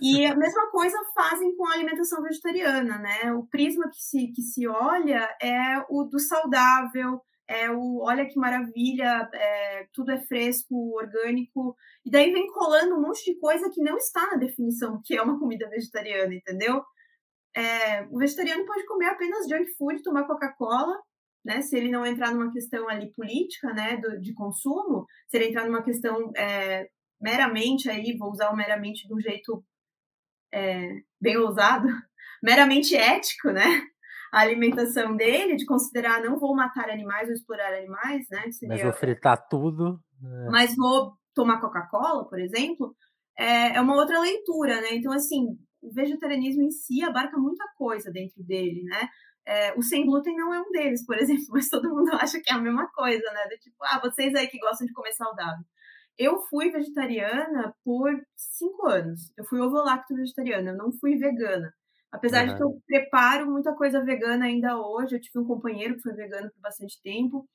E 0.00 0.26
a 0.26 0.36
mesma 0.36 0.70
coisa 0.70 0.98
fazem 1.14 1.56
com 1.56 1.66
a 1.66 1.72
alimentação 1.72 2.22
vegetariana, 2.22 2.98
né? 2.98 3.32
O 3.32 3.46
prisma 3.46 3.88
que 3.90 4.00
se, 4.00 4.28
que 4.32 4.42
se 4.42 4.66
olha 4.66 5.28
é 5.40 5.78
o 5.88 6.04
do 6.04 6.18
saudável, 6.18 7.20
é 7.48 7.70
o 7.70 8.00
olha 8.02 8.26
que 8.26 8.38
maravilha, 8.38 9.28
é, 9.32 9.86
tudo 9.94 10.12
é 10.12 10.20
fresco, 10.26 10.94
orgânico, 10.94 11.74
e 12.04 12.10
daí 12.10 12.30
vem 12.30 12.46
colando 12.48 12.94
um 12.96 13.00
monte 13.00 13.24
de 13.24 13.38
coisa 13.40 13.70
que 13.70 13.82
não 13.82 13.96
está 13.96 14.26
na 14.30 14.36
definição 14.36 15.00
que 15.02 15.16
é 15.16 15.22
uma 15.22 15.38
comida 15.38 15.68
vegetariana, 15.70 16.34
entendeu? 16.34 16.82
É, 17.56 18.02
o 18.10 18.18
vegetariano 18.18 18.66
pode 18.66 18.86
comer 18.86 19.06
apenas 19.06 19.48
junk 19.48 19.74
food, 19.76 20.02
tomar 20.02 20.26
Coca-Cola, 20.26 20.94
né? 21.44 21.62
Se 21.62 21.76
ele 21.76 21.90
não 21.90 22.04
entrar 22.04 22.32
numa 22.32 22.52
questão 22.52 22.86
ali 22.88 23.10
política, 23.12 23.72
né, 23.72 23.96
do, 23.96 24.20
de 24.20 24.34
consumo, 24.34 25.06
se 25.28 25.38
ele 25.38 25.46
entrar 25.48 25.64
numa 25.64 25.82
questão 25.82 26.30
é, 26.36 26.86
meramente 27.20 27.88
aí, 27.88 28.16
vou 28.18 28.30
usar 28.30 28.50
o 28.50 28.56
meramente 28.56 29.06
de 29.08 29.14
um 29.14 29.20
jeito 29.20 29.64
é, 30.52 31.00
bem 31.20 31.36
ousado, 31.36 31.86
meramente 32.42 32.96
ético, 32.96 33.50
né? 33.50 33.82
A 34.32 34.40
alimentação 34.40 35.16
dele, 35.16 35.56
de 35.56 35.64
considerar 35.64 36.22
não 36.22 36.38
vou 36.38 36.54
matar 36.54 36.90
animais 36.90 37.28
ou 37.28 37.34
explorar 37.34 37.72
animais, 37.72 38.26
né? 38.30 38.50
Seria, 38.52 38.74
mas 38.74 38.82
vou 38.82 38.92
fritar 38.92 39.48
tudo. 39.48 40.00
É. 40.22 40.50
Mas 40.50 40.76
vou 40.76 41.14
tomar 41.34 41.60
Coca-Cola, 41.60 42.28
por 42.28 42.38
exemplo, 42.38 42.94
é, 43.38 43.76
é 43.76 43.80
uma 43.80 43.94
outra 43.94 44.20
leitura, 44.20 44.80
né? 44.80 44.88
Então, 44.92 45.12
assim, 45.12 45.56
o 45.80 45.92
vegetarianismo 45.92 46.62
em 46.62 46.70
si 46.70 47.02
abarca 47.02 47.38
muita 47.38 47.64
coisa 47.76 48.10
dentro 48.10 48.42
dele, 48.42 48.82
né? 48.82 49.08
É, 49.46 49.72
o 49.78 49.82
sem 49.82 50.04
glúten 50.04 50.36
não 50.36 50.52
é 50.52 50.60
um 50.60 50.70
deles, 50.70 51.06
por 51.06 51.16
exemplo, 51.22 51.46
mas 51.52 51.68
todo 51.68 51.88
mundo 51.88 52.10
acha 52.14 52.40
que 52.40 52.50
é 52.50 52.54
a 52.54 52.58
mesma 52.58 52.86
coisa, 52.92 53.24
né? 53.32 53.44
Do 53.48 53.56
tipo, 53.58 53.76
ah, 53.82 54.00
vocês 54.02 54.34
aí 54.34 54.48
que 54.48 54.58
gostam 54.58 54.86
de 54.86 54.92
comer 54.92 55.12
saudável. 55.12 55.64
Eu 56.18 56.40
fui 56.46 56.70
vegetariana 56.70 57.74
por 57.84 58.10
cinco 58.36 58.88
anos. 58.88 59.32
Eu 59.36 59.44
fui 59.44 59.60
ovolacto 59.60 60.14
vegetariana, 60.14 60.70
eu 60.70 60.76
não 60.76 60.92
fui 60.92 61.16
vegana. 61.16 61.72
Apesar 62.10 62.42
uhum. 62.42 62.48
de 62.48 62.56
que 62.56 62.62
eu 62.62 62.82
preparo 62.86 63.50
muita 63.50 63.74
coisa 63.74 64.04
vegana 64.04 64.46
ainda 64.46 64.76
hoje. 64.80 65.14
Eu 65.14 65.20
tive 65.20 65.38
um 65.38 65.46
companheiro 65.46 65.94
que 65.94 66.02
foi 66.02 66.14
vegano 66.14 66.50
por 66.50 66.60
bastante 66.60 67.00
tempo. 67.02 67.46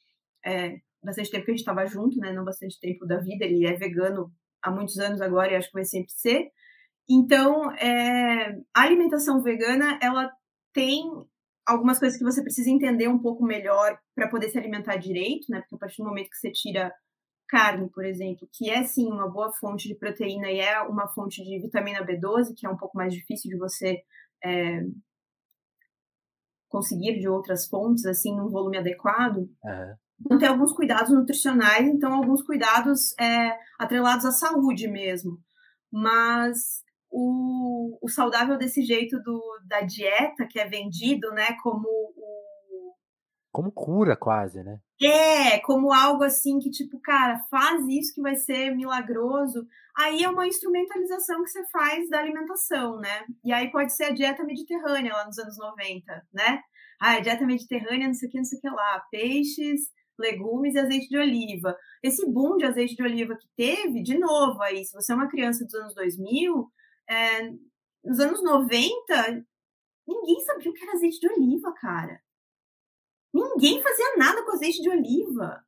É, 0.46 0.78
bastante 1.04 1.30
tempo 1.30 1.46
que 1.46 1.52
a 1.52 1.54
gente 1.54 1.62
estava 1.62 1.86
junto, 1.86 2.18
né? 2.18 2.32
Não 2.32 2.46
bastante 2.46 2.80
tempo 2.80 3.06
da 3.06 3.18
vida. 3.20 3.44
Ele 3.44 3.66
é 3.66 3.74
vegano 3.74 4.32
há 4.62 4.72
muitos 4.72 4.98
anos 4.98 5.20
agora 5.22 5.52
e 5.52 5.56
acho 5.56 5.68
que 5.68 5.74
vai 5.74 5.86
sempre 5.86 6.12
ser. 6.12 6.50
Então, 7.10 7.72
é, 7.74 8.56
a 8.74 8.82
alimentação 8.82 9.42
vegana, 9.42 10.00
ela 10.02 10.32
tem 10.72 11.04
algumas 11.66 12.00
coisas 12.00 12.18
que 12.18 12.24
você 12.24 12.42
precisa 12.42 12.70
entender 12.70 13.08
um 13.08 13.20
pouco 13.20 13.44
melhor 13.44 13.98
para 14.16 14.30
poder 14.30 14.50
se 14.50 14.58
alimentar 14.58 14.96
direito, 14.98 15.46
né? 15.50 15.60
Porque 15.62 15.76
a 15.76 15.80
partir 15.80 15.98
do 15.98 16.08
momento 16.08 16.30
que 16.30 16.38
você 16.38 16.52
tira 16.52 16.94
carne, 17.48 17.90
por 17.90 18.06
exemplo, 18.06 18.48
que 18.52 18.70
é 18.70 18.84
sim 18.84 19.12
uma 19.12 19.30
boa 19.30 19.52
fonte 19.54 19.88
de 19.88 19.96
proteína 19.96 20.50
e 20.52 20.60
é 20.60 20.82
uma 20.82 21.08
fonte 21.08 21.44
de 21.44 21.60
vitamina 21.60 22.06
B12, 22.06 22.54
que 22.56 22.66
é 22.66 22.70
um 22.70 22.78
pouco 22.78 22.98
mais 22.98 23.14
difícil 23.14 23.50
de 23.50 23.58
você 23.58 24.02
é, 24.44 24.82
conseguir 26.74 27.20
de 27.20 27.28
outras 27.28 27.68
fontes, 27.68 28.06
assim, 28.06 28.36
num 28.36 28.50
volume 28.50 28.78
adequado. 28.78 29.38
Uhum. 29.38 29.96
Então, 30.26 30.38
tem 30.40 30.48
alguns 30.48 30.74
cuidados 30.74 31.12
nutricionais, 31.12 31.88
então, 31.88 32.14
alguns 32.14 32.42
cuidados 32.42 33.14
é, 33.20 33.56
atrelados 33.78 34.26
à 34.26 34.32
saúde 34.32 34.88
mesmo. 34.88 35.38
Mas 35.92 36.82
o, 37.12 38.00
o 38.02 38.10
saudável 38.10 38.58
desse 38.58 38.82
jeito 38.82 39.22
do, 39.22 39.40
da 39.68 39.82
dieta, 39.82 40.48
que 40.50 40.60
é 40.60 40.68
vendido, 40.68 41.30
né, 41.32 41.56
como 41.62 41.88
o... 41.88 42.96
Como 43.52 43.72
cura, 43.72 44.18
quase, 44.18 44.64
né? 44.64 44.80
É, 45.06 45.60
como 45.60 45.92
algo 45.92 46.24
assim 46.24 46.60
que, 46.60 46.70
tipo, 46.70 47.00
cara, 47.00 47.40
faz 47.50 47.86
isso 47.90 48.14
que 48.14 48.22
vai 48.22 48.36
ser 48.36 48.74
milagroso. 48.76 49.68
Aí 49.98 50.24
é 50.24 50.30
uma 50.30 50.48
instrumentalização 50.48 51.44
que 51.44 51.50
você 51.50 51.66
faz 51.70 52.10
da 52.10 52.20
alimentação, 52.20 52.98
né? 53.00 53.26
E 53.44 53.52
aí 53.52 53.70
pode 53.72 53.94
ser 53.94 54.06
a 54.06 54.14
dieta 54.14 54.44
mediterrânea 54.44 55.14
lá 55.14 55.26
nos 55.26 55.38
anos 55.38 55.58
90, 55.58 56.26
né? 56.34 56.62
Ah, 57.02 57.20
dieta 57.20 57.46
mediterrânea, 57.46 58.08
não 58.08 58.14
sei 58.14 58.30
o 58.30 58.32
que, 58.32 58.38
não 58.38 58.46
sei 58.46 58.60
o 58.60 58.62
que 58.62 58.70
lá. 58.70 59.04
Peixes, 59.12 59.82
legumes 60.18 60.76
e 60.76 60.80
azeite 60.80 61.10
de 61.10 61.18
oliva. 61.18 61.76
Esse 62.02 62.26
boom 62.32 62.58
de 62.58 62.66
azeite 62.66 62.96
de 62.96 63.04
oliva 63.04 63.36
que 63.36 63.48
teve, 63.58 64.02
de 64.02 64.18
novo 64.18 64.62
aí, 64.62 64.86
se 64.86 64.94
você 64.94 65.12
é 65.12 65.16
uma 65.16 65.30
criança 65.30 65.66
dos 65.66 65.74
anos 65.74 65.94
2000, 65.96 66.72
é, 67.10 67.50
nos 68.06 68.20
anos 68.20 68.42
90, 68.42 68.94
ninguém 70.08 70.42
sabia 70.42 70.72
o 70.72 70.74
que 70.74 70.84
era 70.84 70.94
azeite 70.94 71.20
de 71.20 71.28
oliva, 71.28 71.74
cara. 71.74 72.23
Ninguém 73.34 73.82
fazia 73.82 74.16
nada 74.18 74.44
com 74.44 74.52
azeite 74.52 74.82
de 74.82 74.90
oliva. 74.90 75.64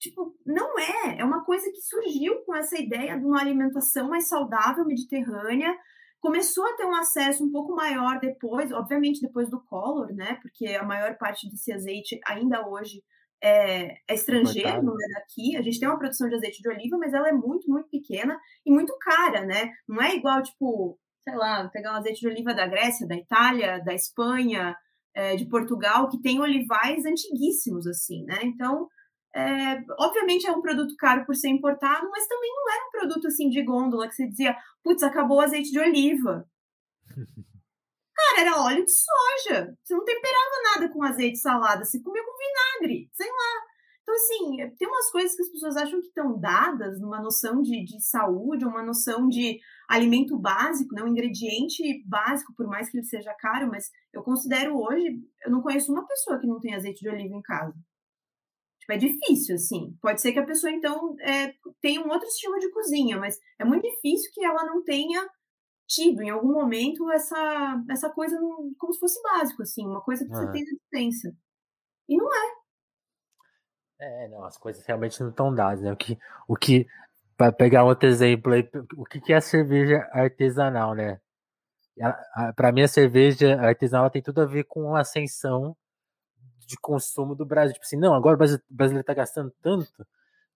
Tipo, 0.00 0.34
não 0.44 0.78
é. 0.78 1.20
É 1.20 1.24
uma 1.24 1.44
coisa 1.44 1.70
que 1.70 1.80
surgiu 1.80 2.40
com 2.44 2.54
essa 2.54 2.76
ideia 2.80 3.18
de 3.18 3.24
uma 3.24 3.40
alimentação 3.40 4.08
mais 4.08 4.28
saudável, 4.28 4.84
mediterrânea. 4.84 5.72
Começou 6.20 6.64
a 6.66 6.74
ter 6.74 6.84
um 6.84 6.94
acesso 6.94 7.44
um 7.44 7.52
pouco 7.52 7.74
maior 7.74 8.18
depois, 8.18 8.72
obviamente 8.72 9.20
depois 9.20 9.48
do 9.50 9.60
Collor, 9.60 10.12
né? 10.12 10.38
Porque 10.42 10.66
a 10.68 10.82
maior 10.84 11.16
parte 11.18 11.48
desse 11.48 11.72
azeite 11.72 12.18
ainda 12.26 12.66
hoje 12.66 13.02
é, 13.42 13.92
é 14.08 14.14
estrangeiro, 14.14 14.82
não 14.82 14.94
é 14.94 15.08
daqui. 15.14 15.56
A 15.56 15.62
gente 15.62 15.78
tem 15.78 15.88
uma 15.88 15.98
produção 15.98 16.28
de 16.28 16.36
azeite 16.36 16.62
de 16.62 16.68
oliva, 16.68 16.96
mas 16.98 17.12
ela 17.12 17.28
é 17.28 17.32
muito, 17.32 17.68
muito 17.70 17.88
pequena 17.88 18.38
e 18.64 18.72
muito 18.72 18.96
cara, 18.98 19.44
né? 19.44 19.72
Não 19.86 20.00
é 20.02 20.14
igual, 20.16 20.42
tipo, 20.42 20.98
sei 21.22 21.34
lá, 21.36 21.68
pegar 21.68 21.92
um 21.92 21.96
azeite 21.96 22.20
de 22.20 22.28
oliva 22.28 22.54
da 22.54 22.66
Grécia, 22.66 23.06
da 23.06 23.16
Itália, 23.16 23.78
da 23.84 23.94
Espanha, 23.94 24.76
é, 25.14 25.36
de 25.36 25.46
Portugal, 25.46 26.08
que 26.08 26.20
tem 26.20 26.40
olivais 26.40 27.04
antiguíssimos, 27.04 27.86
assim, 27.86 28.24
né? 28.24 28.40
Então, 28.42 28.88
é, 29.34 29.82
obviamente 29.98 30.46
é 30.46 30.52
um 30.52 30.60
produto 30.60 30.94
caro 30.96 31.24
por 31.24 31.34
ser 31.34 31.48
importado, 31.48 32.08
mas 32.10 32.26
também 32.26 32.50
não 32.54 32.74
era 32.74 32.86
um 32.86 32.90
produto 32.90 33.26
assim 33.28 33.48
de 33.48 33.62
gôndola 33.62 34.08
que 34.08 34.14
você 34.14 34.28
dizia, 34.28 34.56
putz, 34.82 35.02
acabou 35.02 35.38
o 35.38 35.40
azeite 35.40 35.70
de 35.70 35.78
oliva. 35.78 36.46
Cara, 38.14 38.40
era 38.40 38.60
óleo 38.60 38.84
de 38.84 38.92
soja. 38.92 39.74
Você 39.82 39.94
não 39.94 40.04
temperava 40.04 40.62
nada 40.74 40.92
com 40.92 41.02
azeite 41.02 41.38
salada, 41.38 41.84
você 41.84 42.00
comia 42.00 42.22
com 42.22 42.36
vinagre, 42.36 43.08
sei 43.12 43.28
lá. 43.28 43.71
Então, 44.12 44.14
assim, 44.14 44.76
tem 44.76 44.88
umas 44.88 45.10
coisas 45.10 45.34
que 45.34 45.42
as 45.42 45.48
pessoas 45.48 45.76
acham 45.76 46.00
que 46.00 46.08
estão 46.08 46.38
dadas 46.38 47.00
numa 47.00 47.20
noção 47.20 47.62
de, 47.62 47.84
de 47.84 48.00
saúde, 48.02 48.64
uma 48.64 48.82
noção 48.82 49.26
de 49.28 49.58
alimento 49.88 50.38
básico, 50.38 50.94
né? 50.94 51.02
um 51.02 51.08
ingrediente 51.08 52.02
básico, 52.06 52.52
por 52.54 52.66
mais 52.66 52.90
que 52.90 52.98
ele 52.98 53.06
seja 53.06 53.34
caro, 53.34 53.68
mas 53.68 53.90
eu 54.12 54.22
considero 54.22 54.76
hoje, 54.76 55.18
eu 55.44 55.50
não 55.50 55.62
conheço 55.62 55.92
uma 55.92 56.06
pessoa 56.06 56.38
que 56.38 56.46
não 56.46 56.60
tem 56.60 56.74
azeite 56.74 57.00
de 57.00 57.08
oliva 57.08 57.34
em 57.34 57.42
casa. 57.42 57.74
Tipo, 58.80 58.92
é 58.92 58.96
difícil, 58.98 59.54
assim. 59.54 59.96
Pode 60.02 60.20
ser 60.20 60.32
que 60.32 60.38
a 60.40 60.46
pessoa, 60.46 60.72
então, 60.72 61.16
é, 61.20 61.54
tenha 61.80 62.00
um 62.00 62.10
outro 62.10 62.26
estilo 62.26 62.58
de 62.58 62.70
cozinha, 62.70 63.16
mas 63.18 63.38
é 63.58 63.64
muito 63.64 63.88
difícil 63.88 64.30
que 64.34 64.44
ela 64.44 64.64
não 64.66 64.82
tenha 64.82 65.26
tido 65.86 66.22
em 66.22 66.30
algum 66.30 66.52
momento 66.52 67.10
essa, 67.12 67.82
essa 67.88 68.10
coisa 68.10 68.36
como 68.78 68.92
se 68.92 69.00
fosse 69.00 69.22
básico, 69.22 69.62
assim, 69.62 69.86
uma 69.86 70.02
coisa 70.02 70.24
que 70.24 70.30
você 70.30 70.50
tem 70.50 70.64
na 70.64 70.72
dispensa. 70.72 71.34
E 72.08 72.16
não 72.16 72.26
é. 72.26 72.61
É, 74.04 74.28
não, 74.28 74.44
as 74.44 74.56
coisas 74.56 74.84
realmente 74.84 75.20
não 75.20 75.30
estão 75.30 75.54
dadas, 75.54 75.80
né? 75.80 75.92
O 75.92 75.96
que, 75.96 76.18
o 76.48 76.56
que 76.56 76.86
para 77.36 77.52
pegar 77.52 77.84
outro 77.84 78.08
exemplo 78.08 78.52
aí, 78.52 78.68
o 78.96 79.04
que, 79.04 79.20
que 79.20 79.32
é 79.32 79.36
a 79.36 79.40
cerveja 79.40 80.08
artesanal, 80.12 80.94
né? 80.94 81.20
Para 82.56 82.72
mim, 82.72 82.82
a 82.82 82.88
cerveja 82.88 83.60
artesanal 83.60 84.10
tem 84.10 84.22
tudo 84.22 84.40
a 84.40 84.46
ver 84.46 84.64
com 84.64 84.96
a 84.96 85.00
ascensão 85.00 85.76
de 86.66 86.76
consumo 86.80 87.34
do 87.34 87.46
Brasil. 87.46 87.74
Tipo 87.74 87.84
assim, 87.84 87.96
não, 87.96 88.14
agora 88.14 88.34
o 88.34 88.38
brasileiro 88.38 89.02
está 89.02 89.14
gastando 89.14 89.52
tanto 89.62 90.06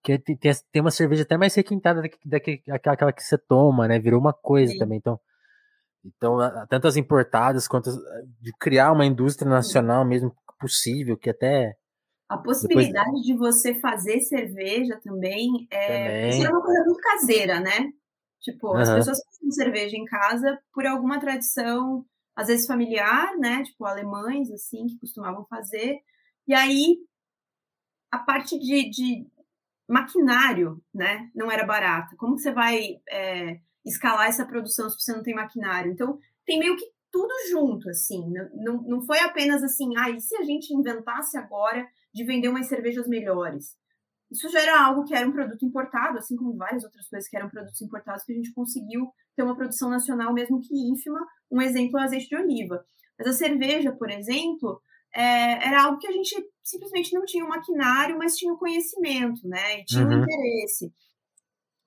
que 0.03 0.19
tem, 0.19 0.37
tem 0.73 0.81
uma 0.81 0.91
cerveja 0.91 1.23
até 1.23 1.37
mais 1.37 1.55
requintada 1.55 2.03
do 2.03 2.09
que 2.41 2.63
aquela 2.69 3.13
que 3.13 3.23
você 3.23 3.37
toma, 3.37 3.87
né? 3.87 3.99
Virou 3.99 4.21
uma 4.21 4.33
coisa 4.33 4.73
Sim. 4.73 4.79
também. 4.79 4.99
Então, 4.99 5.21
então, 6.05 6.39
tanto 6.69 6.87
as 6.87 6.97
importadas 6.97 7.67
quanto 7.67 7.91
as, 7.91 7.97
de 8.41 8.53
criar 8.59 8.93
uma 8.93 9.05
indústria 9.05 9.51
nacional 9.51 10.05
mesmo 10.05 10.35
possível, 10.59 11.17
que 11.17 11.31
até. 11.31 11.77
A 12.29 12.39
possibilidade 12.39 13.07
Depois... 13.07 13.25
de 13.25 13.37
você 13.37 13.75
fazer 13.75 14.21
cerveja 14.21 15.01
também 15.03 15.67
é, 15.71 16.31
também. 16.31 16.45
é 16.45 16.51
uma 16.51 16.63
coisa 16.63 16.85
muito 16.85 17.01
caseira, 17.01 17.61
né? 17.61 17.93
Tipo, 18.41 18.69
uhum. 18.69 18.79
as 18.79 18.91
pessoas 18.91 19.19
fazem 19.25 19.51
cerveja 19.51 19.97
em 19.97 20.05
casa 20.05 20.59
por 20.73 20.87
alguma 20.87 21.21
tradição, 21.21 22.05
às 22.35 22.49
vezes 22.49 22.67
familiar, 22.67 23.37
né? 23.39 23.63
Tipo, 23.63 23.85
alemães, 23.85 24.51
assim, 24.51 24.87
que 24.87 24.99
costumavam 24.99 25.47
fazer. 25.47 25.99
E 26.47 26.55
aí, 26.55 26.97
a 28.11 28.19
parte 28.19 28.59
de, 28.59 28.91
de 28.91 29.27
maquinário, 29.89 30.83
né? 30.95 31.31
Não 31.35 31.51
era 31.51 31.65
barata. 31.65 32.15
Como 32.17 32.35
que 32.35 32.43
você 32.43 32.53
vai 32.53 33.01
é, 33.09 33.61
escalar 33.85 34.29
essa 34.29 34.45
produção 34.45 34.91
se 34.91 35.01
você 35.01 35.13
não 35.13 35.23
tem 35.23 35.35
maquinário? 35.35 35.93
Então, 35.93 36.19
tem 36.45 36.59
meio 36.59 36.77
que 36.77 36.87
tudo 37.11 37.33
junto, 37.51 37.89
assim. 37.89 38.31
Não, 38.55 38.83
não 38.83 39.01
foi 39.03 39.21
apenas 39.21 39.63
assim, 39.63 39.97
ah, 39.97 40.11
e 40.11 40.21
se 40.21 40.37
a 40.37 40.43
gente 40.43 40.75
inventasse 40.75 41.37
agora 41.39 41.87
de 42.17 42.25
vender 42.25 42.49
umas 42.49 42.67
cervejas 42.67 43.07
melhores? 43.07 43.77
Isso 44.31 44.49
já 44.49 44.61
era 44.61 44.87
algo 44.87 45.05
que 45.05 45.15
era 45.15 45.29
um 45.29 45.33
produto 45.33 45.65
importado, 45.65 46.19
assim 46.19 46.35
como 46.35 46.57
várias 46.57 46.83
outras 46.83 47.07
coisas 47.09 47.29
que 47.29 47.37
eram 47.37 47.51
produtos 47.51 47.81
importados, 47.83 48.25
que 48.25 48.33
a 48.33 48.35
gente 48.35 48.53
conseguiu 48.55 49.07
ter 49.37 49.43
uma 49.43 49.55
produção 49.55 49.91
nacional, 49.91 50.33
mesmo 50.33 50.59
que 50.61 50.75
ínfima. 50.75 51.21
Um 51.51 51.61
exemplo 51.61 51.99
é 51.99 52.03
o 52.03 52.05
azeite 52.05 52.29
de 52.29 52.37
oliva. 52.37 52.85
Mas 53.19 53.29
a 53.29 53.33
cerveja, 53.33 53.93
por 53.93 54.11
exemplo, 54.11 54.81
é, 55.15 55.69
era 55.69 55.85
algo 55.85 55.99
que 55.99 56.09
a 56.09 56.13
gente 56.13 56.35
simplesmente 56.65 57.15
não 57.15 57.25
tinha 57.25 57.45
o 57.45 57.49
maquinário, 57.49 58.19
mas 58.19 58.37
tinha 58.37 58.53
o 58.53 58.59
conhecimento, 58.59 59.47
né? 59.47 59.81
E 59.81 59.85
tinha 59.85 60.05
o 60.05 60.09
uhum. 60.09 60.21
um 60.21 60.23
interesse. 60.23 60.93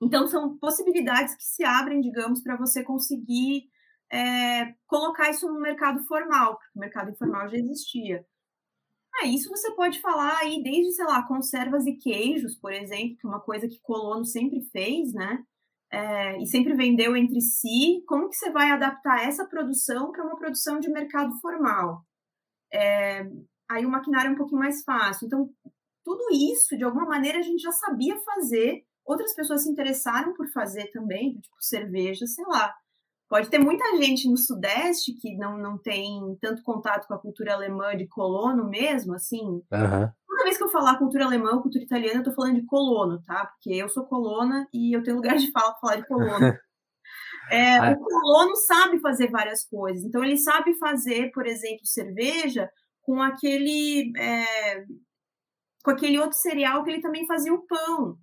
Então, 0.00 0.26
são 0.28 0.56
possibilidades 0.58 1.34
que 1.36 1.44
se 1.44 1.64
abrem, 1.64 2.00
digamos, 2.00 2.40
para 2.40 2.56
você 2.56 2.82
conseguir 2.82 3.64
é, 4.10 4.72
colocar 4.86 5.28
isso 5.28 5.46
no 5.46 5.60
mercado 5.60 6.02
formal, 6.06 6.56
porque 6.56 6.78
o 6.78 6.80
mercado 6.80 7.10
informal 7.10 7.48
já 7.50 7.58
existia. 7.58 8.24
Ah, 9.14 9.26
isso 9.26 9.48
você 9.50 9.72
pode 9.74 10.00
falar 10.00 10.38
aí 10.38 10.62
desde, 10.62 10.92
sei 10.92 11.04
lá, 11.04 11.22
conservas 11.26 11.86
e 11.86 11.96
queijos, 11.96 12.56
por 12.56 12.72
exemplo, 12.72 13.16
que 13.18 13.26
é 13.26 13.28
uma 13.28 13.40
coisa 13.40 13.68
que 13.68 13.80
Colono 13.80 14.24
sempre 14.24 14.62
fez, 14.72 15.12
né? 15.12 15.44
É, 15.92 16.40
e 16.40 16.46
sempre 16.46 16.74
vendeu 16.74 17.16
entre 17.16 17.40
si. 17.40 18.02
Como 18.06 18.28
que 18.28 18.36
você 18.36 18.50
vai 18.50 18.70
adaptar 18.70 19.26
essa 19.26 19.44
produção 19.46 20.12
para 20.12 20.24
uma 20.24 20.36
produção 20.36 20.78
de 20.80 20.88
mercado 20.90 21.34
formal? 21.40 22.04
É, 22.72 23.26
aí 23.70 23.86
o 23.86 23.90
maquinário 23.90 24.30
é 24.30 24.32
um 24.32 24.36
pouquinho 24.36 24.60
mais 24.60 24.82
fácil. 24.84 25.26
Então, 25.26 25.50
tudo 26.04 26.24
isso, 26.32 26.76
de 26.76 26.84
alguma 26.84 27.06
maneira, 27.06 27.38
a 27.38 27.42
gente 27.42 27.62
já 27.62 27.72
sabia 27.72 28.16
fazer. 28.20 28.84
Outras 29.04 29.34
pessoas 29.34 29.64
se 29.64 29.70
interessaram 29.70 30.34
por 30.34 30.48
fazer 30.52 30.90
também, 30.92 31.34
tipo 31.40 31.56
cerveja, 31.60 32.26
sei 32.26 32.44
lá. 32.46 32.74
Pode 33.30 33.48
ter 33.48 33.60
muita 33.60 33.96
gente 33.96 34.28
no 34.28 34.36
Sudeste 34.36 35.14
que 35.14 35.36
não, 35.36 35.56
não 35.56 35.78
tem 35.78 36.36
tanto 36.40 36.64
contato 36.64 37.06
com 37.06 37.14
a 37.14 37.18
cultura 37.18 37.54
alemã 37.54 37.96
de 37.96 38.08
colono 38.08 38.68
mesmo, 38.68 39.14
assim. 39.14 39.40
Uhum. 39.40 40.10
Toda 40.26 40.42
vez 40.42 40.58
que 40.58 40.64
eu 40.64 40.68
falar 40.68 40.98
cultura 40.98 41.26
alemã 41.26 41.52
ou 41.52 41.62
cultura 41.62 41.84
italiana, 41.84 42.18
eu 42.18 42.24
tô 42.24 42.32
falando 42.32 42.56
de 42.56 42.66
colono, 42.66 43.22
tá? 43.22 43.46
Porque 43.46 43.72
eu 43.72 43.88
sou 43.88 44.04
colona 44.04 44.66
e 44.74 44.92
eu 44.96 45.04
tenho 45.04 45.14
lugar 45.14 45.36
de 45.36 45.48
fala 45.52 45.70
para 45.70 45.80
falar 45.80 45.96
de 45.96 46.08
colono. 46.08 46.58
é, 47.52 47.76
ah. 47.78 47.92
O 47.92 48.02
colono 48.02 48.56
sabe 48.56 48.98
fazer 48.98 49.30
várias 49.30 49.64
coisas. 49.64 50.04
Então, 50.04 50.24
ele 50.24 50.36
sabe 50.36 50.76
fazer, 50.76 51.30
por 51.30 51.46
exemplo, 51.46 51.86
cerveja 51.86 52.68
com 53.00 53.22
aquele... 53.22 54.12
É, 54.18 54.84
com 55.84 55.92
aquele 55.92 56.18
outro 56.18 56.36
cereal 56.36 56.82
que 56.82 56.90
ele 56.90 57.00
também 57.00 57.28
fazia 57.28 57.54
o 57.54 57.64
pão. 57.64 58.18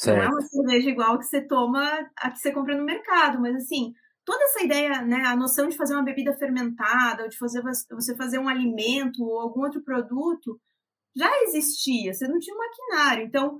Certo. 0.00 0.16
Não 0.16 0.24
é 0.24 0.28
uma 0.28 0.40
cerveja 0.40 0.88
igual 0.88 1.18
que 1.18 1.26
você 1.26 1.42
toma, 1.46 2.10
a 2.16 2.30
que 2.30 2.38
você 2.38 2.50
compra 2.52 2.74
no 2.74 2.86
mercado, 2.86 3.38
mas 3.38 3.54
assim, 3.54 3.92
toda 4.24 4.42
essa 4.44 4.64
ideia, 4.64 5.02
né, 5.02 5.26
a 5.26 5.36
noção 5.36 5.68
de 5.68 5.76
fazer 5.76 5.92
uma 5.92 6.02
bebida 6.02 6.32
fermentada, 6.38 7.24
ou 7.24 7.28
de 7.28 7.36
fazer 7.36 7.62
você 7.90 8.16
fazer 8.16 8.38
um 8.38 8.48
alimento 8.48 9.22
ou 9.22 9.38
algum 9.38 9.60
outro 9.60 9.82
produto, 9.82 10.58
já 11.14 11.30
existia, 11.42 12.14
você 12.14 12.26
não 12.26 12.38
tinha 12.38 12.56
um 12.56 12.58
maquinário. 12.58 13.26
Então, 13.26 13.58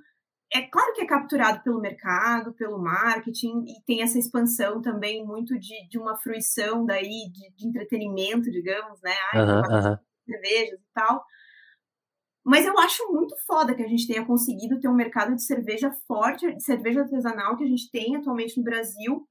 é 0.51 0.63
claro 0.63 0.95
que 0.95 1.03
é 1.03 1.07
capturado 1.07 1.63
pelo 1.63 1.79
mercado, 1.79 2.55
pelo 2.55 2.79
marketing, 2.79 3.63
e 3.67 3.85
tem 3.85 4.01
essa 4.01 4.19
expansão 4.19 4.81
também 4.81 5.23
muito 5.27 5.59
de, 5.59 5.89
de 5.91 5.99
uma 5.99 6.17
fruição 6.17 6.87
daí, 6.87 7.31
de, 7.31 7.55
de 7.55 7.69
entretenimento, 7.69 8.51
digamos, 8.51 8.99
né? 9.03 9.15
Ai, 9.35 9.41
uhum, 9.43 9.99
cervejas 10.25 10.81
e 10.81 10.93
tal. 10.95 11.23
Mas 12.45 12.67
eu 12.67 12.79
acho 12.79 13.13
muito 13.13 13.37
foda 13.47 13.75
que 13.75 13.83
a 13.83 13.89
gente 13.89 14.07
tenha 14.07 14.25
conseguido 14.25 14.81
ter 14.81 14.89
um 14.89 14.95
mercado 14.95 15.35
de 15.35 15.45
cerveja 15.45 15.93
forte, 16.07 16.53
de 16.55 16.63
cerveja 16.63 17.03
artesanal 17.03 17.57
que 17.57 17.65
a 17.65 17.67
gente 17.67 17.91
tem 17.91 18.17
atualmente 18.17 18.57
no 18.57 18.65
Brasil. 18.65 19.27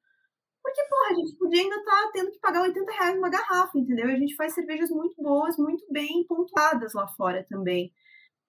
Porque, 0.61 0.83
porra, 0.83 1.11
a 1.11 1.13
gente 1.15 1.37
podia 1.37 1.63
ainda 1.63 1.75
estar 1.77 1.91
tá 1.91 2.09
tendo 2.13 2.31
que 2.31 2.39
pagar 2.39 2.61
80 2.61 2.91
reais 2.91 3.17
uma 3.17 3.29
garrafa, 3.29 3.77
entendeu? 3.77 4.09
E 4.09 4.13
a 4.13 4.19
gente 4.19 4.35
faz 4.35 4.53
cervejas 4.53 4.89
muito 4.91 5.15
boas, 5.21 5.57
muito 5.57 5.83
bem 5.91 6.25
pontuadas 6.27 6.93
lá 6.93 7.07
fora 7.09 7.45
também. 7.49 7.91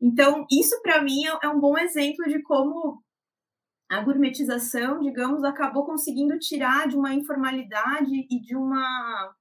Então, 0.01 0.47
isso 0.51 0.81
para 0.83 1.03
mim 1.03 1.25
é 1.43 1.49
um 1.49 1.61
bom 1.61 1.79
exemplo 1.79 2.25
de 2.27 2.43
como 2.43 3.03
a 3.91 4.01
gourmetização, 4.03 5.01
digamos, 5.01 5.43
acabou 5.43 5.85
conseguindo 5.85 6.39
tirar 6.39 6.87
de 6.89 6.97
uma 6.97 7.13
informalidade 7.13 8.27
e 8.31 8.41
de 8.41 8.57
uma 8.57 9.35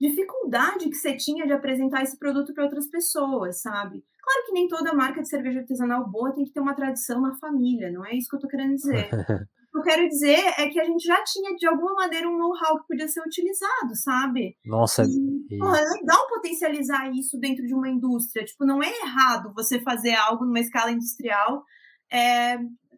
dificuldade 0.00 0.88
que 0.88 0.96
você 0.96 1.16
tinha 1.16 1.46
de 1.46 1.52
apresentar 1.52 2.02
esse 2.02 2.18
produto 2.18 2.52
para 2.52 2.64
outras 2.64 2.88
pessoas, 2.88 3.62
sabe? 3.62 4.04
Claro 4.22 4.46
que 4.46 4.52
nem 4.52 4.68
toda 4.68 4.94
marca 4.94 5.20
de 5.20 5.28
cerveja 5.28 5.60
artesanal 5.60 6.08
boa 6.08 6.32
tem 6.32 6.44
que 6.44 6.52
ter 6.52 6.60
uma 6.60 6.74
tradição 6.74 7.20
na 7.20 7.34
família, 7.36 7.90
não 7.90 8.04
é 8.04 8.14
isso 8.14 8.28
que 8.28 8.34
eu 8.34 8.38
estou 8.38 8.50
querendo 8.50 8.74
dizer. 8.74 9.08
o 9.68 9.72
que 9.72 9.78
eu 9.78 9.82
quero 9.82 10.08
dizer 10.08 10.38
é 10.58 10.68
que 10.68 10.80
a 10.80 10.84
gente 10.84 11.04
já 11.04 11.22
tinha, 11.24 11.54
de 11.56 11.66
alguma 11.66 11.94
maneira, 11.94 12.28
um 12.28 12.38
know-how 12.38 12.80
que 12.80 12.88
podia 12.88 13.08
ser 13.08 13.20
utilizado, 13.20 13.94
sabe? 13.94 14.56
Nossa, 14.64 15.04
e, 15.04 15.58
porra, 15.58 15.78
é 15.78 16.00
legal 16.00 16.26
potencializar 16.28 17.10
isso 17.12 17.38
dentro 17.38 17.66
de 17.66 17.74
uma 17.74 17.88
indústria. 17.88 18.44
Tipo, 18.44 18.64
não 18.64 18.82
é 18.82 18.88
errado 18.88 19.52
você 19.54 19.80
fazer 19.80 20.14
algo 20.14 20.44
numa 20.44 20.60
escala 20.60 20.90
industrial. 20.90 21.64
É, 22.10 22.54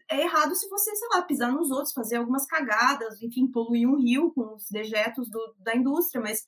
é 0.09 0.23
errado 0.23 0.55
se 0.55 0.69
você, 0.69 0.95
sei 0.95 1.09
lá, 1.13 1.23
pisar 1.23 1.51
nos 1.51 1.71
outros, 1.71 1.93
fazer 1.93 2.17
algumas 2.17 2.47
cagadas, 2.47 3.21
enfim, 3.21 3.51
poluir 3.51 3.89
um 3.89 3.97
rio 3.97 4.33
com 4.33 4.55
os 4.55 4.71
dejetos 4.71 5.29
do, 5.29 5.55
da 5.59 5.75
indústria, 5.75 6.23
mas 6.23 6.47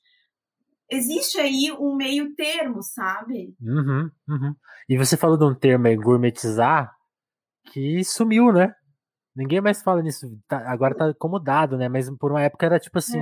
existe 0.90 1.38
aí 1.38 1.72
um 1.78 1.94
meio 1.94 2.34
termo, 2.34 2.82
sabe? 2.82 3.54
Uhum, 3.60 4.10
uhum. 4.28 4.54
E 4.88 4.96
você 4.96 5.16
falou 5.16 5.36
de 5.36 5.44
um 5.44 5.54
termo 5.54 5.86
aí, 5.86 5.96
gourmetizar, 5.96 6.92
que 7.66 8.02
sumiu, 8.04 8.52
né? 8.52 8.74
Ninguém 9.36 9.60
mais 9.60 9.82
fala 9.82 10.02
nisso. 10.02 10.26
Tá, 10.48 10.70
agora 10.70 10.94
tá 10.94 11.10
acomodado, 11.10 11.76
né? 11.76 11.88
Mas 11.88 12.10
por 12.18 12.32
uma 12.32 12.42
época 12.42 12.66
era 12.66 12.80
tipo 12.80 12.98
assim. 12.98 13.20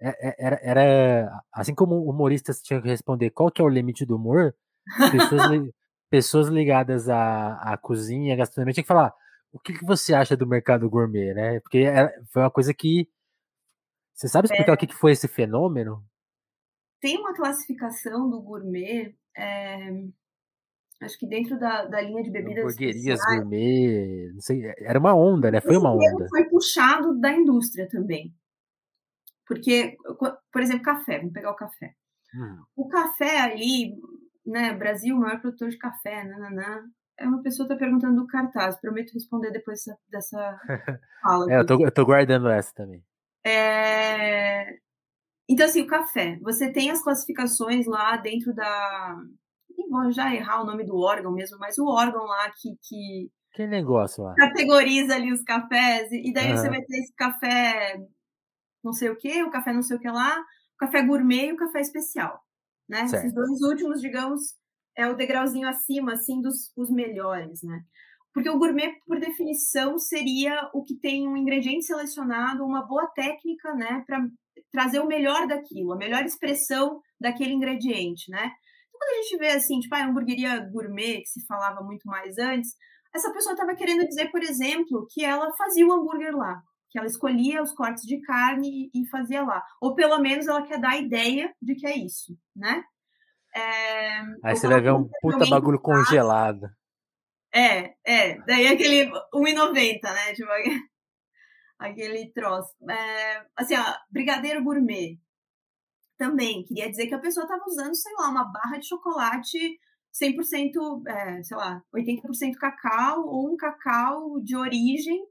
É. 0.00 0.08
é, 0.08 0.28
é 0.28 0.36
era, 0.38 0.60
era 0.62 1.42
assim 1.52 1.74
como 1.74 2.02
humoristas 2.08 2.62
tinham 2.62 2.80
que 2.80 2.88
responder 2.88 3.30
qual 3.30 3.50
que 3.50 3.60
é 3.60 3.64
o 3.64 3.68
limite 3.68 4.04
do 4.06 4.16
humor, 4.16 4.54
pessoas, 5.10 5.42
pessoas 6.10 6.48
ligadas 6.48 7.08
à, 7.08 7.54
à 7.54 7.76
cozinha, 7.76 8.34
à 8.34 8.36
gastronomia, 8.36 8.72
tinham 8.74 8.84
que 8.84 8.88
falar 8.88 9.12
o 9.52 9.58
que, 9.58 9.72
que 9.72 9.84
você 9.84 10.14
acha 10.14 10.36
do 10.36 10.46
mercado 10.46 10.88
gourmet, 10.88 11.34
né? 11.34 11.60
Porque 11.60 11.78
era, 11.78 12.12
foi 12.32 12.42
uma 12.42 12.50
coisa 12.50 12.72
que. 12.74 13.08
Você 14.14 14.28
sabe 14.28 14.46
explicar 14.46 14.72
é. 14.72 14.74
o 14.74 14.78
que, 14.78 14.86
que 14.86 14.94
foi 14.94 15.12
esse 15.12 15.28
fenômeno? 15.28 16.04
Tem 17.00 17.18
uma 17.18 17.34
classificação 17.34 18.28
do 18.28 18.40
gourmet, 18.40 19.14
é, 19.36 19.90
acho 21.02 21.18
que 21.18 21.26
dentro 21.26 21.58
da, 21.58 21.84
da 21.84 22.00
linha 22.00 22.22
de 22.22 22.30
bebidas. 22.30 22.64
Hamburguerias 22.64 23.20
gourmet, 23.20 24.32
não 24.32 24.40
sei, 24.40 24.62
era 24.78 24.98
uma 24.98 25.14
onda, 25.14 25.50
né? 25.50 25.60
Foi 25.60 25.76
uma 25.76 25.92
onda. 25.92 26.26
Foi 26.28 26.44
puxado 26.44 27.18
da 27.18 27.32
indústria 27.32 27.88
também. 27.88 28.34
Porque, 29.46 29.96
por 30.52 30.60
exemplo, 30.60 30.82
café, 30.82 31.18
vamos 31.18 31.32
pegar 31.32 31.50
o 31.50 31.56
café. 31.56 31.94
Hum. 32.34 32.62
O 32.76 32.88
café 32.88 33.40
ali, 33.40 33.94
né, 34.44 34.74
Brasil, 34.74 35.16
maior 35.16 35.40
produtor 35.40 35.70
de 35.70 35.78
café, 35.78 36.24
nananã, 36.24 36.84
é 37.18 37.26
uma 37.26 37.42
pessoa 37.42 37.64
está 37.64 37.76
perguntando 37.76 38.20
do 38.20 38.26
cartaz, 38.26 38.78
prometo 38.80 39.14
responder 39.14 39.50
depois 39.50 39.80
dessa, 40.08 40.60
fala. 41.22 41.52
é, 41.52 41.58
eu 41.58 41.66
tô, 41.66 41.84
eu 41.84 41.90
tô 41.90 42.04
guardando 42.04 42.48
essa 42.48 42.72
também. 42.74 43.02
É, 43.44 44.78
então, 45.48 45.66
assim, 45.66 45.82
o 45.82 45.86
café. 45.86 46.38
Você 46.42 46.70
tem 46.72 46.90
as 46.90 47.02
classificações 47.02 47.86
lá 47.86 48.16
dentro 48.16 48.54
da. 48.54 49.16
Vou 49.90 50.10
já 50.12 50.34
errar 50.34 50.62
o 50.62 50.66
nome 50.66 50.84
do 50.84 50.96
órgão 50.96 51.32
mesmo, 51.32 51.58
mas 51.58 51.78
o 51.78 51.86
órgão 51.86 52.24
lá 52.24 52.50
que. 52.50 52.76
Que, 52.82 53.30
que 53.54 53.66
negócio 53.66 54.22
lá? 54.22 54.34
Categoriza 54.34 55.14
ali 55.14 55.32
os 55.32 55.42
cafés. 55.42 56.10
E 56.12 56.32
daí 56.32 56.50
uhum. 56.50 56.56
você 56.56 56.68
vai 56.68 56.82
ter 56.82 56.98
esse 56.98 57.14
café 57.14 57.98
não 58.82 58.92
sei 58.92 59.10
o 59.10 59.16
que, 59.16 59.42
o 59.42 59.50
café 59.50 59.72
não 59.72 59.82
sei 59.82 59.96
o 59.96 60.00
que 60.00 60.08
lá, 60.08 60.38
o 60.38 60.78
café 60.78 61.02
gourmet 61.02 61.48
e 61.48 61.52
o 61.52 61.56
café 61.56 61.80
especial. 61.80 62.40
Né? 62.88 63.02
Esses 63.02 63.34
dois 63.34 63.60
últimos, 63.62 64.00
digamos, 64.00 64.56
é 64.96 65.06
o 65.06 65.14
degrauzinho 65.14 65.68
acima, 65.68 66.14
assim, 66.14 66.40
dos 66.40 66.72
os 66.76 66.90
melhores, 66.90 67.62
né? 67.62 67.82
Porque 68.38 68.50
o 68.50 68.58
gourmet, 68.58 68.92
por 69.04 69.18
definição, 69.18 69.98
seria 69.98 70.70
o 70.72 70.84
que 70.84 70.94
tem 70.94 71.26
um 71.26 71.36
ingrediente 71.36 71.86
selecionado, 71.86 72.64
uma 72.64 72.86
boa 72.86 73.08
técnica, 73.08 73.74
né, 73.74 74.04
para 74.06 74.24
trazer 74.70 75.00
o 75.00 75.08
melhor 75.08 75.48
daquilo, 75.48 75.92
a 75.92 75.96
melhor 75.96 76.24
expressão 76.24 77.00
daquele 77.20 77.52
ingrediente, 77.52 78.30
né? 78.30 78.44
Então, 78.44 79.00
quando 79.00 79.10
a 79.10 79.22
gente 79.22 79.38
vê 79.38 79.48
assim, 79.48 79.80
tipo, 79.80 79.92
a 79.92 80.04
hamburgueria 80.04 80.60
gourmet, 80.70 81.22
que 81.22 81.30
se 81.30 81.46
falava 81.46 81.82
muito 81.82 82.06
mais 82.06 82.38
antes, 82.38 82.76
essa 83.12 83.32
pessoa 83.32 83.54
estava 83.54 83.74
querendo 83.74 84.06
dizer, 84.06 84.30
por 84.30 84.44
exemplo, 84.44 85.08
que 85.10 85.24
ela 85.24 85.52
fazia 85.56 85.84
o 85.84 85.92
hambúrguer 85.92 86.36
lá, 86.36 86.62
que 86.90 86.98
ela 86.98 87.08
escolhia 87.08 87.60
os 87.60 87.72
cortes 87.72 88.04
de 88.04 88.20
carne 88.20 88.88
e, 88.94 89.08
fazia 89.08 89.42
lá. 89.42 89.64
Ou 89.80 89.96
pelo 89.96 90.16
menos 90.20 90.46
ela 90.46 90.62
quer 90.62 90.78
dar 90.78 90.90
a 90.90 90.98
ideia 90.98 91.52
de 91.60 91.74
que 91.74 91.88
é 91.88 91.98
isso, 91.98 92.38
né? 92.54 92.84
É, 93.52 94.20
Aí 94.44 94.54
você 94.54 94.68
vai 94.68 94.80
ver 94.80 94.92
um 94.92 95.08
puta 95.20 95.44
bagulho 95.44 95.80
congelado. 95.80 96.68
É, 97.54 97.94
é. 98.04 98.38
Daí 98.46 98.66
aquele 98.66 99.10
1,90, 99.34 100.02
né? 100.02 100.34
Tipo, 100.34 100.50
aquele 101.78 102.32
troço. 102.32 102.74
É, 102.90 103.44
assim, 103.56 103.74
ó, 103.76 103.84
brigadeiro 104.10 104.62
gourmet. 104.62 105.18
Também, 106.18 106.64
queria 106.64 106.90
dizer 106.90 107.06
que 107.06 107.14
a 107.14 107.20
pessoa 107.20 107.44
estava 107.44 107.62
usando, 107.66 107.94
sei 107.94 108.12
lá, 108.14 108.28
uma 108.28 108.44
barra 108.44 108.78
de 108.78 108.88
chocolate 108.88 109.78
100%, 110.12 111.06
é, 111.06 111.42
sei 111.44 111.56
lá, 111.56 111.80
80% 111.94 112.54
cacau 112.58 113.24
ou 113.26 113.52
um 113.52 113.56
cacau 113.56 114.40
de 114.40 114.56
origem 114.56 115.24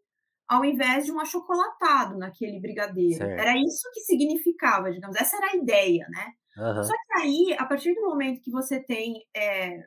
ao 0.48 0.64
invés 0.64 1.06
de 1.06 1.12
um 1.12 1.20
achocolatado 1.20 2.18
naquele 2.18 2.60
brigadeiro. 2.62 3.18
Certo. 3.18 3.40
Era 3.40 3.58
isso 3.58 3.90
que 3.94 4.00
significava, 4.02 4.92
digamos, 4.92 5.18
essa 5.18 5.36
era 5.36 5.52
a 5.52 5.56
ideia, 5.58 6.08
né? 6.10 6.32
Uhum. 6.58 6.84
Só 6.84 6.94
que 6.94 7.22
aí, 7.22 7.56
a 7.60 7.66
partir 7.66 7.94
do 7.94 8.02
momento 8.02 8.42
que 8.42 8.52
você 8.52 8.82
tem. 8.82 9.14
É, 9.36 9.78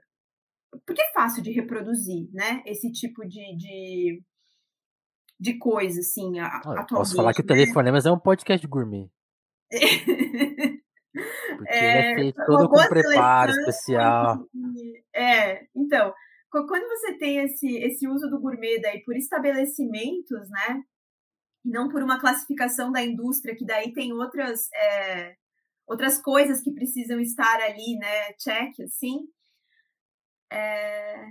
porque 0.87 1.03
é 1.03 1.13
fácil 1.13 1.43
de 1.43 1.53
reproduzir, 1.53 2.29
né? 2.33 2.63
Esse 2.65 2.91
tipo 2.93 3.27
de, 3.27 3.57
de 3.57 4.23
de 5.41 5.57
coisa, 5.59 6.01
assim, 6.01 6.39
a, 6.39 6.47
atualmente. 6.47 6.89
Posso 6.91 7.17
falar 7.17 7.33
que 7.33 7.41
o 7.41 7.47
Telefonemas 7.47 8.05
é 8.05 8.13
um 8.13 8.19
podcast 8.19 8.67
gourmet. 8.67 9.11
Porque 11.57 11.73
é, 11.73 11.79
ele 11.79 12.13
é 12.13 12.15
feito 12.15 12.45
todo 12.47 12.69
com 12.69 12.89
preparo 12.89 13.51
especial. 13.53 14.47
É, 15.13 15.67
então, 15.75 16.15
quando 16.51 16.89
você 16.89 17.19
tem 17.19 17.39
esse, 17.39 17.77
esse 17.79 18.09
uso 18.09 18.29
do 18.29 18.41
gourmet 18.41 18.81
daí 18.81 19.03
por 19.03 19.17
estabelecimentos, 19.17 20.49
né? 20.49 20.83
Não 21.65 21.89
por 21.89 22.03
uma 22.03 22.21
classificação 22.21 22.93
da 22.93 23.03
indústria, 23.03 23.57
que 23.57 23.67
daí 23.67 23.93
tem 23.93 24.13
outras, 24.13 24.73
é, 24.73 25.35
outras 25.87 26.23
coisas 26.23 26.63
que 26.63 26.73
precisam 26.73 27.21
estar 27.21 27.61
ali, 27.61 27.97
né? 27.99 28.33
Check, 28.39 28.81
assim. 28.85 29.19
É... 30.53 31.27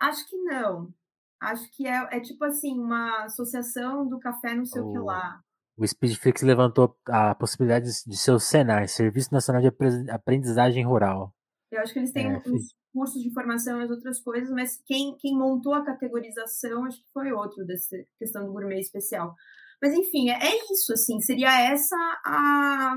Acho 0.00 0.28
que 0.28 0.36
não. 0.42 0.92
Acho 1.40 1.70
que 1.72 1.86
é, 1.86 2.16
é 2.16 2.20
tipo 2.20 2.44
assim, 2.44 2.78
uma 2.78 3.24
associação 3.24 4.08
do 4.08 4.18
café 4.18 4.54
não 4.54 4.64
sei 4.64 4.82
o, 4.82 4.88
o 4.88 4.92
que 4.92 4.98
lá. 4.98 5.40
O 5.76 5.86
Speedflix 5.86 6.42
levantou 6.42 6.96
a 7.08 7.34
possibilidade 7.34 7.86
de 8.06 8.16
ser 8.16 8.30
o 8.30 8.38
Senar, 8.38 8.88
Serviço 8.88 9.32
Nacional 9.32 9.60
de 9.60 9.68
Aprendizagem 10.10 10.84
Rural. 10.84 11.34
Eu 11.70 11.80
acho 11.80 11.92
que 11.92 11.98
eles 11.98 12.12
têm 12.12 12.32
é, 12.32 12.36
uns 12.36 12.74
cursos 12.92 13.20
de 13.20 13.32
formação 13.32 13.80
e 13.82 13.90
outras 13.90 14.20
coisas, 14.20 14.48
mas 14.50 14.80
quem, 14.86 15.16
quem 15.18 15.36
montou 15.36 15.74
a 15.74 15.84
categorização 15.84 16.84
acho 16.84 16.98
que 16.98 17.12
foi 17.12 17.32
outro 17.32 17.66
dessa 17.66 17.96
questão 18.18 18.46
do 18.46 18.52
gourmet 18.52 18.78
especial. 18.78 19.34
Mas 19.82 19.92
enfim, 19.92 20.30
é, 20.30 20.34
é 20.34 20.72
isso, 20.72 20.92
assim, 20.92 21.18
seria 21.20 21.60
essa 21.60 21.96
a. 22.24 22.94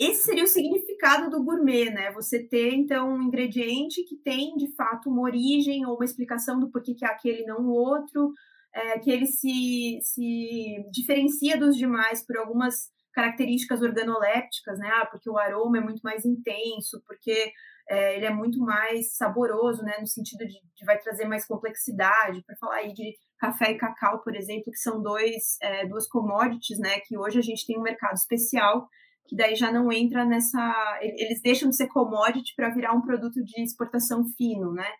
Esse 0.00 0.22
seria 0.22 0.44
o 0.44 0.46
significado 0.46 1.28
do 1.28 1.44
gourmet, 1.44 1.90
né? 1.90 2.10
Você 2.12 2.42
ter, 2.42 2.72
então, 2.72 3.12
um 3.12 3.22
ingrediente 3.22 4.02
que 4.04 4.16
tem, 4.16 4.56
de 4.56 4.74
fato, 4.74 5.10
uma 5.10 5.20
origem 5.20 5.84
ou 5.84 5.96
uma 5.96 6.06
explicação 6.06 6.58
do 6.58 6.70
porquê 6.70 6.94
que 6.94 7.04
é 7.04 7.08
aquele 7.08 7.44
não 7.44 7.66
o 7.66 7.70
outro, 7.70 8.32
é, 8.74 8.98
que 8.98 9.10
ele 9.10 9.26
se, 9.26 9.98
se 10.00 10.88
diferencia 10.90 11.58
dos 11.58 11.76
demais 11.76 12.24
por 12.24 12.38
algumas 12.38 12.88
características 13.12 13.82
organolépticas, 13.82 14.78
né? 14.78 14.88
Ah, 14.90 15.04
porque 15.04 15.28
o 15.28 15.36
aroma 15.36 15.76
é 15.76 15.82
muito 15.82 16.00
mais 16.00 16.24
intenso, 16.24 17.02
porque 17.06 17.52
é, 17.90 18.16
ele 18.16 18.24
é 18.24 18.30
muito 18.30 18.58
mais 18.58 19.14
saboroso, 19.16 19.82
né? 19.82 19.98
No 20.00 20.06
sentido 20.06 20.46
de, 20.46 20.54
de 20.54 20.84
vai 20.86 20.98
trazer 20.98 21.26
mais 21.26 21.46
complexidade. 21.46 22.42
Para 22.46 22.56
falar 22.56 22.76
aí 22.76 22.94
de 22.94 23.12
café 23.38 23.72
e 23.72 23.78
cacau, 23.78 24.22
por 24.22 24.34
exemplo, 24.34 24.72
que 24.72 24.78
são 24.78 25.02
dois, 25.02 25.58
é, 25.60 25.86
duas 25.86 26.08
commodities, 26.08 26.78
né? 26.78 27.00
Que 27.00 27.18
hoje 27.18 27.38
a 27.38 27.42
gente 27.42 27.66
tem 27.66 27.78
um 27.78 27.82
mercado 27.82 28.14
especial 28.14 28.88
que 29.30 29.36
daí 29.36 29.54
já 29.54 29.70
não 29.70 29.92
entra 29.92 30.24
nessa. 30.24 30.98
Eles 31.00 31.40
deixam 31.40 31.70
de 31.70 31.76
ser 31.76 31.86
commodity 31.86 32.52
para 32.56 32.74
virar 32.74 32.92
um 32.92 33.00
produto 33.00 33.40
de 33.44 33.62
exportação 33.62 34.24
fino, 34.36 34.72
né? 34.72 34.92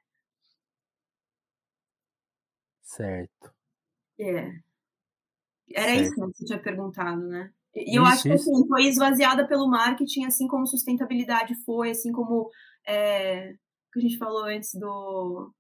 Certo. 2.81 3.52
É. 4.20 4.52
Era 5.74 5.86
certo. 5.86 6.02
isso 6.02 6.15
que 6.15 6.20
você 6.20 6.44
tinha 6.44 6.62
perguntado, 6.62 7.27
né? 7.27 7.51
E 7.74 7.98
eu 7.98 8.05
acho 8.05 8.23
que 8.23 8.32
assim, 8.32 8.69
foi 8.69 8.85
esvaziada 8.85 9.48
pelo 9.48 9.69
marketing, 9.69 10.27
assim 10.27 10.47
como 10.47 10.66
sustentabilidade 10.66 11.55
foi, 11.65 11.90
assim 11.90 12.12
como 12.12 12.48
é, 12.86 13.51
o 13.51 13.93
que 13.93 13.98
a 13.98 14.02
gente 14.02 14.16
falou 14.16 14.44
antes 14.44 14.70
do 14.74 15.52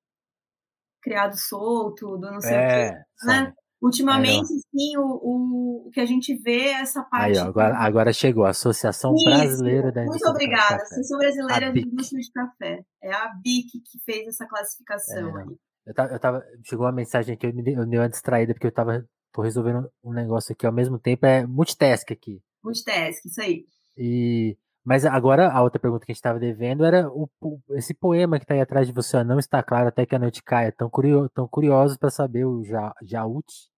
criado 1.02 1.36
solto, 1.36 2.16
do 2.18 2.30
não 2.30 2.40
sei 2.40 2.54
é, 2.54 2.88
o 2.88 2.92
que, 2.92 3.26
né? 3.26 3.54
Ultimamente, 3.82 4.52
é, 4.52 4.78
sim, 4.78 4.96
o, 4.98 5.86
o, 5.86 5.90
que 5.90 6.00
a 6.00 6.06
gente 6.06 6.34
vê 6.36 6.66
é 6.66 6.82
essa 6.82 7.02
parte. 7.02 7.38
Aí, 7.38 7.44
ó, 7.44 7.48
agora, 7.48 7.76
agora 7.78 8.12
chegou 8.12 8.44
a 8.44 8.50
Associação 8.50 9.14
Isso, 9.14 9.24
Brasileira 9.24 9.90
da 9.90 10.02
Indústria. 10.04 10.30
Muito 10.30 10.36
obrigada, 10.36 10.82
Associação 10.82 11.18
Brasileira 11.18 11.72
da 11.72 11.80
Indústria 11.80 12.20
de 12.20 12.32
Café. 12.32 12.84
É 13.02 13.12
a 13.12 13.28
BIC 13.42 13.80
que 13.84 13.98
fez 14.04 14.28
essa 14.28 14.46
classificação 14.46 15.38
é, 15.38 15.42
aí. 15.42 15.56
Eu 15.86 15.94
tava, 15.94 16.12
eu 16.12 16.20
tava, 16.20 16.44
chegou 16.62 16.84
uma 16.84 16.92
mensagem 16.92 17.34
aqui, 17.34 17.46
eu 17.46 17.54
me 17.54 17.72
eu 17.72 17.86
dei 17.86 17.98
uma 17.98 18.08
distraída 18.08 18.52
porque 18.52 18.66
eu 18.66 18.72
tava 18.72 19.06
tô 19.32 19.42
resolvendo 19.42 19.90
um 20.02 20.12
negócio 20.12 20.52
aqui 20.52 20.66
ao 20.66 20.72
mesmo 20.72 20.98
tempo, 20.98 21.24
é 21.26 21.46
multitask 21.46 22.10
aqui. 22.10 22.42
Multitask, 22.62 23.24
isso 23.24 23.40
aí. 23.40 23.64
E, 23.96 24.56
mas 24.84 25.04
agora 25.04 25.50
a 25.50 25.62
outra 25.62 25.80
pergunta 25.80 26.04
que 26.04 26.12
a 26.12 26.14
gente 26.14 26.18
estava 26.18 26.38
devendo 26.38 26.84
era 26.84 27.08
o, 27.08 27.28
esse 27.70 27.94
poema 27.94 28.38
que 28.38 28.44
está 28.44 28.54
aí 28.54 28.60
atrás 28.60 28.86
de 28.86 28.92
você, 28.92 29.22
não 29.24 29.38
está 29.38 29.62
claro 29.62 29.88
até 29.88 30.04
que 30.04 30.14
a 30.14 30.18
noite 30.18 30.42
caia. 30.42 30.72
Tão, 30.72 30.90
curio, 30.90 31.28
tão 31.30 31.46
curiosos 31.48 31.96
para 31.96 32.10
saber 32.10 32.44
o 32.44 32.62
ja, 32.64 32.92
Jaut. 33.02 33.69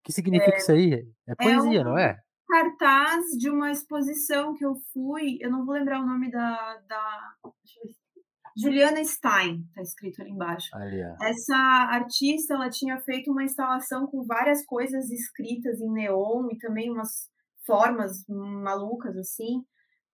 O 0.00 0.04
que 0.04 0.12
significa 0.12 0.54
é, 0.54 0.58
isso 0.58 0.72
aí? 0.72 1.06
É 1.28 1.34
poesia, 1.34 1.78
é 1.78 1.82
um 1.82 1.84
não 1.84 1.98
é? 1.98 2.16
Cartaz 2.48 3.26
de 3.38 3.48
uma 3.50 3.70
exposição 3.70 4.54
que 4.54 4.64
eu 4.64 4.74
fui, 4.92 5.38
eu 5.40 5.50
não 5.50 5.64
vou 5.64 5.74
lembrar 5.74 6.00
o 6.00 6.06
nome 6.06 6.30
da. 6.30 6.78
da 6.88 7.34
Juliana 8.56 9.04
Stein, 9.04 9.64
está 9.68 9.82
escrito 9.82 10.20
ali 10.20 10.30
embaixo. 10.30 10.68
Ali, 10.74 11.00
Essa 11.22 11.56
artista, 11.56 12.54
ela 12.54 12.68
tinha 12.68 13.00
feito 13.00 13.30
uma 13.30 13.44
instalação 13.44 14.06
com 14.06 14.24
várias 14.24 14.64
coisas 14.66 15.10
escritas 15.10 15.80
em 15.80 15.92
neon 15.92 16.48
e 16.50 16.58
também 16.58 16.90
umas 16.90 17.30
formas 17.64 18.24
malucas 18.28 19.16
assim. 19.16 19.62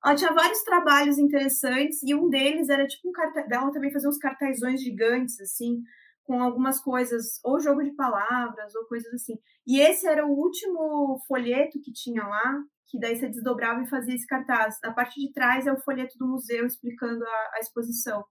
Ela 0.04 0.14
tinha 0.14 0.32
vários 0.32 0.62
trabalhos 0.62 1.18
interessantes 1.18 2.02
e 2.02 2.14
um 2.14 2.28
deles 2.28 2.68
era 2.68 2.86
tipo 2.86 3.08
um 3.08 3.12
cartaz, 3.12 3.46
ela 3.50 3.72
também 3.72 3.92
fazia 3.92 4.08
uns 4.08 4.18
cartazões 4.18 4.82
gigantes 4.82 5.40
assim, 5.40 5.82
com 6.26 6.42
algumas 6.42 6.80
coisas, 6.80 7.38
ou 7.44 7.60
jogo 7.60 7.82
de 7.82 7.92
palavras, 7.92 8.74
ou 8.74 8.84
coisas 8.86 9.12
assim. 9.14 9.38
E 9.66 9.80
esse 9.80 10.06
era 10.06 10.26
o 10.26 10.30
último 10.30 11.20
folheto 11.26 11.80
que 11.80 11.92
tinha 11.92 12.26
lá, 12.26 12.54
que 12.88 12.98
daí 12.98 13.16
você 13.16 13.28
desdobrava 13.28 13.82
e 13.82 13.88
fazia 13.88 14.14
esse 14.14 14.26
cartaz. 14.26 14.76
A 14.82 14.92
parte 14.92 15.20
de 15.20 15.32
trás 15.32 15.66
é 15.66 15.72
o 15.72 15.80
folheto 15.80 16.18
do 16.18 16.26
museu 16.26 16.66
explicando 16.66 17.24
a, 17.24 17.50
a 17.54 17.60
exposição. 17.60 18.24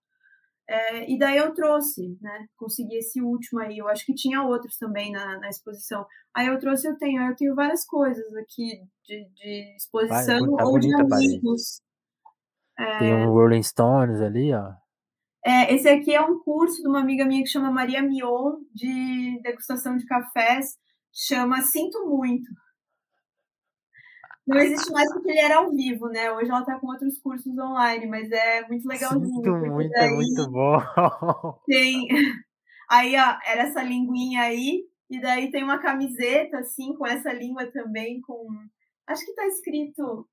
É, 0.68 1.10
e 1.10 1.18
daí 1.18 1.38
eu 1.38 1.54
trouxe, 1.54 2.18
né? 2.22 2.48
Consegui 2.58 2.98
esse 2.98 3.22
último 3.22 3.60
aí. 3.60 3.78
Eu 3.78 3.88
acho 3.88 4.06
que 4.06 4.14
tinha 4.14 4.44
outros 4.44 4.78
também 4.78 5.12
na, 5.12 5.40
na 5.40 5.48
exposição. 5.48 6.06
Aí 6.36 6.48
eu 6.48 6.60
trouxe, 6.60 6.88
eu 6.88 6.98
tenho, 6.98 7.22
eu 7.22 7.36
tenho 7.36 7.56
várias 7.56 7.86
coisas 7.86 8.26
aqui 8.36 8.82
de, 9.04 9.30
de 9.36 9.76
exposição 9.76 10.40
Vai, 10.40 10.58
tá 10.58 10.66
ou 10.66 10.80
de 10.80 10.94
amigos. 10.94 11.82
É, 12.78 13.00
Tem 13.00 13.14
um 13.14 13.32
Rolling 13.32 13.64
Stones 13.64 14.20
ali, 14.20 14.54
ó. 14.54 14.74
É, 15.46 15.72
esse 15.76 15.88
aqui 15.88 16.12
é 16.12 16.20
um 16.22 16.40
curso 16.40 16.82
de 16.82 16.88
uma 16.88 17.00
amiga 17.00 17.24
minha 17.24 17.44
que 17.44 17.50
chama 17.50 17.70
Maria 17.70 18.02
Mion, 18.02 18.56
de 18.74 19.40
degustação 19.44 19.96
de 19.96 20.06
cafés. 20.06 20.76
Chama 21.14 21.62
Sinto 21.62 22.04
Muito. 22.10 22.50
Não 24.48 24.58
existe 24.58 24.92
mais 24.92 25.12
porque 25.12 25.30
ele 25.30 25.40
era 25.40 25.58
ao 25.58 25.72
vivo, 25.72 26.08
né? 26.08 26.32
Hoje 26.32 26.50
ela 26.50 26.66
tá 26.66 26.80
com 26.80 26.88
outros 26.88 27.20
cursos 27.20 27.58
online, 27.58 28.08
mas 28.08 28.32
é 28.32 28.68
muito 28.68 28.88
legalzinho. 28.88 29.34
Muito, 29.34 29.72
muito, 29.72 29.96
é 29.96 30.10
muito 30.10 30.52
bom. 30.52 30.78
Tem. 31.66 32.08
Aí, 32.90 33.16
ó, 33.16 33.38
era 33.46 33.64
essa 33.64 33.82
linguinha 33.82 34.42
aí, 34.42 34.84
e 35.10 35.20
daí 35.20 35.50
tem 35.50 35.64
uma 35.64 35.80
camiseta, 35.80 36.60
assim, 36.60 36.94
com 36.96 37.06
essa 37.06 37.32
língua 37.32 37.66
também, 37.72 38.20
com. 38.22 38.48
Acho 39.08 39.26
que 39.26 39.34
tá 39.34 39.46
escrito. 39.48 40.28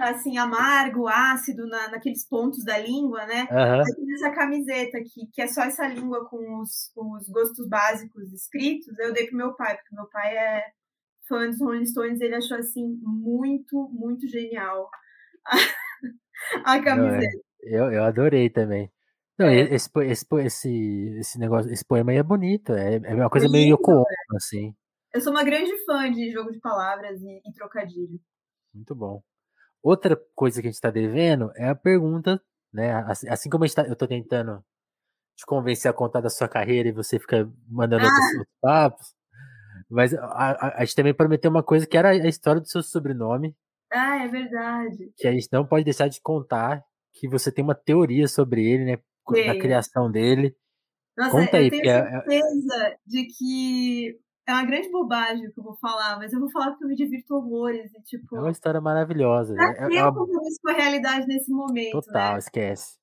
Tá 0.00 0.12
assim, 0.12 0.38
amargo, 0.38 1.06
ácido 1.06 1.66
na, 1.66 1.90
naqueles 1.90 2.26
pontos 2.26 2.64
da 2.64 2.78
língua, 2.78 3.26
né? 3.26 3.46
Uhum. 3.50 4.14
essa 4.14 4.30
camiseta 4.30 4.96
aqui, 4.96 5.26
que 5.30 5.42
é 5.42 5.46
só 5.46 5.60
essa 5.60 5.86
língua 5.86 6.26
com 6.26 6.38
os, 6.58 6.90
os 6.96 7.28
gostos 7.28 7.68
básicos 7.68 8.32
escritos. 8.32 8.98
Eu 8.98 9.12
dei 9.12 9.26
pro 9.26 9.36
meu 9.36 9.54
pai, 9.54 9.76
porque 9.76 9.94
meu 9.94 10.08
pai 10.08 10.34
é 10.34 10.64
fã 11.28 11.46
dos 11.46 11.60
Rolling 11.60 11.84
Stones, 11.84 12.18
ele 12.22 12.34
achou 12.34 12.56
assim 12.56 12.98
muito, 13.02 13.90
muito 13.92 14.26
genial 14.26 14.88
a, 16.64 16.76
é, 16.78 16.82
camiseta. 16.82 17.38
Eu, 17.60 17.92
eu 17.92 18.02
adorei 18.02 18.48
também. 18.48 18.90
Não, 19.38 19.48
é. 19.48 19.60
esse, 19.74 19.90
esse, 20.06 20.26
esse, 20.38 21.16
esse 21.18 21.38
negócio, 21.38 21.70
esse 21.70 21.84
poema 21.84 22.10
aí 22.10 22.16
é 22.16 22.22
bonito, 22.22 22.72
é, 22.72 22.96
é 23.04 23.14
uma 23.14 23.28
coisa 23.28 23.50
meio 23.50 23.74
Yoko 23.74 23.90
Ono, 23.92 24.06
assim. 24.34 24.74
Eu 25.12 25.20
sou 25.20 25.30
uma 25.30 25.44
grande 25.44 25.76
fã 25.84 26.10
de 26.10 26.30
jogo 26.30 26.50
de 26.50 26.58
palavras 26.58 27.20
e, 27.20 27.42
e 27.44 27.52
trocadilho. 27.52 28.18
Muito 28.72 28.94
bom. 28.94 29.22
Outra 29.82 30.20
coisa 30.34 30.60
que 30.60 30.66
a 30.66 30.70
gente 30.70 30.76
está 30.76 30.90
devendo 30.90 31.50
é 31.56 31.68
a 31.68 31.74
pergunta, 31.74 32.40
né? 32.72 32.92
Assim, 33.06 33.28
assim 33.28 33.50
como 33.50 33.68
tá, 33.72 33.86
eu 33.86 33.94
estou 33.94 34.06
tentando 34.08 34.62
te 35.36 35.46
convencer 35.46 35.90
a 35.90 35.94
contar 35.94 36.20
da 36.20 36.28
sua 36.28 36.48
carreira 36.48 36.88
e 36.88 36.92
você 36.92 37.18
fica 37.18 37.50
mandando 37.68 38.04
ah. 38.04 38.08
outros, 38.08 38.38
outros 38.38 38.56
papos, 38.60 39.14
mas 39.90 40.14
a, 40.14 40.24
a, 40.24 40.76
a, 40.78 40.84
gente 40.84 40.94
também 40.94 41.14
prometeu 41.14 41.50
uma 41.50 41.62
coisa 41.62 41.86
que 41.86 41.96
era 41.96 42.10
a 42.10 42.28
história 42.28 42.60
do 42.60 42.68
seu 42.68 42.82
sobrenome. 42.82 43.56
Ah, 43.90 44.22
é 44.22 44.28
verdade. 44.28 45.12
Que 45.16 45.26
a 45.26 45.32
gente 45.32 45.48
não 45.50 45.66
pode 45.66 45.84
deixar 45.84 46.08
de 46.08 46.20
contar 46.20 46.84
que 47.14 47.28
você 47.28 47.50
tem 47.50 47.64
uma 47.64 47.74
teoria 47.74 48.28
sobre 48.28 48.64
ele, 48.64 48.84
né? 48.84 48.98
Sim. 49.34 49.46
Da 49.46 49.58
criação 49.58 50.10
dele. 50.10 50.54
Nossa, 51.16 51.30
Conta 51.32 51.56
eu 51.56 51.64
aí, 51.64 51.70
tenho 51.70 51.90
é, 51.90 51.98
é 51.98 52.10
certeza 52.10 52.76
é... 52.84 52.96
de 53.04 53.26
que 53.26 54.18
é 54.50 54.54
uma 54.54 54.64
grande 54.64 54.90
bobagem 54.90 55.46
o 55.46 55.52
que 55.52 55.60
eu 55.60 55.64
vou 55.64 55.76
falar, 55.76 56.18
mas 56.18 56.32
eu 56.32 56.40
vou 56.40 56.50
falar 56.50 56.70
porque 56.70 56.84
eu 56.84 56.88
me 56.88 56.96
divirto 56.96 57.34
horrores. 57.34 57.92
E, 57.94 58.02
tipo, 58.02 58.36
é 58.36 58.40
uma 58.40 58.50
história 58.50 58.80
maravilhosa. 58.80 59.54
Pra 59.54 59.88
é, 59.88 59.96
é 59.96 60.04
uma... 60.04 60.24
isso 60.46 60.60
com 60.62 60.70
a 60.70 60.74
realidade 60.74 61.26
nesse 61.26 61.50
momento. 61.52 61.92
Total, 61.92 62.32
né? 62.32 62.38
esquece. 62.38 63.00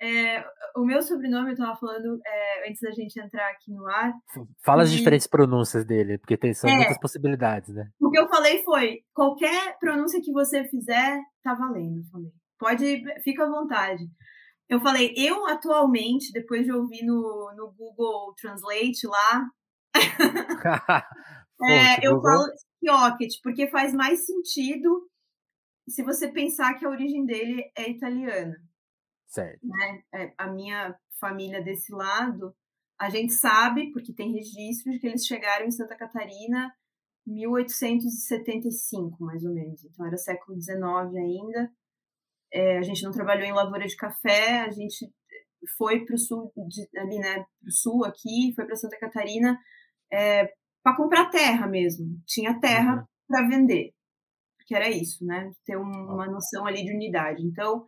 É, 0.00 0.44
o 0.76 0.84
meu 0.84 1.00
sobrenome, 1.02 1.48
eu 1.48 1.52
estava 1.54 1.74
falando 1.76 2.20
é, 2.26 2.68
antes 2.68 2.80
da 2.82 2.90
gente 2.90 3.18
entrar 3.18 3.50
aqui 3.50 3.72
no 3.72 3.86
ar. 3.86 4.12
Fala 4.62 4.82
as 4.82 4.92
diferentes 4.92 5.26
pronúncias 5.26 5.84
dele, 5.84 6.18
porque 6.18 6.36
tem, 6.36 6.52
são 6.52 6.68
é, 6.68 6.76
muitas 6.76 6.98
possibilidades, 6.98 7.74
né? 7.74 7.88
O 8.00 8.10
que 8.10 8.18
eu 8.18 8.28
falei 8.28 8.62
foi: 8.62 8.98
qualquer 9.14 9.78
pronúncia 9.78 10.20
que 10.22 10.32
você 10.32 10.64
fizer, 10.64 11.18
tá 11.42 11.54
valendo. 11.54 12.02
falei. 12.10 12.30
Pode, 12.58 13.22
fica 13.22 13.44
à 13.44 13.50
vontade. 13.50 14.04
Eu 14.68 14.80
falei, 14.80 15.14
eu 15.16 15.46
atualmente, 15.46 16.32
depois 16.32 16.64
de 16.64 16.72
ouvir 16.72 17.04
no, 17.04 17.52
no 17.56 17.72
Google 17.72 18.34
Translate 18.34 19.06
lá, 19.06 19.46
é, 21.62 22.06
eu 22.06 22.20
falo 22.20 22.44
Skiocket, 22.54 23.40
porque 23.42 23.68
faz 23.68 23.92
mais 23.94 24.24
sentido 24.24 25.08
se 25.88 26.02
você 26.02 26.28
pensar 26.28 26.74
que 26.74 26.84
a 26.84 26.90
origem 26.90 27.24
dele 27.24 27.70
é 27.76 27.90
italiana. 27.90 28.56
Certo. 29.28 29.60
Né? 29.66 30.02
É, 30.14 30.32
a 30.36 30.48
minha 30.48 30.94
família 31.18 31.62
desse 31.62 31.92
lado, 31.92 32.54
a 32.98 33.08
gente 33.10 33.32
sabe, 33.32 33.92
porque 33.92 34.12
tem 34.12 34.32
registros, 34.32 34.94
de 34.94 35.00
que 35.00 35.06
eles 35.06 35.26
chegaram 35.26 35.66
em 35.66 35.70
Santa 35.70 35.96
Catarina 35.96 36.72
1875, 37.26 39.22
mais 39.22 39.44
ou 39.44 39.52
menos. 39.52 39.84
Então 39.84 40.06
era 40.06 40.16
século 40.16 40.60
XIX 40.60 40.80
ainda. 41.16 41.72
É, 42.52 42.78
a 42.78 42.82
gente 42.82 43.02
não 43.02 43.10
trabalhou 43.10 43.44
em 43.44 43.52
lavoura 43.52 43.86
de 43.86 43.96
café, 43.96 44.60
a 44.60 44.70
gente 44.70 45.12
foi 45.76 46.04
para 46.04 46.14
o 46.14 46.18
sul, 46.18 46.52
de, 46.68 46.88
ali, 46.98 47.18
né, 47.18 47.34
para 47.34 47.68
o 47.68 47.72
sul 47.72 48.04
aqui, 48.04 48.52
foi 48.54 48.64
para 48.64 48.76
Santa 48.76 48.98
Catarina 48.98 49.58
é, 50.12 50.50
para 50.82 50.96
comprar 50.96 51.30
terra 51.30 51.66
mesmo. 51.66 52.06
Tinha 52.26 52.60
terra 52.60 52.96
uhum. 52.96 53.04
para 53.28 53.48
vender, 53.48 53.92
que 54.66 54.74
era 54.74 54.88
isso, 54.88 55.24
né? 55.24 55.50
Ter 55.64 55.76
um, 55.76 55.82
uma 55.82 56.26
noção 56.26 56.66
ali 56.66 56.84
de 56.84 56.92
unidade. 56.92 57.42
Então, 57.42 57.84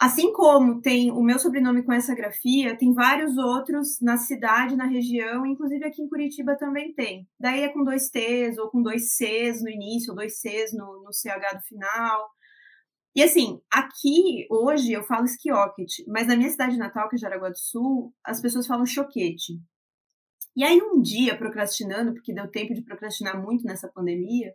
assim 0.00 0.32
como 0.32 0.80
tem 0.80 1.10
o 1.10 1.22
meu 1.22 1.38
sobrenome 1.38 1.82
com 1.82 1.92
essa 1.92 2.14
grafia, 2.14 2.76
tem 2.76 2.92
vários 2.92 3.36
outros 3.36 4.00
na 4.00 4.16
cidade, 4.16 4.76
na 4.76 4.86
região, 4.86 5.46
inclusive 5.46 5.84
aqui 5.84 6.02
em 6.02 6.08
Curitiba 6.08 6.56
também 6.56 6.94
tem. 6.94 7.26
Daí 7.38 7.62
é 7.62 7.68
com 7.68 7.84
dois 7.84 8.08
T's 8.08 8.58
ou 8.58 8.70
com 8.70 8.82
dois 8.82 9.16
C's 9.16 9.62
no 9.62 9.70
início, 9.70 10.10
ou 10.10 10.16
dois 10.16 10.38
C's 10.40 10.72
no, 10.72 11.02
no 11.04 11.12
CH 11.12 11.54
do 11.54 11.62
final. 11.62 12.30
E 13.16 13.22
assim, 13.22 13.58
aqui, 13.72 14.46
hoje, 14.50 14.92
eu 14.92 15.02
falo 15.02 15.24
esquioquete, 15.24 16.04
mas 16.06 16.26
na 16.26 16.36
minha 16.36 16.50
cidade 16.50 16.76
natal, 16.76 17.08
que 17.08 17.16
é 17.16 17.18
Jaraguá 17.18 17.48
do 17.48 17.58
Sul, 17.58 18.12
as 18.22 18.42
pessoas 18.42 18.66
falam 18.66 18.84
choquete. 18.84 19.54
E 20.56 20.64
aí, 20.64 20.80
um 20.82 21.00
dia, 21.02 21.36
procrastinando, 21.36 22.14
porque 22.14 22.34
deu 22.34 22.50
tempo 22.50 22.74
de 22.74 22.82
procrastinar 22.82 23.40
muito 23.40 23.64
nessa 23.64 23.88
pandemia, 23.88 24.54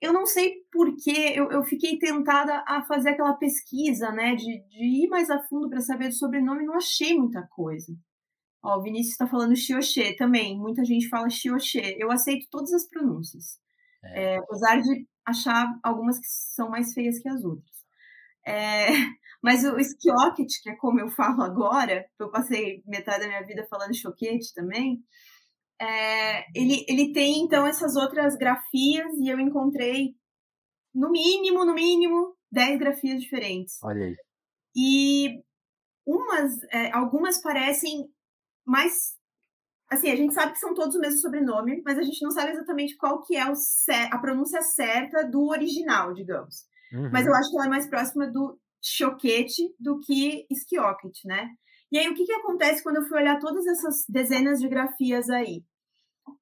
eu 0.00 0.12
não 0.12 0.26
sei 0.26 0.56
porquê, 0.72 1.32
eu, 1.36 1.50
eu 1.52 1.62
fiquei 1.62 1.96
tentada 1.98 2.64
a 2.66 2.82
fazer 2.82 3.10
aquela 3.10 3.34
pesquisa, 3.34 4.10
né, 4.10 4.34
de, 4.34 4.60
de 4.68 5.04
ir 5.04 5.08
mais 5.08 5.30
a 5.30 5.40
fundo 5.44 5.70
para 5.70 5.80
saber 5.80 6.08
do 6.08 6.14
sobrenome, 6.14 6.66
não 6.66 6.74
achei 6.74 7.16
muita 7.16 7.46
coisa. 7.48 7.94
Ó, 8.64 8.78
o 8.78 8.82
Vinícius 8.82 9.12
está 9.12 9.26
falando 9.28 9.56
Xioxê 9.56 10.14
também, 10.16 10.58
muita 10.58 10.84
gente 10.84 11.08
fala 11.08 11.30
Xioxê. 11.30 11.96
Eu 11.98 12.10
aceito 12.10 12.48
todas 12.50 12.72
as 12.72 12.88
pronúncias, 12.88 13.58
é. 14.04 14.34
É, 14.34 14.38
apesar 14.38 14.80
de 14.80 15.06
achar 15.24 15.66
algumas 15.84 16.18
que 16.18 16.26
são 16.26 16.68
mais 16.68 16.92
feias 16.94 17.18
que 17.20 17.28
as 17.28 17.44
outras. 17.44 17.71
É, 18.46 18.86
mas 19.42 19.64
o 19.64 19.78
esquioquete, 19.78 20.62
que 20.62 20.70
é 20.70 20.76
como 20.76 21.00
eu 21.00 21.08
falo 21.08 21.42
agora, 21.42 22.04
eu 22.18 22.30
passei 22.30 22.82
metade 22.86 23.20
da 23.20 23.28
minha 23.28 23.46
vida 23.46 23.66
falando 23.68 23.94
choquete 23.94 24.52
também, 24.54 25.02
é, 25.80 26.44
ele, 26.54 26.84
ele 26.88 27.12
tem 27.12 27.44
então 27.44 27.66
essas 27.66 27.96
outras 27.96 28.36
grafias 28.36 29.12
e 29.18 29.28
eu 29.28 29.40
encontrei 29.40 30.14
no 30.94 31.10
mínimo, 31.10 31.64
no 31.64 31.74
mínimo, 31.74 32.36
10 32.52 32.78
grafias 32.78 33.20
diferentes. 33.20 33.78
Olha 33.82 34.06
aí. 34.06 34.16
E 34.76 35.42
umas, 36.06 36.52
é, 36.72 36.92
algumas 36.92 37.40
parecem 37.40 38.08
mais 38.64 39.16
assim, 39.90 40.10
a 40.10 40.16
gente 40.16 40.32
sabe 40.32 40.52
que 40.52 40.58
são 40.58 40.72
todos 40.72 40.94
o 40.96 41.00
mesmo 41.00 41.18
sobrenome, 41.20 41.82
mas 41.84 41.98
a 41.98 42.02
gente 42.02 42.22
não 42.22 42.30
sabe 42.30 42.52
exatamente 42.52 42.96
qual 42.96 43.22
que 43.22 43.36
é 43.36 43.42
a 43.42 44.18
pronúncia 44.18 44.62
certa 44.62 45.22
do 45.22 45.48
original, 45.48 46.14
digamos. 46.14 46.64
Uhum. 46.92 47.10
Mas 47.12 47.26
eu 47.26 47.34
acho 47.34 47.50
que 47.50 47.56
ela 47.56 47.66
é 47.66 47.70
mais 47.70 47.88
próxima 47.88 48.26
do 48.26 48.58
choquete 48.82 49.62
do 49.78 50.00
que 50.00 50.46
esquioquete, 50.50 51.26
né? 51.26 51.48
E 51.90 51.98
aí, 51.98 52.08
o 52.08 52.14
que, 52.14 52.24
que 52.24 52.32
acontece 52.32 52.82
quando 52.82 52.96
eu 52.96 53.08
fui 53.08 53.20
olhar 53.20 53.38
todas 53.38 53.66
essas 53.66 54.04
dezenas 54.08 54.60
de 54.60 54.68
grafias 54.68 55.28
aí? 55.28 55.62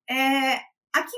É, 0.09 0.55
aqui 0.93 1.17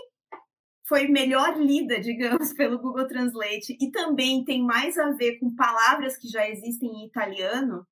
foi 0.88 1.08
melhor 1.08 1.58
lida, 1.58 1.98
digamos, 2.00 2.52
pelo 2.52 2.78
Google 2.78 3.06
Translate 3.06 3.76
e 3.80 3.90
também 3.90 4.44
tem 4.44 4.64
mais 4.64 4.98
a 4.98 5.10
ver 5.12 5.38
com 5.38 5.54
palavras 5.54 6.16
que 6.16 6.28
já 6.28 6.48
existem 6.48 6.88
em 6.88 7.06
italiano, 7.06 7.86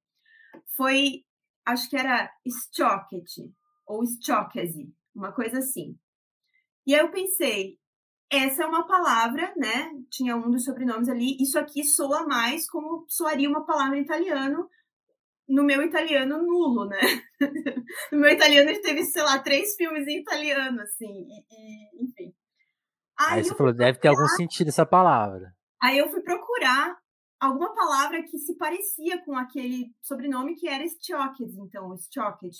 foi, 0.76 1.24
acho 1.66 1.88
que 1.88 1.96
era 1.96 2.30
sciocchete 2.46 3.52
ou 3.86 4.04
sciocchese, 4.06 4.92
uma 5.14 5.32
coisa 5.32 5.58
assim. 5.58 5.96
E 6.86 6.94
aí 6.94 7.00
eu 7.00 7.10
pensei, 7.10 7.78
essa 8.31 8.62
é 8.62 8.66
uma 8.66 8.86
palavra, 8.86 9.52
né? 9.57 9.90
Tinha 10.09 10.36
um 10.36 10.51
dos 10.51 10.65
sobrenomes 10.65 11.09
ali. 11.09 11.36
Isso 11.40 11.59
aqui 11.59 11.82
soa 11.85 12.27
mais 12.27 12.69
como 12.70 13.05
soaria 13.09 13.48
uma 13.48 13.66
palavra 13.66 13.98
em 13.98 14.02
italiano, 14.02 14.69
no 15.48 15.65
meu 15.65 15.82
italiano 15.82 16.39
nulo, 16.39 16.86
né? 16.86 17.01
no 18.12 18.19
meu 18.19 18.31
italiano 18.31 18.70
ele 18.70 18.81
teve, 18.81 19.02
sei 19.05 19.23
lá, 19.23 19.40
três 19.40 19.74
filmes 19.74 20.07
em 20.07 20.20
italiano, 20.20 20.81
assim, 20.81 21.07
e, 21.07 21.44
e 21.51 22.05
enfim. 22.05 22.32
Aí, 23.19 23.39
Aí 23.39 23.44
você 23.44 23.55
falou, 23.55 23.73
deve 23.73 23.98
ter 23.98 24.09
algum 24.09 24.28
sentido 24.28 24.69
essa 24.69 24.86
palavra. 24.86 25.52
Aí 25.82 25.98
eu 25.98 26.09
fui 26.09 26.20
procurar 26.20 26.97
alguma 27.40 27.74
palavra 27.74 28.23
que 28.23 28.39
se 28.39 28.57
parecia 28.57 29.23
com 29.24 29.36
aquele 29.36 29.93
sobrenome 30.02 30.55
que 30.55 30.69
era 30.69 30.86
Stiocket, 30.86 31.51
então, 31.59 31.97
Stiocket. 31.98 32.55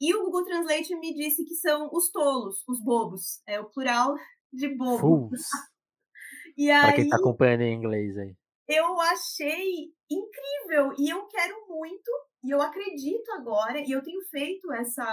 E 0.00 0.14
o 0.14 0.24
Google 0.24 0.44
Translate 0.44 0.94
me 0.96 1.14
disse 1.14 1.44
que 1.44 1.54
são 1.54 1.88
os 1.92 2.10
tolos, 2.10 2.62
os 2.68 2.82
bobos. 2.82 3.42
É 3.46 3.58
o 3.60 3.64
plural 3.70 4.14
de 4.54 4.68
bobo. 4.68 4.98
Fools. 4.98 5.42
e 6.56 6.70
aí, 6.70 6.82
pra 6.82 6.92
quem 6.94 7.08
tá 7.08 7.16
acompanhando 7.16 7.62
em 7.62 7.74
inglês 7.74 8.16
aí. 8.16 8.34
Eu 8.66 8.98
achei 9.00 9.92
incrível 10.10 10.94
e 10.98 11.12
eu 11.12 11.26
quero 11.26 11.54
muito, 11.68 12.10
e 12.42 12.50
eu 12.50 12.62
acredito 12.62 13.30
agora, 13.32 13.78
e 13.78 13.90
eu 13.90 14.02
tenho 14.02 14.22
feito 14.30 14.72
essa 14.72 15.04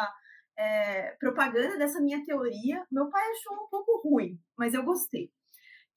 é, 0.57 1.11
propaganda 1.19 1.77
dessa 1.77 1.99
minha 1.99 2.23
teoria. 2.23 2.85
Meu 2.89 3.09
pai 3.09 3.21
achou 3.31 3.65
um 3.65 3.69
pouco 3.69 4.07
ruim, 4.07 4.39
mas 4.57 4.73
eu 4.73 4.83
gostei. 4.83 5.29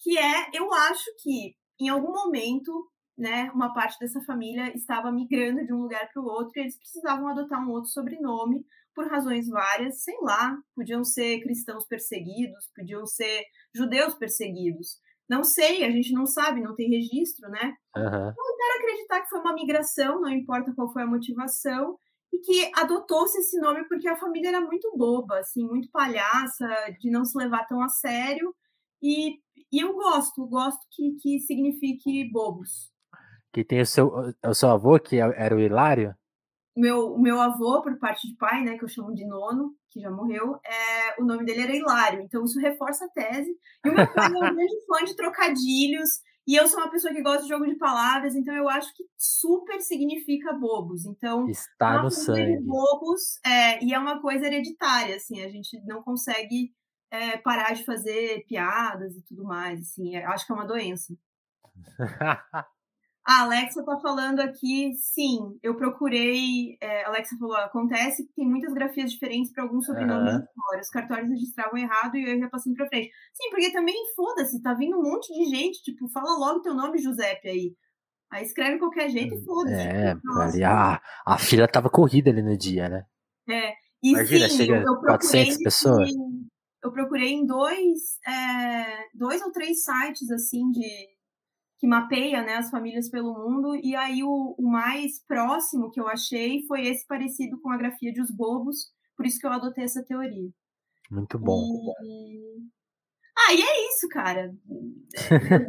Que 0.01 0.19
é, 0.19 0.51
eu 0.53 0.73
acho 0.73 1.05
que 1.23 1.55
em 1.81 1.89
algum 1.89 2.13
momento, 2.13 2.91
né, 3.17 3.51
uma 3.55 3.73
parte 3.73 3.99
dessa 4.01 4.21
família 4.23 4.75
estava 4.75 5.13
migrando 5.13 5.65
de 5.65 5.73
um 5.73 5.83
lugar 5.83 6.11
para 6.13 6.23
o 6.23 6.27
outro 6.27 6.53
e 6.57 6.61
eles 6.61 6.79
precisavam 6.79 7.29
adotar 7.29 7.61
um 7.65 7.71
outro 7.71 7.91
sobrenome 7.91 8.65
por 8.95 9.09
razões 9.09 9.49
várias, 9.49 10.03
sei 10.03 10.17
lá, 10.23 10.57
podiam 10.75 11.05
ser 11.05 11.41
cristãos 11.41 11.87
perseguidos, 11.87 12.71
podiam 12.75 13.07
ser 13.07 13.45
judeus 13.75 14.15
perseguidos. 14.15 14.99
Não 15.29 15.43
sei, 15.43 15.85
a 15.85 15.91
gente 15.91 16.13
não 16.13 16.27
sabe, 16.27 16.61
não 16.61 16.75
tem 16.75 16.91
registro, 16.91 17.49
né? 17.49 17.75
Uhum. 17.97 18.29
Eu 18.29 18.57
quero 18.57 18.79
acreditar 18.79 19.21
que 19.23 19.29
foi 19.29 19.41
uma 19.41 19.55
migração, 19.55 20.21
não 20.21 20.31
importa 20.31 20.73
qual 20.75 20.93
foi 20.93 21.03
a 21.03 21.07
motivação, 21.07 21.99
e 22.33 22.39
que 22.39 22.71
adotou-se 22.75 23.39
esse 23.39 23.59
nome 23.59 23.85
porque 23.89 24.09
a 24.09 24.17
família 24.17 24.49
era 24.49 24.61
muito 24.61 24.93
boba, 24.97 25.39
assim, 25.39 25.65
muito 25.65 25.89
palhaça, 25.91 26.69
de 27.01 27.11
não 27.11 27.25
se 27.25 27.39
levar 27.39 27.67
tão 27.67 27.81
a 27.81 27.89
sério. 27.89 28.55
E, 29.03 29.39
e 29.73 29.83
eu 29.83 29.95
gosto, 29.95 30.47
gosto 30.47 30.81
que, 30.91 31.13
que 31.23 31.41
signifique 31.41 32.31
bobos. 32.31 32.93
Que 33.53 33.65
tem 33.65 33.81
o 33.81 33.87
seu, 33.87 34.13
o 34.45 34.55
seu 34.55 34.71
avô, 34.71 34.99
que 34.99 35.17
é, 35.17 35.33
era 35.37 35.55
o 35.55 35.61
Hilário? 35.61 36.15
Meu, 36.77 37.17
meu 37.19 37.41
avô, 37.41 37.81
por 37.83 37.97
parte 37.99 38.29
de 38.29 38.37
pai, 38.37 38.65
né, 38.65 38.77
que 38.77 38.85
eu 38.85 38.89
chamo 38.89 39.15
de 39.15 39.27
nono, 39.27 39.75
que 39.91 40.01
já 40.01 40.11
morreu, 40.11 40.59
é, 40.65 41.21
o 41.21 41.25
nome 41.25 41.45
dele 41.45 41.63
era 41.63 41.77
Hilário, 41.77 42.21
então 42.21 42.45
isso 42.45 42.59
reforça 42.59 43.05
a 43.05 43.09
tese. 43.09 43.57
E 43.85 43.89
o 43.89 43.95
meu 43.95 44.13
pai 44.13 44.27
é 44.27 44.29
um 44.29 44.31
grande 44.55 44.87
fã 44.87 45.05
de 45.05 45.15
trocadilhos, 45.15 46.21
e 46.47 46.57
eu 46.57 46.69
sou 46.69 46.81
uma 46.81 46.91
pessoa 46.91 47.15
que 47.15 47.23
gosta 47.23 47.43
de 47.43 47.49
jogo 47.49 47.65
de 47.65 47.77
palavras, 47.77 48.35
então 48.35 48.55
eu 48.55 48.69
acho 48.69 48.95
que 48.95 49.05
super 49.17 49.81
significa 49.81 50.53
bobos. 50.53 51.07
Então, 51.07 51.49
está 51.49 52.03
no 52.03 52.11
sangue. 52.11 52.61
bobos, 52.61 53.39
é, 53.47 53.83
e 53.83 53.95
é 53.95 53.99
uma 53.99 54.21
coisa 54.21 54.47
hereditária, 54.47 55.17
assim, 55.17 55.41
a 55.43 55.49
gente 55.49 55.81
não 55.87 56.03
consegue 56.03 56.75
é, 57.11 57.39
parar 57.39 57.73
de 57.73 57.85
fazer 57.85 58.45
piadas 58.47 59.17
e 59.17 59.23
tudo 59.23 59.45
mais, 59.45 59.81
assim, 59.81 60.17
é, 60.17 60.25
acho 60.27 60.45
que 60.45 60.53
é 60.53 60.55
uma 60.55 60.67
doença. 60.67 61.15
A 63.27 63.43
Alexa 63.43 63.81
está 63.81 63.99
falando 64.01 64.41
aqui, 64.41 64.93
sim, 64.97 65.59
eu 65.63 65.75
procurei. 65.77 66.77
É, 66.79 67.05
a 67.05 67.09
Alexa 67.09 67.37
falou: 67.39 67.57
acontece 67.57 68.27
que 68.27 68.35
tem 68.35 68.47
muitas 68.47 68.75
grafias 68.75 69.11
diferentes 69.11 69.51
para 69.51 69.63
alguns 69.63 69.87
sobrenomes 69.87 70.35
uhum. 70.35 70.81
Os 70.81 70.91
cartórios 70.91 71.31
registravam 71.31 71.79
errado 71.79 72.17
e 72.17 72.23
eu 72.23 72.39
ia 72.39 72.51
passando 72.51 72.75
para 72.75 72.87
frente. 72.87 73.11
Sim, 73.33 73.51
porque 73.51 73.73
também, 73.73 73.95
foda-se, 74.15 74.61
tá 74.61 74.75
vindo 74.75 74.99
um 74.99 75.03
monte 75.03 75.33
de 75.33 75.45
gente, 75.47 75.83
tipo, 75.83 76.07
fala 76.11 76.37
logo 76.37 76.61
teu 76.61 76.75
nome, 76.75 76.99
Giuseppe, 76.99 77.49
aí. 77.49 77.75
Aí 78.31 78.45
escreve 78.45 78.79
qualquer 78.79 79.09
jeito 79.09 79.35
e 79.35 79.45
foda-se. 79.45 79.75
É, 79.75 80.15
tipo, 80.15 80.33
ali 80.41 80.65
a, 80.65 81.01
a 81.25 81.39
fila 81.39 81.67
tava 81.67 81.89
corrida 81.89 82.31
ali 82.31 82.43
no 82.43 82.57
dia, 82.59 82.89
né? 82.91 83.05
É. 83.49 83.73
E 84.03 84.11
Imagina, 84.11 84.49
sim, 84.51 84.57
chega 84.57 84.83
eu 84.83 84.97
400 85.01 85.59
pessoas. 85.63 86.11
Em, 86.11 86.47
eu 86.85 86.93
procurei 86.93 87.33
em 87.33 87.47
dois, 87.47 88.19
é, 88.27 89.07
dois 89.15 89.41
ou 89.41 89.51
três 89.51 89.83
sites, 89.83 90.31
assim, 90.31 90.71
de 90.71 91.14
que 91.85 91.87
mapeia 91.87 92.43
né, 92.43 92.55
as 92.55 92.71
famílias 92.71 93.11
pelo 93.11 93.35
mundo, 93.35 93.77
e 93.77 93.95
aí 93.95 94.23
o, 94.23 94.55
o, 94.59 94.71
mais 94.71 95.23
próximo 95.29 95.91
que 95.91 96.01
eu 96.01 96.09
achei 96.09 96.65
foi 96.67 96.87
esse 96.87 97.07
parecido 97.07 97.61
com 97.61 97.71
a 97.71 97.77
grafia 97.77 98.11
de 98.11 98.23
Os 98.23 98.31
Bobos, 98.31 98.91
por 99.15 99.27
isso 99.27 99.39
que 99.39 99.47
eu 99.47 99.53
adotei 99.53 99.85
essa 99.85 100.03
teoria. 100.03 100.49
Muito 101.11 101.39
bom. 101.39 101.61
E... 102.03 102.59
Ah, 103.37 103.53
e 103.53 103.61
é 103.61 103.89
isso, 103.89 104.09
cara. 104.09 104.53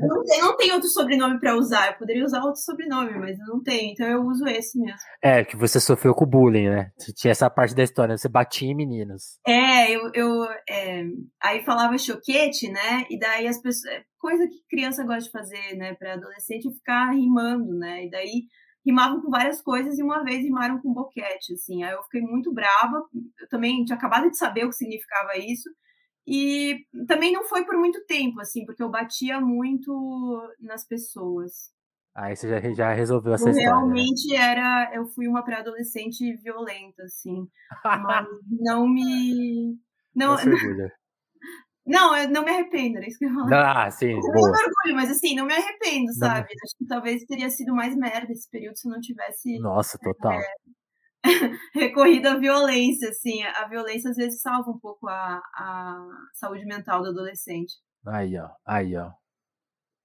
Não, 0.01 0.23
tem, 0.23 0.41
não 0.41 0.57
tem 0.57 0.71
outro 0.71 0.87
sobrenome 0.87 1.39
para 1.39 1.55
usar. 1.55 1.91
Eu 1.91 1.97
poderia 1.97 2.23
usar 2.23 2.41
outro 2.43 2.61
sobrenome, 2.61 3.17
mas 3.17 3.39
eu 3.39 3.45
não 3.47 3.61
tenho, 3.61 3.91
então 3.91 4.07
eu 4.07 4.21
uso 4.21 4.45
esse 4.47 4.79
mesmo. 4.79 4.97
É, 5.21 5.43
que 5.43 5.55
você 5.55 5.79
sofreu 5.79 6.13
com 6.13 6.25
bullying, 6.25 6.69
né? 6.69 6.91
Tinha 7.15 7.31
essa 7.31 7.49
parte 7.49 7.75
da 7.75 7.83
história, 7.83 8.17
você 8.17 8.29
batia 8.29 8.69
em 8.69 8.75
meninos. 8.75 9.39
É, 9.45 9.91
eu, 9.91 10.11
eu 10.13 10.43
é, 10.69 11.03
aí 11.41 11.63
falava 11.63 11.97
choquete, 11.97 12.69
né? 12.69 13.05
E 13.09 13.17
daí 13.17 13.47
as 13.47 13.59
pessoas. 13.61 13.93
É, 13.93 14.03
coisa 14.19 14.47
que 14.47 14.63
criança 14.69 15.03
gosta 15.03 15.23
de 15.23 15.31
fazer, 15.31 15.75
né, 15.75 15.93
para 15.93 16.13
adolescente, 16.13 16.67
é 16.67 16.71
ficar 16.71 17.11
rimando, 17.11 17.77
né? 17.77 18.05
E 18.05 18.09
daí 18.09 18.47
rimavam 18.85 19.21
com 19.21 19.29
várias 19.29 19.61
coisas 19.61 19.97
e 19.97 20.03
uma 20.03 20.23
vez 20.23 20.43
rimaram 20.43 20.79
com 20.79 20.93
boquete, 20.93 21.53
assim. 21.53 21.83
Aí 21.83 21.93
eu 21.93 22.03
fiquei 22.03 22.21
muito 22.21 22.53
brava. 22.53 23.03
Eu 23.39 23.49
também 23.49 23.83
tinha 23.83 23.97
acabado 23.97 24.29
de 24.29 24.37
saber 24.37 24.65
o 24.65 24.69
que 24.69 24.75
significava 24.75 25.37
isso. 25.37 25.69
E 26.27 26.85
também 27.07 27.31
não 27.31 27.43
foi 27.43 27.63
por 27.65 27.77
muito 27.77 28.03
tempo, 28.05 28.41
assim, 28.41 28.65
porque 28.65 28.81
eu 28.81 28.89
batia 28.89 29.39
muito 29.39 30.41
nas 30.59 30.85
pessoas. 30.87 31.71
Aí 32.15 32.35
você 32.35 32.47
já, 32.47 32.73
já 32.73 32.93
resolveu 32.93 33.33
essa 33.33 33.49
eu 33.49 33.51
história. 33.51 33.69
Né? 33.69 33.75
Realmente 33.75 34.29
né? 34.29 34.37
era. 34.37 34.91
Eu 34.93 35.05
fui 35.07 35.27
uma 35.27 35.43
pré-adolescente 35.43 36.33
violenta, 36.37 37.03
assim. 37.03 37.47
mas 37.83 38.25
não 38.49 38.87
me. 38.87 39.77
Não, 40.15 40.35
não, 41.85 42.15
eu 42.15 42.29
não 42.29 42.43
me 42.43 42.51
arrependo, 42.51 42.97
era 42.97 43.07
isso 43.07 43.19
que 43.19 43.25
eu 43.25 43.33
falei. 43.33 43.57
Ah, 43.57 43.91
sim. 43.91 44.11
Eu 44.11 44.21
boa. 44.21 44.49
orgulho, 44.49 44.95
mas 44.95 45.11
assim, 45.11 45.35
não 45.35 45.45
me 45.45 45.53
arrependo, 45.53 46.13
sabe? 46.13 46.47
Não. 46.47 46.63
Acho 46.63 46.77
que 46.77 46.87
talvez 46.87 47.25
teria 47.25 47.49
sido 47.49 47.75
mais 47.75 47.95
merda 47.97 48.31
esse 48.31 48.49
período 48.49 48.77
se 48.77 48.87
eu 48.87 48.93
não 48.93 49.01
tivesse. 49.01 49.59
Nossa, 49.59 49.99
total. 49.99 50.31
É, 50.31 50.45
recorrido 51.73 52.27
à 52.27 52.37
violência, 52.37 53.09
assim. 53.09 53.43
A 53.43 53.67
violência 53.67 54.09
às 54.09 54.17
vezes 54.17 54.41
salva 54.41 54.69
um 54.71 54.79
pouco 54.79 55.07
a, 55.07 55.41
a 55.55 56.07
saúde 56.33 56.65
mental 56.65 57.01
do 57.01 57.09
adolescente. 57.09 57.73
Aí, 58.05 58.37
ó, 58.37 58.49
aí, 58.65 58.95
ó. 58.95 59.11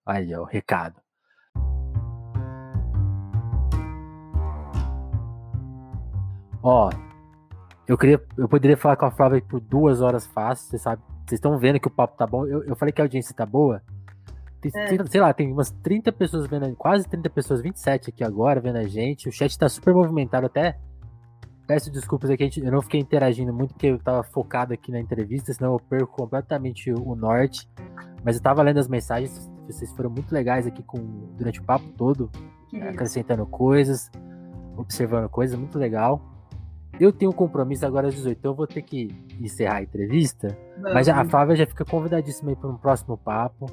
Aí, 0.07 0.35
ó, 0.35 0.43
o 0.43 0.45
recado. 0.45 1.01
Ó, 6.63 6.91
eu 7.89 7.97
queria, 7.97 8.23
eu 8.37 8.49
poderia 8.49 8.77
falar 8.77 8.97
com 8.97 9.07
a 9.07 9.11
Flávia 9.11 9.43
por 9.43 9.61
duas 9.61 10.01
horas 10.01 10.27
fácil, 10.27 10.69
você 10.69 10.79
sabe. 10.79 11.03
Vocês 11.27 11.39
estão 11.39 11.59
vendo 11.59 11.81
que 11.81 11.89
o 11.89 11.91
papo 11.91 12.17
tá 12.17 12.27
bom. 12.27 12.47
Eu, 12.47 12.65
eu 12.65 12.77
falei 12.77 12.93
que 12.93 13.01
a 13.01 13.05
audiência 13.05 13.35
tá 13.35 13.47
boa. 13.47 13.83
Tem, 14.61 14.71
é. 14.75 15.07
Sei 15.07 15.21
lá, 15.21 15.33
tem 15.33 15.51
umas 15.51 15.71
30 15.71 16.13
pessoas 16.13 16.47
vendo, 16.47 16.75
quase 16.77 17.09
30 17.09 17.31
pessoas, 17.31 17.63
27 17.63 18.11
aqui 18.11 18.23
agora 18.23 18.61
vendo 18.61 18.77
a 18.77 18.87
gente. 18.87 19.29
O 19.29 19.33
chat 19.33 19.57
tá 19.59 19.69
super 19.69 19.95
movimentado 19.95 20.47
até. 20.47 20.79
Peço 21.71 21.89
desculpas 21.89 22.29
aqui, 22.31 22.51
eu 22.57 22.73
não 22.73 22.83
fiquei 22.83 22.99
interagindo 22.99 23.53
muito 23.53 23.75
porque 23.75 23.87
eu 23.87 23.99
tava 24.01 24.25
focado 24.25 24.75
aqui 24.75 24.91
na 24.91 24.99
entrevista, 24.99 25.55
senão 25.55 25.75
eu 25.75 25.79
perco 25.79 26.17
completamente 26.17 26.93
o 26.93 27.15
norte. 27.15 27.71
Mas 28.25 28.35
eu 28.35 28.43
tava 28.43 28.61
lendo 28.61 28.81
as 28.81 28.89
mensagens, 28.89 29.49
vocês 29.69 29.89
foram 29.93 30.11
muito 30.11 30.35
legais 30.35 30.67
aqui 30.67 30.83
com, 30.83 30.99
durante 31.39 31.61
o 31.61 31.63
papo 31.63 31.85
todo, 31.97 32.29
acrescentando 32.89 33.47
coisas, 33.47 34.11
observando 34.77 35.29
coisas, 35.29 35.57
muito 35.57 35.79
legal. 35.79 36.21
Eu 36.99 37.13
tenho 37.13 37.31
um 37.31 37.35
compromisso 37.35 37.87
agora 37.87 38.09
às 38.09 38.17
18, 38.17 38.37
então 38.37 38.51
eu 38.51 38.57
vou 38.57 38.67
ter 38.67 38.83
que 38.83 39.07
encerrar 39.41 39.77
a 39.77 39.83
entrevista. 39.85 40.59
Mas 40.77 41.09
a 41.09 41.25
Flávia 41.25 41.55
já 41.55 41.67
fica 41.67 41.85
convidadíssima 41.85 42.51
aí 42.51 42.57
para 42.57 42.69
um 42.69 42.77
próximo 42.77 43.17
papo. 43.17 43.67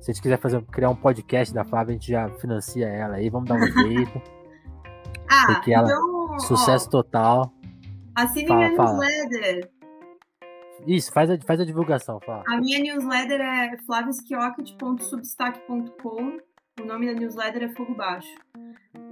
Se 0.00 0.10
a 0.10 0.14
gente 0.14 0.22
quiser 0.22 0.38
fazer, 0.38 0.62
criar 0.62 0.88
um 0.88 0.96
podcast 0.96 1.52
da 1.52 1.64
Flávia, 1.64 1.90
a 1.90 1.98
gente 1.98 2.10
já 2.10 2.30
financia 2.30 2.88
ela 2.88 3.16
aí, 3.16 3.28
vamos 3.28 3.46
dar 3.46 3.56
um 3.56 3.66
jeito. 3.88 4.22
ah, 5.28 5.60
ela, 5.68 5.84
então 5.84 6.11
Sucesso 6.40 6.88
ó, 6.88 6.90
total. 6.90 7.54
Assine 8.14 8.48
fala, 8.48 8.60
minha 8.60 8.76
fala. 8.76 8.98
newsletter. 8.98 9.70
Isso, 10.86 11.12
faz 11.12 11.30
a, 11.30 11.38
faz 11.38 11.60
a 11.60 11.64
divulgação, 11.64 12.20
fala. 12.24 12.44
A 12.48 12.56
minha 12.58 12.80
newsletter 12.80 13.40
é 13.40 13.76
flaviskiocket.substack.com. 13.86 16.38
O 16.80 16.84
nome 16.84 17.06
da 17.06 17.12
newsletter 17.18 17.64
é 17.64 17.68
Fogo 17.68 17.94
Baixo. 17.94 18.34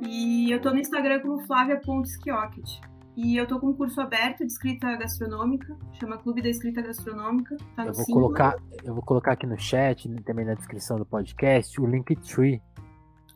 E 0.02 0.50
eu 0.50 0.60
tô 0.60 0.70
no 0.70 0.78
Instagram 0.78 1.20
como 1.20 1.40
flavia.skiocket. 1.46 2.80
E 3.16 3.36
eu 3.36 3.46
tô 3.46 3.60
com 3.60 3.68
um 3.68 3.74
curso 3.74 4.00
aberto 4.00 4.38
de 4.38 4.46
escrita 4.46 4.96
gastronômica, 4.96 5.76
chama 5.92 6.16
Clube 6.16 6.40
da 6.40 6.48
Escrita 6.48 6.80
Gastronômica. 6.80 7.54
Tá 7.76 7.84
eu, 7.84 7.92
vou 7.92 8.06
colocar, 8.06 8.56
eu 8.82 8.94
vou 8.94 9.02
colocar 9.02 9.32
aqui 9.32 9.46
no 9.46 9.58
chat, 9.58 10.08
também 10.22 10.46
na 10.46 10.54
descrição 10.54 10.96
do 10.96 11.04
podcast, 11.04 11.78
o 11.80 11.86
Linktree. 11.86 12.62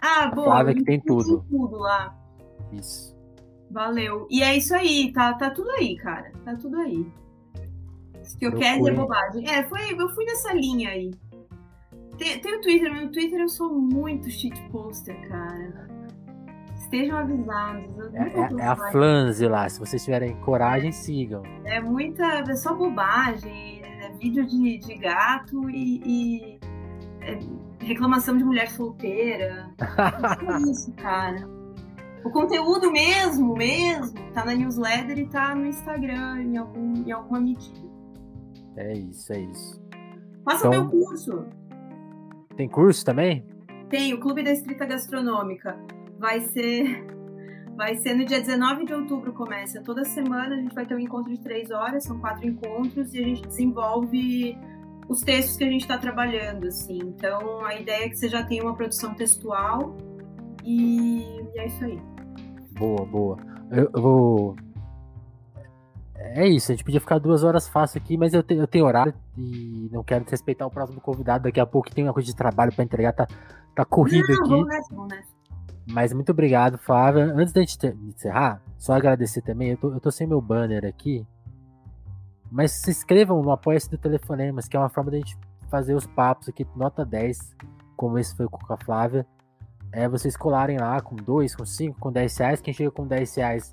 Ah, 0.00 0.28
boa. 0.28 0.46
Flávia 0.46 0.74
que 0.74 0.84
tem 0.84 1.00
tudo. 1.00 1.40
Tem 1.40 1.58
tudo 1.58 1.76
lá. 1.76 2.16
Isso. 2.72 3.13
Valeu. 3.74 4.28
E 4.30 4.40
é 4.40 4.56
isso 4.56 4.72
aí, 4.72 5.12
tá, 5.12 5.34
tá 5.34 5.50
tudo 5.50 5.68
aí, 5.72 5.96
cara. 5.96 6.30
Tá 6.44 6.54
tudo 6.54 6.78
aí. 6.78 7.04
Se 8.22 8.38
que 8.38 8.46
eu, 8.46 8.52
eu 8.52 8.58
quero 8.58 8.86
é 8.86 8.92
bobagem. 8.92 9.50
É, 9.50 9.64
foi, 9.64 10.00
eu 10.00 10.08
fui 10.10 10.24
nessa 10.24 10.54
linha 10.54 10.90
aí. 10.90 11.10
Tem, 12.16 12.38
tem 12.38 12.56
o 12.56 12.60
Twitter, 12.60 12.88
mas 12.88 13.02
no 13.02 13.10
Twitter 13.10 13.40
eu 13.40 13.48
sou 13.48 13.74
muito 13.74 14.30
shit 14.30 14.56
poster, 14.70 15.20
cara. 15.28 15.88
Estejam 16.76 17.18
avisados. 17.18 18.14
É, 18.14 18.22
é, 18.22 18.60
é, 18.60 18.64
a 18.64 18.76
flanze 18.92 19.48
lá. 19.48 19.68
Se 19.68 19.80
vocês 19.80 20.04
tiverem 20.04 20.36
coragem, 20.42 20.92
sigam. 20.92 21.42
É 21.64 21.80
muita. 21.80 22.24
É 22.48 22.54
só 22.54 22.74
bobagem. 22.74 23.82
É 23.82 24.08
vídeo 24.20 24.46
de, 24.46 24.78
de 24.78 24.94
gato 24.94 25.68
e. 25.68 26.00
e 26.06 26.60
é 27.22 27.38
reclamação 27.84 28.36
de 28.38 28.44
mulher 28.44 28.70
solteira. 28.70 29.68
é 29.82 30.70
isso, 30.70 30.92
cara. 30.92 31.53
O 32.24 32.30
conteúdo 32.30 32.90
mesmo, 32.90 33.54
mesmo, 33.54 34.18
tá 34.32 34.44
na 34.44 34.54
newsletter 34.54 35.18
e 35.18 35.26
tá 35.26 35.54
no 35.54 35.66
Instagram 35.66 36.42
em, 36.42 36.56
algum, 36.56 36.94
em 37.06 37.12
alguma 37.12 37.38
medida. 37.38 37.86
É 38.76 38.92
isso, 38.94 39.32
é 39.32 39.40
isso. 39.40 39.84
Faça 40.42 40.66
então, 40.66 40.70
o 40.70 40.90
meu 40.90 40.90
curso. 40.90 41.46
Tem 42.56 42.68
curso 42.68 43.04
também? 43.04 43.46
Tem, 43.88 44.14
o 44.14 44.20
Clube 44.20 44.42
da 44.42 44.50
Escrita 44.50 44.86
Gastronômica. 44.86 45.78
Vai 46.18 46.40
ser. 46.40 47.06
Vai 47.76 47.96
ser 47.96 48.14
no 48.14 48.24
dia 48.24 48.38
19 48.38 48.84
de 48.84 48.94
outubro, 48.94 49.32
começa. 49.32 49.82
Toda 49.82 50.04
semana 50.04 50.54
a 50.54 50.56
gente 50.56 50.72
vai 50.72 50.86
ter 50.86 50.94
um 50.94 50.98
encontro 51.00 51.32
de 51.32 51.40
três 51.40 51.72
horas, 51.72 52.04
são 52.04 52.20
quatro 52.20 52.46
encontros, 52.46 53.12
e 53.12 53.18
a 53.18 53.22
gente 53.24 53.42
desenvolve 53.42 54.56
os 55.08 55.22
textos 55.22 55.56
que 55.56 55.64
a 55.64 55.68
gente 55.68 55.80
está 55.80 55.98
trabalhando, 55.98 56.68
assim. 56.68 56.98
Então, 56.98 57.64
a 57.64 57.74
ideia 57.74 58.04
é 58.04 58.08
que 58.08 58.14
você 58.14 58.28
já 58.28 58.44
tenha 58.44 58.62
uma 58.62 58.76
produção 58.76 59.12
textual 59.14 59.96
e, 60.64 61.42
e 61.52 61.58
é 61.58 61.66
isso 61.66 61.84
aí. 61.84 62.13
Boa, 62.78 63.06
boa. 63.06 63.38
Eu, 63.70 63.90
eu, 63.94 64.02
vou. 64.02 64.56
É 66.16 66.46
isso, 66.46 66.72
a 66.72 66.74
gente 66.74 66.84
podia 66.84 67.00
ficar 67.00 67.18
duas 67.18 67.44
horas 67.44 67.68
fácil 67.68 68.00
aqui, 68.00 68.16
mas 68.16 68.32
eu, 68.32 68.42
te, 68.42 68.54
eu 68.54 68.66
tenho 68.66 68.84
horário 68.84 69.14
e 69.36 69.88
não 69.92 70.02
quero 70.02 70.24
desrespeitar 70.24 70.66
o 70.66 70.70
próximo 70.70 71.00
convidado. 71.00 71.44
Daqui 71.44 71.60
a 71.60 71.66
pouco 71.66 71.90
tem 71.90 72.04
uma 72.04 72.12
coisa 72.12 72.26
de 72.26 72.34
trabalho 72.34 72.72
para 72.72 72.84
entregar, 72.84 73.12
tá, 73.12 73.26
tá 73.74 73.84
corrido 73.84 74.26
não, 74.28 74.62
aqui. 74.62 75.24
Mas 75.86 76.12
muito 76.12 76.32
obrigado, 76.32 76.78
Flávia. 76.78 77.24
Antes 77.24 77.52
da 77.52 77.60
gente 77.60 77.86
encerrar, 78.08 78.60
só 78.78 78.94
agradecer 78.94 79.42
também. 79.42 79.70
Eu 79.70 79.76
tô, 79.76 79.92
eu 79.92 80.00
tô 80.00 80.10
sem 80.10 80.26
meu 80.26 80.40
banner 80.40 80.84
aqui. 80.84 81.26
Mas 82.50 82.72
se 82.72 82.90
inscrevam 82.90 83.42
no 83.42 83.50
Apoia-se 83.50 83.90
do 83.90 83.98
Telefonemas, 83.98 84.66
que 84.66 84.76
é 84.76 84.80
uma 84.80 84.88
forma 84.88 85.10
da 85.10 85.18
gente 85.18 85.36
fazer 85.70 85.94
os 85.94 86.06
papos 86.06 86.48
aqui, 86.48 86.66
nota 86.76 87.04
10, 87.04 87.38
como 87.96 88.18
esse 88.18 88.36
foi 88.36 88.46
com 88.48 88.72
a 88.72 88.76
Flávia 88.76 89.26
é 89.94 90.08
vocês 90.08 90.36
colarem 90.36 90.76
lá 90.76 91.00
com 91.00 91.14
2, 91.14 91.54
com 91.54 91.64
5, 91.64 91.98
com 91.98 92.10
10 92.10 92.36
reais. 92.36 92.60
Quem 92.60 92.74
chega 92.74 92.90
com 92.90 93.06
10 93.06 93.36
reais 93.36 93.72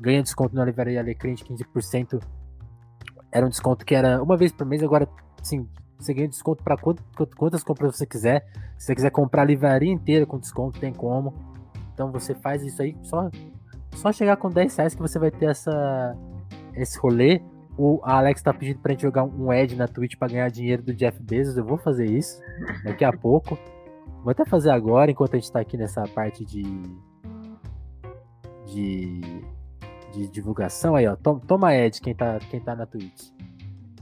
ganha 0.00 0.22
desconto 0.22 0.54
na 0.54 0.64
livraria 0.64 0.98
Alecrim 0.98 1.34
de 1.34 1.44
15%. 1.44 2.20
Era 3.30 3.46
um 3.46 3.50
desconto 3.50 3.84
que 3.84 3.94
era 3.94 4.22
uma 4.22 4.36
vez 4.36 4.50
por 4.50 4.66
mês, 4.66 4.82
agora 4.82 5.06
sim, 5.42 5.68
você 5.98 6.14
ganha 6.14 6.28
desconto 6.28 6.64
para 6.64 6.76
quantas 7.36 7.62
compras 7.62 7.96
você 7.96 8.06
quiser. 8.06 8.44
Se 8.78 8.86
você 8.86 8.94
quiser 8.94 9.10
comprar 9.10 9.42
a 9.42 9.44
livraria 9.44 9.92
inteira 9.92 10.24
com 10.24 10.38
desconto, 10.38 10.80
tem 10.80 10.92
como. 10.92 11.34
Então 11.92 12.10
você 12.10 12.34
faz 12.34 12.62
isso 12.62 12.80
aí, 12.80 12.96
só, 13.02 13.28
só 13.94 14.10
chegar 14.10 14.36
com 14.38 14.48
10 14.48 14.74
reais 14.74 14.94
que 14.94 15.02
você 15.02 15.18
vai 15.18 15.30
ter 15.30 15.50
essa, 15.50 16.16
esse 16.74 16.98
rolê. 16.98 17.42
O 17.76 18.00
Alex 18.02 18.42
tá 18.42 18.52
pedindo 18.52 18.80
pra 18.80 18.92
gente 18.92 19.02
jogar 19.02 19.24
um 19.24 19.50
ad 19.50 19.76
na 19.76 19.86
Twitch 19.86 20.16
para 20.16 20.32
ganhar 20.32 20.50
dinheiro 20.50 20.82
do 20.82 20.94
Jeff 20.94 21.22
Bezos. 21.22 21.56
Eu 21.56 21.64
vou 21.64 21.78
fazer 21.78 22.06
isso 22.06 22.40
daqui 22.82 23.04
a 23.04 23.12
pouco. 23.12 23.58
Vou 24.22 24.30
até 24.30 24.44
fazer 24.44 24.70
agora, 24.70 25.10
enquanto 25.10 25.34
a 25.34 25.38
gente 25.38 25.50
tá 25.50 25.60
aqui 25.60 25.76
nessa 25.76 26.02
parte 26.08 26.44
de. 26.44 26.62
de. 28.66 29.20
de 30.12 30.28
divulgação 30.28 30.94
aí, 30.94 31.06
ó. 31.06 31.16
Toma, 31.16 31.40
toma 31.40 31.74
Ed, 31.74 32.00
quem 32.00 32.14
tá, 32.14 32.38
quem 32.50 32.60
tá 32.60 32.74
na 32.76 32.86
Twitch. 32.86 33.30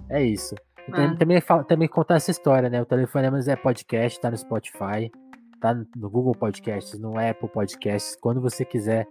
É 0.09 0.23
isso. 0.23 0.55
Ah. 0.93 1.15
também, 1.17 1.41
também 1.67 1.89
contar 1.89 2.17
essa 2.17 2.31
história, 2.31 2.71
né? 2.71 2.81
O 2.81 2.87
Telefonemas 2.87 3.47
é 3.47 3.55
podcast, 3.55 4.19
tá 4.19 4.31
no 4.31 4.37
Spotify, 4.37 5.11
tá 5.61 5.75
no 5.75 6.11
Google 6.11 6.35
Podcasts, 6.35 6.99
no 6.99 7.19
Apple 7.19 7.49
Podcasts. 7.49 8.17
Quando 8.17 8.41
você 8.41 8.65
quiser, 8.65 9.07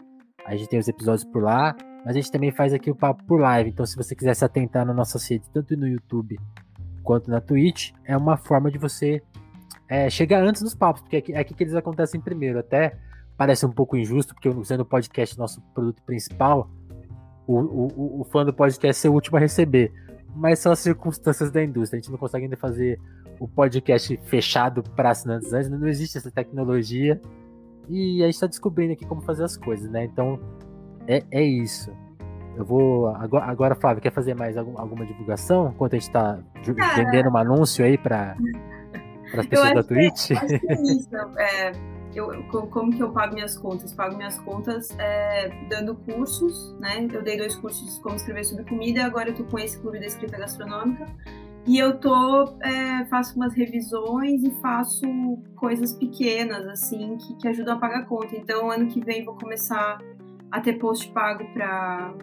a 0.45 0.55
gente 0.55 0.69
tem 0.69 0.79
os 0.79 0.88
episódios 0.88 1.23
por 1.25 1.43
lá. 1.43 1.75
Mas 2.07 2.15
a 2.15 2.19
gente 2.21 2.31
também 2.31 2.51
faz 2.51 2.73
aqui 2.73 2.89
o 2.89 2.95
papo 2.95 3.21
por 3.25 3.39
live. 3.41 3.69
Então, 3.69 3.85
se 3.85 3.95
você 3.95 4.15
quiser 4.15 4.34
se 4.34 4.45
atentar 4.45 4.85
nas 4.85 4.95
nossas 4.95 5.29
redes, 5.29 5.49
tanto 5.49 5.75
no 5.75 5.85
YouTube 5.88 6.39
quanto 7.03 7.29
na 7.29 7.41
Twitch, 7.41 7.91
é 8.05 8.15
uma 8.15 8.38
forma 8.38 8.71
de 8.71 8.77
você 8.77 9.21
é, 9.89 10.09
chegar 10.09 10.43
antes 10.43 10.61
nos 10.61 10.76
papos, 10.76 11.01
porque 11.01 11.15
é 11.15 11.19
aqui, 11.19 11.34
é 11.34 11.39
aqui 11.39 11.53
que 11.53 11.64
eles 11.64 11.76
acontecem 11.76 12.19
primeiro. 12.19 12.59
Até 12.59 12.97
parece 13.38 13.65
um 13.65 13.72
pouco 13.72 13.95
injusto, 13.95 14.34
porque 14.34 14.51
sendo 14.65 14.81
o 14.81 14.85
podcast 14.85 15.38
nosso 15.38 15.61
produto 15.73 16.01
principal, 16.03 16.69
o, 17.45 17.59
o, 17.59 18.22
o 18.22 18.23
fã 18.26 18.43
do 18.43 18.53
podcast 18.53 19.01
ser 19.01 19.09
o 19.09 19.14
último 19.14 19.38
a 19.38 19.39
receber. 19.39 19.91
Mas 20.35 20.59
são 20.59 20.72
as 20.72 20.80
circunstâncias 20.80 21.49
da 21.51 21.64
indústria. 21.64 21.97
A 21.97 22.01
gente 22.01 22.11
não 22.11 22.18
consegue 22.18 22.45
ainda 22.45 22.57
fazer 22.57 22.99
o 23.39 23.47
podcast 23.47 24.18
fechado 24.26 24.84
para 24.84 25.11
assinantes 25.11 25.53
antes, 25.53 25.69
não 25.69 25.88
existe 25.88 26.18
essa 26.18 26.31
tecnologia. 26.31 27.19
E 27.88 28.22
a 28.22 28.26
gente 28.26 28.35
está 28.35 28.47
descobrindo 28.47 28.93
aqui 28.93 29.05
como 29.05 29.22
fazer 29.22 29.45
as 29.45 29.55
coisas, 29.55 29.89
né? 29.89 30.03
Então, 30.03 30.39
é, 31.07 31.23
é 31.31 31.41
isso. 31.41 31.89
Eu 32.57 32.65
vou. 32.65 33.07
Agora, 33.07 33.45
agora, 33.45 33.76
Flávio, 33.76 34.01
quer 34.01 34.11
fazer 34.11 34.34
mais 34.34 34.57
algum, 34.57 34.77
alguma 34.77 35.05
divulgação? 35.05 35.69
Enquanto 35.69 35.93
a 35.93 35.95
gente 35.95 36.07
está 36.07 36.39
vendendo 36.95 37.30
um 37.30 37.38
anúncio 37.38 37.85
aí 37.85 37.97
para 37.97 38.35
para 39.31 39.41
as 39.41 39.47
pessoas 39.47 39.73
da 39.73 39.83
Twitch? 39.83 40.27
Que, 40.27 40.33
acho 40.33 40.59
que 40.59 40.71
é 40.71 40.81
isso. 40.81 41.09
É, 41.37 41.71
eu, 42.15 42.43
como 42.49 42.91
que 42.91 43.01
eu 43.01 43.11
pago 43.11 43.35
minhas 43.35 43.57
contas? 43.57 43.93
Pago 43.93 44.15
minhas 44.17 44.39
contas 44.39 44.89
é, 44.97 45.49
dando 45.69 45.95
cursos, 45.95 46.75
né? 46.79 47.07
Eu 47.11 47.21
dei 47.21 47.37
dois 47.37 47.55
cursos 47.55 47.99
como 47.99 48.15
escrever 48.15 48.43
sobre 48.43 48.63
comida 48.65 49.05
agora 49.05 49.29
eu 49.29 49.35
tô 49.35 49.43
com 49.43 49.59
esse 49.59 49.79
clube 49.79 49.99
da 49.99 50.05
escrita 50.05 50.37
gastronômica. 50.37 51.05
E 51.67 51.77
eu 51.77 51.99
tô, 51.99 52.57
é, 52.61 53.05
faço 53.09 53.35
umas 53.35 53.53
revisões 53.53 54.41
e 54.41 54.51
faço 54.61 55.05
coisas 55.57 55.93
pequenas, 55.93 56.65
assim, 56.65 57.17
que, 57.17 57.35
que 57.35 57.47
ajudam 57.49 57.75
a 57.75 57.77
pagar 57.77 57.99
a 57.99 58.05
conta. 58.05 58.37
Então, 58.37 58.71
ano 58.71 58.87
que 58.87 59.03
vem 59.03 59.25
vou 59.25 59.35
começar 59.35 59.99
a 60.49 60.61
ter 60.61 60.79
post 60.79 61.11
pago 61.11 61.43
para 61.53 62.13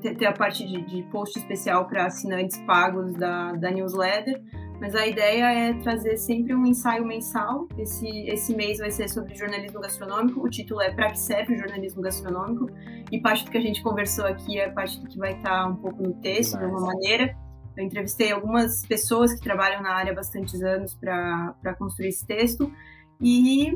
ter, 0.00 0.16
ter, 0.16 0.24
a 0.24 0.32
parte 0.32 0.66
de, 0.66 0.80
de 0.86 1.02
post 1.10 1.38
especial 1.38 1.86
para 1.86 2.06
assinantes 2.06 2.56
pagos 2.62 3.12
da, 3.12 3.52
da 3.52 3.70
newsletter. 3.70 4.42
Mas 4.84 4.94
a 4.94 5.06
ideia 5.06 5.50
é 5.50 5.72
trazer 5.72 6.18
sempre 6.18 6.54
um 6.54 6.66
ensaio 6.66 7.06
mensal. 7.06 7.66
Esse, 7.78 8.06
esse 8.28 8.54
mês 8.54 8.76
vai 8.76 8.90
ser 8.90 9.08
sobre 9.08 9.34
jornalismo 9.34 9.80
gastronômico. 9.80 10.44
O 10.44 10.50
título 10.50 10.82
é 10.82 10.92
Para 10.92 11.10
que 11.10 11.18
serve 11.18 11.54
o 11.54 11.58
jornalismo 11.58 12.02
gastronômico? 12.02 12.68
E 13.10 13.18
parte 13.18 13.46
do 13.46 13.50
que 13.50 13.56
a 13.56 13.62
gente 13.62 13.82
conversou 13.82 14.26
aqui 14.26 14.60
é 14.60 14.68
parte 14.68 15.00
do 15.00 15.08
que 15.08 15.16
vai 15.16 15.32
estar 15.38 15.66
um 15.68 15.76
pouco 15.76 16.02
no 16.02 16.12
texto, 16.20 16.58
de 16.58 16.64
alguma 16.64 16.88
maneira. 16.88 17.34
Eu 17.74 17.82
entrevistei 17.82 18.30
algumas 18.30 18.84
pessoas 18.84 19.32
que 19.32 19.40
trabalham 19.40 19.80
na 19.80 19.90
área 19.90 20.12
há 20.12 20.14
bastantes 20.14 20.62
anos 20.62 20.94
para 20.94 21.74
construir 21.78 22.08
esse 22.08 22.26
texto. 22.26 22.70
E, 23.18 23.72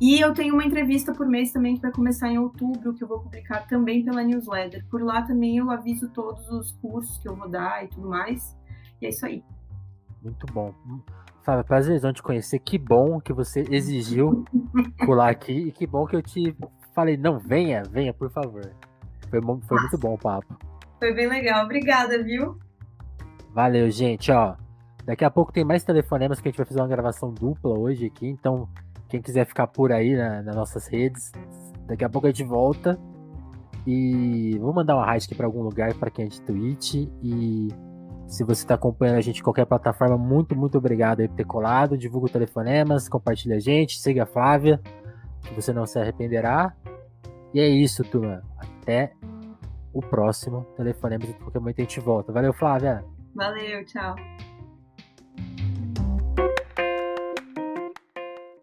e 0.00 0.18
eu 0.18 0.32
tenho 0.32 0.54
uma 0.54 0.64
entrevista 0.64 1.12
por 1.12 1.26
mês 1.26 1.52
também 1.52 1.74
que 1.74 1.82
vai 1.82 1.92
começar 1.92 2.30
em 2.30 2.38
outubro, 2.38 2.94
que 2.94 3.04
eu 3.04 3.08
vou 3.08 3.20
publicar 3.20 3.66
também 3.66 4.02
pela 4.02 4.24
newsletter. 4.24 4.82
Por 4.90 5.02
lá 5.02 5.20
também 5.20 5.58
eu 5.58 5.70
aviso 5.70 6.08
todos 6.08 6.48
os 6.48 6.72
cursos 6.80 7.18
que 7.18 7.28
eu 7.28 7.36
vou 7.36 7.50
dar 7.50 7.84
e 7.84 7.88
tudo 7.88 8.08
mais. 8.08 8.56
E 8.98 9.04
é 9.04 9.10
isso 9.10 9.26
aí. 9.26 9.44
Muito 10.22 10.46
bom. 10.52 10.74
Fábio, 11.42 11.64
prazerzão 11.64 12.12
te 12.12 12.22
conhecer. 12.22 12.58
Que 12.58 12.78
bom 12.78 13.20
que 13.20 13.32
você 13.32 13.64
exigiu 13.70 14.44
pular 15.04 15.30
aqui 15.30 15.68
e 15.68 15.72
que 15.72 15.86
bom 15.86 16.06
que 16.06 16.16
eu 16.16 16.22
te 16.22 16.54
falei, 16.94 17.16
não, 17.16 17.38
venha, 17.38 17.82
venha, 17.90 18.12
por 18.12 18.30
favor. 18.30 18.70
Foi, 19.30 19.40
foi 19.40 19.80
muito 19.80 19.98
bom 19.98 20.14
o 20.14 20.18
papo. 20.18 20.58
Foi 20.98 21.14
bem 21.14 21.28
legal. 21.28 21.64
Obrigada, 21.64 22.22
viu? 22.22 22.58
Valeu, 23.54 23.90
gente, 23.90 24.30
ó. 24.30 24.56
Daqui 25.04 25.24
a 25.24 25.30
pouco 25.30 25.52
tem 25.52 25.64
mais 25.64 25.82
telefonemas 25.82 26.40
que 26.40 26.48
a 26.48 26.50
gente 26.50 26.58
vai 26.58 26.66
fazer 26.66 26.80
uma 26.80 26.88
gravação 26.88 27.32
dupla 27.32 27.76
hoje 27.76 28.06
aqui, 28.06 28.28
então 28.28 28.68
quem 29.08 29.20
quiser 29.20 29.46
ficar 29.46 29.66
por 29.66 29.90
aí 29.92 30.14
na, 30.14 30.42
nas 30.42 30.54
nossas 30.54 30.86
redes, 30.86 31.32
daqui 31.86 32.04
a 32.04 32.08
pouco 32.08 32.26
a 32.26 32.30
gente 32.30 32.44
volta. 32.44 32.98
E 33.86 34.58
vou 34.60 34.74
mandar 34.74 34.94
uma 34.94 35.06
raid 35.06 35.24
aqui 35.24 35.34
para 35.34 35.46
algum 35.46 35.62
lugar 35.62 35.94
para 35.94 36.10
quem 36.10 36.26
é 36.26 36.28
de 36.28 36.40
Twitch 36.42 36.94
e 37.22 37.68
se 38.30 38.44
você 38.44 38.62
está 38.62 38.76
acompanhando 38.76 39.16
a 39.16 39.20
gente 39.20 39.40
em 39.40 39.42
qualquer 39.42 39.66
plataforma, 39.66 40.16
muito, 40.16 40.56
muito 40.56 40.78
obrigado 40.78 41.20
aí 41.20 41.26
por 41.26 41.34
ter 41.34 41.44
colado. 41.44 41.98
Divulga 41.98 42.28
o 42.28 42.30
telefonemas, 42.30 43.08
compartilha 43.08 43.56
a 43.56 43.58
gente, 43.58 43.98
siga 43.98 44.22
a 44.22 44.26
Flávia, 44.26 44.80
que 45.42 45.52
você 45.52 45.72
não 45.72 45.84
se 45.84 45.98
arrependerá. 45.98 46.72
E 47.52 47.58
é 47.58 47.68
isso, 47.68 48.04
turma. 48.04 48.40
Até 48.56 49.12
o 49.92 50.00
próximo 50.00 50.64
telefonema. 50.76 51.26
De 51.26 51.34
qualquer 51.34 51.58
momento 51.58 51.80
a 51.80 51.82
gente 51.82 51.98
volta. 51.98 52.32
Valeu, 52.32 52.52
Flávia. 52.52 53.04
Valeu, 53.34 53.84
tchau. 53.84 54.14